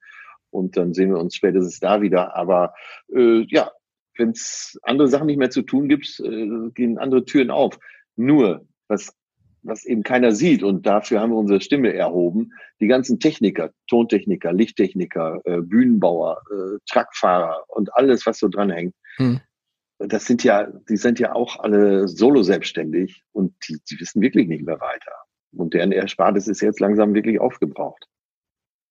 und 0.52 0.78
dann 0.78 0.94
sehen 0.94 1.10
wir 1.10 1.20
uns 1.20 1.36
spätestens 1.36 1.80
da 1.80 2.00
wieder. 2.00 2.36
Aber 2.36 2.76
äh, 3.12 3.44
ja, 3.48 3.72
wenn 4.18 4.30
es 4.30 4.78
andere 4.84 5.08
Sachen 5.08 5.26
nicht 5.26 5.39
mehr 5.39 5.50
zu 5.50 5.64
tun 5.64 5.89
gibt, 5.89 6.20
äh, 6.20 6.70
gehen 6.76 7.00
andere 7.00 7.26
Türen 7.26 7.50
auf. 7.50 7.80
Nur, 8.16 8.68
was 8.88 9.16
was 9.64 9.86
eben 9.86 10.03
keiner 10.03 10.32
sieht. 10.34 10.64
Und 10.64 10.86
dafür 10.86 11.20
haben 11.20 11.32
wir 11.32 11.38
unsere 11.38 11.62
Stimme 11.62 11.93
erhoben. 11.93 12.51
Die 12.80 12.88
ganzen 12.88 13.20
Techniker, 13.20 13.72
Tontechniker, 13.88 14.53
Lichttechniker, 14.53 15.41
äh, 15.45 15.62
Bühnenbauer, 15.62 16.41
äh, 16.51 16.78
Truckfahrer 16.89 17.64
und 17.68 17.93
alles, 17.95 18.26
was 18.26 18.39
so 18.39 18.47
dranhängt. 18.47 18.95
Hm. 19.18 19.39
Das 19.99 20.26
sind 20.26 20.43
ja, 20.43 20.68
die 20.89 20.97
sind 20.97 21.20
ja 21.20 21.34
auch 21.36 21.59
alle 21.59 22.07
solo 22.07 22.41
selbstständig 22.41 23.24
und 23.34 23.53
die, 23.68 23.78
die 23.89 23.99
wissen 23.99 24.22
wirklich 24.22 24.47
nicht 24.47 24.66
mehr 24.66 24.80
weiter. 24.80 25.12
Und 25.53 25.74
deren 25.74 25.91
Erspartes 25.91 26.47
ist 26.47 26.62
jetzt 26.62 26.80
langsam 26.80 27.14
wirklich 27.14 27.39
aufgebraucht. 27.39 28.07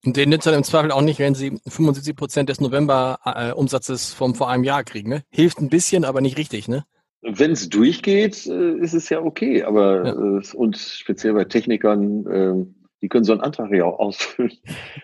Und 0.04 0.16
den 0.16 0.30
nützt 0.30 0.46
dann 0.46 0.54
im 0.54 0.64
Zweifel 0.64 0.92
auch 0.92 1.02
nicht, 1.02 1.18
wenn 1.18 1.34
sie 1.34 1.60
75 1.66 2.16
Prozent 2.16 2.48
des 2.48 2.60
November-Umsatzes 2.60 4.14
vom 4.14 4.34
vor 4.34 4.48
einem 4.48 4.64
Jahr 4.64 4.82
kriegen. 4.84 5.10
Ne? 5.10 5.24
Hilft 5.30 5.58
ein 5.58 5.68
bisschen, 5.68 6.04
aber 6.04 6.20
nicht 6.20 6.38
richtig, 6.38 6.68
ne? 6.68 6.84
Wenn 7.22 7.52
es 7.52 7.68
durchgeht, 7.68 8.46
äh, 8.46 8.76
ist 8.78 8.94
es 8.94 9.08
ja 9.08 9.20
okay. 9.20 9.62
Aber 9.62 10.06
ja. 10.06 10.38
Äh, 10.38 10.56
und 10.56 10.76
speziell 10.76 11.34
bei 11.34 11.44
Technikern, 11.44 12.26
äh, 12.26 12.66
die 13.02 13.08
können 13.08 13.24
so 13.24 13.32
einen 13.32 13.40
Antrag 13.40 13.72
ja 13.72 13.84
auch 13.84 13.98
ausfüllen. 13.98 14.52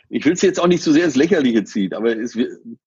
Ich 0.09 0.25
will 0.25 0.33
es 0.33 0.43
jetzt 0.43 0.61
auch 0.61 0.67
nicht 0.67 0.83
zu 0.83 0.91
so 0.91 0.95
sehr 0.95 1.05
ins 1.05 1.17
Lächerliche 1.17 1.65
ziehen, 1.65 1.95
aber 1.95 2.17
es, 2.17 2.39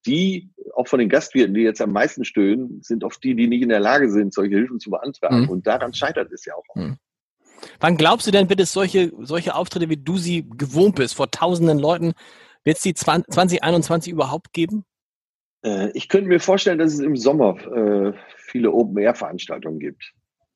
die, 0.06 0.50
auch 0.76 0.88
von 0.88 1.00
den 1.00 1.10
Gastwirten, 1.10 1.54
die 1.54 1.62
jetzt 1.62 1.82
am 1.82 1.92
meisten 1.92 2.26
stöhnen, 2.26 2.82
sind 2.82 3.04
oft 3.04 3.24
die, 3.24 3.36
die 3.36 3.48
nicht 3.48 3.62
in 3.62 3.70
der 3.70 3.80
Lage 3.80 4.12
sind, 4.12 4.34
solche 4.34 4.56
Hilfen 4.56 4.80
zu 4.80 4.90
beantragen. 4.90 5.42
Mhm. 5.42 5.50
Und 5.50 5.68
daran 5.68 5.94
scheitert 5.94 6.32
es 6.32 6.46
ja 6.46 6.54
auch. 6.56 6.64
Mhm. 6.76 6.98
Wann 7.80 7.98
glaubst 7.98 8.26
du 8.28 8.32
denn 8.32 8.48
bitte 8.48 8.66
solche, 8.66 9.12
solche 9.20 9.56
Auftritte, 9.56 9.90
wie 9.90 9.98
du 9.98 10.18
sie 10.18 10.48
gewohnt 10.50 10.96
bist, 10.96 11.16
vor 11.16 11.30
tausenden 11.30 11.78
Leuten, 11.78 12.14
wird 12.64 12.78
es 12.78 12.84
die 12.84 12.94
2021 12.94 14.14
überhaupt 14.14 14.54
geben? 14.54 14.86
Äh, 15.64 15.90
ich 15.92 16.08
könnte 16.08 16.30
mir 16.30 16.40
vorstellen, 16.40 16.80
dass 16.80 16.94
es 16.94 17.00
im 17.00 17.18
Sommer 17.18 17.58
viele 18.50 18.72
Open-Air-Veranstaltungen 18.72 19.80
gibt. 19.80 20.14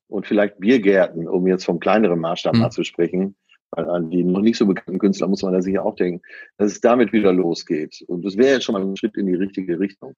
Und 0.07 0.27
vielleicht 0.27 0.59
Biergärten, 0.59 1.27
um 1.27 1.47
jetzt 1.47 1.65
vom 1.65 1.79
kleineren 1.79 2.19
Maßstab 2.19 2.53
mhm. 2.53 2.59
mal 2.61 2.71
zu 2.71 2.83
sprechen. 2.83 3.35
Weil 3.71 3.89
an 3.89 4.11
die 4.11 4.23
noch 4.23 4.41
nicht 4.41 4.57
so 4.57 4.67
bekannten 4.67 4.99
Künstler 4.99 5.27
muss 5.27 5.41
man 5.41 5.53
da 5.53 5.61
sicher 5.61 5.83
auch 5.83 5.95
denken, 5.95 6.21
dass 6.57 6.73
es 6.73 6.81
damit 6.81 7.11
wieder 7.11 7.33
losgeht. 7.33 8.03
Und 8.07 8.23
das 8.23 8.37
wäre 8.37 8.55
jetzt 8.55 8.65
schon 8.65 8.73
mal 8.73 8.83
ein 8.83 8.95
Schritt 8.95 9.17
in 9.17 9.25
die 9.25 9.33
richtige 9.33 9.79
Richtung. 9.79 10.13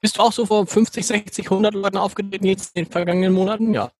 Bist 0.00 0.16
du 0.16 0.22
auch 0.22 0.32
so 0.32 0.46
vor 0.46 0.66
50, 0.66 1.06
60, 1.06 1.50
100 1.50 1.74
Leuten 1.74 1.96
aufgetreten 1.96 2.46
jetzt 2.46 2.74
in 2.76 2.84
den 2.84 2.90
vergangenen 2.90 3.32
Monaten? 3.32 3.74
Ja. 3.74 3.90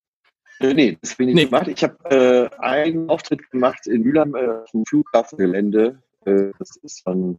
Äh, 0.61 0.75
nee, 0.75 0.99
das 1.01 1.17
bin 1.17 1.29
ich 1.29 1.35
nee. 1.35 1.45
gemacht. 1.45 1.69
Ich 1.69 1.83
habe 1.83 1.97
äh, 2.11 2.57
einen 2.59 3.11
Auftritt 3.11 3.51
gemacht 3.51 3.87
in 3.87 4.03
Mülheim 4.03 4.35
äh, 4.35 4.67
vom 4.71 4.85
Flughafengelände. 4.87 6.01
Äh, 6.25 6.53
das 6.59 6.77
ist 6.77 7.03
von, 7.03 7.39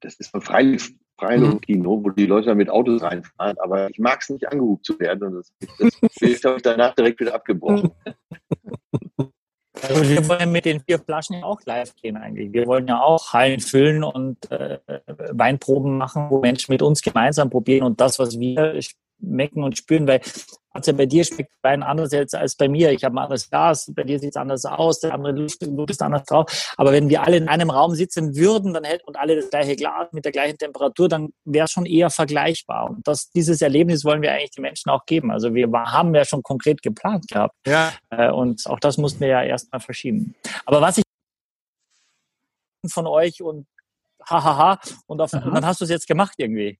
das 0.00 0.14
ist 0.14 0.30
von 0.30 0.40
Freiluft, 0.40 0.94
Freiluftkino, 1.20 1.96
mhm. 1.96 2.04
wo 2.04 2.10
die 2.10 2.26
Leute 2.26 2.46
dann 2.48 2.56
mit 2.56 2.70
Autos 2.70 3.02
reinfahren. 3.02 3.56
Aber 3.58 3.90
ich 3.90 3.98
mag 3.98 4.20
es 4.20 4.30
nicht 4.30 4.48
angehubt 4.50 4.84
zu 4.84 4.98
werden. 4.98 5.22
Und 5.22 5.34
das, 5.34 5.52
das 5.78 6.44
habe 6.44 6.56
ich 6.56 6.62
danach 6.62 6.94
direkt 6.94 7.20
wieder 7.20 7.34
abgebrochen. 7.34 7.90
Also 9.82 10.02
wir 10.02 10.28
wollen 10.28 10.52
mit 10.52 10.64
den 10.64 10.80
vier 10.80 10.98
Flaschen 10.98 11.36
ja 11.36 11.44
auch 11.44 11.60
live 11.64 11.94
gehen 11.96 12.16
eigentlich. 12.16 12.52
Wir 12.52 12.66
wollen 12.66 12.86
ja 12.88 13.00
auch 13.00 13.32
Hallen 13.32 13.60
füllen 13.60 14.02
und 14.02 14.50
äh, 14.50 14.78
Weinproben 15.30 15.96
machen, 15.96 16.26
wo 16.28 16.40
Menschen 16.40 16.72
mit 16.72 16.82
uns 16.82 17.02
gemeinsam 17.02 17.50
probieren 17.50 17.84
und 17.84 18.00
das, 18.00 18.18
was 18.18 18.38
wir 18.38 18.74
schmecken 19.20 19.62
und 19.62 19.76
spüren, 19.76 20.06
weil 20.06 20.20
also 20.72 20.92
bei 20.94 21.06
dir 21.06 21.24
schmeckt 21.24 21.50
Wein 21.62 21.82
anders 21.82 22.12
jetzt 22.12 22.34
als 22.34 22.54
bei 22.54 22.68
mir. 22.68 22.92
Ich 22.92 23.02
habe 23.02 23.16
ein 23.16 23.18
anderes 23.18 23.50
Glas, 23.50 23.90
bei 23.92 24.04
dir 24.04 24.20
sieht 24.20 24.30
es 24.30 24.36
anders 24.36 24.64
aus, 24.64 25.00
der 25.00 25.12
andere 25.12 25.32
Luft, 25.32 25.62
Luft 25.62 25.90
ist 25.90 26.02
anders 26.02 26.24
drauf. 26.24 26.74
Aber 26.76 26.92
wenn 26.92 27.08
wir 27.08 27.22
alle 27.22 27.36
in 27.36 27.48
einem 27.48 27.70
Raum 27.70 27.94
sitzen 27.94 28.36
würden, 28.36 28.72
dann 28.72 28.84
hält 28.84 29.02
und 29.04 29.18
alle 29.18 29.34
das 29.34 29.50
gleiche 29.50 29.74
Glas 29.74 30.12
mit 30.12 30.24
der 30.24 30.32
gleichen 30.32 30.58
Temperatur, 30.58 31.08
dann 31.08 31.30
wäre 31.44 31.64
es 31.64 31.72
schon 31.72 31.86
eher 31.86 32.08
vergleichbar. 32.10 32.88
Und 32.90 33.06
das, 33.06 33.30
dieses 33.32 33.60
Erlebnis 33.62 34.04
wollen 34.04 34.22
wir 34.22 34.32
eigentlich 34.32 34.52
den 34.52 34.62
Menschen 34.62 34.90
auch 34.90 35.04
geben. 35.06 35.32
Also 35.32 35.54
wir 35.54 35.68
haben 35.72 36.14
ja 36.14 36.24
schon 36.24 36.42
konkret 36.42 36.82
geplant 36.82 37.26
gehabt. 37.28 37.56
Ja. 37.66 37.92
Äh, 38.10 38.30
und 38.30 38.64
auch 38.66 38.78
das 38.78 38.96
mussten 38.96 39.20
wir 39.20 39.28
ja 39.28 39.42
erstmal 39.42 39.80
verschieben. 39.80 40.36
Aber 40.66 40.80
was 40.80 40.98
ich 40.98 41.04
von 42.88 43.06
euch 43.06 43.42
und 43.42 43.66
hahaha 44.24 44.78
und, 45.06 45.20
auf, 45.20 45.32
und 45.32 45.52
dann 45.52 45.66
hast 45.66 45.80
du 45.80 45.84
es 45.84 45.90
jetzt 45.90 46.06
gemacht 46.06 46.34
irgendwie. 46.38 46.78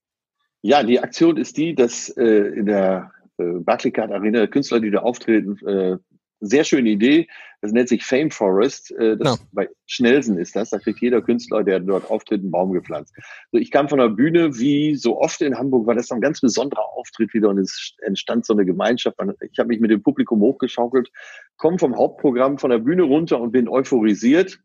Ja, 0.63 0.83
die 0.83 1.01
Aktion 1.01 1.37
ist 1.37 1.57
die, 1.57 1.75
dass 1.75 2.09
äh, 2.11 2.25
in 2.25 2.67
der 2.67 3.13
äh, 3.39 3.45
Barclaycard 3.61 4.13
Arena 4.13 4.47
Künstler, 4.47 4.81
die 4.81 4.91
da 4.91 5.01
auftreten, 5.01 5.57
äh, 5.67 5.97
sehr 6.41 6.65
schöne 6.65 6.91
Idee. 6.91 7.29
Das 7.61 7.73
nennt 7.73 7.91
sich 7.91 8.05
Fame 8.05 8.31
Forest. 8.31 8.91
Äh, 8.93 9.19
das, 9.19 9.39
no. 9.39 9.47
Bei 9.53 9.69
Schnelsen 9.87 10.39
ist 10.39 10.57
das. 10.57 10.71
Da 10.71 10.79
kriegt 10.79 11.01
jeder 11.01 11.21
Künstler, 11.21 11.63
der 11.63 11.81
dort 11.81 12.11
auftritt, 12.11 12.41
einen 12.41 12.51
Baum 12.51 12.73
gepflanzt. 12.73 13.15
So, 13.53 13.59
ich 13.59 13.71
kam 13.71 13.89
von 13.89 13.99
der 13.99 14.09
Bühne, 14.09 14.59
wie 14.59 14.97
so 14.97 15.19
oft 15.19 15.41
in 15.43 15.57
Hamburg, 15.57 15.87
war 15.87 15.95
das 15.95 16.11
ein 16.11 16.23
ganz 16.23 16.41
besonderer 16.41 16.85
Auftritt 16.95 17.35
wieder 17.35 17.51
und 17.51 17.59
es 17.59 17.95
entstand 18.03 18.47
so 18.47 18.55
eine 18.55 18.65
Gemeinschaft. 18.65 19.19
Ich 19.53 19.59
habe 19.59 19.69
mich 19.69 19.81
mit 19.81 19.91
dem 19.91 20.03
Publikum 20.03 20.41
hochgeschaukelt, 20.41 21.11
komme 21.57 21.79
vom 21.79 21.97
Hauptprogramm 21.97 22.59
von 22.59 22.71
der 22.71 22.79
Bühne 22.79 23.03
runter 23.03 23.41
und 23.41 23.53
bin 23.53 23.69
euphorisiert 23.69 24.59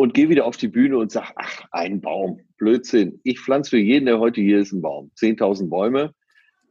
und 0.00 0.14
gehe 0.14 0.30
wieder 0.30 0.46
auf 0.46 0.56
die 0.56 0.68
Bühne 0.68 0.96
und 0.96 1.12
sage, 1.12 1.28
ach, 1.36 1.62
ein 1.72 2.00
Baum, 2.00 2.40
Blödsinn. 2.56 3.20
Ich 3.22 3.38
pflanze 3.38 3.68
für 3.68 3.78
jeden, 3.78 4.06
der 4.06 4.18
heute 4.18 4.40
hier 4.40 4.58
ist, 4.58 4.72
einen 4.72 4.80
Baum. 4.80 5.10
10.000 5.20 5.68
Bäume. 5.68 6.14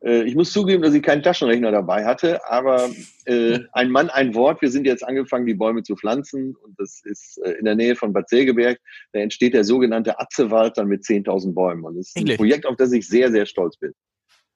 Äh, 0.03 0.23
ich 0.23 0.33
muss 0.33 0.51
zugeben, 0.51 0.81
dass 0.81 0.95
ich 0.95 1.03
keinen 1.03 1.21
Taschenrechner 1.21 1.71
dabei 1.71 2.05
hatte, 2.05 2.39
aber 2.49 2.89
äh, 3.25 3.59
ein 3.73 3.91
Mann, 3.91 4.09
ein 4.09 4.33
Wort. 4.33 4.63
Wir 4.63 4.71
sind 4.71 4.87
jetzt 4.87 5.03
angefangen, 5.03 5.45
die 5.45 5.53
Bäume 5.53 5.83
zu 5.83 5.95
pflanzen 5.95 6.55
und 6.55 6.73
das 6.79 7.01
ist 7.03 7.39
äh, 7.45 7.51
in 7.51 7.65
der 7.65 7.75
Nähe 7.75 7.95
von 7.95 8.13
Bad 8.13 8.27
Segeberg. 8.29 8.79
Da 9.13 9.19
entsteht 9.19 9.53
der 9.53 9.63
sogenannte 9.63 10.19
Atzewald 10.19 10.75
dann 10.79 10.87
mit 10.87 11.03
10.000 11.03 11.53
Bäumen 11.53 11.83
und 11.83 11.97
das 11.97 12.07
ist 12.07 12.17
ein 12.17 12.35
Projekt, 12.35 12.65
auf 12.65 12.77
das 12.77 12.91
ich 12.93 13.07
sehr, 13.07 13.29
sehr 13.29 13.45
stolz 13.45 13.77
bin. 13.77 13.93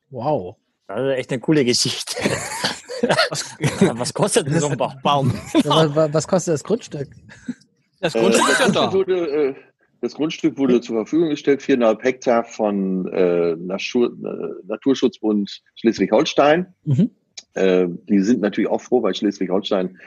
Wow. 0.10 0.56
Das 0.88 1.00
ist 1.00 1.18
echt 1.20 1.32
eine 1.32 1.42
coole 1.42 1.64
Geschichte. 1.64 2.16
was, 3.30 3.56
was 4.00 4.14
kostet 4.16 4.48
denn 4.48 4.60
so 4.60 4.70
ein 4.70 4.78
Baum? 4.78 5.32
was, 5.64 6.12
was 6.12 6.28
kostet 6.28 6.56
das 6.56 6.64
Grundstück? 6.64 7.10
Das 8.04 8.14
Grundstück 8.14 8.50
ist 8.50 8.60
ja 8.60 8.70
da. 8.70 8.92
Wurde, 8.92 9.28
äh, 9.28 9.54
das 10.02 10.16
Grundstück 10.16 10.58
wurde 10.58 10.82
zur 10.82 10.98
Verfügung 10.98 11.30
gestellt, 11.30 11.62
viereinhalb 11.62 12.04
Hektar 12.04 12.44
von 12.44 13.08
äh, 13.08 13.52
äh, 13.52 13.56
Naturschutzbund 13.56 15.62
Schleswig-Holstein. 15.76 16.74
Mhm. 16.84 17.12
Äh, 17.54 17.88
die 18.10 18.20
sind 18.20 18.42
natürlich 18.42 18.70
auch 18.70 18.82
froh, 18.82 19.02
weil 19.02 19.16
Schleswig-Holstein 19.16 19.98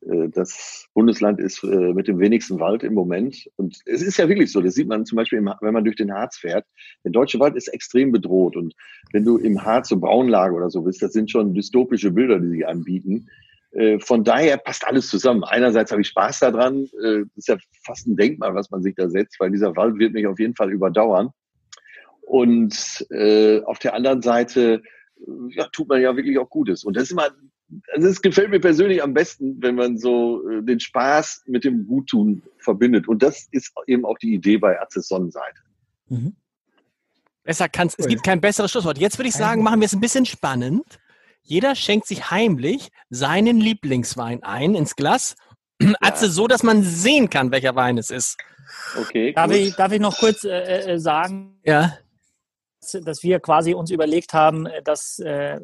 äh, 0.00 0.30
das 0.30 0.86
Bundesland 0.94 1.40
ist 1.40 1.62
äh, 1.62 1.92
mit 1.92 2.08
dem 2.08 2.18
wenigsten 2.18 2.58
Wald 2.58 2.84
im 2.84 2.94
Moment. 2.94 3.50
Und 3.56 3.76
es 3.84 4.00
ist 4.00 4.16
ja 4.16 4.30
wirklich 4.30 4.50
so, 4.50 4.62
das 4.62 4.72
sieht 4.72 4.88
man 4.88 5.04
zum 5.04 5.16
Beispiel, 5.16 5.38
im, 5.38 5.52
wenn 5.60 5.74
man 5.74 5.84
durch 5.84 5.96
den 5.96 6.14
Harz 6.14 6.38
fährt. 6.38 6.64
Der 7.04 7.12
deutsche 7.12 7.38
Wald 7.38 7.54
ist 7.54 7.68
extrem 7.68 8.12
bedroht. 8.12 8.56
Und 8.56 8.74
wenn 9.12 9.26
du 9.26 9.36
im 9.36 9.62
Harz 9.62 9.90
so 9.90 9.98
Braunlage 9.98 10.54
oder 10.54 10.70
so 10.70 10.80
bist, 10.80 11.02
das 11.02 11.12
sind 11.12 11.30
schon 11.30 11.52
dystopische 11.52 12.12
Bilder, 12.12 12.40
die 12.40 12.48
sie 12.48 12.64
anbieten. 12.64 13.28
Äh, 13.72 13.98
von 14.00 14.22
daher 14.22 14.58
passt 14.58 14.86
alles 14.86 15.08
zusammen. 15.08 15.44
Einerseits 15.44 15.90
habe 15.90 16.02
ich 16.02 16.08
Spaß 16.08 16.40
daran. 16.40 16.84
Äh, 17.02 17.20
das 17.20 17.36
ist 17.36 17.48
ja 17.48 17.56
fast 17.84 18.06
ein 18.06 18.16
Denkmal, 18.16 18.54
was 18.54 18.70
man 18.70 18.82
sich 18.82 18.94
da 18.94 19.08
setzt, 19.08 19.40
weil 19.40 19.50
dieser 19.50 19.74
Wald 19.76 19.98
wird 19.98 20.12
mich 20.12 20.26
auf 20.26 20.38
jeden 20.38 20.54
Fall 20.54 20.70
überdauern. 20.70 21.30
Und 22.20 23.06
äh, 23.10 23.62
auf 23.62 23.78
der 23.78 23.94
anderen 23.94 24.22
Seite 24.22 24.82
äh, 25.16 25.56
ja, 25.56 25.68
tut 25.72 25.88
man 25.88 26.00
ja 26.00 26.14
wirklich 26.16 26.38
auch 26.38 26.50
Gutes. 26.50 26.84
Und 26.84 26.96
das 26.96 27.04
ist 27.04 27.12
immer, 27.12 27.28
also 27.94 28.08
es 28.08 28.20
gefällt 28.20 28.50
mir 28.50 28.60
persönlich 28.60 29.02
am 29.02 29.14
besten, 29.14 29.56
wenn 29.62 29.74
man 29.74 29.96
so 29.96 30.46
äh, 30.48 30.62
den 30.62 30.78
Spaß 30.78 31.44
mit 31.46 31.64
dem 31.64 31.86
Guttun 31.86 32.42
verbindet. 32.58 33.08
Und 33.08 33.22
das 33.22 33.48
ist 33.52 33.72
eben 33.86 34.04
auch 34.04 34.18
die 34.18 34.34
Idee 34.34 34.58
bei 34.58 34.78
Arztes 34.78 35.08
Sonnenseite. 35.08 35.60
Mhm. 36.08 36.36
Besser 37.44 37.68
kann's, 37.68 37.94
es 37.98 38.06
gibt 38.06 38.22
kein 38.22 38.40
besseres 38.40 38.70
Schlusswort. 38.70 38.98
Jetzt 38.98 39.18
würde 39.18 39.28
ich 39.28 39.34
sagen, 39.34 39.62
machen 39.64 39.80
wir 39.80 39.86
es 39.86 39.94
ein 39.94 40.00
bisschen 40.00 40.26
spannend. 40.26 41.00
Jeder 41.42 41.74
schenkt 41.74 42.06
sich 42.06 42.30
heimlich 42.30 42.88
seinen 43.10 43.58
Lieblingswein 43.58 44.42
ein 44.42 44.74
ins 44.74 44.96
Glas. 44.96 45.34
Ja. 45.82 45.94
Also 46.00 46.28
so, 46.28 46.46
dass 46.46 46.62
man 46.62 46.84
sehen 46.84 47.28
kann, 47.28 47.50
welcher 47.50 47.74
Wein 47.74 47.98
es 47.98 48.10
ist. 48.10 48.36
Okay. 48.96 49.32
Darf, 49.32 49.50
ich, 49.50 49.74
darf 49.74 49.90
ich 49.90 50.00
noch 50.00 50.16
kurz 50.16 50.44
äh, 50.44 50.92
äh 50.92 50.98
sagen? 51.00 51.58
Ja 51.64 51.98
dass 53.04 53.22
wir 53.22 53.40
quasi 53.40 53.74
uns 53.74 53.90
überlegt 53.90 54.34
haben, 54.34 54.66
dass, 54.84 55.18
äh, 55.20 55.58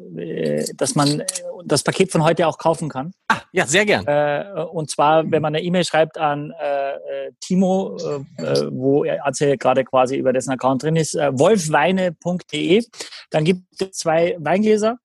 dass 0.75 0.95
man 0.95 1.23
das 1.65 1.83
Paket 1.83 2.11
von 2.11 2.23
heute 2.23 2.47
auch 2.47 2.57
kaufen 2.57 2.89
kann. 2.89 3.11
Ah, 3.27 3.41
ja, 3.51 3.65
sehr 3.65 3.85
gern. 3.85 4.05
Äh, 4.07 4.63
und 4.71 4.89
zwar, 4.89 5.29
wenn 5.29 5.41
man 5.41 5.53
eine 5.53 5.63
E-Mail 5.63 5.83
schreibt 5.83 6.17
an 6.17 6.53
äh, 6.59 7.31
Timo, 7.41 7.97
äh, 8.37 8.67
wo 8.71 9.05
Atze 9.23 9.57
gerade 9.57 9.83
quasi 9.83 10.15
über 10.15 10.33
dessen 10.33 10.51
Account 10.51 10.83
drin 10.83 10.95
ist, 10.95 11.15
äh, 11.15 11.37
wolfweine.de, 11.37 12.83
dann 13.31 13.43
gibt 13.43 13.63
es 13.81 13.91
zwei 13.91 14.35
Weingläser 14.39 14.97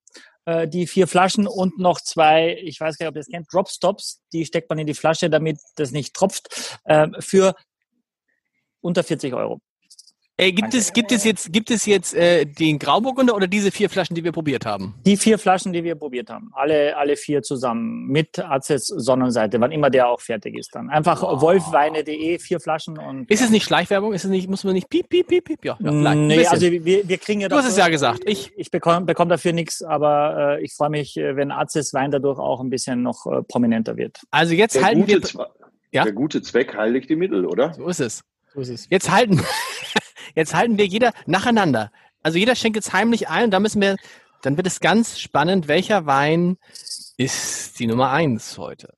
äh, 0.45 0.67
die 0.67 0.87
vier 0.87 1.07
Flaschen 1.07 1.47
und 1.47 1.79
noch 1.79 1.99
zwei, 2.01 2.57
ich 2.61 2.79
weiß 2.79 2.97
gar 2.97 3.05
nicht, 3.05 3.09
ob 3.09 3.15
ihr 3.15 3.21
das 3.21 3.27
kennt, 3.27 3.51
Dropstops, 3.51 4.21
die 4.31 4.45
steckt 4.45 4.69
man 4.69 4.79
in 4.79 4.87
die 4.87 4.93
Flasche, 4.93 5.29
damit 5.29 5.59
das 5.75 5.91
nicht 5.91 6.13
tropft, 6.13 6.79
äh, 6.85 7.07
für 7.19 7.55
unter 8.81 9.03
40 9.03 9.33
Euro. 9.33 9.59
Ey, 10.37 10.51
gibt 10.51 10.73
es, 10.73 10.91
gibt 10.91 11.13
es 11.13 11.23
jetzt, 11.23 11.53
gibt 11.53 11.71
es 11.71 11.85
jetzt 11.85 12.13
äh, 12.13 12.45
den 12.45 12.77
Grauburgunder 12.77 13.33
oder 13.33 13.47
diese 13.47 13.71
vier 13.71 13.89
Flaschen, 13.89 14.15
die 14.17 14.23
wir 14.25 14.33
probiert 14.33 14.65
haben? 14.65 14.93
Die 15.05 15.15
vier 15.15 15.39
Flaschen, 15.39 15.71
die 15.71 15.81
wir 15.85 15.95
probiert 15.95 16.29
haben. 16.29 16.49
Alle, 16.51 16.97
alle 16.97 17.15
vier 17.15 17.41
zusammen. 17.41 18.07
Mit 18.07 18.37
Azes 18.39 18.87
Sonnenseite, 18.87 19.61
wann 19.61 19.71
immer 19.71 19.89
der 19.89 20.09
auch 20.09 20.19
fertig 20.19 20.57
ist 20.57 20.75
dann. 20.75 20.89
Einfach 20.89 21.21
wow. 21.21 21.41
wolfweine.de, 21.41 22.37
vier 22.39 22.59
Flaschen 22.59 22.97
und. 22.97 23.31
Ist 23.31 23.41
es 23.41 23.49
nicht 23.49 23.63
Schleichwerbung? 23.63 24.11
Ist 24.11 24.25
es 24.25 24.29
nicht, 24.29 24.49
muss 24.49 24.65
man 24.65 24.73
nicht 24.73 24.89
piep, 24.89 25.07
piep, 25.07 25.25
piep, 25.27 25.45
piep? 25.45 25.63
Ja, 25.63 25.77
ja 25.79 26.15
nee, 26.15 26.45
also 26.45 26.69
wir, 26.69 27.07
wir 27.07 27.17
kriegen 27.17 27.39
ja 27.39 27.47
Du 27.47 27.55
hast 27.55 27.69
es 27.69 27.77
ja 27.77 27.87
gesagt. 27.87 28.23
Ich, 28.25 28.51
ich 28.57 28.69
bekomme 28.71 29.05
bekomm 29.05 29.29
dafür 29.29 29.53
nichts, 29.53 29.83
aber 29.83 30.57
äh, 30.59 30.65
ich 30.65 30.73
freue 30.73 30.89
mich, 30.89 31.15
äh, 31.15 31.37
wenn 31.37 31.49
Azes 31.49 31.93
Wein 31.93 32.11
dadurch 32.11 32.39
auch 32.39 32.59
ein 32.59 32.69
bisschen 32.69 33.03
noch 33.03 33.25
äh, 33.25 33.41
prominenter 33.43 33.95
wird. 33.95 34.19
Also 34.31 34.53
jetzt 34.53 34.75
der 34.75 34.83
halten 34.83 35.07
wir. 35.07 35.21
Ja? 35.93 36.03
Der 36.03 36.11
gute 36.11 36.41
Zweck 36.41 36.75
heiligt 36.75 37.09
die 37.09 37.15
Mittel, 37.15 37.45
oder? 37.45 37.73
So 37.73 37.87
ist 37.87 38.01
es. 38.01 38.21
So 38.53 38.59
ist 38.59 38.69
es. 38.69 38.87
Jetzt 38.89 39.09
halten, 39.09 39.41
Jetzt 40.33 40.53
halten 40.53 40.77
wir 40.77 40.85
jeder 40.85 41.11
nacheinander. 41.25 41.91
Also 42.23 42.37
jeder 42.37 42.55
schenkt 42.55 42.75
jetzt 42.75 42.93
heimlich 42.93 43.29
ein 43.29 43.45
und 43.45 43.51
da 43.51 43.59
müssen 43.59 43.81
wir, 43.81 43.97
dann 44.41 44.57
wird 44.57 44.67
es 44.67 44.79
ganz 44.79 45.19
spannend, 45.19 45.67
welcher 45.67 46.05
Wein 46.05 46.57
ist 47.17 47.79
die 47.79 47.87
Nummer 47.87 48.11
eins 48.11 48.57
heute. 48.57 48.93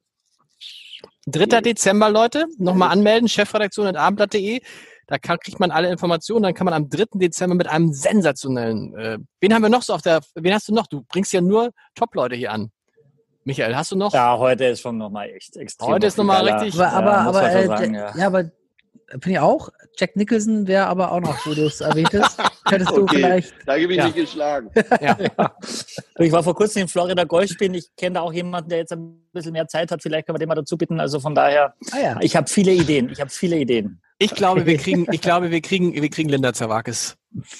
3. 1.27 1.61
Dezember, 1.61 2.09
Leute, 2.09 2.45
nochmal 2.57 2.89
anmelden, 2.89 3.27
chefredaktion.abendblatt.de. 3.27 4.61
Da 5.07 5.17
kann, 5.17 5.37
kriegt 5.39 5.59
man 5.59 5.71
alle 5.71 5.89
Informationen. 5.89 6.43
Dann 6.43 6.53
kann 6.53 6.65
man 6.65 6.73
am 6.73 6.89
3. 6.89 7.05
Dezember 7.15 7.55
mit 7.55 7.67
einem 7.67 7.91
sensationellen, 7.91 8.95
äh, 8.97 9.17
wen 9.41 9.53
haben 9.53 9.61
wir 9.61 9.69
noch 9.69 9.81
so 9.81 9.93
auf 9.93 10.01
der, 10.01 10.21
wen 10.35 10.53
hast 10.53 10.69
du 10.69 10.73
noch? 10.73 10.87
Du 10.87 11.03
bringst 11.03 11.33
ja 11.33 11.41
nur 11.41 11.71
Top-Leute 11.95 12.35
hier 12.35 12.51
an. 12.51 12.71
Michael, 13.43 13.75
hast 13.75 13.91
du 13.91 13.95
noch? 13.95 14.13
Ja, 14.13 14.37
heute 14.37 14.65
ist 14.65 14.81
schon 14.81 14.97
nochmal 14.97 15.29
echt 15.29 15.55
extrem. 15.55 15.87
Heute 15.87 16.07
ist 16.07 16.17
nochmal 16.17 16.47
richtig. 16.47 16.75
Aber, 16.75 16.91
aber, 16.91 17.11
ja, 17.11 17.17
aber, 17.19 17.55
äh, 17.55 17.67
sagen, 17.67 17.93
ja. 17.93 18.17
ja. 18.17 18.27
aber 18.27 18.51
finde 19.11 19.31
ich 19.31 19.39
auch. 19.39 19.69
Jack 19.97 20.15
Nicholson 20.15 20.67
wäre 20.67 20.87
aber 20.87 21.11
auch 21.11 21.21
noch, 21.21 21.45
wo 21.45 21.53
du 21.53 21.65
es 21.65 21.81
erwähntest. 21.81 22.37
Könntest 22.65 22.91
okay, 22.91 22.99
du 23.01 23.07
vielleicht. 23.07 23.53
Da 23.65 23.77
gebe 23.77 23.93
ich 23.93 23.97
ja. 23.97 24.05
nicht 24.05 24.15
geschlagen. 24.15 24.69
ja. 25.01 25.17
Ich 26.19 26.31
war 26.31 26.41
vor 26.41 26.55
kurzem 26.55 26.81
in 26.83 26.87
Florida 26.87 27.23
Golf 27.25 27.51
spielen. 27.51 27.75
Ich 27.75 27.95
kenne 27.95 28.15
da 28.15 28.21
auch 28.21 28.33
jemanden, 28.33 28.69
der 28.69 28.79
jetzt 28.79 28.91
ein 28.91 29.21
bisschen 29.31 29.51
mehr 29.51 29.67
Zeit 29.67 29.91
hat. 29.91 30.01
Vielleicht 30.01 30.25
können 30.25 30.35
wir 30.35 30.39
den 30.39 30.49
mal 30.49 30.55
dazu 30.55 30.75
bitten. 30.77 30.99
Also 30.99 31.19
von 31.19 31.35
daher, 31.35 31.75
Ah, 31.91 31.99
ja. 31.99 32.17
ich 32.21 32.35
habe 32.35 32.47
viele 32.49 32.71
Ideen. 32.73 33.09
Ich 33.09 33.21
habe 33.21 33.29
viele 33.29 33.57
Ideen. 33.57 34.01
Ich 34.17 34.33
glaube, 34.33 34.65
wir 34.65 34.77
kriegen, 34.77 35.05
ich 35.11 35.21
glaube, 35.21 35.51
wir 35.51 35.61
kriegen, 35.61 35.93
wir 35.93 36.09
kriegen 36.09 36.27
Linda 36.29 36.51
Zerwakis 36.53 37.17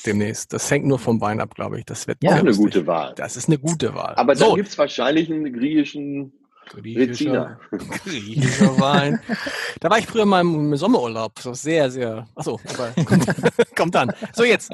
demnächst. 0.07 0.53
Das 0.53 0.71
hängt 0.71 0.87
nur 0.87 0.97
vom 0.97 1.21
Wein 1.21 1.39
ab, 1.39 1.53
glaube 1.53 1.77
ich. 1.77 1.85
Das 1.85 2.07
wird 2.07 2.17
Ja. 2.23 2.31
Auch 2.31 2.39
eine 2.39 2.55
gute 2.55 2.87
Wahl. 2.87 3.13
Das 3.15 3.37
ist 3.37 3.47
eine 3.47 3.59
gute 3.59 3.93
Wahl. 3.93 4.15
Aber 4.15 4.33
dann 4.33 4.49
so, 4.49 4.55
gibt 4.55 4.69
es 4.69 4.77
wahrscheinlich 4.77 5.31
einen 5.31 5.53
griechischen 5.53 6.33
Reziner. 6.75 7.59
griechischer 7.71 8.79
Wein. 8.79 9.19
Da 9.79 9.89
war 9.91 9.99
ich 9.99 10.07
früher 10.07 10.25
mal 10.25 10.41
im 10.41 10.75
Sommerurlaub. 10.75 11.33
War 11.45 11.53
sehr, 11.53 11.91
sehr. 11.91 12.27
Achso, 12.35 12.59
aber 12.73 12.91
kommt, 13.05 13.25
kommt 13.75 13.95
dann. 13.95 14.11
So 14.33 14.43
jetzt. 14.43 14.71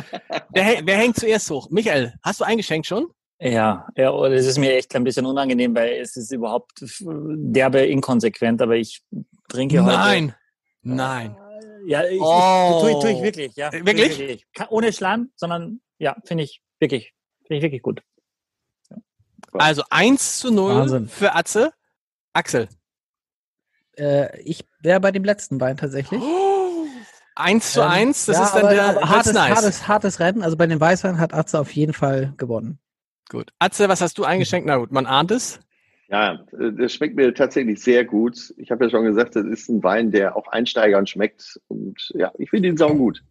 Wer, 0.53 0.79
wer 0.85 0.97
hängt 0.97 1.17
zuerst 1.17 1.49
hoch? 1.51 1.69
Michael, 1.69 2.13
hast 2.23 2.39
du 2.39 2.45
eingeschenkt 2.45 2.87
schon? 2.87 3.07
Ja, 3.39 3.85
ja, 3.97 4.09
und 4.11 4.31
es 4.31 4.45
ist 4.47 4.57
mir 4.57 4.73
echt 4.75 4.95
ein 4.95 5.03
bisschen 5.03 5.25
unangenehm, 5.25 5.75
weil 5.75 5.95
es 5.99 6.15
ist 6.15 6.31
überhaupt 6.31 6.71
derbe 7.01 7.79
inkonsequent, 7.85 8.61
aber 8.61 8.77
ich 8.77 9.01
trinke 9.49 9.83
heute. 9.83 9.97
Nein. 9.97 10.35
Nein. 10.83 11.37
Ja, 11.85 12.05
ich, 12.05 12.21
Oh. 12.21 12.75
ich, 12.77 12.81
tue, 12.81 12.91
ich, 12.91 12.99
tue 12.99 13.11
ich 13.11 13.21
wirklich, 13.21 13.55
ja. 13.57 13.67
Äh, 13.73 13.85
wirklich? 13.85 14.45
Ka- 14.53 14.67
Ohne 14.69 14.93
Schlamm, 14.93 15.31
sondern 15.35 15.81
ja, 15.97 16.15
finde 16.23 16.45
ich 16.45 16.61
wirklich, 16.79 17.13
finde 17.45 17.57
ich 17.57 17.61
wirklich 17.63 17.81
gut. 17.81 18.01
Also 19.51 19.83
1 19.89 20.39
zu 20.39 20.51
0 20.51 20.75
Wahnsinn. 20.75 21.07
für 21.09 21.35
Atze. 21.35 21.73
Axel. 22.33 22.67
Äh, 23.97 24.41
ich 24.41 24.65
wäre 24.81 24.99
bei 24.99 25.11
dem 25.11 25.23
letzten 25.23 25.59
Wein 25.61 25.77
tatsächlich. 25.77 26.21
1 27.35 27.73
zu 27.73 27.81
Ähm, 27.81 27.87
1, 27.87 28.25
das 28.25 28.37
ja, 28.37 28.43
ist 28.43 28.53
dann 28.53 28.65
aber, 28.65 28.73
der 28.73 28.85
aber 28.85 29.09
hartes, 29.09 29.33
nice. 29.33 29.55
hartes, 29.55 29.87
hartes 29.87 30.19
Rennen. 30.19 30.43
Also 30.43 30.55
bei 30.55 30.67
den 30.67 30.79
Weißweinen 30.79 31.19
hat 31.19 31.33
Atze 31.33 31.59
auf 31.59 31.71
jeden 31.71 31.93
Fall 31.93 32.33
gewonnen. 32.37 32.77
Gut. 33.29 33.51
Atze, 33.57 33.89
was 33.89 34.01
hast 34.01 34.17
du 34.19 34.23
eingeschenkt? 34.23 34.67
Na 34.67 34.77
gut, 34.77 34.91
man 34.91 35.07
ahnt 35.07 35.31
es. 35.31 35.59
Ja, 36.09 36.45
das 36.51 36.93
schmeckt 36.93 37.15
mir 37.15 37.33
tatsächlich 37.33 37.81
sehr 37.81 38.05
gut. 38.05 38.53
Ich 38.57 38.69
habe 38.69 38.85
ja 38.85 38.91
schon 38.91 39.05
gesagt, 39.05 39.35
das 39.35 39.45
ist 39.45 39.67
ein 39.69 39.81
Wein, 39.81 40.11
der 40.11 40.35
auch 40.35 40.47
Einsteigern 40.47 41.07
schmeckt. 41.07 41.59
Und 41.69 42.11
ja, 42.13 42.31
ich 42.37 42.51
finde 42.51 42.67
ihn 42.67 42.77
saugut. 42.77 43.23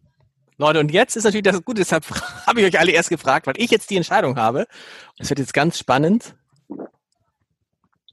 Leute, 0.57 0.79
und 0.81 0.91
jetzt 0.91 1.15
ist 1.15 1.23
natürlich 1.23 1.43
das 1.43 1.63
gut, 1.63 1.77
deshalb 1.77 2.05
habe 2.47 2.59
ich 2.61 2.67
euch 2.67 2.79
alle 2.79 2.91
erst 2.91 3.09
gefragt, 3.09 3.47
weil 3.47 3.55
ich 3.57 3.71
jetzt 3.71 3.89
die 3.89 3.95
Entscheidung 3.95 4.35
habe. 4.35 4.67
Es 5.17 5.29
wird 5.29 5.39
jetzt 5.39 5.53
ganz 5.53 5.77
spannend. 5.79 6.35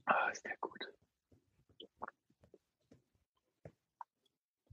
Ah, 0.04 0.28
ist 0.32 0.44
der 0.44 0.52
gut. 0.60 0.86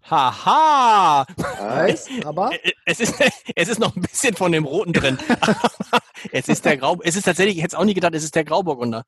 Haha! 0.10 1.26
Weiß, 1.60 2.08
aber 2.26 2.51
Äh, 2.53 2.72
Es 2.86 2.99
ist, 2.99 3.16
es 3.55 3.68
ist 3.70 3.80
noch 3.80 3.95
ein 3.95 4.01
bisschen 4.01 4.36
von 4.36 4.51
dem 4.51 4.66
Roten 4.66 4.93
drin. 4.93 5.18
Es 6.32 6.47
ist 6.47 6.66
der 6.66 6.78
Grau, 6.78 6.97
es 7.03 7.16
ist 7.16 7.26
tatsächlich, 7.26 7.58
ich 7.58 7.64
hätte 7.64 7.76
es 7.76 7.80
auch 7.80 7.86
nie 7.86 7.93
gedacht, 7.93 8.16
es 8.16 8.24
ist 8.24 8.34
der 8.36 8.43
Grauburgunder. 8.43 9.05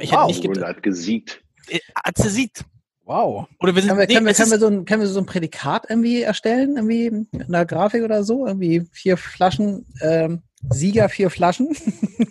Ich 0.00 0.10
hätte 0.10 0.22
Wow. 0.22 0.26
nicht 0.26 0.44
Und 0.44 0.54
gedacht, 0.54 0.76
hat 0.76 0.82
gesiegt. 0.82 1.42
äh, 1.68 1.78
Atze 1.94 2.28
siegt. 2.28 2.64
wow. 3.04 3.46
Oder 3.60 3.74
wir 3.74 3.82
sind, 3.82 3.88
Können 3.90 4.00
wir, 4.00 4.06
nee, 4.08 4.14
können, 4.14 4.26
wir, 4.26 4.34
können, 4.34 4.50
wir 4.50 4.58
so 4.58 4.66
ein, 4.66 4.84
können 4.84 5.00
wir 5.02 5.08
so 5.08 5.20
ein 5.20 5.26
Prädikat 5.26 5.86
irgendwie 5.88 6.22
erstellen, 6.22 6.76
irgendwie 6.76 7.06
in 7.06 7.28
einer 7.48 7.64
Grafik 7.64 8.02
oder 8.02 8.24
so? 8.24 8.46
Irgendwie 8.46 8.84
vier 8.92 9.16
Flaschen, 9.16 9.86
ähm, 10.02 10.42
Sieger, 10.70 11.08
vier 11.08 11.30
Flaschen. 11.30 11.74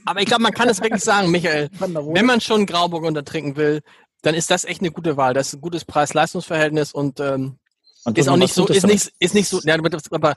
aber 0.05 0.19
ich 0.19 0.25
glaube, 0.27 0.43
man 0.43 0.53
kann 0.53 0.67
es 0.69 0.81
wirklich 0.81 1.03
sagen, 1.03 1.31
Michael, 1.31 1.69
wenn 1.79 2.25
man 2.25 2.41
schon 2.41 2.65
Grauburgunder 2.65 3.23
trinken 3.23 3.55
will, 3.55 3.81
dann 4.21 4.35
ist 4.35 4.51
das 4.51 4.65
echt 4.65 4.81
eine 4.81 4.91
gute 4.91 5.15
Wahl. 5.17 5.33
Das 5.33 5.47
ist 5.47 5.53
ein 5.55 5.61
gutes 5.61 5.85
Preis-Leistungs-Verhältnis 5.85 6.91
und 6.91 7.19
ähm, 7.21 7.57
Und 8.05 8.17
ist 8.17 8.29
auch 8.29 8.37
nicht 8.37 8.53
so, 8.53 8.65
ist 8.67 8.87
nicht, 8.87 9.11
ist 9.19 9.35
nicht 9.35 9.49
so, 9.49 9.59
ja, 9.63 9.75
aber 9.75 10.35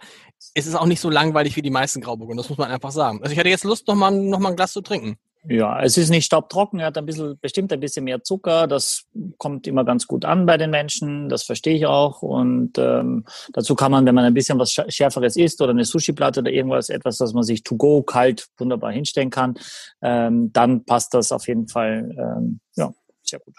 es 0.54 0.66
ist 0.66 0.74
auch 0.74 0.86
nicht 0.86 1.00
so 1.00 1.10
langweilig 1.10 1.56
wie 1.56 1.62
die 1.62 1.70
meisten 1.70 2.00
Grauburgunder. 2.00 2.42
Das 2.42 2.50
muss 2.50 2.58
man 2.58 2.70
einfach 2.70 2.90
sagen. 2.90 3.20
Also 3.22 3.32
ich 3.32 3.38
hätte 3.38 3.48
jetzt 3.48 3.64
Lust, 3.64 3.86
noch 3.86 3.94
mal, 3.94 4.10
noch 4.10 4.40
mal 4.40 4.50
ein 4.50 4.56
Glas 4.56 4.72
zu 4.72 4.80
trinken. 4.80 5.16
Ja, 5.48 5.82
es 5.82 5.96
ist 5.96 6.10
nicht 6.10 6.24
staubtrocken, 6.24 6.78
er 6.78 6.86
hat 6.86 6.98
ein 6.98 7.04
bisschen, 7.04 7.36
bestimmt 7.40 7.72
ein 7.72 7.80
bisschen 7.80 8.04
mehr 8.04 8.22
Zucker. 8.22 8.68
Das 8.68 9.06
kommt 9.38 9.66
immer 9.66 9.84
ganz 9.84 10.06
gut 10.06 10.24
an 10.24 10.46
bei 10.46 10.56
den 10.56 10.70
Menschen, 10.70 11.28
das 11.28 11.42
verstehe 11.42 11.74
ich 11.74 11.86
auch. 11.86 12.22
Und 12.22 12.78
ähm, 12.78 13.24
dazu 13.52 13.74
kann 13.74 13.90
man, 13.90 14.06
wenn 14.06 14.14
man 14.14 14.24
ein 14.24 14.34
bisschen 14.34 14.60
was 14.60 14.70
Schär- 14.70 14.88
Schärferes 14.88 15.34
isst 15.36 15.60
oder 15.60 15.70
eine 15.70 15.84
Sushi-Platte 15.84 16.40
oder 16.40 16.52
irgendwas, 16.52 16.90
etwas, 16.90 17.18
das 17.18 17.32
man 17.32 17.42
sich 17.42 17.64
to 17.64 17.76
go 17.76 18.02
kalt 18.02 18.46
wunderbar 18.56 18.92
hinstellen 18.92 19.30
kann, 19.30 19.54
ähm, 20.00 20.52
dann 20.52 20.84
passt 20.84 21.12
das 21.12 21.32
auf 21.32 21.48
jeden 21.48 21.66
Fall 21.66 22.14
ähm, 22.16 22.60
ja, 22.76 22.92
sehr 23.24 23.40
gut. 23.40 23.54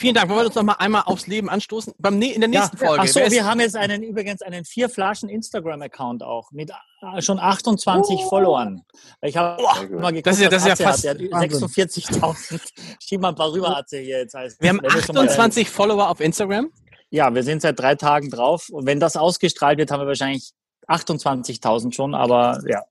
Vielen 0.00 0.14
Dank. 0.14 0.28
Wollen 0.30 0.38
wir 0.42 0.46
uns 0.46 0.54
noch 0.54 0.62
mal 0.62 0.74
einmal 0.74 1.02
aufs 1.06 1.26
Leben 1.26 1.48
anstoßen? 1.50 1.92
Beim, 1.98 2.22
in 2.22 2.38
der 2.40 2.48
nächsten 2.48 2.76
Folge. 2.76 3.00
Ach 3.02 3.06
so, 3.08 3.18
Wer 3.18 3.26
ist- 3.26 3.32
wir 3.32 3.44
haben 3.44 3.58
jetzt 3.58 3.74
einen 3.74 4.04
übrigens 4.04 4.42
einen 4.42 4.64
vier 4.64 4.88
Flaschen 4.88 5.28
Instagram-Account 5.28 6.22
auch 6.22 6.52
mit 6.52 6.70
äh, 6.70 7.20
schon 7.20 7.40
28 7.40 8.22
Followern. 8.28 8.82
Ich 9.22 9.36
habe 9.36 9.60
Boah, 9.60 9.74
mal 9.98 10.10
geguckt, 10.12 10.28
das 10.28 10.36
ist 10.36 10.42
ja- 10.42 10.48
das 10.50 10.62
ist 10.62 10.68
ja 10.68 10.76
fast 10.76 11.08
hat. 11.08 11.18
Der 11.20 11.30
Wahnsinn. 11.32 11.62
hat 11.62 11.70
46.000. 11.70 12.60
Schieb 13.02 13.20
mal 13.20 13.30
ein 13.30 13.34
paar 13.34 13.50
rüber, 13.52 13.76
Atze 13.76 13.98
hier 13.98 14.18
jetzt. 14.20 14.34
Heißt, 14.34 14.62
wir 14.62 14.68
haben 14.68 14.80
Wenn 14.82 14.90
schon 15.02 15.16
mal- 15.16 15.24
28 15.24 15.68
Follower 15.68 16.08
auf 16.08 16.20
Instagram. 16.20 16.70
Ja, 17.10 17.34
wir 17.34 17.42
sind 17.42 17.62
seit 17.62 17.76
drei 17.80 17.96
Tagen 17.96 18.30
drauf. 18.30 18.68
Und 18.70 18.86
wenn 18.86 19.00
das 19.00 19.16
ausgestrahlt 19.16 19.78
wird, 19.78 19.90
haben 19.90 20.02
wir 20.02 20.06
wahrscheinlich 20.06 20.52
28.000 20.86 21.92
schon. 21.92 22.14
Aber 22.14 22.60
ja, 22.68 22.82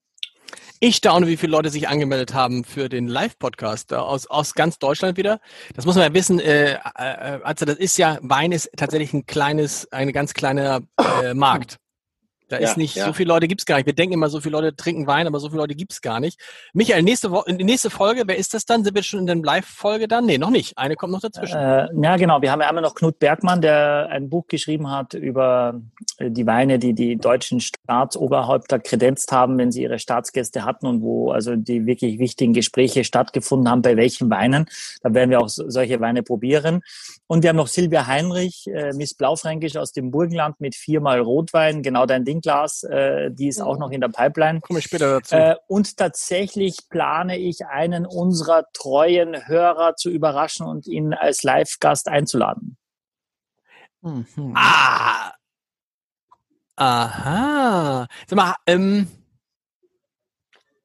Ich 0.79 0.97
staune, 0.97 1.25
wie 1.25 1.37
viele 1.37 1.53
Leute 1.53 1.71
sich 1.71 1.87
angemeldet 1.87 2.35
haben 2.35 2.63
für 2.63 2.87
den 2.87 3.07
Live-Podcast 3.07 3.91
äh, 3.91 3.95
aus, 3.95 4.27
aus 4.27 4.53
ganz 4.53 4.77
Deutschland 4.77 5.17
wieder. 5.17 5.39
Das 5.75 5.85
muss 5.85 5.95
man 5.95 6.03
ja 6.03 6.13
wissen. 6.13 6.39
Äh, 6.39 6.73
äh, 6.73 7.39
also 7.43 7.65
das 7.65 7.77
ist 7.77 7.97
ja, 7.97 8.19
Wein 8.21 8.51
ist 8.51 8.69
tatsächlich 8.77 9.11
ein 9.13 9.25
kleines, 9.25 9.91
eine 9.91 10.13
ganz 10.13 10.35
kleiner 10.35 10.81
äh, 11.23 11.33
Markt. 11.33 11.77
Da 12.49 12.59
Ja, 12.59 12.69
ist 12.69 12.77
nicht, 12.77 12.95
ja. 12.95 13.05
so 13.05 13.13
viele 13.13 13.27
Leute 13.29 13.47
gibt's 13.47 13.65
gar 13.65 13.77
nicht. 13.77 13.85
Wir 13.85 13.93
denken 13.93 14.13
immer, 14.13 14.29
so 14.29 14.39
viele 14.39 14.53
Leute 14.53 14.75
trinken 14.75 15.05
Wein, 15.07 15.27
aber 15.27 15.39
so 15.39 15.49
viele 15.49 15.61
Leute 15.61 15.75
gibt's 15.75 16.01
gar 16.01 16.19
nicht. 16.19 16.39
Michael, 16.73 17.03
nächste, 17.03 17.31
Wo 17.31 17.43
nächste 17.47 17.89
Folge, 17.89 18.23
wer 18.25 18.37
ist 18.37 18.53
das 18.53 18.65
dann? 18.65 18.83
Sind 18.83 18.95
wir 18.95 19.03
schon 19.03 19.21
in 19.21 19.25
der 19.27 19.35
Live-Folge 19.35 20.07
dann? 20.07 20.25
Nee, 20.25 20.37
noch 20.37 20.49
nicht. 20.49 20.77
Eine 20.77 20.95
kommt 20.95 21.11
noch 21.13 21.21
dazwischen. 21.21 21.57
äh, 21.57 21.87
ja 22.01 22.15
genau. 22.15 22.41
Wir 22.41 22.51
haben 22.51 22.61
ja 22.61 22.67
einmal 22.69 22.83
noch 22.83 22.95
Knut 22.95 23.19
Bergmann, 23.19 23.61
der 23.61 24.07
ein 24.11 24.29
Buch 24.29 24.47
geschrieben 24.47 24.89
hat 24.89 25.13
über 25.13 25.81
äh, 26.17 26.31
die 26.31 26.45
Weine, 26.45 26.79
die 26.79 26.93
die 26.93 27.17
deutschen 27.17 27.59
Staatsoberhäupter 27.59 28.79
kredenzt 28.79 29.31
haben, 29.31 29.57
wenn 29.57 29.71
sie 29.71 29.83
ihre 29.83 29.99
Staatsgäste 29.99 30.63
hatten 30.65 30.87
und 30.87 31.01
wo 31.01 31.31
also 31.31 31.55
die 31.55 31.85
wirklich 31.85 32.19
wichtigen 32.19 32.53
Gespräche 32.53 33.03
stattgefunden 33.03 33.69
haben, 33.69 33.81
bei 33.81 33.97
welchen 33.97 34.29
Weinen. 34.29 34.67
Da 35.01 35.13
werden 35.13 35.29
wir 35.29 35.39
auch 35.41 35.49
so, 35.49 35.69
solche 35.69 35.99
Weine 35.99 36.23
probieren. 36.23 36.81
Und 37.27 37.43
wir 37.43 37.49
haben 37.49 37.57
noch 37.57 37.67
Silvia 37.67 38.07
Heinrich, 38.07 38.67
äh, 38.67 38.93
Miss 38.93 39.13
Blaufränkisch 39.13 39.75
aus 39.75 39.91
dem 39.91 40.11
Burgenland 40.11 40.59
mit 40.61 40.75
viermal 40.75 41.19
Rotwein, 41.19 41.83
genau 41.83 42.05
dein 42.05 42.23
Dingglas, 42.41 42.83
äh, 42.83 43.31
die 43.31 43.47
ist 43.47 43.61
auch 43.61 43.77
noch 43.77 43.91
in 43.91 44.01
der 44.01 44.09
Pipeline. 44.09 44.61
Komme 44.61 44.79
ich 44.79 44.85
später 44.85 45.09
dazu. 45.19 45.35
Äh, 45.35 45.55
und 45.67 45.97
tatsächlich 45.97 46.89
plane 46.89 47.37
ich 47.37 47.65
einen 47.65 48.05
unserer 48.05 48.65
treuen 48.73 49.47
Hörer 49.47 49.95
zu 49.95 50.09
überraschen 50.09 50.65
und 50.67 50.87
ihn 50.87 51.13
als 51.13 51.43
Live-Gast 51.43 52.07
einzuladen. 52.07 52.77
Mhm. 54.01 54.53
ah! 54.55 55.31
Aha. 56.79 58.07
Sag 58.27 58.35
mal, 58.37 58.55
ähm, 58.67 59.07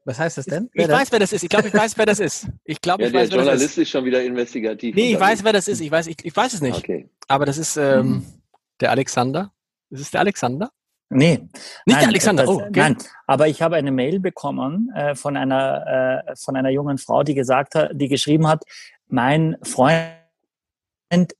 Was 0.05 0.19
heißt 0.19 0.39
das 0.39 0.47
denn? 0.47 0.71
ich 0.73 0.81
Wer 0.81 0.89
das? 0.89 1.01
weiß, 1.01 1.13
wer 1.13 1.19
das 1.19 1.33
ist. 1.35 1.43
Ich 1.43 1.51
glaube, 1.51 1.69
ich 1.69 1.75
weiß, 1.75 1.99
wer 1.99 2.07
das 2.07 2.19
ist. 2.19 2.47
Ich 2.65 2.81
glaube, 2.81 3.03
Ja, 3.03 3.09
ich 3.09 3.13
der 3.13 3.21
weiß, 3.23 3.31
wer 3.31 3.37
das 3.37 3.45
ist. 3.45 3.47
Journalist 3.53 3.79
ist 3.79 3.91
schon 3.91 4.05
wieder 4.07 4.23
investigativ. 4.23 4.95
Nee, 4.97 5.13
ich 5.13 5.21
weiß, 5.21 5.45
wer 5.45 5.53
das 5.53 5.69
ist. 5.69 5.81
Ich 5.81 5.91
weiß, 5.91 6.07
ich, 6.07 6.25
ich 6.25 6.35
weiß 6.35 6.55
es 6.55 6.63
nicht. 6.63 6.79
Okay. 6.79 7.11
Aber 7.29 7.45
das 7.45 7.59
ist 7.59 7.77
ähm, 7.77 8.25
der 8.81 8.91
Alexander. 8.91 9.53
Ist 9.91 10.01
es 10.01 10.11
der 10.11 10.21
Alexander? 10.21 10.71
Nee. 11.15 11.39
Nicht 11.39 11.51
nein, 11.87 11.99
der 12.01 12.09
Alexander. 12.09 12.43
das- 12.45 12.51
Oh, 12.55 12.61
okay. 12.61 12.71
Nein, 12.81 12.97
aber 13.27 13.49
ich 13.49 13.63
habe 13.63 13.77
eine 13.77 13.91
Mail 13.93 14.21
bekommen 14.21 14.91
äh, 14.95 15.15
von 15.15 15.37
einer 15.37 16.25
äh, 16.29 16.37
von 16.37 16.57
einer 16.57 16.71
jungen 16.71 16.99
Frau, 16.99 17.23
die 17.23 17.35
gesagt 17.35 17.75
hat, 17.75 17.91
die 17.95 18.09
geschrieben 18.09 18.47
hat, 18.49 18.65
mein 19.09 19.57
Freund 19.63 20.13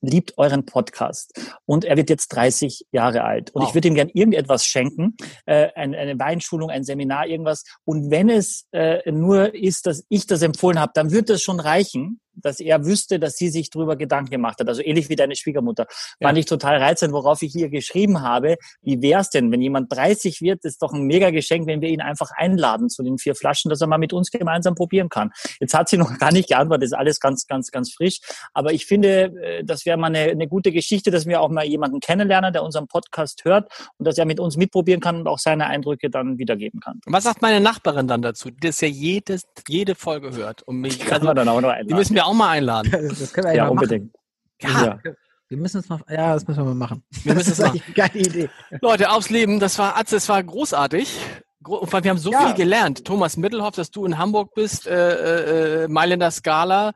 liebt 0.01 0.37
euren 0.37 0.65
Podcast 0.67 1.33
und 1.65 1.83
er 1.83 1.97
wird 1.97 2.09
jetzt 2.11 2.27
30 2.29 2.85
Jahre 2.91 3.23
alt 3.23 3.49
und 3.51 3.61
Wow. 3.63 3.69
ich 3.69 3.73
würde 3.75 3.87
ihm 3.87 3.95
gern 3.95 4.09
irgendetwas 4.09 4.65
schenken, 4.65 5.17
äh, 5.47 5.69
eine, 5.73 5.97
eine 5.97 6.19
Weinschulung, 6.19 6.69
ein 6.69 6.83
Seminar, 6.83 7.25
irgendwas 7.25 7.63
und 7.83 8.11
wenn 8.11 8.29
es 8.29 8.67
äh, 8.71 9.11
nur 9.11 9.55
ist, 9.55 9.87
dass 9.87 10.05
ich 10.09 10.27
das 10.27 10.43
empfohlen 10.43 10.79
habe, 10.79 10.91
dann 10.93 11.11
wird 11.11 11.29
das 11.29 11.41
schon 11.41 11.59
reichen, 11.59 12.19
dass 12.35 12.59
er 12.59 12.85
wüsste, 12.85 13.19
dass 13.19 13.35
sie 13.35 13.49
sich 13.49 13.69
darüber 13.69 13.95
Gedanken 13.95 14.31
gemacht 14.31 14.59
hat. 14.59 14.67
Also 14.67 14.81
ähnlich 14.83 15.09
wie 15.09 15.15
deine 15.15 15.35
Schwiegermutter. 15.35 15.85
Ja. 16.19 16.27
Fand 16.27 16.37
ich 16.37 16.45
total 16.45 16.77
reizend, 16.77 17.13
worauf 17.13 17.41
ich 17.41 17.51
hier 17.51 17.69
geschrieben 17.69 18.21
habe, 18.21 18.57
wie 18.81 19.01
wär's 19.01 19.29
denn, 19.29 19.51
wenn 19.51 19.61
jemand 19.61 19.91
30 19.91 20.41
wird, 20.41 20.65
ist 20.65 20.81
doch 20.81 20.93
ein 20.93 21.03
mega 21.03 21.29
Geschenk, 21.31 21.67
wenn 21.67 21.81
wir 21.81 21.89
ihn 21.89 22.01
einfach 22.01 22.31
einladen 22.35 22.89
zu 22.89 23.03
den 23.03 23.17
vier 23.17 23.35
Flaschen, 23.35 23.69
dass 23.69 23.81
er 23.81 23.87
mal 23.87 23.97
mit 23.97 24.13
uns 24.13 24.31
gemeinsam 24.31 24.75
probieren 24.75 25.09
kann. 25.09 25.31
Jetzt 25.59 25.73
hat 25.73 25.89
sie 25.89 25.97
noch 25.97 26.17
gar 26.19 26.31
nicht 26.31 26.49
geantwortet, 26.49 26.85
ist 26.85 26.93
alles 26.93 27.19
ganz, 27.19 27.47
ganz, 27.47 27.71
ganz 27.71 27.93
frisch. 27.93 28.19
Aber 28.53 28.73
ich 28.73 28.85
finde, 28.85 29.33
äh, 29.41 29.63
das 29.63 29.85
wäre 29.85 29.97
mal 29.97 30.07
eine, 30.07 30.31
eine 30.31 30.47
gute 30.47 30.71
Geschichte, 30.71 31.11
dass 31.11 31.25
wir 31.25 31.41
auch 31.41 31.49
mal 31.49 31.65
jemanden 31.65 31.99
kennenlernen, 31.99 32.53
der 32.53 32.63
unseren 32.63 32.87
Podcast 32.87 33.45
hört 33.45 33.71
und 33.97 34.07
dass 34.07 34.17
er 34.17 34.25
mit 34.25 34.39
uns 34.39 34.57
mitprobieren 34.57 35.01
kann 35.01 35.17
und 35.17 35.27
auch 35.27 35.39
seine 35.39 35.67
Eindrücke 35.67 36.09
dann 36.09 36.37
wiedergeben 36.37 36.79
kann. 36.79 36.99
Und 37.05 37.13
Was 37.13 37.23
sagt 37.23 37.41
meine 37.41 37.59
Nachbarin 37.59 38.07
dann 38.07 38.21
dazu, 38.21 38.49
die 38.49 38.59
das 38.59 38.81
ja 38.81 38.87
jedes, 38.87 39.43
jede 39.67 39.95
Folge 39.95 40.33
hört? 40.35 40.63
Und 40.63 40.77
mich, 40.77 40.99
Kann 40.99 41.13
also, 41.13 41.25
man 41.25 41.35
dann 41.35 41.47
auch 41.47 41.61
noch 41.61 41.69
die 41.69 41.75
einladen. 41.75 41.97
müssen 41.97 42.15
wir 42.15 42.22
auch 42.25 42.33
mal 42.33 42.49
einladen. 42.49 42.91
Das 42.91 43.33
können 43.33 43.47
wir 43.47 43.53
Ja, 43.53 43.65
ja, 43.65 43.69
unbedingt. 43.69 44.13
Ja, 44.61 44.99
Ja. 45.05 45.13
Wir 45.49 45.57
müssen 45.59 45.81
es 45.81 45.89
mal, 45.89 45.99
ja, 46.09 46.33
das 46.33 46.47
müssen 46.47 46.61
wir 46.61 46.65
mal 46.65 46.73
machen. 46.73 47.03
Wir 47.23 47.35
müssen 47.35 47.51
es 47.51 47.59
machen. 47.59 47.79
Geile 47.93 48.19
Idee. 48.19 48.49
Leute, 48.81 49.11
aufs 49.11 49.29
Leben, 49.29 49.59
das 49.59 49.77
war, 49.77 49.95
Atze, 49.97 50.15
das 50.15 50.27
war 50.27 50.41
großartig. 50.41 51.15
Wir 51.63 52.09
haben 52.09 52.17
so 52.17 52.31
ja. 52.31 52.47
viel 52.47 52.55
gelernt. 52.55 53.05
Thomas 53.05 53.37
Mittelhoff, 53.37 53.75
dass 53.75 53.91
du 53.91 54.03
in 54.05 54.17
Hamburg 54.17 54.55
bist, 54.55 54.87
äh, 54.87 55.83
äh, 55.83 55.87
Mailänder 55.87 56.31
Skala, 56.31 56.93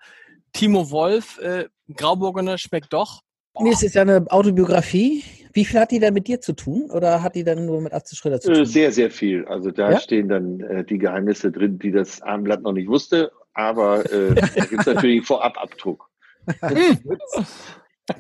Timo 0.54 0.90
Wolf, 0.90 1.38
äh, 1.40 1.66
Grauburgener 1.96 2.58
schmeckt 2.58 2.94
doch. 2.94 3.22
Nee, 3.60 3.72
es 3.72 3.84
ist 3.84 3.96
ja 3.96 4.02
eine 4.02 4.26
Autobiografie. 4.30 5.24
Wie 5.54 5.66
viel 5.66 5.80
hat 5.80 5.92
die 5.92 6.00
denn 6.00 6.14
mit 6.14 6.28
dir 6.28 6.42
zu 6.42 6.54
tun 6.54 6.90
oder 6.92 7.24
hat 7.24 7.36
die 7.36 7.44
dann 7.44 7.66
nur 7.66 7.82
mit 7.82 7.94
Atze 7.94 8.16
Schröder 8.16 8.40
zu 8.40 8.52
tun? 8.52 8.66
Sehr, 8.66 8.92
sehr 8.92 9.10
viel. 9.10 9.46
Also 9.46 9.72
da 9.72 9.92
ja? 9.92 10.00
stehen 10.00 10.30
dann 10.30 10.62
äh, 10.62 10.84
die 10.84 10.98
Geheimnisse 10.98 11.52
drin, 11.52 11.80
die 11.80 11.92
das 11.92 12.22
Armblatt 12.22 12.62
noch 12.62 12.74
nicht 12.74 12.88
wusste, 12.88 13.32
aber 13.58 14.10
äh, 14.12 14.36
da 14.56 14.66
gibt 14.66 14.82
es 14.82 14.86
natürlich 14.86 15.26
Vorababdruck. 15.26 16.10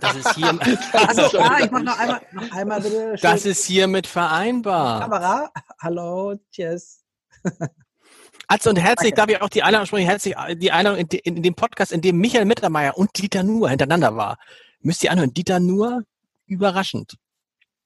Das 0.01 0.17
ist 0.17 0.35
hier. 0.35 0.49
Also, 0.91 1.39
ah, 1.39 1.59
ich 1.63 1.71
mach 1.71 1.81
noch 1.81 1.97
einmal, 1.97 2.21
noch 2.33 2.51
einmal 2.51 2.81
bitte. 2.81 3.15
Das 3.21 3.45
ist 3.45 3.63
hiermit 3.63 4.05
vereinbar. 4.05 4.99
Kamera. 4.99 5.49
Hallo, 5.79 6.35
tschüss. 6.51 7.05
Also 8.49 8.69
und 8.69 8.77
herzlich, 8.77 9.13
darf 9.13 9.29
ich 9.29 9.41
auch 9.41 9.49
die 9.49 9.63
Einladung 9.63 9.87
sprechen, 9.87 10.07
herzlich 10.07 10.33
die 10.55 10.71
Einladung 10.71 10.99
in, 10.99 11.07
in, 11.07 11.35
in, 11.37 11.43
dem 11.43 11.53
Podcast, 11.53 11.91
in 11.91 11.99
dem 11.99 12.17
Michael 12.17 12.45
Mittermeier 12.45 12.97
und 12.97 13.17
Dieter 13.17 13.43
Nuhr 13.43 13.69
hintereinander 13.69 14.15
war. 14.15 14.37
Müsst 14.79 15.03
ihr 15.03 15.11
anhören. 15.11 15.33
Dieter 15.33 15.59
Nuhr, 15.59 16.03
überraschend. 16.45 17.17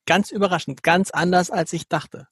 Ganz 0.06 0.30
überraschend. 0.30 0.84
Ganz 0.84 1.10
anders, 1.10 1.49
als 1.49 1.73
ich 1.73 1.88
dachte. 1.88 2.28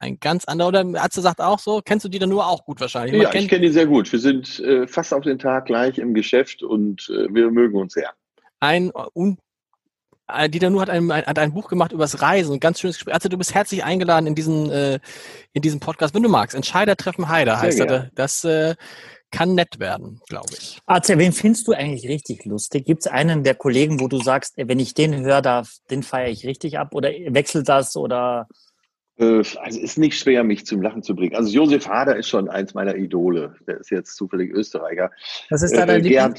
Ein 0.00 0.18
ganz 0.18 0.46
anderer, 0.46 0.68
oder 0.68 0.84
Atze 0.96 1.20
sagt 1.20 1.40
auch 1.40 1.58
so, 1.58 1.80
kennst 1.84 2.04
du 2.04 2.08
Dieter 2.08 2.26
Nuhr 2.26 2.46
auch 2.46 2.64
gut 2.64 2.80
wahrscheinlich? 2.80 3.12
Man 3.12 3.32
ja, 3.32 3.34
ich 3.38 3.48
kenne 3.48 3.66
ihn 3.66 3.72
sehr 3.72 3.86
gut. 3.86 4.10
Wir 4.10 4.18
sind 4.18 4.58
äh, 4.60 4.86
fast 4.88 5.14
auf 5.14 5.22
den 5.22 5.38
Tag 5.38 5.66
gleich 5.66 5.98
im 5.98 6.14
Geschäft 6.14 6.62
und 6.62 7.08
äh, 7.10 7.32
wir 7.32 7.50
mögen 7.50 7.76
uns 7.76 7.92
sehr 7.92 8.10
ein 8.60 8.92
un 9.14 9.38
äh, 10.28 10.48
Dieter 10.48 10.70
Nuhr 10.70 10.82
hat 10.82 10.90
ein, 10.90 11.10
hat 11.12 11.38
ein 11.38 11.52
Buch 11.52 11.68
gemacht 11.68 11.92
über 11.92 12.04
das 12.04 12.22
Reisen, 12.22 12.54
ein 12.54 12.60
ganz 12.60 12.78
schönes 12.78 12.96
Gespräch. 12.96 13.14
Also 13.14 13.28
du 13.28 13.36
bist 13.36 13.54
herzlich 13.54 13.82
eingeladen 13.82 14.28
in 14.28 14.36
diesen, 14.36 14.70
äh, 14.70 15.00
in 15.52 15.62
diesen 15.62 15.80
Podcast, 15.80 16.14
wenn 16.14 16.22
du 16.22 16.28
magst. 16.28 16.54
Entscheider 16.54 16.96
treffen 16.96 17.28
Heider 17.28 17.60
heißt 17.60 17.80
das. 17.80 18.06
Das 18.14 18.44
äh, 18.44 18.76
kann 19.32 19.54
nett 19.54 19.80
werden, 19.80 20.20
glaube 20.28 20.50
ich. 20.52 20.78
Arzt, 20.86 21.08
wen 21.08 21.32
findest 21.32 21.66
du 21.66 21.72
eigentlich 21.72 22.08
richtig 22.08 22.44
lustig? 22.44 22.84
Gibt 22.84 23.00
es 23.00 23.06
einen 23.08 23.42
der 23.42 23.56
Kollegen, 23.56 23.98
wo 23.98 24.06
du 24.06 24.22
sagst, 24.22 24.54
wenn 24.56 24.78
ich 24.78 24.94
den 24.94 25.16
höre, 25.16 25.42
darf, 25.42 25.78
den 25.90 26.04
feiere 26.04 26.30
ich 26.30 26.46
richtig 26.46 26.78
ab? 26.78 26.94
Oder 26.94 27.10
wechselt 27.10 27.68
das 27.68 27.96
oder? 27.96 28.46
Äh, 29.20 29.36
also 29.36 29.58
es 29.62 29.76
ist 29.76 29.98
nicht 29.98 30.18
schwer, 30.18 30.44
mich 30.44 30.66
zum 30.66 30.82
Lachen 30.82 31.02
zu 31.02 31.14
bringen. 31.14 31.36
Also 31.36 31.50
Josef 31.50 31.86
Hader 31.86 32.16
ist 32.16 32.28
schon 32.28 32.48
eins 32.48 32.74
meiner 32.74 32.96
Idole. 32.96 33.54
Der 33.66 33.78
ist 33.78 33.90
jetzt 33.90 34.16
zufällig 34.16 34.50
Österreicher. 34.50 35.10
Was 35.50 35.62
ist 35.62 35.76
da 35.76 35.86
dein 35.86 36.04
äh, 36.04 36.34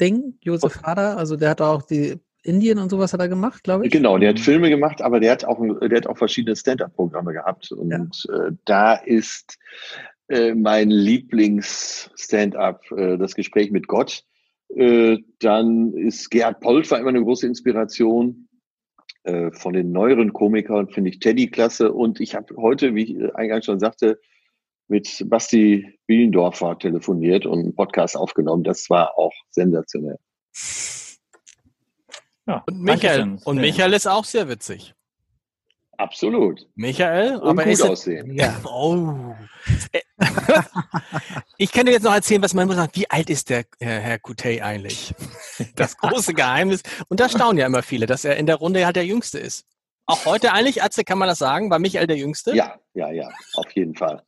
Ding, 0.00 0.38
Josef 0.40 0.82
Hader, 0.82 1.18
also 1.18 1.36
der 1.36 1.50
hat 1.50 1.60
auch 1.60 1.82
die 1.82 2.18
Indien 2.44 2.78
und 2.78 2.88
sowas 2.88 3.12
hat 3.12 3.20
er 3.20 3.28
gemacht, 3.28 3.64
glaube 3.64 3.86
ich. 3.86 3.92
Genau, 3.92 4.16
der 4.16 4.30
hat 4.30 4.38
Filme 4.38 4.70
gemacht, 4.70 5.02
aber 5.02 5.20
der 5.20 5.32
hat 5.32 5.44
auch, 5.44 5.60
der 5.80 5.96
hat 5.96 6.06
auch 6.06 6.16
verschiedene 6.16 6.56
Stand-up-Programme 6.56 7.32
gehabt. 7.32 7.72
Und 7.72 7.90
ja. 7.90 8.46
äh, 8.46 8.52
da 8.64 8.94
ist 8.94 9.58
äh, 10.28 10.54
mein 10.54 10.90
Lieblings-Stand-up 10.90 12.90
äh, 12.92 13.18
das 13.18 13.34
Gespräch 13.34 13.72
mit 13.72 13.88
Gott. 13.88 14.22
Äh, 14.74 15.18
dann 15.40 15.92
ist 15.94 16.30
Gerhard 16.30 16.60
Polfer 16.60 16.98
immer 16.98 17.08
eine 17.08 17.22
große 17.22 17.46
Inspiration. 17.46 18.47
Äh, 19.28 19.52
von 19.52 19.74
den 19.74 19.92
neueren 19.92 20.32
Komikern 20.32 20.88
finde 20.88 21.10
ich 21.10 21.18
Teddy 21.18 21.50
klasse. 21.50 21.92
Und 21.92 22.18
ich 22.18 22.34
habe 22.34 22.56
heute, 22.56 22.94
wie 22.94 23.02
ich 23.02 23.34
eingangs 23.34 23.66
schon 23.66 23.78
sagte, 23.78 24.18
mit 24.88 25.22
Basti 25.26 25.98
Bielendorfer 26.06 26.78
telefoniert 26.78 27.44
und 27.44 27.58
einen 27.58 27.74
Podcast 27.74 28.16
aufgenommen. 28.16 28.64
Das 28.64 28.88
war 28.88 29.18
auch 29.18 29.34
sensationell. 29.50 30.16
Ja, 32.46 32.64
und 32.66 32.80
Michael, 32.80 33.36
und 33.44 33.58
Michael 33.58 33.92
ist 33.92 34.06
auch 34.06 34.24
sehr 34.24 34.48
witzig. 34.48 34.94
Absolut. 35.98 36.64
Michael, 36.76 37.36
und 37.38 37.48
aber 37.48 37.64
gut 37.64 37.72
ist 37.72 37.82
aussehen. 37.82 38.32
Ja. 38.32 38.56
Oh. 38.64 39.34
ich 41.58 41.72
kann 41.72 41.86
dir 41.86 41.92
jetzt 41.92 42.04
noch 42.04 42.14
erzählen, 42.14 42.40
was 42.40 42.54
man 42.54 42.68
muss 42.68 42.76
sagen. 42.76 42.92
Wie 42.94 43.10
alt 43.10 43.28
ist 43.28 43.50
der 43.50 43.64
Herr, 43.80 44.00
Herr 44.00 44.18
Kutey 44.18 44.60
eigentlich? 44.62 45.12
Das 45.74 45.96
große 45.96 46.34
Geheimnis. 46.34 46.82
Und 47.08 47.18
da 47.18 47.28
staunen 47.28 47.58
ja 47.58 47.66
immer 47.66 47.82
viele, 47.82 48.06
dass 48.06 48.24
er 48.24 48.36
in 48.36 48.46
der 48.46 48.56
Runde 48.56 48.86
halt 48.86 48.94
der 48.94 49.04
Jüngste 49.04 49.38
ist. 49.40 49.66
Auch 50.06 50.24
heute 50.24 50.52
eigentlich, 50.52 50.82
Atze, 50.82 51.02
kann 51.02 51.18
man 51.18 51.28
das 51.28 51.38
sagen? 51.38 51.68
War 51.70 51.80
Michael 51.80 52.06
der 52.06 52.16
Jüngste? 52.16 52.54
Ja, 52.54 52.78
ja, 52.94 53.10
ja, 53.10 53.28
auf 53.54 53.70
jeden 53.72 53.94
Fall. 53.96 54.22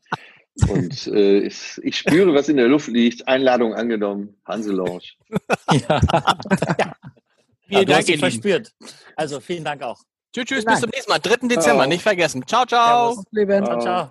Und 0.68 1.06
äh, 1.06 1.38
ich, 1.38 1.97
spüre, 1.97 2.34
was 2.34 2.48
in 2.48 2.56
der 2.56 2.66
Luft 2.66 2.88
liegt. 2.88 3.28
Einladung 3.28 3.74
angenommen. 3.74 4.36
Hanselounge. 4.44 5.02
ja. 5.70 6.01
ja. 6.78 6.92
Vielen 7.68 7.86
Dank, 7.86 8.09
ihr 8.09 8.18
verspürt. 8.18 8.72
Also 9.14 9.38
vielen 9.38 9.64
Dank 9.64 9.82
auch. 9.82 10.01
Tschüss, 10.32 10.44
tschüss, 10.44 10.65
bis 10.65 10.81
zum 10.81 10.90
nächsten 10.90 11.11
Mal. 11.11 11.19
3. 11.19 11.48
Dezember, 11.48 11.86
nicht 11.86 12.02
vergessen. 12.02 12.47
Ciao, 12.47 12.65
ciao. 12.65 13.20
Ciao, 13.35 13.81
ciao. 13.81 14.11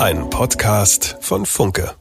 Ein 0.00 0.28
Podcast 0.28 1.16
von 1.20 1.46
Funke. 1.46 1.94